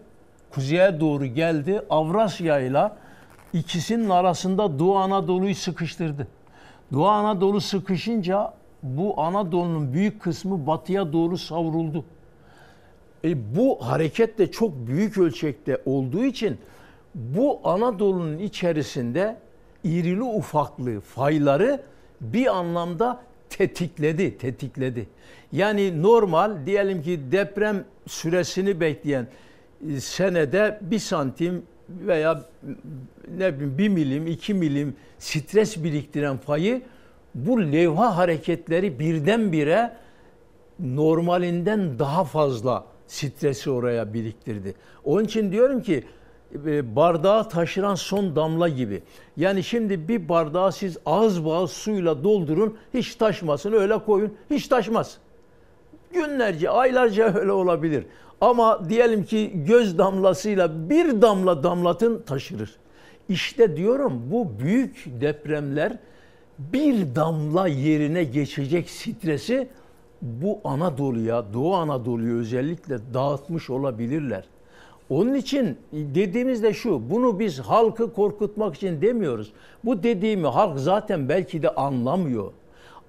kuzeye 0.49 0.99
doğru 0.99 1.25
geldi. 1.25 1.81
Avrasya 1.89 2.59
ile 2.59 2.91
ikisinin 3.53 4.09
arasında 4.09 4.79
Doğu 4.79 4.95
Anadolu'yu 4.95 5.55
sıkıştırdı. 5.55 6.27
Doğu 6.93 7.07
Anadolu 7.07 7.61
sıkışınca 7.61 8.53
bu 8.83 9.21
Anadolu'nun 9.21 9.93
büyük 9.93 10.21
kısmı 10.21 10.67
batıya 10.67 11.13
doğru 11.13 11.37
savruldu. 11.37 12.05
E, 13.23 13.55
bu 13.55 13.77
hareket 13.81 14.39
de 14.39 14.51
çok 14.51 14.87
büyük 14.87 15.17
ölçekte 15.17 15.81
olduğu 15.85 16.23
için 16.23 16.57
bu 17.15 17.59
Anadolu'nun 17.63 18.37
içerisinde 18.37 19.37
irili 19.83 20.23
ufaklı 20.23 20.99
fayları 20.99 21.81
bir 22.21 22.57
anlamda 22.57 23.19
tetikledi, 23.49 24.37
tetikledi. 24.37 25.07
Yani 25.51 26.01
normal 26.01 26.65
diyelim 26.65 27.01
ki 27.01 27.19
deprem 27.31 27.85
süresini 28.07 28.79
bekleyen 28.79 29.27
e, 29.89 29.99
senede 29.99 30.79
bir 30.81 30.99
santim 30.99 31.63
veya 31.89 32.45
ne 33.37 33.53
bileyim 33.53 33.77
bir 33.77 33.89
milim, 33.89 34.27
iki 34.27 34.53
milim 34.53 34.95
stres 35.19 35.83
biriktiren 35.83 36.37
fayı 36.37 36.81
bu 37.35 37.61
levha 37.61 38.17
hareketleri 38.17 38.99
birdenbire 38.99 39.93
normalinden 40.79 41.99
daha 41.99 42.23
fazla 42.23 42.85
stresi 43.07 43.71
oraya 43.71 44.13
biriktirdi. 44.13 44.73
Onun 45.03 45.23
için 45.23 45.51
diyorum 45.51 45.81
ki 45.81 46.03
bardağı 46.95 47.49
taşıran 47.49 47.95
son 47.95 48.35
damla 48.35 48.69
gibi. 48.69 49.03
Yani 49.37 49.63
şimdi 49.63 50.07
bir 50.07 50.29
bardağı 50.29 50.71
siz 50.71 50.97
ağız 51.05 51.45
bağız 51.45 51.71
suyla 51.71 52.23
doldurun, 52.23 52.77
hiç 52.93 53.15
taşmasın 53.15 53.73
öyle 53.73 53.97
koyun, 53.97 54.33
hiç 54.49 54.67
taşmaz. 54.67 55.17
Günlerce, 56.13 56.69
aylarca 56.69 57.33
öyle 57.39 57.51
olabilir. 57.51 58.05
Ama 58.41 58.89
diyelim 58.89 59.23
ki 59.23 59.51
göz 59.55 59.97
damlasıyla 59.97 60.89
bir 60.89 61.21
damla 61.21 61.63
damlatın 61.63 62.21
taşırır. 62.21 62.75
İşte 63.29 63.77
diyorum 63.77 64.21
bu 64.31 64.59
büyük 64.59 65.05
depremler 65.21 65.97
bir 66.59 67.15
damla 67.15 67.67
yerine 67.67 68.23
geçecek 68.23 68.89
stresi 68.89 69.67
bu 70.21 70.59
Anadolu'ya, 70.63 71.53
Doğu 71.53 71.75
Anadolu'ya 71.75 72.33
özellikle 72.33 73.13
dağıtmış 73.13 73.69
olabilirler. 73.69 74.43
Onun 75.11 75.33
için 75.33 75.77
dediğimiz 75.91 76.63
de 76.63 76.73
şu, 76.73 77.09
bunu 77.09 77.39
biz 77.39 77.59
halkı 77.59 78.13
korkutmak 78.13 78.75
için 78.75 79.01
demiyoruz. 79.01 79.51
Bu 79.85 80.03
dediğimi 80.03 80.47
halk 80.47 80.79
zaten 80.79 81.29
belki 81.29 81.63
de 81.63 81.69
anlamıyor. 81.69 82.51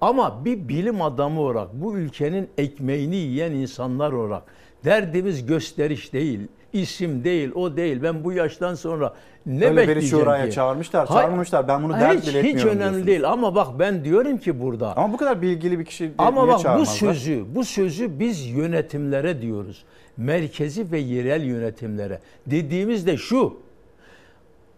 Ama 0.01 0.45
bir 0.45 0.67
bilim 0.67 1.01
adamı 1.01 1.41
olarak, 1.41 1.67
bu 1.73 1.97
ülkenin 1.97 2.49
ekmeğini 2.57 3.15
yiyen 3.15 3.51
insanlar 3.51 4.11
olarak 4.11 4.43
derdimiz 4.85 5.45
gösteriş 5.45 6.13
değil, 6.13 6.39
isim 6.73 7.23
değil, 7.23 7.51
o 7.55 7.77
değil. 7.77 8.03
Ben 8.03 8.23
bu 8.23 8.31
yaştan 8.31 8.75
sonra 8.75 9.13
ne 9.45 9.67
Öyle 9.67 9.87
beni 9.87 10.01
şuraya 10.01 10.51
çağırmışlar, 10.51 11.07
çağırmamışlar. 11.07 11.67
Ben 11.67 11.83
bunu 11.83 11.93
dert 11.93 12.21
hiç, 12.21 12.27
bile 12.27 12.37
etmiyorum 12.37 12.59
Hiç 12.59 12.65
önemli 12.65 12.79
diyorsunuz. 12.79 13.07
değil 13.07 13.29
ama 13.29 13.55
bak 13.55 13.67
ben 13.79 14.05
diyorum 14.05 14.37
ki 14.37 14.61
burada. 14.61 14.97
Ama 14.97 15.13
bu 15.13 15.17
kadar 15.17 15.41
bilgili 15.41 15.79
bir 15.79 15.85
kişi 15.85 16.11
Ama 16.17 16.45
niye 16.45 16.53
bak 16.53 16.79
bu 16.79 16.85
sözü, 16.85 17.45
bu 17.55 17.63
sözü 17.65 18.19
biz 18.19 18.47
yönetimlere 18.47 19.41
diyoruz. 19.41 19.83
Merkezi 20.17 20.91
ve 20.91 20.99
yerel 20.99 21.43
yönetimlere. 21.43 22.19
Dediğimiz 22.47 23.07
de 23.07 23.17
şu. 23.17 23.57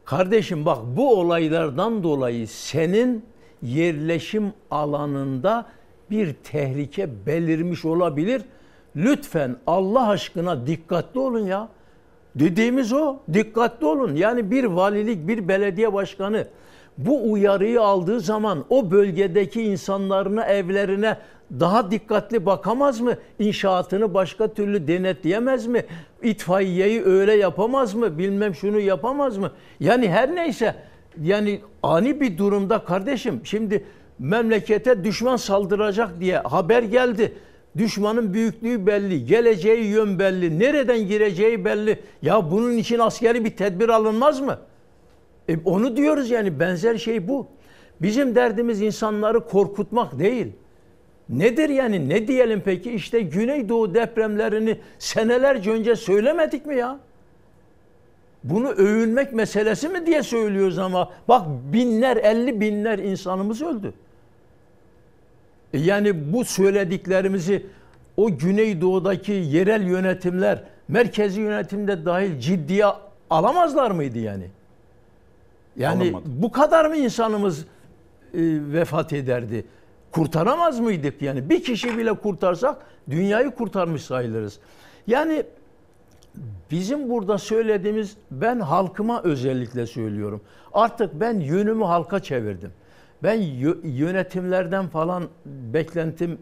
Kardeşim 0.05 0.65
bak 0.65 0.77
bu 0.97 1.19
olaylardan 1.19 2.03
dolayı 2.03 2.47
senin 2.47 3.25
yerleşim 3.61 4.53
alanında 4.71 5.65
bir 6.11 6.33
tehlike 6.33 7.09
belirmiş 7.25 7.85
olabilir. 7.85 8.41
Lütfen 8.95 9.55
Allah 9.67 10.07
aşkına 10.07 10.67
dikkatli 10.67 11.19
olun 11.19 11.45
ya. 11.45 11.69
Dediğimiz 12.35 12.93
o. 12.93 13.17
Dikkatli 13.33 13.85
olun. 13.85 14.15
Yani 14.15 14.51
bir 14.51 14.63
valilik, 14.63 15.27
bir 15.27 15.47
belediye 15.47 15.93
başkanı 15.93 16.47
bu 16.97 17.31
uyarıyı 17.31 17.81
aldığı 17.81 18.19
zaman 18.19 18.65
o 18.69 18.91
bölgedeki 18.91 19.61
insanlarına, 19.61 20.45
evlerine 20.45 21.17
daha 21.51 21.91
dikkatli 21.91 22.45
bakamaz 22.45 23.01
mı? 23.01 23.17
İnşaatını 23.39 24.13
başka 24.13 24.53
türlü 24.53 24.87
denetleyemez 24.87 25.67
mi? 25.67 25.85
İtfaiyeyi 26.23 27.03
öyle 27.05 27.33
yapamaz 27.33 27.93
mı? 27.93 28.17
Bilmem 28.17 28.55
şunu 28.55 28.79
yapamaz 28.79 29.37
mı? 29.37 29.51
Yani 29.79 30.09
her 30.09 30.35
neyse 30.35 30.75
yani 31.21 31.61
ani 31.83 32.21
bir 32.21 32.37
durumda 32.37 32.83
kardeşim 32.83 33.41
şimdi 33.43 33.85
memlekete 34.19 35.03
düşman 35.03 35.35
saldıracak 35.35 36.19
diye 36.19 36.37
haber 36.37 36.83
geldi. 36.83 37.33
Düşmanın 37.77 38.33
büyüklüğü 38.33 38.85
belli, 38.85 39.25
geleceği 39.25 39.85
yön 39.85 40.19
belli, 40.19 40.59
nereden 40.59 41.07
gireceği 41.07 41.65
belli. 41.65 41.99
Ya 42.21 42.51
bunun 42.51 42.77
için 42.77 42.99
askeri 42.99 43.45
bir 43.45 43.55
tedbir 43.55 43.89
alınmaz 43.89 44.41
mı? 44.41 44.59
E 45.49 45.57
onu 45.65 45.97
diyoruz 45.97 46.29
yani 46.29 46.59
benzer 46.59 46.97
şey 46.97 47.27
bu. 47.27 47.47
Bizim 48.01 48.35
derdimiz 48.35 48.81
insanları 48.81 49.39
korkutmak 49.45 50.19
değil. 50.19 50.47
Nedir 51.29 51.69
yani 51.69 52.09
ne 52.09 52.27
diyelim 52.27 52.61
peki 52.65 52.91
işte 52.91 53.21
Güneydoğu 53.21 53.93
depremlerini 53.93 54.77
senelerce 54.99 55.71
önce 55.71 55.95
söylemedik 55.95 56.65
mi 56.65 56.75
ya? 56.75 56.99
Bunu 58.43 58.69
övünmek 58.69 59.33
meselesi 59.33 59.89
mi 59.89 60.05
diye 60.05 60.23
söylüyoruz 60.23 60.77
ama 60.79 61.11
bak 61.27 61.47
binler 61.73 62.17
elli 62.17 62.61
binler 62.61 62.99
insanımız 62.99 63.61
öldü. 63.61 63.93
E 65.73 65.79
yani 65.79 66.33
bu 66.33 66.45
söylediklerimizi 66.45 67.65
o 68.17 68.37
Güneydoğu'daki 68.37 69.31
yerel 69.31 69.81
yönetimler 69.87 70.63
merkezi 70.87 71.41
yönetimde 71.41 72.05
dahil 72.05 72.39
ciddiye 72.39 72.85
alamazlar 73.29 73.91
mıydı 73.91 74.19
yani? 74.19 74.45
Yani 75.77 76.03
Alınmadı. 76.03 76.23
bu 76.25 76.51
kadar 76.51 76.85
mı 76.85 76.97
insanımız 76.97 77.59
e, 77.59 77.65
vefat 78.73 79.13
ederdi? 79.13 79.65
Kurtaramaz 80.15 80.79
mıydık 80.79 81.21
yani? 81.21 81.49
Bir 81.49 81.63
kişi 81.63 81.97
bile 81.97 82.13
kurtarsak 82.13 82.77
dünyayı 83.09 83.51
kurtarmış 83.51 84.01
sayılırız. 84.01 84.59
Yani 85.07 85.43
bizim 86.71 87.09
burada 87.09 87.37
söylediğimiz 87.37 88.17
ben 88.31 88.59
halkıma 88.59 89.21
özellikle 89.23 89.87
söylüyorum. 89.87 90.41
Artık 90.73 91.19
ben 91.19 91.39
yönümü 91.39 91.83
halka 91.83 92.19
çevirdim. 92.19 92.71
Ben 93.23 93.41
yö- 93.41 93.87
yönetimlerden 93.87 94.87
falan 94.87 95.23
beklentim 95.45 96.37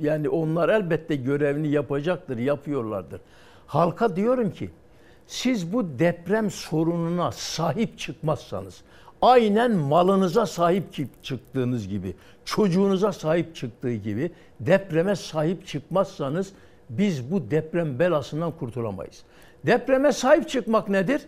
yani 0.00 0.28
onlar 0.28 0.68
elbette 0.68 1.16
görevini 1.16 1.68
yapacaktır, 1.68 2.38
yapıyorlardır. 2.38 3.20
Halka 3.66 4.16
diyorum 4.16 4.50
ki 4.50 4.70
siz 5.26 5.72
bu 5.72 5.98
deprem 5.98 6.50
sorununa 6.50 7.32
sahip 7.32 7.98
çıkmazsanız, 7.98 8.82
aynen 9.24 9.70
malınıza 9.70 10.46
sahip 10.46 10.84
çıktığınız 11.22 11.88
gibi, 11.88 12.14
çocuğunuza 12.44 13.12
sahip 13.12 13.56
çıktığı 13.56 13.94
gibi 13.94 14.30
depreme 14.60 15.16
sahip 15.16 15.66
çıkmazsanız 15.66 16.52
biz 16.90 17.30
bu 17.30 17.50
deprem 17.50 17.98
belasından 17.98 18.52
kurtulamayız. 18.52 19.22
Depreme 19.66 20.12
sahip 20.12 20.48
çıkmak 20.48 20.88
nedir? 20.88 21.22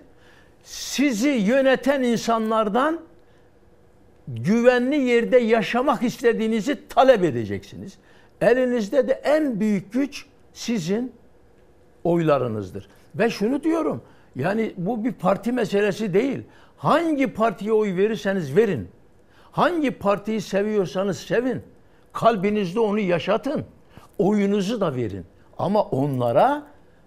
Sizi 0.62 1.28
yöneten 1.28 2.02
insanlardan 2.02 3.00
güvenli 4.28 4.96
yerde 4.96 5.38
yaşamak 5.38 6.02
istediğinizi 6.02 6.88
talep 6.88 7.24
edeceksiniz. 7.24 7.98
Elinizde 8.40 9.08
de 9.08 9.12
en 9.12 9.60
büyük 9.60 9.92
güç 9.92 10.26
sizin 10.52 11.12
oylarınızdır. 12.04 12.88
Ve 13.14 13.30
şunu 13.30 13.62
diyorum. 13.62 14.02
Yani 14.36 14.72
bu 14.76 15.04
bir 15.04 15.12
parti 15.12 15.52
meselesi 15.52 16.14
değil. 16.14 16.42
Hangi 16.76 17.26
partiye 17.26 17.72
oy 17.72 17.96
verirseniz 17.96 18.56
verin. 18.56 18.88
Hangi 19.52 19.90
partiyi 19.90 20.40
seviyorsanız 20.40 21.18
sevin. 21.18 21.62
Kalbinizde 22.12 22.80
onu 22.80 23.00
yaşatın. 23.00 23.64
Oyunuzu 24.18 24.80
da 24.80 24.94
verin. 24.94 25.24
Ama 25.58 25.82
onlara 25.82 26.62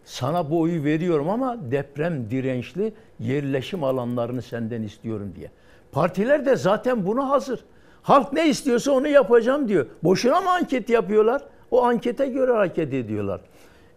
sana 0.06 0.50
bu 0.50 0.60
oyu 0.60 0.84
veriyorum 0.84 1.30
ama 1.30 1.72
deprem 1.72 2.30
dirençli 2.30 2.94
yerleşim 3.20 3.84
alanlarını 3.84 4.42
senden 4.42 4.82
istiyorum 4.82 5.34
diye. 5.36 5.52
Partiler 5.92 6.46
de 6.46 6.56
zaten 6.56 7.06
buna 7.06 7.30
hazır. 7.30 7.60
Halk 8.02 8.34
ne 8.34 8.50
istiyorsa 8.50 8.92
onu 8.92 9.08
yapacağım 9.08 9.68
diyor. 9.68 9.86
Boşuna 10.04 10.42
mı 10.42 10.50
anket 10.50 10.90
yapıyorlar? 10.90 11.42
O 11.72 11.84
ankete 11.84 12.28
göre 12.28 12.52
hareket 12.52 12.94
ediyorlar. 12.94 13.42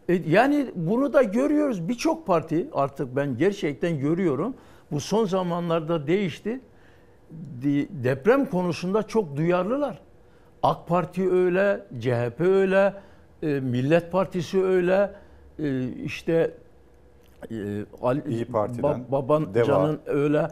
E, 0.09 0.15
yani 0.15 0.67
bunu 0.75 1.13
da 1.13 1.23
görüyoruz. 1.23 1.89
Birçok 1.89 2.27
parti 2.27 2.69
artık 2.73 3.17
ben 3.17 3.39
gerçekten 3.39 3.99
görüyorum. 3.99 4.55
Bu 4.93 5.01
son 5.01 5.25
zamanlarda 5.25 6.07
değişti. 6.07 6.61
De- 7.63 8.05
Deprem 8.05 8.47
konusunda 8.47 9.03
çok 9.03 9.37
duyarlılar. 9.37 9.99
AK 10.63 10.89
Parti 10.89 11.31
öyle, 11.31 11.81
CHP 12.01 12.41
öyle, 12.41 12.95
e, 13.43 13.47
Millet 13.47 14.13
Partisi 14.13 14.63
öyle, 14.65 15.11
e, 15.59 15.89
işte 15.89 16.51
e, 17.51 17.55
Ali, 18.03 18.23
İyi 18.29 18.45
Parti'den, 18.45 18.83
Ba- 18.83 19.13
Baban 19.13 19.55
Deva. 19.55 19.65
Can'ın 19.65 20.01
öyle. 20.07 20.49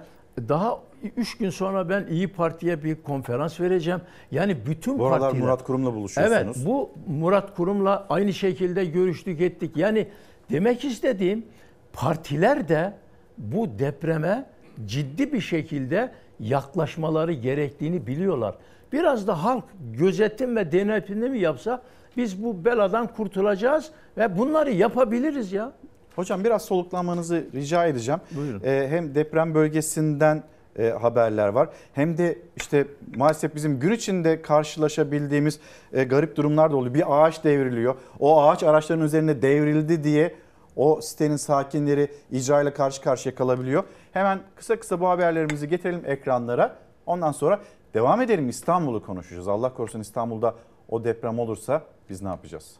Daha 0.48 0.78
üç 1.16 1.38
gün 1.38 1.50
sonra 1.50 1.88
ben 1.88 2.06
İyi 2.10 2.28
Parti'ye 2.28 2.84
bir 2.84 2.94
konferans 3.02 3.60
vereceğim. 3.60 4.00
Yani 4.30 4.56
bütün 4.66 4.98
Bu 4.98 5.08
partiler. 5.08 5.42
Murat 5.42 5.64
Kurum'la 5.64 5.94
buluşuyorsunuz. 5.94 6.40
Evet 6.56 6.66
bu 6.66 6.90
Murat 7.06 7.54
Kurum'la 7.56 8.06
aynı 8.08 8.32
şekilde 8.32 8.84
görüştük 8.84 9.40
ettik. 9.40 9.76
Yani 9.76 10.08
demek 10.50 10.84
istediğim 10.84 11.44
partiler 11.92 12.68
de 12.68 12.92
bu 13.40 13.78
depreme 13.78 14.44
ciddi 14.86 15.32
bir 15.32 15.40
şekilde 15.40 16.12
yaklaşmaları 16.40 17.32
gerektiğini 17.32 18.06
biliyorlar. 18.06 18.54
Biraz 18.92 19.26
da 19.26 19.44
halk 19.44 19.64
gözetim 19.92 20.56
ve 20.56 20.72
denetimini 20.72 21.30
mi 21.30 21.38
yapsa 21.38 21.82
biz 22.16 22.44
bu 22.44 22.64
beladan 22.64 23.06
kurtulacağız 23.06 23.90
ve 24.16 24.38
bunları 24.38 24.70
yapabiliriz 24.70 25.52
ya. 25.52 25.72
Hocam 26.16 26.44
biraz 26.44 26.62
soluklanmanızı 26.62 27.44
rica 27.54 27.86
edeceğim. 27.86 28.20
Buyurun. 28.30 28.60
Ee, 28.64 28.86
hem 28.90 29.14
deprem 29.14 29.54
bölgesinden 29.54 30.42
e, 30.78 30.88
haberler 30.88 31.48
var 31.48 31.68
hem 31.92 32.18
de 32.18 32.38
işte 32.56 32.86
maalesef 33.16 33.54
bizim 33.54 33.80
gün 33.80 33.92
içinde 33.92 34.42
karşılaşabildiğimiz 34.42 35.60
e, 35.92 36.04
garip 36.04 36.36
durumlar 36.36 36.70
da 36.70 36.76
oluyor. 36.76 36.94
Bir 36.94 37.24
ağaç 37.24 37.44
devriliyor. 37.44 37.94
O 38.20 38.42
ağaç 38.42 38.62
araçların 38.62 39.04
üzerine 39.04 39.42
devrildi 39.42 40.04
diye 40.04 40.34
o 40.76 41.00
sitenin 41.00 41.36
sakinleri 41.36 42.12
icra 42.30 42.74
karşı 42.74 43.02
karşıya 43.02 43.34
kalabiliyor. 43.34 43.84
Hemen 44.12 44.40
kısa 44.56 44.80
kısa 44.80 45.00
bu 45.00 45.08
haberlerimizi 45.08 45.68
getirelim 45.68 46.02
ekranlara. 46.06 46.76
Ondan 47.06 47.32
sonra 47.32 47.60
devam 47.94 48.20
edelim 48.20 48.48
İstanbul'u 48.48 49.06
konuşacağız. 49.06 49.48
Allah 49.48 49.74
korusun 49.74 50.00
İstanbul'da 50.00 50.54
o 50.88 51.04
deprem 51.04 51.38
olursa 51.38 51.82
biz 52.10 52.22
ne 52.22 52.28
yapacağız? 52.28 52.76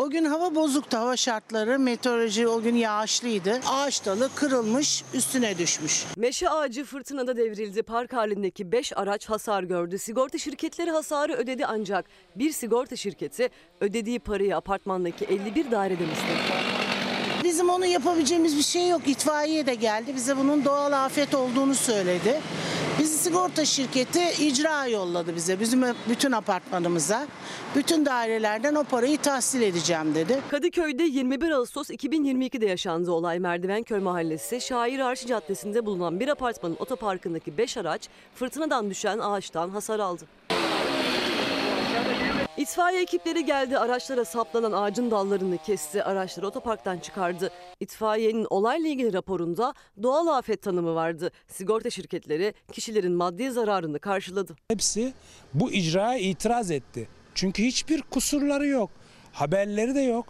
O 0.00 0.03
gün 0.14 0.24
hava 0.24 0.54
bozuktu 0.54 0.96
hava 0.96 1.16
şartları. 1.16 1.78
Meteoroloji 1.78 2.48
o 2.48 2.62
gün 2.62 2.74
yağışlıydı. 2.74 3.60
Ağaç 3.68 4.06
dalı 4.06 4.30
kırılmış 4.34 5.04
üstüne 5.14 5.58
düşmüş. 5.58 6.04
Meşe 6.16 6.50
ağacı 6.50 6.84
fırtınada 6.84 7.36
devrildi. 7.36 7.82
Park 7.82 8.12
halindeki 8.12 8.72
5 8.72 8.92
araç 8.96 9.26
hasar 9.30 9.62
gördü. 9.62 9.98
Sigorta 9.98 10.38
şirketleri 10.38 10.90
hasarı 10.90 11.32
ödedi 11.32 11.66
ancak 11.66 12.04
bir 12.36 12.52
sigorta 12.52 12.96
şirketi 12.96 13.48
ödediği 13.80 14.18
parayı 14.18 14.56
apartmandaki 14.56 15.24
51 15.24 15.70
daireden 15.70 16.08
istedi. 16.10 16.64
Bizim 17.44 17.68
onu 17.68 17.86
yapabileceğimiz 17.86 18.56
bir 18.56 18.62
şey 18.62 18.88
yok. 18.88 19.08
İtfaiye 19.08 19.66
de 19.66 19.74
geldi. 19.74 20.14
Bize 20.16 20.36
bunun 20.36 20.64
doğal 20.64 20.92
afet 20.92 21.34
olduğunu 21.34 21.74
söyledi. 21.74 22.40
Bizi 22.98 23.18
sigorta 23.18 23.64
şirketi 23.64 24.44
icra 24.44 24.86
yolladı 24.86 25.36
bize. 25.36 25.60
Bizim 25.60 25.82
bütün 26.08 26.32
apartmanımıza. 26.32 27.26
Bütün 27.76 28.06
dairelerden 28.06 28.74
o 28.74 28.84
parayı 28.84 29.18
tahsil 29.18 29.62
edeceğim 29.62 30.14
dedi. 30.14 30.40
Kadıköy'de 30.50 31.02
21 31.02 31.50
Ağustos 31.50 31.90
2022'de 31.90 32.66
yaşandı 32.66 33.10
olay. 33.10 33.38
Merdivenköy 33.38 34.00
Mahallesi 34.00 34.60
Şair 34.60 34.98
Arşi 34.98 35.26
Caddesi'nde 35.26 35.86
bulunan 35.86 36.20
bir 36.20 36.28
apartmanın 36.28 36.76
otoparkındaki 36.78 37.58
5 37.58 37.76
araç 37.76 38.08
fırtınadan 38.34 38.90
düşen 38.90 39.18
ağaçtan 39.18 39.70
hasar 39.70 39.98
aldı. 39.98 40.24
İtfaiye 42.56 43.02
ekipleri 43.02 43.44
geldi. 43.44 43.78
Araçlara 43.78 44.24
saplanan 44.24 44.72
ağacın 44.72 45.10
dallarını 45.10 45.58
kesti. 45.58 46.04
Araçları 46.04 46.46
otoparktan 46.46 46.98
çıkardı. 46.98 47.50
İtfaiyenin 47.80 48.46
olayla 48.50 48.88
ilgili 48.88 49.12
raporunda 49.12 49.74
doğal 50.02 50.26
afet 50.26 50.62
tanımı 50.62 50.94
vardı. 50.94 51.30
Sigorta 51.48 51.90
şirketleri 51.90 52.54
kişilerin 52.72 53.12
maddi 53.12 53.50
zararını 53.50 53.98
karşıladı. 53.98 54.56
Hepsi 54.68 55.12
bu 55.54 55.72
icraya 55.72 56.18
itiraz 56.18 56.70
etti. 56.70 57.08
Çünkü 57.34 57.62
hiçbir 57.64 58.02
kusurları 58.02 58.66
yok. 58.66 58.90
Haberleri 59.32 59.94
de 59.94 60.00
yok. 60.00 60.26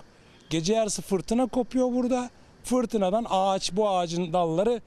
Gece 0.50 0.74
yarısı 0.74 1.02
fırtına 1.02 1.46
kopuyor 1.46 1.92
burada. 1.92 2.30
Fırtınadan 2.64 3.26
ağaç 3.30 3.72
bu 3.72 3.88
ağacın 3.88 4.32
dalları 4.32 4.80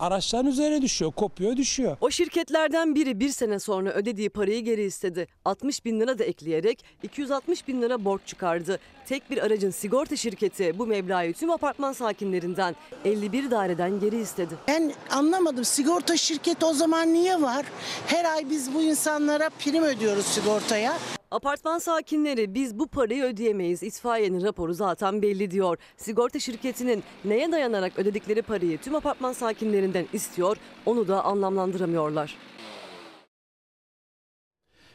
araçların 0.00 0.50
üzerine 0.50 0.82
düşüyor, 0.82 1.12
kopuyor, 1.12 1.56
düşüyor. 1.56 1.96
O 2.00 2.10
şirketlerden 2.10 2.94
biri 2.94 3.20
bir 3.20 3.28
sene 3.28 3.58
sonra 3.58 3.92
ödediği 3.92 4.28
parayı 4.30 4.64
geri 4.64 4.82
istedi. 4.82 5.26
60 5.44 5.84
bin 5.84 6.00
lira 6.00 6.18
da 6.18 6.24
ekleyerek 6.24 6.84
260 7.02 7.68
bin 7.68 7.82
lira 7.82 8.04
borç 8.04 8.20
çıkardı. 8.26 8.78
Tek 9.06 9.30
bir 9.30 9.38
aracın 9.38 9.70
sigorta 9.70 10.16
şirketi 10.16 10.78
bu 10.78 10.86
meblağı 10.86 11.32
tüm 11.32 11.50
apartman 11.50 11.92
sakinlerinden 11.92 12.76
51 13.04 13.50
daireden 13.50 14.00
geri 14.00 14.20
istedi. 14.20 14.54
Ben 14.68 14.92
anlamadım 15.10 15.64
sigorta 15.64 16.16
şirketi 16.16 16.64
o 16.66 16.72
zaman 16.72 17.12
niye 17.12 17.42
var? 17.42 17.66
Her 18.06 18.24
ay 18.24 18.50
biz 18.50 18.74
bu 18.74 18.82
insanlara 18.82 19.50
prim 19.50 19.82
ödüyoruz 19.82 20.26
sigortaya. 20.26 20.98
Apartman 21.34 21.78
sakinleri 21.78 22.54
biz 22.54 22.78
bu 22.78 22.86
parayı 22.86 23.24
ödeyemeyiz. 23.24 23.82
İtfaiyenin 23.82 24.42
raporu 24.42 24.74
zaten 24.74 25.22
belli 25.22 25.50
diyor. 25.50 25.78
Sigorta 25.96 26.38
şirketinin 26.38 27.04
neye 27.24 27.52
dayanarak 27.52 27.98
ödedikleri 27.98 28.42
parayı 28.42 28.78
tüm 28.80 28.94
apartman 28.94 29.32
sakinlerinden 29.32 30.06
istiyor 30.12 30.56
onu 30.86 31.08
da 31.08 31.24
anlamlandıramıyorlar. 31.24 32.38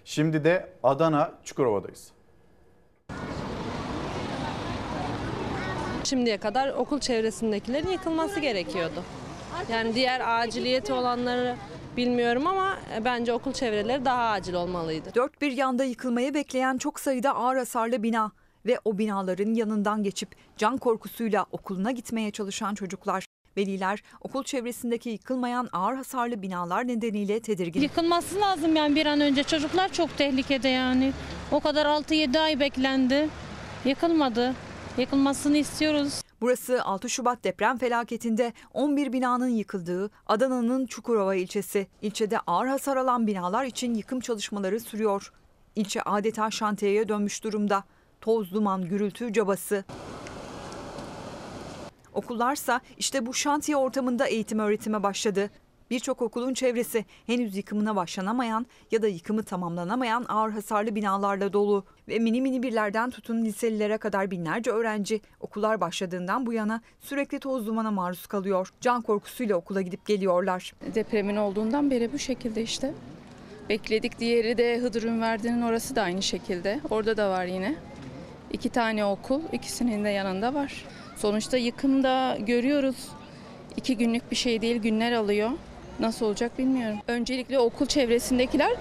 Şimdi 0.05 0.43
de 0.43 0.69
Adana 0.83 1.33
Çukurova'dayız. 1.43 2.11
Şimdiye 6.03 6.37
kadar 6.37 6.69
okul 6.69 6.99
çevresindekilerin 6.99 7.89
yıkılması 7.89 8.39
gerekiyordu. 8.39 9.03
Yani 9.71 9.95
diğer 9.95 10.41
aciliyeti 10.41 10.93
olanları 10.93 11.55
bilmiyorum 11.97 12.47
ama 12.47 12.77
bence 13.05 13.33
okul 13.33 13.53
çevreleri 13.53 14.05
daha 14.05 14.29
acil 14.29 14.53
olmalıydı. 14.53 15.15
Dört 15.15 15.41
bir 15.41 15.51
yanda 15.51 15.83
yıkılmayı 15.83 16.33
bekleyen 16.33 16.77
çok 16.77 16.99
sayıda 16.99 17.35
ağır 17.35 17.57
hasarlı 17.57 18.03
bina 18.03 18.31
ve 18.65 18.79
o 18.85 18.97
binaların 18.97 19.53
yanından 19.53 20.03
geçip 20.03 20.35
can 20.57 20.77
korkusuyla 20.77 21.45
okuluna 21.51 21.91
gitmeye 21.91 22.31
çalışan 22.31 22.75
çocuklar. 22.75 23.25
Veliler 23.57 24.03
okul 24.21 24.43
çevresindeki 24.43 25.09
yıkılmayan 25.09 25.69
ağır 25.73 25.95
hasarlı 25.95 26.41
binalar 26.41 26.87
nedeniyle 26.87 27.39
tedirgin. 27.39 27.81
Yıkılması 27.81 28.39
lazım 28.39 28.75
yani 28.75 28.95
bir 28.95 29.05
an 29.05 29.21
önce. 29.21 29.43
Çocuklar 29.43 29.93
çok 29.93 30.17
tehlikede 30.17 30.67
yani. 30.67 31.11
O 31.51 31.59
kadar 31.59 31.85
6-7 31.85 32.39
ay 32.39 32.59
beklendi. 32.59 33.29
Yıkılmadı. 33.85 34.53
Yıkılmasını 34.97 35.57
istiyoruz. 35.57 36.21
Burası 36.41 36.83
6 36.83 37.09
Şubat 37.09 37.43
deprem 37.43 37.77
felaketinde 37.77 38.53
11 38.73 39.13
binanın 39.13 39.47
yıkıldığı 39.47 40.09
Adana'nın 40.27 40.85
Çukurova 40.85 41.35
ilçesi. 41.35 41.87
İlçede 42.01 42.39
ağır 42.39 42.67
hasar 42.67 42.97
alan 42.97 43.27
binalar 43.27 43.65
için 43.65 43.93
yıkım 43.93 44.19
çalışmaları 44.19 44.79
sürüyor. 44.79 45.33
İlçe 45.75 46.01
adeta 46.01 46.51
şantiyeye 46.51 47.07
dönmüş 47.07 47.43
durumda. 47.43 47.83
Toz, 48.21 48.53
duman, 48.53 48.85
gürültü, 48.85 49.33
cabası. 49.33 49.83
Okullarsa 52.13 52.81
işte 52.97 53.25
bu 53.25 53.33
şantiye 53.33 53.77
ortamında 53.77 54.27
eğitim 54.27 54.59
öğretime 54.59 55.03
başladı. 55.03 55.49
Birçok 55.89 56.21
okulun 56.21 56.53
çevresi 56.53 57.05
henüz 57.25 57.57
yıkımına 57.57 57.95
başlanamayan 57.95 58.65
ya 58.91 59.01
da 59.01 59.07
yıkımı 59.07 59.43
tamamlanamayan 59.43 60.25
ağır 60.27 60.51
hasarlı 60.51 60.95
binalarla 60.95 61.53
dolu 61.53 61.85
ve 62.07 62.19
mini 62.19 62.41
mini 62.41 62.63
birlerden 62.63 63.09
tutun 63.09 63.45
liselilere 63.45 63.97
kadar 63.97 64.31
binlerce 64.31 64.71
öğrenci 64.71 65.21
okullar 65.39 65.81
başladığından 65.81 66.45
bu 66.45 66.53
yana 66.53 66.81
sürekli 66.99 67.39
toz 67.39 67.67
dumana 67.67 67.91
maruz 67.91 68.27
kalıyor. 68.27 68.73
Can 68.81 69.01
korkusuyla 69.01 69.55
okula 69.55 69.81
gidip 69.81 70.05
geliyorlar. 70.05 70.73
Depremin 70.95 71.35
olduğundan 71.35 71.91
beri 71.91 72.13
bu 72.13 72.19
şekilde 72.19 72.61
işte. 72.61 72.93
Bekledik 73.69 74.19
diğeri 74.19 74.57
de 74.57 74.77
Hıdır 74.77 75.03
Ünverdi'nin 75.03 75.61
orası 75.61 75.95
da 75.95 76.01
aynı 76.01 76.21
şekilde. 76.21 76.79
Orada 76.89 77.17
da 77.17 77.29
var 77.29 77.45
yine. 77.45 77.75
İki 78.51 78.69
tane 78.69 79.05
okul 79.05 79.41
ikisinin 79.51 80.03
de 80.03 80.09
yanında 80.09 80.53
var. 80.53 80.85
Sonuçta 81.15 81.57
yıkımda 81.57 82.37
görüyoruz. 82.39 83.07
İki 83.77 83.97
günlük 83.97 84.31
bir 84.31 84.35
şey 84.35 84.61
değil 84.61 84.81
günler 84.81 85.11
alıyor. 85.11 85.49
Nasıl 85.99 86.25
olacak 86.25 86.57
bilmiyorum. 86.59 86.97
Öncelikle 87.07 87.59
okul 87.59 87.85
çevresindekiler 87.85 88.71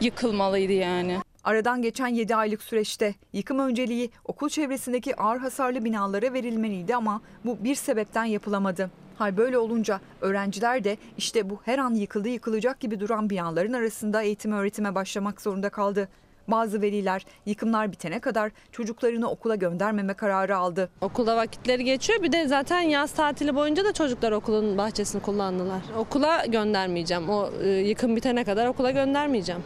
yıkılmalıydı 0.00 0.72
yani. 0.72 1.18
Aradan 1.44 1.82
geçen 1.82 2.06
7 2.06 2.36
aylık 2.36 2.62
süreçte 2.62 3.14
yıkım 3.32 3.58
önceliği 3.58 4.10
okul 4.24 4.48
çevresindeki 4.48 5.16
ağır 5.16 5.38
hasarlı 5.38 5.84
binalara 5.84 6.32
verilmeliydi 6.32 6.96
ama 6.96 7.20
bu 7.44 7.64
bir 7.64 7.74
sebepten 7.74 8.24
yapılamadı. 8.24 8.90
Hal 9.18 9.36
böyle 9.36 9.58
olunca 9.58 10.00
öğrenciler 10.20 10.84
de 10.84 10.96
işte 11.18 11.50
bu 11.50 11.58
her 11.64 11.78
an 11.78 11.94
yıkıldı 11.94 12.28
yıkılacak 12.28 12.80
gibi 12.80 13.00
duran 13.00 13.30
binaların 13.30 13.72
arasında 13.72 14.22
eğitim 14.22 14.52
öğretime 14.52 14.94
başlamak 14.94 15.40
zorunda 15.40 15.68
kaldı. 15.70 16.08
Bazı 16.48 16.82
veliler 16.82 17.26
yıkımlar 17.46 17.92
bitene 17.92 18.20
kadar 18.20 18.52
çocuklarını 18.72 19.30
okula 19.30 19.54
göndermeme 19.54 20.14
kararı 20.14 20.56
aldı. 20.56 20.90
Okulda 21.00 21.36
vakitleri 21.36 21.84
geçiyor. 21.84 22.22
Bir 22.22 22.32
de 22.32 22.48
zaten 22.48 22.80
yaz 22.80 23.12
tatili 23.12 23.54
boyunca 23.54 23.84
da 23.84 23.92
çocuklar 23.92 24.32
okulun 24.32 24.78
bahçesini 24.78 25.22
kullandılar. 25.22 25.82
Okula 25.98 26.46
göndermeyeceğim. 26.46 27.28
O 27.30 27.50
e, 27.62 27.68
yıkım 27.68 28.16
bitene 28.16 28.44
kadar 28.44 28.66
okula 28.66 28.90
göndermeyeceğim. 28.90 29.62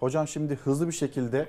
Hocam 0.00 0.28
şimdi 0.28 0.54
hızlı 0.54 0.88
bir 0.88 0.92
şekilde 0.92 1.48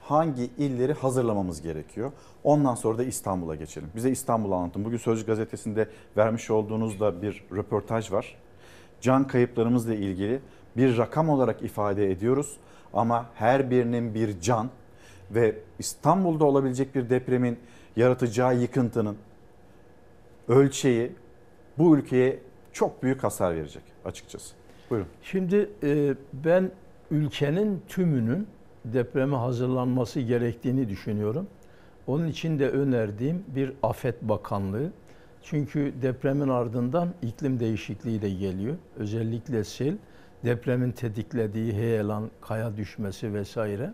hangi 0.00 0.44
illeri 0.58 0.92
hazırlamamız 0.92 1.62
gerekiyor? 1.62 2.12
Ondan 2.44 2.74
sonra 2.74 2.98
da 2.98 3.04
İstanbul'a 3.04 3.54
geçelim. 3.54 3.88
Bize 3.96 4.10
İstanbul'u 4.10 4.54
anlatın. 4.54 4.84
Bugün 4.84 4.98
Sözcü 4.98 5.26
gazetesinde 5.26 5.88
vermiş 6.16 6.50
olduğunuz 6.50 7.00
da 7.00 7.22
bir 7.22 7.44
röportaj 7.52 8.12
var. 8.12 8.36
Can 9.00 9.26
kayıplarımızla 9.26 9.94
ilgili 9.94 10.40
bir 10.76 10.98
rakam 10.98 11.28
olarak 11.28 11.62
ifade 11.62 12.10
ediyoruz 12.10 12.56
ama 12.94 13.26
her 13.34 13.70
birinin 13.70 14.14
bir 14.14 14.40
can 14.40 14.70
ve 15.30 15.54
İstanbul'da 15.78 16.44
olabilecek 16.44 16.94
bir 16.94 17.10
depremin 17.10 17.58
yaratacağı 17.96 18.56
yıkıntının 18.56 19.16
ölçeği 20.48 21.12
bu 21.78 21.96
ülkeye 21.96 22.38
çok 22.72 23.02
büyük 23.02 23.24
hasar 23.24 23.56
verecek 23.56 23.82
açıkçası. 24.04 24.54
Buyurun. 24.90 25.08
Şimdi 25.22 25.70
e, 25.82 26.14
ben 26.32 26.70
ülkenin 27.10 27.82
tümünün 27.88 28.46
depreme 28.84 29.36
hazırlanması 29.36 30.20
gerektiğini 30.20 30.88
düşünüyorum. 30.88 31.46
Onun 32.06 32.26
için 32.26 32.58
de 32.58 32.70
önerdiğim 32.70 33.44
bir 33.48 33.72
afet 33.82 34.22
bakanlığı. 34.22 34.92
Çünkü 35.42 35.92
depremin 36.02 36.48
ardından 36.48 37.08
iklim 37.22 37.60
değişikliği 37.60 38.22
de 38.22 38.30
geliyor. 38.30 38.76
Özellikle 38.96 39.64
sel, 39.64 39.96
depremin 40.44 40.92
tetiklediği 40.92 41.72
heyelan, 41.72 42.30
kaya 42.40 42.76
düşmesi 42.76 43.34
vesaire. 43.34 43.92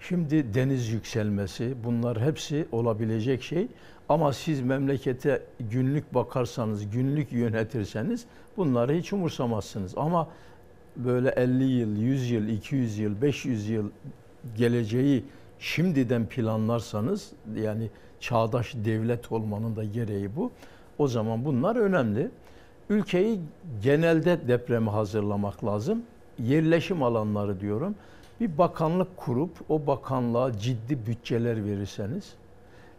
Şimdi 0.00 0.54
deniz 0.54 0.88
yükselmesi 0.88 1.74
bunlar 1.84 2.20
hepsi 2.20 2.66
olabilecek 2.72 3.42
şey. 3.42 3.68
Ama 4.08 4.32
siz 4.32 4.60
memlekete 4.60 5.42
günlük 5.60 6.14
bakarsanız, 6.14 6.90
günlük 6.90 7.32
yönetirseniz 7.32 8.24
bunları 8.56 8.92
hiç 8.92 9.12
umursamazsınız. 9.12 9.92
Ama 9.96 10.28
böyle 10.96 11.28
50 11.28 11.64
yıl, 11.64 11.96
100 11.96 12.30
yıl, 12.30 12.48
200 12.48 12.98
yıl, 12.98 13.22
500 13.22 13.68
yıl 13.68 13.90
geleceği 14.56 15.24
şimdiden 15.58 16.26
planlarsanız 16.26 17.32
yani 17.56 17.90
çağdaş 18.20 18.74
devlet 18.74 19.32
olmanın 19.32 19.76
da 19.76 19.84
gereği 19.84 20.36
bu. 20.36 20.52
O 20.98 21.08
zaman 21.08 21.44
bunlar 21.44 21.76
önemli. 21.76 22.30
Ülkeyi 22.90 23.40
genelde 23.82 24.48
depreme 24.48 24.90
hazırlamak 24.90 25.64
lazım. 25.64 26.02
Yerleşim 26.38 27.02
alanları 27.02 27.60
diyorum. 27.60 27.94
Bir 28.40 28.58
bakanlık 28.58 29.16
kurup 29.16 29.50
o 29.68 29.86
bakanlığa 29.86 30.58
ciddi 30.58 31.06
bütçeler 31.06 31.64
verirseniz 31.64 32.34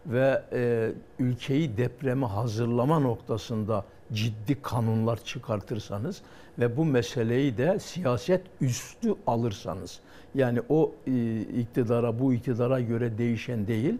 ve 0.05 0.43
e, 0.53 0.91
ülkeyi 1.19 1.77
depreme 1.77 2.25
hazırlama 2.25 2.99
noktasında 2.99 3.85
ciddi 4.13 4.61
kanunlar 4.61 5.23
çıkartırsanız 5.23 6.21
ve 6.59 6.77
bu 6.77 6.85
meseleyi 6.85 7.57
de 7.57 7.79
siyaset 7.79 8.41
üstü 8.61 9.15
alırsanız 9.27 9.99
yani 10.35 10.61
o 10.69 10.91
e, 11.07 11.39
iktidara 11.41 12.19
bu 12.19 12.33
iktidara 12.33 12.79
göre 12.79 13.17
değişen 13.17 13.67
değil 13.67 13.97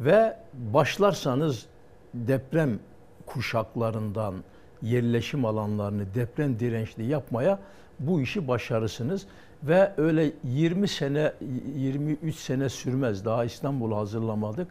ve 0.00 0.36
başlarsanız 0.54 1.66
deprem 2.14 2.78
kuşaklarından 3.26 4.34
yerleşim 4.84 5.44
alanlarını 5.44 6.14
deprem 6.14 6.58
dirençli 6.58 7.04
yapmaya 7.04 7.58
bu 7.98 8.20
işi 8.20 8.48
başarısınız 8.48 9.26
ve 9.62 9.92
öyle 9.96 10.32
20 10.44 10.88
sene 10.88 11.32
23 11.76 12.34
sene 12.34 12.68
sürmez 12.68 13.24
daha 13.24 13.44
İstanbul'u 13.44 13.96
hazırlamadık. 13.96 14.68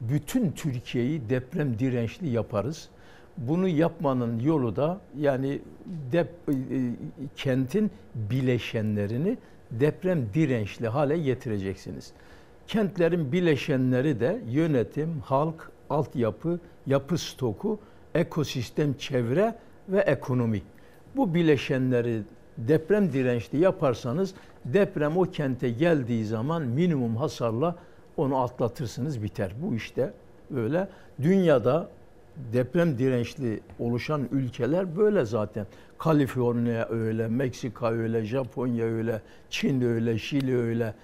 Bütün 0.00 0.52
Türkiye'yi 0.52 1.28
deprem 1.28 1.78
dirençli 1.78 2.28
yaparız. 2.28 2.88
Bunu 3.36 3.68
yapmanın 3.68 4.40
yolu 4.40 4.76
da 4.76 5.00
yani 5.18 5.60
dep, 6.12 6.28
e, 6.48 6.54
kentin 7.36 7.90
bileşenlerini 8.14 9.38
deprem 9.70 10.26
dirençli 10.34 10.88
hale 10.88 11.18
getireceksiniz. 11.18 12.12
Kentlerin 12.66 13.32
bileşenleri 13.32 14.20
de 14.20 14.40
yönetim, 14.48 15.20
halk, 15.20 15.70
altyapı, 15.90 16.60
yapı 16.86 17.18
stoku, 17.18 17.78
ekosistem, 18.16 18.94
çevre 18.94 19.54
ve 19.88 20.00
ekonomi. 20.00 20.62
Bu 21.16 21.34
bileşenleri 21.34 22.22
deprem 22.58 23.12
dirençli 23.12 23.58
yaparsanız 23.58 24.34
deprem 24.64 25.16
o 25.16 25.22
kente 25.22 25.70
geldiği 25.70 26.24
zaman 26.24 26.62
minimum 26.62 27.16
hasarla 27.16 27.76
onu 28.16 28.42
atlatırsınız 28.42 29.22
biter. 29.22 29.52
Bu 29.62 29.74
işte 29.74 30.12
böyle. 30.50 30.88
Dünyada 31.22 31.88
deprem 32.52 32.98
dirençli 32.98 33.60
oluşan 33.78 34.28
ülkeler 34.32 34.96
böyle 34.96 35.24
zaten. 35.24 35.66
Kaliforniya 35.98 36.88
öyle, 36.88 37.28
Meksika 37.28 37.90
öyle, 37.90 38.24
Japonya 38.24 38.84
öyle, 38.84 39.22
Çin 39.50 39.80
öyle, 39.80 40.18
Şili 40.18 40.58
öyle. 40.58 40.94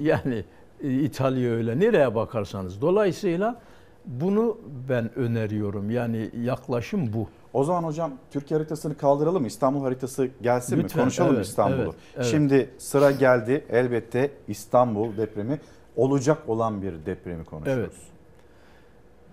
Yani 0.00 0.44
İtalya 0.82 1.50
öyle. 1.50 1.78
Nereye 1.78 2.14
bakarsanız. 2.14 2.80
Dolayısıyla 2.80 3.60
bunu 4.06 4.58
ben 4.88 5.18
öneriyorum. 5.18 5.90
Yani 5.90 6.30
yaklaşım 6.42 7.12
bu. 7.12 7.28
O 7.52 7.64
zaman 7.64 7.82
hocam 7.82 8.12
Türkiye 8.30 8.58
haritasını 8.58 8.96
kaldıralım 8.96 9.42
mı? 9.42 9.48
İstanbul 9.48 9.80
haritası 9.80 10.28
gelsin 10.42 10.76
Lütfen, 10.76 10.98
mi? 10.98 11.02
Konuşalım 11.02 11.34
evet, 11.36 11.46
İstanbul'u. 11.46 11.82
evet, 11.82 11.94
evet. 12.16 12.26
Şimdi 12.26 12.70
sıra 12.78 13.10
geldi 13.10 13.64
elbette 13.70 14.30
İstanbul 14.48 15.16
depremi 15.16 15.60
olacak 15.96 16.38
olan 16.48 16.82
bir 16.82 17.06
depremi 17.06 17.44
konuşuyoruz. 17.44 17.82
Evet. 17.82 18.16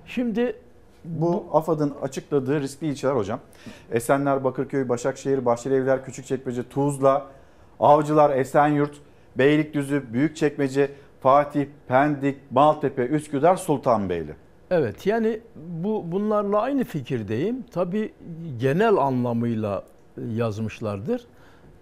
Şimdi 0.06 0.56
bu 1.06 1.46
AFAD'ın 1.54 1.94
açıkladığı 2.02 2.62
riskli 2.62 2.88
ilçeler 2.88 3.14
hocam. 3.14 3.40
Esenler, 3.92 4.44
Bakırköy, 4.44 4.90
Başakşehir, 4.90 5.46
Bahçelievler, 5.46 6.06
Küçükçekmece, 6.06 6.64
Tuzla, 6.70 7.28
Avcılar, 7.80 8.38
Esenyurt, 8.38 8.96
Beylikdüzü, 9.38 10.14
Büyükçekmece, 10.14 10.92
Fatih, 11.22 11.66
Pendik, 11.88 12.52
Maltepe, 12.52 13.06
Üsküdar, 13.06 13.56
Sultanbeyli. 13.56 14.36
Evet 14.76 15.06
yani 15.08 15.40
bu 15.56 16.06
bunlarla 16.12 16.62
aynı 16.62 16.84
fikirdeyim. 16.84 17.64
Tabi 17.72 18.14
genel 18.60 18.96
anlamıyla 18.96 19.84
yazmışlardır. 20.36 21.26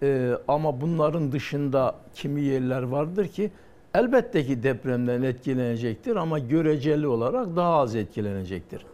Ee, 0.02 0.32
ama 0.48 0.80
bunların 0.80 1.32
dışında 1.32 1.94
kimi 2.14 2.40
yerler 2.42 2.82
vardır 2.82 3.28
ki 3.28 3.50
elbette 3.94 4.44
ki 4.44 4.62
depremden 4.62 5.22
etkilenecektir 5.22 6.16
ama 6.16 6.38
göreceli 6.38 7.06
olarak 7.06 7.56
daha 7.56 7.74
az 7.74 7.96
etkilenecektir. 7.96 8.86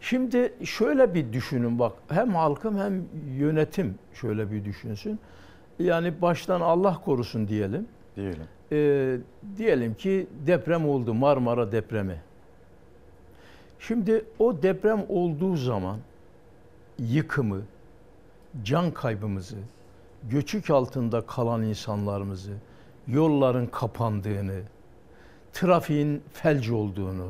Şimdi 0.00 0.52
şöyle 0.64 1.14
bir 1.14 1.32
düşünün 1.32 1.78
bak 1.78 1.92
hem 2.08 2.34
halkım 2.34 2.78
hem 2.78 3.04
yönetim 3.38 3.94
şöyle 4.14 4.52
bir 4.52 4.64
düşünsün. 4.64 5.18
Yani 5.78 6.22
baştan 6.22 6.60
Allah 6.60 7.00
korusun 7.04 7.48
diyelim. 7.48 7.86
Diyelim. 8.16 8.44
Ee, 8.72 9.16
diyelim 9.56 9.94
ki 9.94 10.26
deprem 10.46 10.88
oldu 10.88 11.14
Marmara 11.14 11.72
depremi. 11.72 12.27
Şimdi 13.78 14.24
o 14.38 14.62
deprem 14.62 15.06
olduğu 15.08 15.56
zaman 15.56 15.98
yıkımı, 16.98 17.62
can 18.64 18.90
kaybımızı, 18.90 19.56
göçük 20.30 20.70
altında 20.70 21.20
kalan 21.20 21.62
insanlarımızı, 21.62 22.52
yolların 23.08 23.66
kapandığını, 23.66 24.60
trafiğin 25.52 26.22
felç 26.32 26.70
olduğunu, 26.70 27.28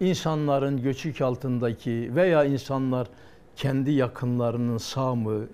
insanların 0.00 0.82
göçük 0.82 1.20
altındaki 1.20 2.10
veya 2.14 2.44
insanlar 2.44 3.08
kendi 3.56 3.90
yakınlarının 3.90 4.78
sağ 4.78 5.14
mı, 5.14 5.46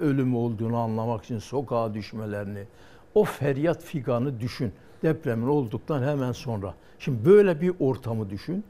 ölüm 0.00 0.36
olduğunu 0.36 0.76
anlamak 0.76 1.24
için 1.24 1.38
sokağa 1.38 1.94
düşmelerini, 1.94 2.64
o 3.14 3.24
feryat 3.24 3.84
figanı 3.84 4.40
düşün. 4.40 4.72
Depremin 5.02 5.46
olduktan 5.46 6.02
hemen 6.02 6.32
sonra. 6.32 6.74
Şimdi 6.98 7.24
böyle 7.24 7.60
bir 7.60 7.74
ortamı 7.80 8.30
düşün 8.30 8.64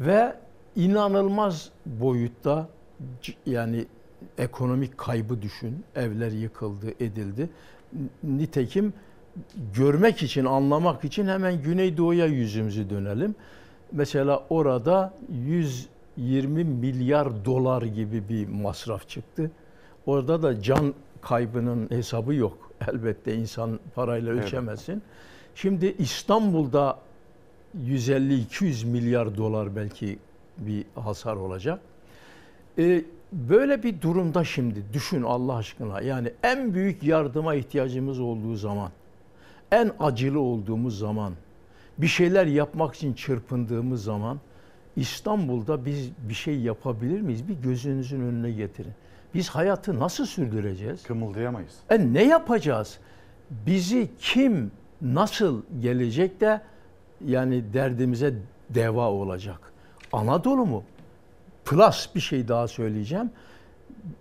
ve 0.00 0.36
inanılmaz 0.76 1.70
boyutta 1.86 2.68
yani 3.46 3.86
ekonomik 4.38 4.98
kaybı 4.98 5.42
düşün. 5.42 5.84
Evler 5.96 6.30
yıkıldı, 6.30 6.90
edildi. 7.00 7.50
Nitekim 8.22 8.92
görmek 9.74 10.22
için, 10.22 10.44
anlamak 10.44 11.04
için 11.04 11.26
hemen 11.26 11.62
Güneydoğu'ya 11.62 12.26
yüzümüzü 12.26 12.90
dönelim. 12.90 13.34
Mesela 13.92 14.44
orada 14.50 15.14
120 15.32 16.64
milyar 16.64 17.44
dolar 17.44 17.82
gibi 17.82 18.28
bir 18.28 18.48
masraf 18.48 19.08
çıktı. 19.08 19.50
Orada 20.06 20.42
da 20.42 20.62
can 20.62 20.94
kaybının 21.20 21.90
hesabı 21.90 22.34
yok. 22.34 22.70
Elbette 22.88 23.34
insan 23.34 23.80
parayla 23.94 24.32
ölçemezsin. 24.32 24.92
Evet. 24.92 25.02
Şimdi 25.54 25.94
İstanbul'da 25.98 26.98
150-200 27.78 28.86
milyar 28.86 29.36
dolar 29.36 29.76
belki 29.76 30.18
bir 30.58 30.84
hasar 30.94 31.36
olacak. 31.36 31.80
Ee, 32.78 33.04
böyle 33.32 33.82
bir 33.82 34.00
durumda 34.00 34.44
şimdi 34.44 34.82
düşün 34.92 35.22
Allah 35.22 35.56
aşkına 35.56 36.00
yani 36.00 36.32
en 36.42 36.74
büyük 36.74 37.02
yardıma 37.02 37.54
ihtiyacımız 37.54 38.20
olduğu 38.20 38.56
zaman, 38.56 38.90
en 39.72 39.92
acılı 40.00 40.40
olduğumuz 40.40 40.98
zaman, 40.98 41.32
bir 41.98 42.06
şeyler 42.06 42.46
yapmak 42.46 42.94
için 42.94 43.14
çırpındığımız 43.14 44.04
zaman 44.04 44.40
İstanbul'da 44.96 45.84
biz 45.84 46.10
bir 46.28 46.34
şey 46.34 46.60
yapabilir 46.60 47.20
miyiz? 47.20 47.48
Bir 47.48 47.54
gözünüzün 47.54 48.20
önüne 48.20 48.50
getirin. 48.50 48.92
Biz 49.34 49.48
hayatı 49.48 49.98
nasıl 49.98 50.26
sürdüreceğiz? 50.26 51.02
Kımıldayamayız. 51.02 51.74
E 51.90 52.12
ne 52.12 52.24
yapacağız? 52.24 52.98
Bizi 53.50 54.10
kim 54.18 54.70
nasıl 55.02 55.62
gelecek 55.80 56.40
de 56.40 56.60
yani 57.26 57.72
derdimize 57.72 58.34
deva 58.70 59.10
olacak? 59.10 59.72
Anadolu 60.12 60.66
mu? 60.66 60.84
Plus 61.64 62.14
bir 62.14 62.20
şey 62.20 62.48
daha 62.48 62.68
söyleyeceğim. 62.68 63.30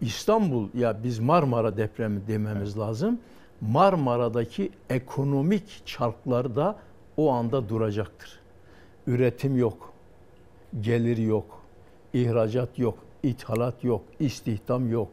İstanbul 0.02 0.68
ya 0.74 1.04
biz 1.04 1.20
Marmara 1.20 1.78
depremi 1.78 2.28
dememiz 2.28 2.78
lazım. 2.78 3.20
Marmara'daki 3.62 4.72
ekonomik 4.90 5.82
çarklar 5.86 6.56
da 6.56 6.76
o 7.18 7.32
anda 7.32 7.70
duracaktır. 7.70 8.40
Üretim 9.08 9.58
yok, 9.58 9.94
gelir 10.82 11.18
yok, 11.18 11.62
ihracat 12.14 12.80
yok, 12.80 12.98
ithalat 13.24 13.84
yok, 13.84 14.02
istihdam 14.20 14.92
yok. 14.92 15.10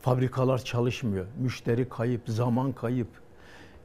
Fabrikalar 0.00 0.58
çalışmıyor, 0.58 1.26
müşteri 1.38 1.88
kayıp, 1.88 2.22
zaman 2.26 2.72
kayıp. 2.72 3.08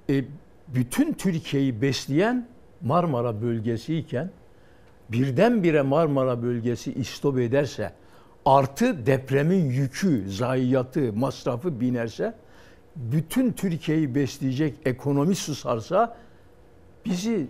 E, 0.10 0.24
bütün 0.68 1.14
Türkiye'yi 1.14 1.82
besleyen 1.82 2.48
Marmara 2.82 3.42
bölgesi 3.42 3.96
iken 3.96 4.30
birdenbire 5.10 5.82
Marmara 5.82 6.44
bölgesi 6.44 6.94
istop 6.94 7.40
ederse 7.40 7.92
artı 8.46 9.06
depremin 9.06 9.66
yükü, 9.66 10.30
zayiatı, 10.30 11.14
masrafı 11.14 11.80
binerse 11.80 12.34
bütün 12.96 13.52
Türkiye'yi 13.52 14.16
besleyecek 14.16 14.74
ekonomi 14.86 15.36
susarsa 15.36 16.18
bizi 17.06 17.48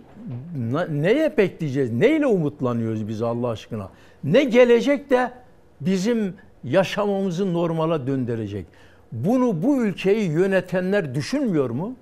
neye 0.88 1.36
bekleyeceğiz? 1.36 1.92
Neyle 1.92 2.26
umutlanıyoruz 2.26 3.08
biz 3.08 3.22
Allah 3.22 3.48
aşkına? 3.48 3.90
Ne 4.24 4.44
gelecek 4.44 5.10
de 5.10 5.32
bizim 5.80 6.34
yaşamamızı 6.64 7.52
normala 7.52 8.06
döndürecek? 8.06 8.66
Bunu 9.12 9.62
bu 9.62 9.84
ülkeyi 9.84 10.30
yönetenler 10.30 11.14
düşünmüyor 11.14 11.70
mu? 11.70 11.96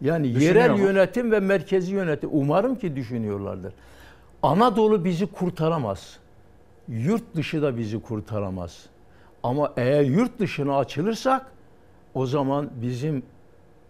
Yani 0.00 0.44
yerel 0.44 0.70
mu? 0.70 0.78
yönetim 0.78 1.32
ve 1.32 1.40
merkezi 1.40 1.94
yönetim 1.94 2.30
umarım 2.32 2.78
ki 2.78 2.96
düşünüyorlardır. 2.96 3.72
Anadolu 4.42 5.04
bizi 5.04 5.26
kurtaramaz. 5.26 6.18
Yurt 6.88 7.36
dışı 7.36 7.62
da 7.62 7.76
bizi 7.76 8.02
kurtaramaz. 8.02 8.86
Ama 9.42 9.72
eğer 9.76 10.02
yurt 10.02 10.38
dışına 10.38 10.78
açılırsak 10.78 11.46
o 12.14 12.26
zaman 12.26 12.70
bizim 12.82 13.22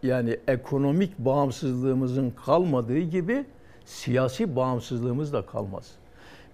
yani 0.03 0.39
ekonomik 0.49 1.19
bağımsızlığımızın 1.19 2.33
kalmadığı 2.47 2.99
gibi 2.99 3.45
siyasi 3.85 4.57
bağımsızlığımız 4.57 5.33
da 5.33 5.47
kalmaz. 5.47 5.91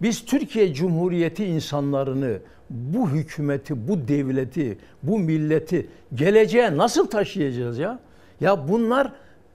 Biz 0.03 0.25
Türkiye 0.25 0.75
Cumhuriyeti 0.75 1.45
insanlarını, 1.45 2.39
bu 2.71 3.11
hükümeti, 3.11 3.89
bu 3.89 4.09
devleti, 4.09 4.79
bu 5.03 5.19
milleti 5.19 5.89
geleceğe 6.15 6.77
nasıl 6.77 7.07
taşıyacağız 7.07 7.79
ya? 7.79 7.99
Ya 8.41 8.69
bunlar 8.69 9.13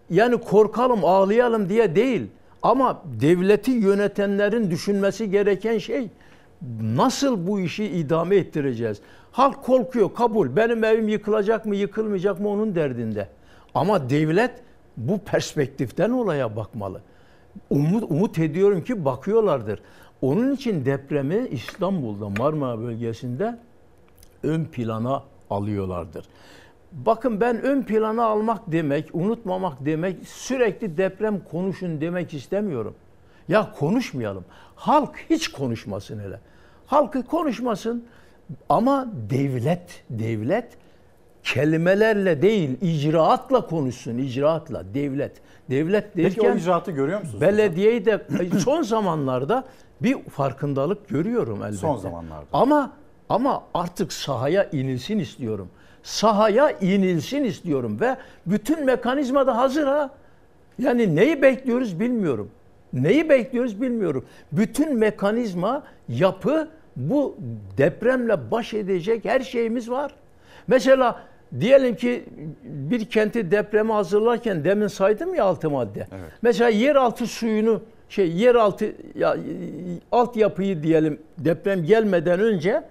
yani 0.10 0.38
korkalım, 0.38 1.06
ağlayalım 1.06 1.70
diye 1.70 1.96
değil. 1.96 2.28
Ama 2.64 3.02
devleti 3.22 3.72
yönetenlerin 3.72 4.72
düşünmesi 4.72 5.32
gereken 5.32 5.78
şey 5.78 6.10
nasıl 6.82 7.48
bu 7.48 7.60
işi 7.60 7.86
idame 7.86 8.36
ettireceğiz? 8.36 9.02
Halk 9.32 9.64
korkuyor, 9.64 10.14
kabul. 10.14 10.56
Benim 10.56 10.84
evim 10.84 11.08
yıkılacak 11.08 11.66
mı, 11.66 11.76
yıkılmayacak 11.76 12.40
mı 12.40 12.50
onun 12.50 12.76
derdinde. 12.76 13.28
Ama 13.74 14.10
devlet 14.10 14.52
bu 14.98 15.20
perspektiften 15.20 16.10
olaya 16.10 16.56
bakmalı. 16.56 17.02
Umut, 17.70 18.12
umut 18.12 18.40
ediyorum 18.40 18.84
ki 18.84 19.06
bakıyorlardır. 19.06 19.80
Onun 20.22 20.56
için 20.56 20.86
depremi 20.86 21.48
İstanbul'da 21.52 22.30
Marmara 22.30 22.80
bölgesinde 22.80 23.58
ön 24.44 24.66
plana 24.66 25.24
alıyorlardır. 25.50 26.26
Bakın 26.96 27.42
ben 27.42 27.62
ön 27.62 27.84
plana 27.84 28.24
almak 28.26 28.62
demek, 28.68 29.10
unutmamak 29.14 29.86
demek, 29.86 30.28
sürekli 30.28 30.98
deprem 30.98 31.40
konuşun 31.40 32.02
demek 32.02 32.34
istemiyorum. 32.34 32.96
Ya 33.48 33.72
konuşmayalım. 33.80 34.46
Halk 34.76 35.16
hiç 35.30 35.48
konuşmasın 35.48 36.20
hele. 36.20 36.40
Halkı 36.86 37.24
konuşmasın 37.24 38.06
ama 38.70 39.08
devlet, 39.30 40.04
devlet 40.10 40.78
kelimelerle 41.44 42.42
değil, 42.42 42.78
icraatla 42.82 43.68
konuşsun, 43.68 44.18
icraatla, 44.18 44.84
devlet. 44.94 45.42
Devlet 45.70 46.18
derken... 46.18 46.34
Peki 46.36 46.52
o 46.52 46.56
icraatı 46.56 46.92
görüyor 46.92 47.20
musunuz? 47.20 47.42
Belediyeyi 47.42 48.06
de 48.06 48.26
son 48.60 48.82
zamanlarda 48.82 49.64
bir 50.02 50.24
farkındalık 50.24 51.10
görüyorum 51.10 51.64
elbette. 51.64 51.78
Son 51.78 51.98
zamanlarda. 51.98 52.46
Ama 52.54 52.92
ama 53.30 53.64
artık 53.74 54.14
sahaya 54.14 54.64
inilsin 54.64 55.20
istiyorum. 55.20 55.70
Sahaya 56.06 56.72
inilsin 56.72 57.44
istiyorum 57.44 57.98
ve 58.02 58.16
bütün 58.46 58.86
mekanizma 58.86 59.48
da 59.48 59.58
hazır 59.58 59.88
ha. 59.88 60.10
Yani 60.80 61.16
neyi 61.16 61.42
bekliyoruz 61.42 62.00
bilmiyorum. 62.00 62.52
Neyi 62.94 63.30
bekliyoruz 63.30 63.82
bilmiyorum. 63.82 64.26
Bütün 64.52 64.98
mekanizma, 64.98 65.84
yapı 66.10 66.68
bu 66.96 67.38
depremle 67.78 68.52
baş 68.52 68.74
edecek 68.74 69.26
her 69.26 69.40
şeyimiz 69.40 69.90
var. 69.90 70.16
Mesela 70.68 71.22
diyelim 71.60 71.96
ki 71.96 72.24
bir 72.64 73.06
kenti 73.06 73.52
depreme 73.52 73.94
hazırlarken 73.94 74.64
demin 74.64 74.88
saydım 74.88 75.36
ya 75.36 75.44
altı 75.44 75.70
madde. 75.70 76.08
Mesela 76.42 76.70
yeraltı 76.70 77.28
suyunu 77.28 77.82
şey 78.10 78.32
yeraltı 78.32 78.96
ya, 79.16 79.38
altyapıyı 80.12 80.84
diyelim 80.84 81.20
deprem 81.38 81.84
gelmeden 81.84 82.40
önce 82.40 82.84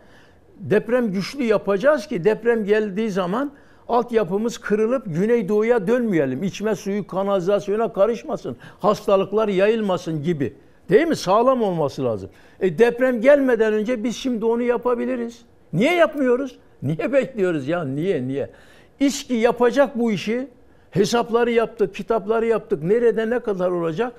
deprem 0.59 1.13
güçlü 1.13 1.45
yapacağız 1.45 2.07
ki 2.07 2.25
deprem 2.25 2.65
geldiği 2.65 3.11
zaman 3.11 3.53
altyapımız 3.89 4.59
kırılıp 4.59 5.05
güneydoğuya 5.07 5.87
dönmeyelim. 5.87 6.43
İçme 6.43 6.75
suyu 6.75 7.07
kanalizasyona 7.07 7.93
karışmasın. 7.93 8.57
Hastalıklar 8.81 9.49
yayılmasın 9.49 10.23
gibi. 10.23 10.55
Değil 10.91 11.07
mi? 11.07 11.17
Sağlam 11.17 11.63
olması 11.63 12.05
lazım. 12.05 12.31
E 12.61 12.79
deprem 12.79 13.21
gelmeden 13.21 13.73
önce 13.73 14.05
biz 14.05 14.17
şimdi 14.17 14.45
onu 14.45 14.63
yapabiliriz. 14.63 15.43
Niye 15.73 15.95
yapmıyoruz? 15.95 16.59
Niye 16.83 17.13
bekliyoruz 17.13 17.69
ya? 17.69 17.85
Niye? 17.85 18.29
Niye? 18.29 18.51
İSKİ 19.01 19.35
yapacak 19.35 19.99
bu 19.99 20.13
işi. 20.13 20.49
Hesapları 20.91 21.51
yaptık, 21.51 21.95
kitapları 21.95 22.47
yaptık. 22.47 22.83
Nerede 22.83 23.31
ne 23.31 23.39
kadar 23.39 23.71
olacak? 23.71 24.13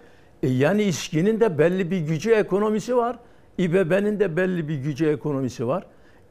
E 0.43 0.47
yani 0.47 0.83
İSKİ'nin 0.83 1.39
de 1.39 1.57
belli 1.57 1.91
bir 1.91 1.99
gücü, 1.99 2.31
ekonomisi 2.31 2.97
var. 2.97 3.15
İBB'nin 3.57 4.19
de 4.19 4.37
belli 4.37 4.67
bir 4.67 4.75
gücü, 4.75 5.05
ekonomisi 5.05 5.67
var. 5.67 5.85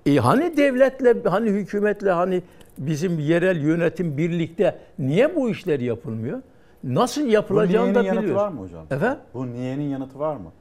E 0.07 0.17
hani 0.17 0.57
devletle, 0.57 1.15
hani 1.29 1.51
hükümetle, 1.51 2.11
hani 2.11 2.43
bizim 2.79 3.19
yerel 3.19 3.57
yönetim 3.63 4.17
birlikte 4.17 4.79
niye 4.99 5.37
bu 5.37 5.51
işler 5.51 5.81
yapılmıyor? 5.81 6.43
Nasıl 6.85 7.23
Bu 7.23 7.27
yapılacağını 7.27 7.83
niyenin 7.85 7.95
da 7.95 8.03
yanıtı 8.03 8.23
biliyoruz. 8.23 8.43
var 8.43 8.49
mı 8.49 8.61
hocam? 8.61 8.85
Efendim? 8.91 9.19
Bu 9.35 9.47
niyenin 9.53 9.89
yanıtı 9.89 10.19
var 10.19 10.37
mı? 10.37 10.53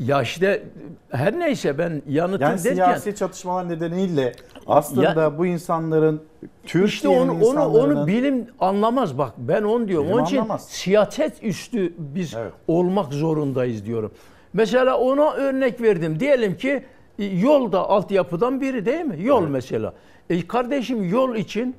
Ya 0.00 0.22
işte 0.22 0.62
her 1.10 1.38
neyse 1.38 1.78
ben 1.78 2.02
yanıtım 2.08 2.42
Yani 2.42 2.64
derken 2.64 2.74
siyasi 2.74 3.14
çatışmalar 3.14 3.68
nedeniyle 3.68 4.32
aslında 4.66 5.20
Ya- 5.22 5.38
bu 5.38 5.46
insanların 5.46 6.22
Türkiye'nin 6.66 6.86
işte 6.86 7.08
onu 7.08 7.44
onu 7.60 7.78
onu 7.78 8.06
bilim 8.06 8.46
anlamaz 8.60 9.18
bak 9.18 9.32
ben 9.38 9.62
onu 9.62 9.88
diyorum. 9.88 10.06
Bilim 10.06 10.16
Onun 10.18 10.24
için 10.26 10.36
anlamaz. 10.36 10.64
siyaset 10.68 11.42
üstü 11.44 11.92
biz 11.98 12.34
olmak 12.68 13.12
zorundayız 13.12 13.86
diyorum. 13.86 14.10
Mesela 14.52 14.98
ona 14.98 15.32
örnek 15.32 15.80
verdim. 15.82 16.20
Diyelim 16.20 16.56
ki 16.56 16.82
yol 17.18 17.72
da 17.72 17.88
altyapıdan 17.88 18.60
biri 18.60 18.86
değil 18.86 19.04
mi? 19.04 19.16
Yol 19.18 19.42
mesela. 19.42 19.92
E 20.30 20.46
kardeşim 20.46 21.08
yol 21.08 21.36
için 21.36 21.76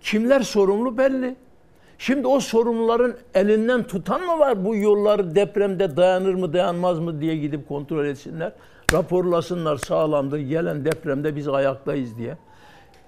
kimler 0.00 0.40
sorumlu 0.40 0.98
belli. 0.98 1.36
Şimdi 1.98 2.26
o 2.26 2.40
sorumluların 2.40 3.16
elinden 3.34 3.82
tutan 3.82 4.20
mı 4.22 4.38
var 4.38 4.64
bu 4.64 4.76
yolları 4.76 5.34
depremde 5.34 5.96
dayanır 5.96 6.34
mı 6.34 6.52
dayanmaz 6.52 6.98
mı 6.98 7.20
diye 7.20 7.36
gidip 7.36 7.68
kontrol 7.68 8.04
etsinler. 8.04 8.52
Raporlasınlar 8.92 9.76
sağlamdır 9.76 10.38
gelen 10.38 10.84
depremde 10.84 11.36
biz 11.36 11.48
ayaktayız 11.48 12.18
diye. 12.18 12.36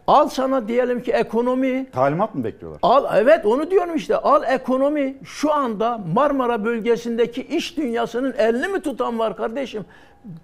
Al 0.06 0.28
sana 0.28 0.68
diyelim 0.68 1.02
ki 1.02 1.12
ekonomi. 1.12 1.90
Talimat 1.90 2.34
mı 2.34 2.44
bekliyorlar? 2.44 2.78
Al 2.82 3.04
evet 3.18 3.46
onu 3.46 3.70
diyorum 3.70 3.96
işte. 3.96 4.16
Al 4.16 4.42
ekonomi 4.48 5.16
şu 5.24 5.52
anda 5.52 6.00
Marmara 6.14 6.64
bölgesindeki 6.64 7.42
iş 7.42 7.76
dünyasının 7.76 8.34
elini 8.38 8.68
mi 8.68 8.80
tutan 8.80 9.18
var 9.18 9.36
kardeşim? 9.36 9.84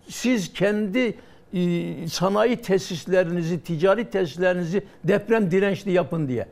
Siz 0.09 0.53
kendi 0.53 1.15
e, 1.55 2.09
sanayi 2.09 2.57
tesislerinizi, 2.57 3.61
ticari 3.61 4.11
tesislerinizi 4.11 4.83
deprem 5.05 5.51
dirençli 5.51 5.93
yapın 5.93 6.29
diye. 6.29 6.47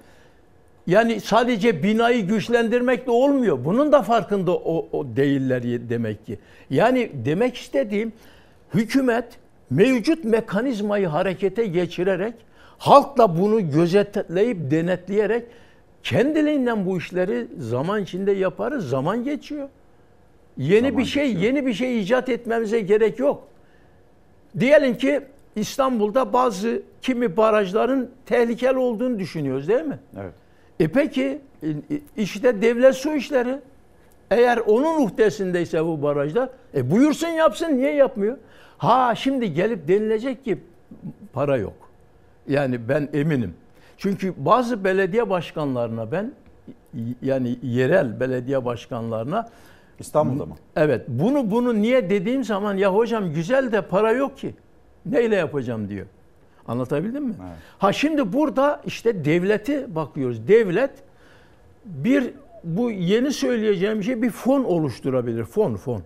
Yani 0.87 1.21
sadece 1.21 1.83
binayı 1.83 2.27
güçlendirmekle 2.27 3.11
olmuyor. 3.11 3.65
Bunun 3.65 3.93
da 3.93 4.03
farkında 4.03 4.55
o, 4.55 4.89
o 4.93 5.17
değiller 5.17 5.63
demek 5.63 6.27
ki. 6.27 6.39
Yani 6.71 7.11
demek 7.25 7.57
istediğim 7.57 8.13
hükümet 8.75 9.25
mevcut 9.71 10.25
mekanizmayı 10.25 11.07
harekete 11.07 11.67
geçirerek 11.67 12.35
halkla 12.79 13.39
bunu 13.39 13.71
gözetleyip 13.71 14.71
denetleyerek 14.71 15.47
kendiliğinden 16.03 16.87
bu 16.87 16.99
işleri 16.99 17.47
zaman 17.59 18.03
içinde 18.03 18.33
yaparız. 18.33 18.89
Zaman 18.89 19.25
geçiyor. 19.25 19.69
Yeni 20.59 20.89
Zaman 20.89 20.99
bir 20.99 21.05
şey, 21.05 21.27
geçiyor. 21.27 21.43
yeni 21.43 21.67
bir 21.67 21.75
şey 21.75 22.01
icat 22.01 22.29
etmemize 22.29 22.81
gerek 22.81 23.19
yok. 23.19 23.49
Diyelim 24.61 24.99
ki 24.99 25.21
İstanbul'da 25.57 26.33
bazı 26.33 26.83
kimi 27.03 27.37
barajların 27.37 28.11
tehlikeli 28.27 28.79
olduğunu 28.79 29.19
düşünüyoruz 29.19 29.69
değil 29.69 29.85
mi? 29.85 29.99
Evet. 30.21 30.33
E 30.81 30.89
peki 30.89 31.39
e, 31.63 31.69
e, 31.69 32.01
işte 32.17 32.63
devlet 32.63 32.95
su 32.95 33.15
işleri 33.15 33.59
eğer 34.31 34.57
onun 34.57 35.05
uhdesindeyse 35.05 35.85
bu 35.85 36.03
barajlar 36.03 36.49
e 36.75 36.91
buyursun 36.91 37.29
yapsın 37.29 37.77
niye 37.79 37.95
yapmıyor? 37.95 38.37
Ha 38.79 39.15
şimdi 39.15 39.55
gelip 39.55 39.89
denilecek 39.89 40.45
ki 40.45 40.59
para 41.33 41.57
yok. 41.57 41.91
Yani 42.49 42.89
ben 42.89 43.09
eminim. 43.13 43.55
Çünkü 43.99 44.35
bazı 44.37 44.85
belediye 44.85 45.31
başkanlarına 45.31 46.13
ben 46.13 46.33
yani 47.23 47.59
yerel 47.63 48.21
belediye 48.21 48.65
başkanlarına 48.65 49.49
İstanbul'da 50.01 50.47
mı? 50.47 50.55
Evet. 50.77 51.05
Bunu 51.09 51.51
bunu 51.51 51.75
niye 51.83 52.11
dediğim 52.11 52.45
zaman 52.45 52.77
ya 52.77 52.95
hocam 52.95 53.33
güzel 53.33 53.73
de 53.73 53.83
para 53.83 54.13
yok 54.13 54.39
ki. 54.39 54.55
Neyle 55.07 55.37
yapacağım 55.37 55.89
diyor. 55.89 56.07
Anlatabildim 56.69 57.25
mi? 57.25 57.35
Ha 57.79 57.93
şimdi 57.93 58.33
burada 58.33 58.81
işte 58.87 59.25
devleti 59.25 59.95
bakıyoruz. 59.95 60.49
Devlet 60.49 60.91
bir 61.85 62.31
bu 62.65 62.91
yeni 62.91 63.33
söyleyeceğim 63.33 64.03
şey 64.03 64.23
bir 64.23 64.31
fon 64.31 64.65
oluşturabilir. 64.65 65.45
Fon 65.45 65.75
fon. 65.75 66.03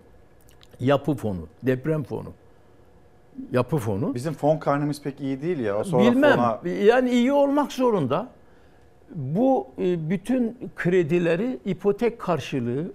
Yapı 0.81 1.15
fonu, 1.15 1.49
deprem 1.63 2.03
fonu. 2.03 2.33
Yapı 3.53 3.77
fonu. 3.77 4.15
Bizim 4.15 4.33
fon 4.33 4.59
karnemiz 4.59 5.03
pek 5.03 5.21
iyi 5.21 5.43
değil 5.43 5.59
ya. 5.59 5.85
Sonra 5.85 6.11
Bilmem. 6.11 6.37
fona... 6.37 6.61
Yani 6.69 7.11
iyi 7.11 7.33
olmak 7.33 7.73
zorunda. 7.73 8.29
Bu 9.15 9.67
e, 9.79 10.11
bütün 10.11 10.57
kredileri 10.77 11.59
ipotek 11.65 12.19
karşılığı, 12.19 12.93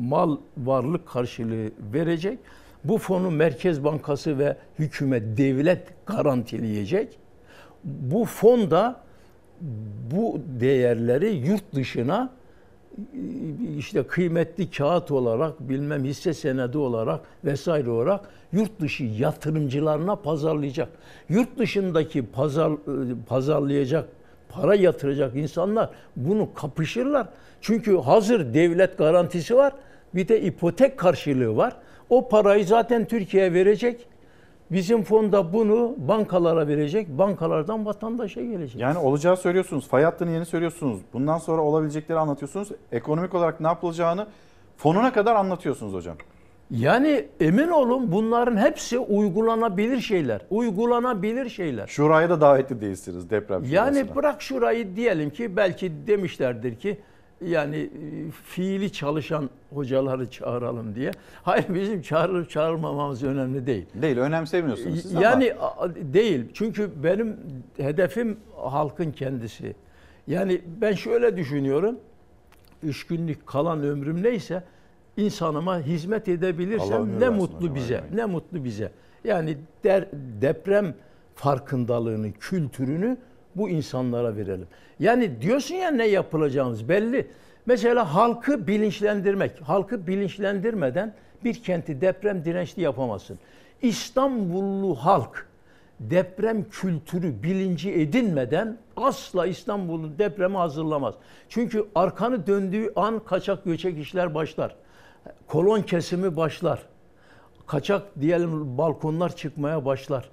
mal 0.00 0.36
varlık 0.56 1.08
karşılığı 1.08 1.70
verecek. 1.94 2.38
Bu 2.84 2.98
fonu 2.98 3.30
Merkez 3.30 3.84
Bankası 3.84 4.38
ve 4.38 4.56
hükümet, 4.78 5.38
devlet 5.38 6.06
garantileyecek. 6.06 7.18
Bu 7.84 8.24
fon 8.24 8.70
da 8.70 9.00
bu 10.10 10.40
değerleri 10.60 11.30
yurt 11.30 11.74
dışına 11.74 12.30
işte 13.78 14.02
kıymetli 14.02 14.70
kağıt 14.70 15.10
olarak 15.10 15.60
bilmem 15.60 16.04
hisse 16.04 16.34
senedi 16.34 16.78
olarak 16.78 17.20
vesaire 17.44 17.90
olarak 17.90 18.20
yurt 18.52 18.80
dışı 18.80 19.04
yatırımcılarına 19.04 20.16
pazarlayacak. 20.16 20.88
Yurt 21.28 21.58
dışındaki 21.58 22.26
pazar 22.26 22.72
pazarlayacak 23.28 24.08
para 24.48 24.74
yatıracak 24.74 25.36
insanlar 25.36 25.90
bunu 26.16 26.54
kapışırlar. 26.54 27.28
Çünkü 27.60 27.96
hazır 27.98 28.54
devlet 28.54 28.98
garantisi 28.98 29.56
var. 29.56 29.72
Bir 30.14 30.28
de 30.28 30.40
ipotek 30.40 30.98
karşılığı 30.98 31.56
var. 31.56 31.76
O 32.10 32.28
parayı 32.28 32.64
zaten 32.64 33.04
Türkiye 33.04 33.52
verecek. 33.52 34.06
Bizim 34.70 35.02
fonda 35.02 35.52
bunu 35.52 35.94
bankalara 35.98 36.68
verecek. 36.68 37.08
Bankalardan 37.08 37.86
vatandaşa 37.86 38.42
gelecek. 38.42 38.80
Yani 38.80 38.98
olacağı 38.98 39.36
söylüyorsunuz. 39.36 39.88
Fay 39.88 40.02
hattını 40.04 40.30
yeni 40.30 40.46
söylüyorsunuz. 40.46 41.00
Bundan 41.12 41.38
sonra 41.38 41.62
olabilecekleri 41.62 42.18
anlatıyorsunuz. 42.18 42.68
Ekonomik 42.92 43.34
olarak 43.34 43.60
ne 43.60 43.66
yapılacağını 43.66 44.26
fonuna 44.76 45.12
kadar 45.12 45.34
anlatıyorsunuz 45.34 45.94
hocam. 45.94 46.16
Yani 46.70 47.24
emin 47.40 47.68
olun 47.68 48.12
bunların 48.12 48.56
hepsi 48.56 48.98
uygulanabilir 48.98 50.00
şeyler. 50.00 50.40
Uygulanabilir 50.50 51.48
şeyler. 51.48 51.86
Şuraya 51.86 52.30
da 52.30 52.40
davetli 52.40 52.80
değilsiniz 52.80 53.30
deprem 53.30 53.62
Yani 53.70 53.94
şurasına. 53.96 54.16
bırak 54.16 54.42
şurayı 54.42 54.96
diyelim 54.96 55.30
ki 55.30 55.56
belki 55.56 55.92
demişlerdir 56.06 56.76
ki 56.76 56.98
yani 57.46 57.76
e, 57.76 58.30
fiili 58.30 58.92
çalışan 58.92 59.50
hocaları 59.74 60.30
çağıralım 60.30 60.94
diye. 60.94 61.10
Hayır 61.42 61.64
bizim 61.74 62.02
çağırıp 62.02 62.50
çağırmamamız 62.50 63.22
önemli 63.22 63.66
değil. 63.66 63.86
Değil 63.94 64.18
önemsemiyorsunuz 64.18 65.02
siz 65.02 65.12
Yani 65.12 65.54
ama. 65.54 65.94
değil. 65.94 66.44
Çünkü 66.54 66.90
benim 67.02 67.36
hedefim 67.76 68.36
halkın 68.56 69.12
kendisi. 69.12 69.74
Yani 70.26 70.60
ben 70.80 70.92
şöyle 70.92 71.36
düşünüyorum. 71.36 71.96
Üç 72.82 73.06
günlük 73.06 73.46
kalan 73.46 73.82
ömrüm 73.82 74.22
neyse 74.22 74.62
insanıma 75.16 75.80
hizmet 75.80 76.28
edebilirsem 76.28 77.20
ne 77.20 77.28
mutlu 77.28 77.56
hocam, 77.56 77.74
bize. 77.74 77.94
ölmeyin. 77.96 78.16
Ne 78.16 78.24
mutlu 78.24 78.64
bize. 78.64 78.90
Yani 79.24 79.56
der, 79.84 80.08
deprem 80.42 80.94
farkındalığını, 81.34 82.32
kültürünü 82.32 83.16
bu 83.56 83.68
insanlara 83.68 84.36
verelim. 84.36 84.66
Yani 84.98 85.42
diyorsun 85.42 85.74
ya 85.74 85.90
ne 85.90 86.06
yapılacağımız 86.06 86.88
belli. 86.88 87.26
Mesela 87.66 88.14
halkı 88.14 88.66
bilinçlendirmek. 88.66 89.60
Halkı 89.60 90.06
bilinçlendirmeden 90.06 91.14
bir 91.44 91.62
kenti 91.62 92.00
deprem 92.00 92.44
dirençli 92.44 92.82
yapamazsın. 92.82 93.38
İstanbullu 93.82 94.94
halk 94.94 95.46
deprem 96.00 96.68
kültürü 96.68 97.42
bilinci 97.42 97.92
edinmeden 97.92 98.78
asla 98.96 99.46
İstanbul'u 99.46 100.18
depreme 100.18 100.58
hazırlamaz. 100.58 101.14
Çünkü 101.48 101.86
arkanı 101.94 102.46
döndüğü 102.46 102.92
an 102.96 103.18
kaçak 103.18 103.64
göçek 103.64 103.98
işler 103.98 104.34
başlar. 104.34 104.76
Kolon 105.46 105.82
kesimi 105.82 106.36
başlar. 106.36 106.82
Kaçak 107.66 108.20
diyelim 108.20 108.78
balkonlar 108.78 109.36
çıkmaya 109.36 109.84
başlar. 109.84 110.28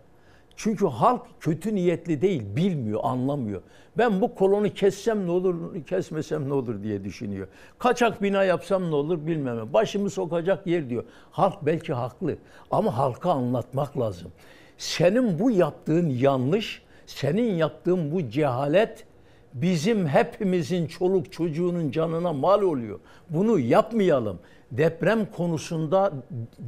Çünkü 0.57 0.85
halk 0.85 1.21
kötü 1.39 1.75
niyetli 1.75 2.21
değil, 2.21 2.43
bilmiyor, 2.55 2.99
anlamıyor. 3.03 3.61
Ben 3.97 4.21
bu 4.21 4.35
kolonu 4.35 4.73
kessem 4.73 5.27
ne 5.27 5.31
olur, 5.31 5.85
kesmesem 5.85 6.49
ne 6.49 6.53
olur 6.53 6.84
diye 6.84 7.03
düşünüyor. 7.03 7.47
Kaçak 7.79 8.21
bina 8.21 8.43
yapsam 8.43 8.91
ne 8.91 8.95
olur 8.95 9.27
bilmem. 9.27 9.73
Başımı 9.73 10.09
sokacak 10.09 10.67
yer 10.67 10.89
diyor. 10.89 11.03
Halk 11.31 11.65
belki 11.65 11.93
haklı 11.93 12.38
ama 12.71 12.97
halka 12.97 13.31
anlatmak 13.31 13.99
lazım. 13.99 14.31
Senin 14.77 15.39
bu 15.39 15.51
yaptığın 15.51 16.09
yanlış, 16.09 16.81
senin 17.05 17.53
yaptığın 17.53 18.11
bu 18.11 18.29
cehalet 18.29 19.05
bizim 19.53 20.07
hepimizin 20.07 20.88
çoluk 20.88 21.31
çocuğunun 21.31 21.91
canına 21.91 22.34
mal 22.34 22.61
oluyor. 22.61 22.99
Bunu 23.29 23.59
yapmayalım. 23.59 24.39
Deprem 24.72 25.26
konusunda 25.26 26.14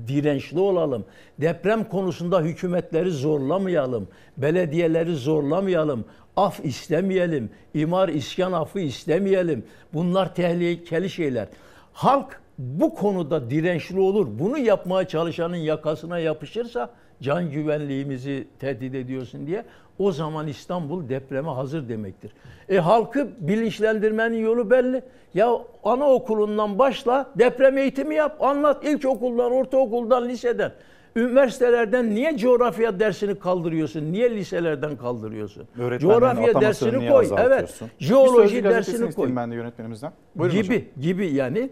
dirençli 0.07 0.59
olalım. 0.59 1.05
Deprem 1.41 1.83
konusunda 1.83 2.41
hükümetleri 2.41 3.11
zorlamayalım. 3.11 4.07
Belediyeleri 4.37 5.15
zorlamayalım. 5.15 6.05
Af 6.37 6.65
istemeyelim. 6.65 7.49
İmar 7.73 8.09
iskan 8.09 8.51
affı 8.51 8.79
istemeyelim. 8.79 9.63
Bunlar 9.93 10.35
tehlikeli 10.35 11.09
şeyler. 11.09 11.47
Halk 11.93 12.41
bu 12.59 12.95
konuda 12.95 13.49
dirençli 13.49 13.99
olur. 13.99 14.27
Bunu 14.39 14.57
yapmaya 14.57 15.07
çalışanın 15.07 15.55
yakasına 15.55 16.19
yapışırsa 16.19 16.89
can 17.21 17.51
güvenliğimizi 17.51 18.47
tehdit 18.59 18.95
ediyorsun 18.95 19.47
diye 19.47 19.65
o 19.99 20.11
zaman 20.11 20.47
İstanbul 20.47 21.09
depreme 21.09 21.49
hazır 21.49 21.89
demektir. 21.89 22.31
E 22.69 22.77
halkı 22.77 23.27
bilinçlendirmenin 23.39 24.37
yolu 24.37 24.71
belli. 24.71 25.03
Ya 25.33 25.49
anaokulundan 25.83 26.79
başla 26.79 27.29
deprem 27.35 27.77
eğitimi 27.77 28.15
yap, 28.15 28.37
anlat 28.43 28.85
ilkokuldan, 28.85 29.51
ortaokuldan, 29.51 30.29
liseden. 30.29 30.71
Üniversitelerden 31.15 32.09
niye 32.09 32.37
coğrafya 32.37 32.99
dersini 32.99 33.39
kaldırıyorsun? 33.39 34.11
Niye 34.11 34.35
liselerden 34.35 34.97
kaldırıyorsun? 34.97 35.67
Coğrafya 35.99 36.61
dersini 36.61 37.09
koy. 37.09 37.27
Evet. 37.37 37.81
Jeoloji 37.99 38.63
dersini 38.63 39.11
koy 39.11 39.35
ben 39.35 39.51
de 39.51 39.55
yönetmenimizden. 39.55 40.11
Buyurun 40.35 40.61
gibi 40.61 40.75
hocam. 40.75 41.01
gibi 41.01 41.27
yani 41.27 41.69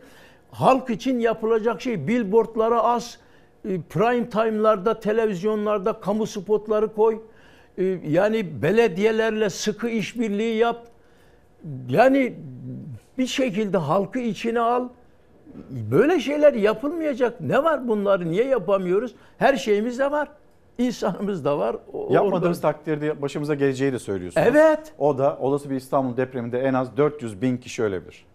halk 0.51 0.89
için 0.89 1.19
yapılacak 1.19 1.81
şey 1.81 2.07
billboardlara 2.07 2.83
az 2.83 3.17
e, 3.65 3.81
prime 3.81 4.29
time'larda 4.29 4.99
televizyonlarda 4.99 5.93
kamu 5.93 6.25
spotları 6.27 6.93
koy. 6.93 7.19
E, 7.77 7.83
yani 8.07 8.61
belediyelerle 8.61 9.49
sıkı 9.49 9.89
işbirliği 9.89 10.55
yap. 10.55 10.87
Yani 11.89 12.33
bir 13.17 13.27
şekilde 13.27 13.77
halkı 13.77 14.19
içine 14.19 14.59
al. 14.59 14.87
Böyle 15.91 16.19
şeyler 16.19 16.53
yapılmayacak. 16.53 17.41
Ne 17.41 17.63
var 17.63 17.87
bunları? 17.87 18.29
Niye 18.29 18.45
yapamıyoruz? 18.45 19.15
Her 19.37 19.55
şeyimiz 19.57 19.99
de 19.99 20.11
var. 20.11 20.27
İnsanımız 20.77 21.45
da 21.45 21.59
var. 21.59 21.75
O- 21.93 22.13
Yapmadığınız 22.13 22.57
orada- 22.57 22.71
takdirde 22.73 23.21
başımıza 23.21 23.55
geleceği 23.55 23.93
de 23.93 23.99
söylüyorsunuz. 23.99 24.47
Evet. 24.49 24.93
O 24.99 25.17
da 25.17 25.37
olası 25.41 25.69
bir 25.69 25.75
İstanbul 25.75 26.17
depreminde 26.17 26.59
en 26.59 26.73
az 26.73 26.97
400 26.97 27.41
bin 27.41 27.57
kişi 27.57 27.83
ölebilir. 27.83 28.25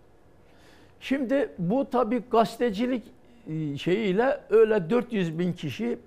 Şimdi 1.02 1.48
bu 1.58 1.90
tabii 1.90 2.22
gazetecilik 2.30 3.02
e, 3.48 3.76
şeyiyle 3.76 4.40
öyle 4.50 4.90
400 4.90 5.38
bin 5.38 5.52
kişi 5.52 5.98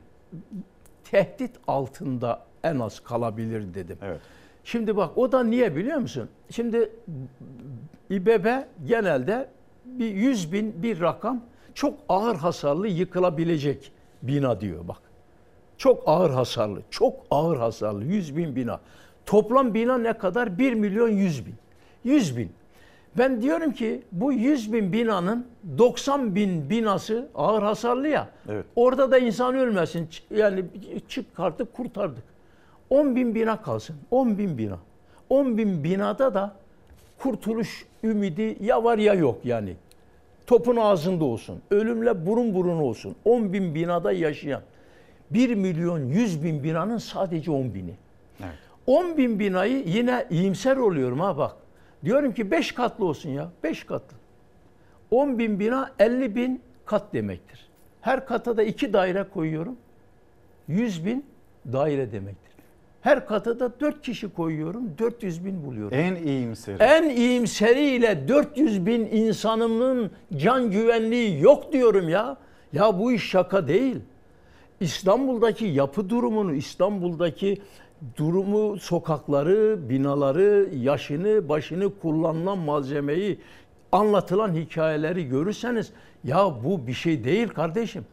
tehdit 1.04 1.52
altında 1.68 2.46
en 2.64 2.80
az 2.80 3.00
kalabilir 3.00 3.74
dedim. 3.74 3.98
Evet. 4.02 4.20
Şimdi 4.64 4.98
bak 4.98 5.18
o 5.18 5.32
da 5.32 5.44
niye 5.44 5.76
biliyor 5.76 5.98
musun? 5.98 6.30
Şimdi 6.50 6.90
İBB 8.10 8.64
genelde 8.86 9.50
bir 9.86 10.16
100 10.16 10.54
bin 10.54 10.84
bir 10.84 11.02
rakam 11.02 11.42
çok 11.74 12.00
ağır 12.10 12.36
hasarlı 12.36 12.88
yıkılabilecek 12.88 13.92
bina 14.22 14.62
diyor 14.62 14.88
bak. 14.88 15.02
Çok 15.78 16.04
ağır 16.06 16.32
hasarlı, 16.32 16.82
çok 16.90 17.14
ağır 17.32 17.58
hasarlı 17.58 18.06
100 18.06 18.38
bin 18.38 18.56
bina. 18.56 18.80
Toplam 19.26 19.74
bina 19.74 19.98
ne 19.98 20.14
kadar? 20.14 20.60
1 20.60 20.74
milyon 20.74 21.10
100 21.10 21.46
bin. 21.46 21.56
100 22.04 22.38
bin. 22.38 22.52
Ben 23.18 23.42
diyorum 23.42 23.72
ki 23.72 24.02
bu 24.12 24.34
100 24.34 24.74
bin 24.74 24.94
binanın 24.94 25.48
90 25.78 26.36
bin 26.36 26.70
binası 26.70 27.28
ağır 27.36 27.64
hasarlı 27.64 28.08
ya. 28.08 28.30
Evet. 28.50 28.66
Orada 28.76 29.12
da 29.12 29.18
insan 29.18 29.56
ölmesin. 29.56 30.10
Yani 30.32 30.66
çıkarttık 31.10 31.74
kurtardık. 31.74 32.24
10 32.90 33.16
bin 33.16 33.36
bina 33.36 33.62
kalsın. 33.62 33.96
10 34.12 34.38
bin 34.38 34.58
bina. 34.58 34.78
10 35.30 35.58
bin 35.58 35.84
binada 35.84 36.34
da 36.34 36.56
kurtuluş 37.20 37.86
ümidi 38.04 38.58
ya 38.62 38.84
var 38.84 38.98
ya 38.98 39.14
yok 39.14 39.40
yani. 39.44 39.76
Topun 40.48 40.76
ağzında 40.76 41.24
olsun. 41.26 41.62
Ölümle 41.72 42.26
burun 42.26 42.54
burun 42.54 42.78
olsun. 42.78 43.16
10 43.26 43.54
bin 43.54 43.76
binada 43.76 44.12
yaşayan. 44.12 44.62
1 45.32 45.56
milyon 45.56 46.00
100 46.00 46.44
bin 46.44 46.64
binanın 46.64 46.98
sadece 46.98 47.52
10 47.52 47.74
bini. 47.74 47.94
Evet. 48.40 48.54
10 48.88 49.18
bin 49.18 49.40
binayı 49.40 49.84
yine 49.86 50.26
iyimser 50.30 50.78
oluyorum 50.78 51.20
ha 51.20 51.38
bak. 51.38 51.56
Diyorum 52.06 52.34
ki 52.34 52.52
5 52.52 52.72
katlı 52.72 53.06
olsun 53.06 53.30
ya. 53.30 53.52
5 53.64 53.84
katlı. 53.84 54.18
10 55.12 55.40
bin 55.40 55.60
bina 55.60 55.92
50 56.00 56.36
bin 56.36 56.62
kat 56.86 57.14
demektir. 57.14 57.70
Her 58.02 58.26
kata 58.26 58.58
da 58.58 58.64
2 58.64 58.94
daire 58.94 59.24
koyuyorum. 59.34 59.76
100 60.68 61.06
bin 61.06 61.26
daire 61.74 62.12
demektir. 62.12 62.56
Her 63.02 63.26
kata 63.28 63.60
da 63.60 63.80
4 63.80 64.02
kişi 64.02 64.34
koyuyorum. 64.34 64.84
400 64.98 65.46
bin 65.46 65.66
buluyorum. 65.66 65.98
En 65.98 66.16
iyimseri. 66.16 66.84
En 66.84 67.10
iyimseriyle 67.10 68.28
400 68.28 68.86
bin 68.86 69.06
insanımın 69.06 70.12
can 70.36 70.72
güvenliği 70.72 71.42
yok 71.42 71.74
diyorum 71.74 72.10
ya. 72.10 72.38
Ya 72.74 73.00
bu 73.00 73.12
iş 73.12 73.30
şaka 73.30 73.68
değil. 73.68 73.98
İstanbul'daki 74.80 75.66
yapı 75.66 76.10
durumunu, 76.10 76.54
İstanbul'daki 76.54 77.62
durumu, 78.18 78.78
sokakları, 78.78 79.90
binaları, 79.90 80.70
yaşını, 80.76 81.50
başını 81.50 82.00
kullanılan 82.00 82.58
malzemeyi, 82.58 83.40
anlatılan 83.92 84.54
hikayeleri 84.54 85.28
görürseniz 85.28 85.92
ya 86.24 86.52
bu 86.64 86.88
bir 86.88 86.94
şey 86.94 87.24
değil 87.24 87.48
kardeşim. 87.48 88.06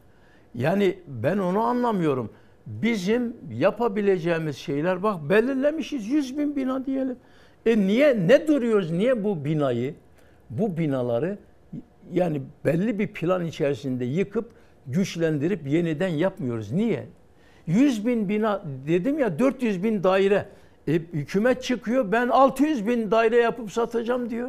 Yani 0.55 0.99
ben 1.07 1.39
onu 1.39 1.61
anlamıyorum. 1.61 2.31
Bizim 2.67 3.37
yapabileceğimiz 3.53 4.57
şeyler 4.57 5.03
bak 5.03 5.31
belirlemişiz 5.31 6.09
100 6.09 6.39
bin 6.39 6.57
bina 6.57 6.87
diyelim. 6.87 7.17
E 7.67 7.79
niye 7.79 8.29
ne 8.29 8.49
duruyoruz? 8.49 8.91
Niye 8.91 9.25
bu 9.25 9.45
binayı, 9.45 9.95
bu 10.51 10.77
binaları 10.77 11.39
yani 12.13 12.43
belli 12.65 12.99
bir 12.99 13.09
plan 13.09 13.47
içerisinde 13.47 14.05
yıkıp 14.05 14.51
güçlendirip 14.87 15.69
yeniden 15.69 16.09
yapmıyoruz. 16.09 16.73
Niye? 16.73 17.07
100 17.67 18.07
bin 18.07 18.29
bina 18.29 18.63
dedim 18.87 19.19
ya 19.19 19.39
400 19.39 19.83
bin 19.83 20.05
daire. 20.05 20.47
E, 20.89 20.93
hükümet 20.93 21.63
çıkıyor 21.63 22.13
ben 22.13 22.29
600 22.29 22.87
bin 22.87 23.11
daire 23.11 23.37
yapıp 23.37 23.73
satacağım 23.73 24.31
diyor. 24.31 24.49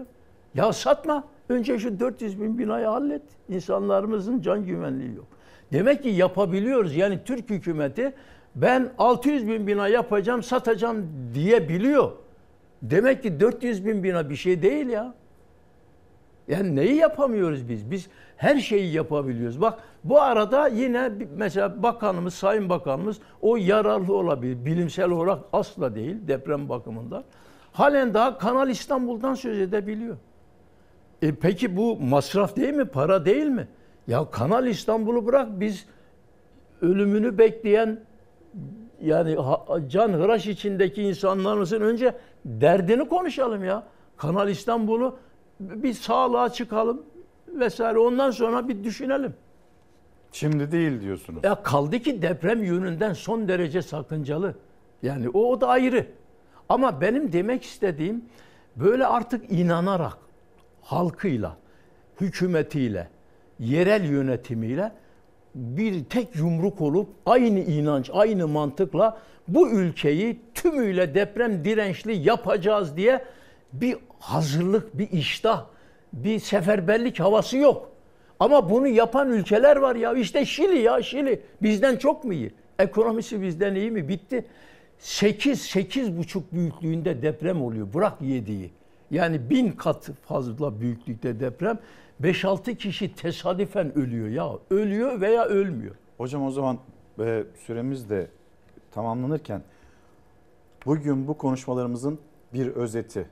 Ya 0.56 0.74
satma. 0.74 1.24
Önce 1.50 1.80
şu 1.80 2.00
400 2.00 2.42
bin 2.42 2.58
binayı 2.58 2.86
hallet. 2.86 3.22
İnsanlarımızın 3.50 4.42
can 4.42 4.66
güvenliği 4.66 5.16
yok. 5.16 5.26
Demek 5.72 6.04
ki 6.04 6.10
yapabiliyoruz. 6.10 6.96
Yani 6.96 7.20
Türk 7.26 7.50
hükümeti 7.50 8.14
ben 8.56 8.92
600 8.98 9.48
bin 9.48 9.68
bina 9.68 9.88
yapacağım, 9.88 10.44
satacağım 10.44 11.08
diyebiliyor. 11.34 12.12
Demek 12.82 13.24
ki 13.24 13.40
400 13.40 13.86
bin 13.86 14.04
bina 14.04 14.30
bir 14.30 14.36
şey 14.36 14.62
değil 14.62 14.88
ya. 14.88 15.14
Yani 16.48 16.76
neyi 16.76 16.96
yapamıyoruz 16.96 17.70
biz? 17.70 17.92
Biz 17.92 18.08
her 18.38 18.60
şeyi 18.60 18.94
yapabiliyoruz. 18.94 19.62
Bak 19.62 19.80
bu 20.04 20.22
arada 20.22 20.68
yine 20.68 21.12
mesela 21.36 21.84
bakanımız, 21.84 22.34
sayın 22.34 22.70
bakanımız 22.70 23.20
o 23.42 23.56
yararlı 23.56 24.16
olabilir. 24.16 24.66
Bilimsel 24.66 25.10
olarak 25.10 25.40
asla 25.54 25.96
değil 25.96 26.28
deprem 26.28 26.70
bakımından. 26.70 27.24
Halen 27.74 28.14
daha 28.14 28.38
Kanal 28.38 28.70
İstanbul'dan 28.70 29.34
söz 29.34 29.60
edebiliyor. 29.60 30.18
E 31.22 31.36
peki 31.36 31.78
bu 31.78 31.96
masraf 31.96 32.56
değil 32.56 32.74
mi? 32.74 32.86
Para 32.86 33.26
değil 33.26 33.48
mi? 33.48 33.68
Ya 34.08 34.32
Kanal 34.32 34.68
İstanbul'u 34.68 35.26
bırak 35.26 35.60
biz 35.60 35.86
ölümünü 36.82 37.38
bekleyen 37.38 38.00
yani 39.02 39.38
can 39.88 40.10
hıraş 40.10 40.48
içindeki 40.48 41.04
insanlarımızın 41.04 41.82
önce 41.82 42.16
derdini 42.46 43.10
konuşalım 43.10 43.64
ya. 43.64 43.84
Kanal 44.18 44.50
İstanbul'u 44.50 45.18
bir 45.60 45.94
sağlığa 45.94 46.50
çıkalım 46.50 47.04
vesaire 47.48 48.00
ondan 48.00 48.32
sonra 48.32 48.68
bir 48.68 48.84
düşünelim. 48.84 49.34
Şimdi 50.34 50.72
değil 50.72 51.02
diyorsunuz. 51.02 51.44
Ya 51.44 51.64
kaldı 51.64 52.00
ki 52.00 52.22
deprem 52.22 52.64
yönünden 52.64 53.14
son 53.14 53.48
derece 53.48 53.82
sakıncalı. 53.82 54.56
Yani 55.04 55.30
o, 55.30 55.40
o 55.40 55.62
da 55.62 55.68
ayrı. 55.68 56.06
Ama 56.70 57.02
benim 57.02 57.34
demek 57.34 57.64
istediğim 57.64 58.26
böyle 58.76 59.06
artık 59.06 59.52
inanarak 59.52 60.18
halkıyla, 60.82 61.58
hükümetiyle, 62.22 63.08
yerel 63.60 64.04
yönetimiyle 64.04 64.92
bir 65.56 66.04
tek 66.04 66.36
yumruk 66.36 66.82
olup 66.82 67.10
aynı 67.26 67.60
inanç, 67.60 68.10
aynı 68.14 68.48
mantıkla 68.48 69.18
bu 69.48 69.70
ülkeyi 69.70 70.42
tümüyle 70.54 71.16
deprem 71.16 71.66
dirençli 71.66 72.14
yapacağız 72.14 72.98
diye 72.98 73.26
bir 73.74 73.98
hazırlık, 74.20 74.98
bir 74.98 75.12
iştah, 75.12 75.66
bir 76.14 76.40
seferberlik 76.40 77.20
havası 77.20 77.58
yok. 77.58 77.93
Ama 78.44 78.70
bunu 78.70 78.88
yapan 78.88 79.30
ülkeler 79.30 79.78
var 79.78 79.96
ya. 79.96 80.14
İşte 80.14 80.46
Şili 80.46 80.78
ya 80.80 81.04
Şili. 81.04 81.42
Bizden 81.62 81.96
çok 81.96 82.24
mu 82.24 82.34
iyi? 82.34 82.54
Ekonomisi 82.80 83.42
bizden 83.42 83.76
iyi 83.76 83.92
mi? 83.92 84.08
Bitti. 84.08 84.46
8 84.98 85.62
8 85.62 86.18
buçuk 86.18 86.54
büyüklüğünde 86.54 87.22
deprem 87.22 87.62
oluyor. 87.62 87.94
Bırak 87.94 88.22
yediği. 88.22 88.72
Yani 89.12 89.50
bin 89.50 89.72
kat 89.72 90.10
fazla 90.26 90.80
büyüklükte 90.80 91.40
deprem. 91.40 91.80
5-6 92.22 92.76
kişi 92.76 93.16
tesadüfen 93.16 93.98
ölüyor 93.98 94.28
ya. 94.28 94.50
Ölüyor 94.70 95.22
veya 95.22 95.46
ölmüyor. 95.46 95.96
Hocam 96.18 96.46
o 96.46 96.52
zaman 96.52 96.80
e, 97.20 97.44
süremiz 97.66 98.10
de 98.10 98.28
tamamlanırken 98.92 99.62
bugün 100.86 101.28
bu 101.28 101.38
konuşmalarımızın 101.38 102.20
bir 102.54 102.68
özeti, 102.68 103.26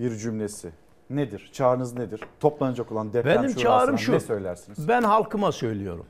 bir 0.00 0.16
cümlesi 0.16 0.81
nedir? 1.16 1.50
Çağrınız 1.52 1.94
nedir? 1.94 2.20
Toplanacak 2.40 2.92
olan 2.92 3.12
deprem 3.12 3.42
Benim 3.42 3.56
çağrım 3.56 3.98
şu. 3.98 4.12
ne 4.12 4.20
söylersiniz? 4.20 4.88
Ben 4.88 5.02
halkıma 5.02 5.52
söylüyorum. 5.52 6.06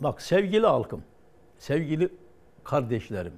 Bak 0.00 0.22
sevgili 0.22 0.66
halkım, 0.66 1.02
sevgili 1.58 2.08
kardeşlerim. 2.64 3.32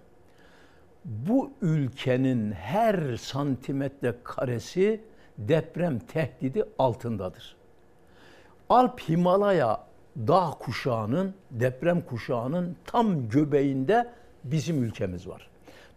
Bu 1.05 1.51
ülkenin 1.63 2.53
her 2.53 3.17
santimetre 3.17 4.15
karesi 4.25 5.01
deprem 5.39 5.99
tehdidi 5.99 6.65
altındadır. 6.79 7.57
Alp 8.69 9.01
Himalaya 9.01 9.81
dağ 10.17 10.51
kuşağının, 10.61 11.35
deprem 11.51 12.01
kuşağının 12.01 12.77
tam 12.85 13.29
göbeğinde 13.29 14.11
bizim 14.45 14.83
ülkemiz 14.85 15.29
var. 15.29 15.51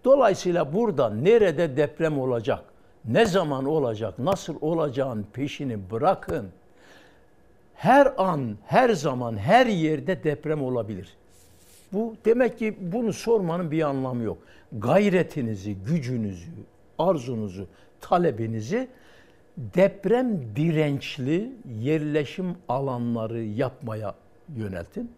Dolayısıyla 0.04 0.74
burada 0.74 1.10
nerede 1.10 1.78
deprem 1.78 2.20
olacak, 2.20 2.64
ne 3.06 3.26
zaman 3.26 3.66
olacak, 3.66 4.20
nasıl 4.20 4.56
olacağın 4.62 5.26
peşini 5.34 5.92
bırakın. 5.92 6.50
Her 7.76 8.14
an, 8.18 8.58
her 8.66 8.90
zaman, 8.90 9.38
her 9.38 9.66
yerde 9.66 10.24
deprem 10.24 10.64
olabilir. 10.64 11.14
Bu 11.94 12.16
demek 12.26 12.60
ki 12.60 12.78
bunu 12.80 13.14
sormanın 13.14 13.72
bir 13.72 13.82
anlamı 13.82 14.24
yok. 14.24 14.38
Gayretinizi, 14.72 15.76
gücünüzü, 15.76 16.52
arzunuzu, 17.00 17.68
talebinizi 18.02 18.88
deprem 19.58 20.56
dirençli 20.56 21.52
yerleşim 21.82 22.56
alanları 22.70 23.44
yapmaya 23.44 24.16
yöneltin. 24.56 25.12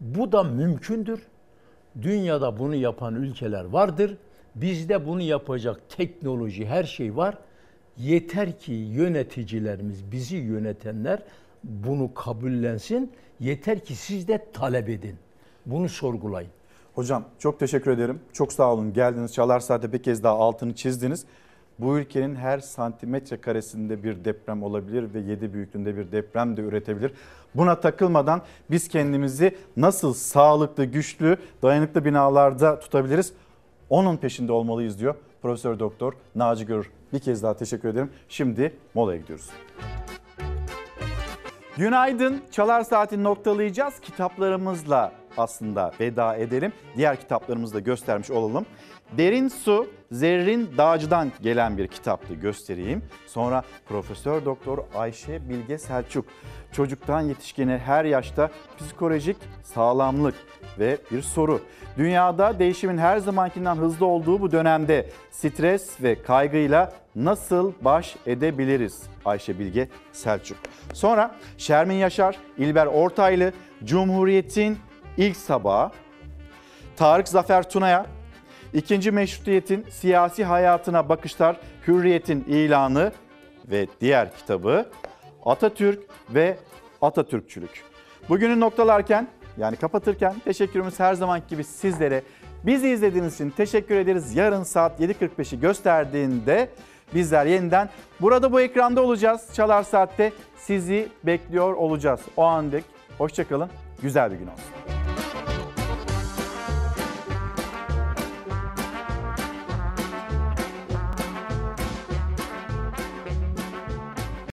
Bu 0.00 0.32
da 0.32 0.42
mümkündür. 0.42 1.26
Dünyada 2.02 2.58
bunu 2.58 2.74
yapan 2.74 3.14
ülkeler 3.14 3.64
vardır. 3.64 4.16
Bizde 4.54 5.06
bunu 5.06 5.20
yapacak 5.20 5.80
teknoloji, 5.88 6.66
her 6.66 6.84
şey 6.84 7.16
var. 7.16 7.38
Yeter 7.98 8.58
ki 8.58 8.72
yöneticilerimiz, 8.72 10.12
bizi 10.12 10.36
yönetenler 10.36 11.22
bunu 11.64 12.14
kabullensin. 12.14 13.12
Yeter 13.40 13.84
ki 13.84 13.96
siz 13.96 14.28
de 14.28 14.46
talep 14.52 14.88
edin. 14.88 15.16
Bunu 15.66 15.88
sorgulayın. 15.88 16.50
Hocam 16.94 17.24
çok 17.38 17.60
teşekkür 17.60 17.90
ederim. 17.90 18.20
Çok 18.32 18.52
sağ 18.52 18.72
olun. 18.72 18.92
Geldiniz 18.92 19.34
Çalar 19.34 19.60
Saat'te 19.60 19.92
bir 19.92 20.02
kez 20.02 20.22
daha 20.22 20.34
altını 20.34 20.74
çizdiniz. 20.74 21.24
Bu 21.78 21.98
ülkenin 21.98 22.34
her 22.34 22.58
santimetre 22.58 23.40
karesinde 23.40 24.02
bir 24.04 24.24
deprem 24.24 24.62
olabilir 24.62 25.14
ve 25.14 25.20
7 25.20 25.54
büyüklüğünde 25.54 25.96
bir 25.96 26.12
deprem 26.12 26.56
de 26.56 26.60
üretebilir. 26.60 27.12
Buna 27.54 27.80
takılmadan 27.80 28.42
biz 28.70 28.88
kendimizi 28.88 29.56
nasıl 29.76 30.14
sağlıklı, 30.14 30.84
güçlü, 30.84 31.36
dayanıklı 31.62 32.04
binalarda 32.04 32.78
tutabiliriz? 32.78 33.32
Onun 33.90 34.16
peşinde 34.16 34.52
olmalıyız 34.52 35.00
diyor 35.00 35.14
Profesör 35.42 35.78
Doktor 35.78 36.12
Naci 36.34 36.66
Görür. 36.66 36.90
Bir 37.12 37.18
kez 37.18 37.42
daha 37.42 37.56
teşekkür 37.56 37.88
ederim. 37.88 38.10
Şimdi 38.28 38.76
molaya 38.94 39.18
gidiyoruz. 39.18 39.50
Günaydın. 41.76 42.42
Çalar 42.50 42.82
Saati 42.82 43.22
noktalayacağız. 43.22 44.00
Kitaplarımızla 44.00 45.12
aslında 45.36 45.92
veda 46.00 46.36
edelim. 46.36 46.72
Diğer 46.96 47.20
kitaplarımızı 47.20 47.74
da 47.74 47.80
göstermiş 47.80 48.30
olalım. 48.30 48.66
Derin 49.18 49.48
Su, 49.48 49.86
Zerrin 50.10 50.70
Dağcı'dan 50.78 51.32
gelen 51.42 51.78
bir 51.78 51.88
kitaptı 51.88 52.34
göstereyim. 52.34 53.02
Sonra 53.26 53.62
Profesör 53.88 54.44
Doktor 54.44 54.78
Ayşe 54.94 55.48
Bilge 55.48 55.78
Selçuk, 55.78 56.24
çocuktan 56.72 57.20
yetişkine 57.20 57.78
her 57.78 58.04
yaşta 58.04 58.50
psikolojik 58.78 59.36
sağlamlık 59.62 60.34
ve 60.78 60.98
bir 61.10 61.22
soru. 61.22 61.60
Dünyada 61.98 62.58
değişimin 62.58 62.98
her 62.98 63.18
zamankinden 63.18 63.76
hızlı 63.76 64.06
olduğu 64.06 64.40
bu 64.40 64.52
dönemde 64.52 65.10
stres 65.30 66.02
ve 66.02 66.22
kaygıyla 66.22 66.92
nasıl 67.16 67.72
baş 67.80 68.16
edebiliriz? 68.26 69.02
Ayşe 69.24 69.58
Bilge 69.58 69.88
Selçuk. 70.12 70.58
Sonra 70.92 71.34
Şermin 71.58 71.94
Yaşar, 71.94 72.36
İlber 72.58 72.86
Ortaylı, 72.86 73.52
Cumhuriyet'in 73.84 74.78
ilk 75.16 75.36
sabahı, 75.36 75.90
Tarık 76.96 77.28
Zafer 77.28 77.70
Tuna'ya, 77.70 78.06
İkinci 78.72 79.10
Meşrutiyet'in 79.10 79.86
siyasi 79.90 80.44
hayatına 80.44 81.08
bakışlar, 81.08 81.56
Hürriyet'in 81.86 82.44
ilanı 82.44 83.12
ve 83.70 83.86
diğer 84.00 84.36
kitabı 84.36 84.90
Atatürk 85.44 86.00
ve 86.30 86.56
Atatürkçülük. 87.02 87.84
Bugünü 88.28 88.60
noktalarken 88.60 89.28
yani 89.58 89.76
kapatırken 89.76 90.34
teşekkürümüz 90.44 91.00
her 91.00 91.14
zaman 91.14 91.42
gibi 91.48 91.64
sizlere. 91.64 92.22
Bizi 92.66 92.88
izlediğiniz 92.88 93.34
için 93.34 93.50
teşekkür 93.50 93.94
ederiz. 93.96 94.36
Yarın 94.36 94.62
saat 94.62 95.00
7.45'i 95.00 95.60
gösterdiğinde 95.60 96.68
bizler 97.14 97.46
yeniden 97.46 97.88
burada 98.20 98.52
bu 98.52 98.60
ekranda 98.60 99.02
olacağız. 99.02 99.48
Çalar 99.54 99.82
Saat'te 99.82 100.32
sizi 100.56 101.08
bekliyor 101.24 101.72
olacağız. 101.74 102.20
O 102.36 102.42
andaki 102.42 102.94
Hoşçakalın. 103.18 103.70
Güzel 104.02 104.32
bir 104.32 104.36
gün 104.36 104.46
olsun. 104.46 105.03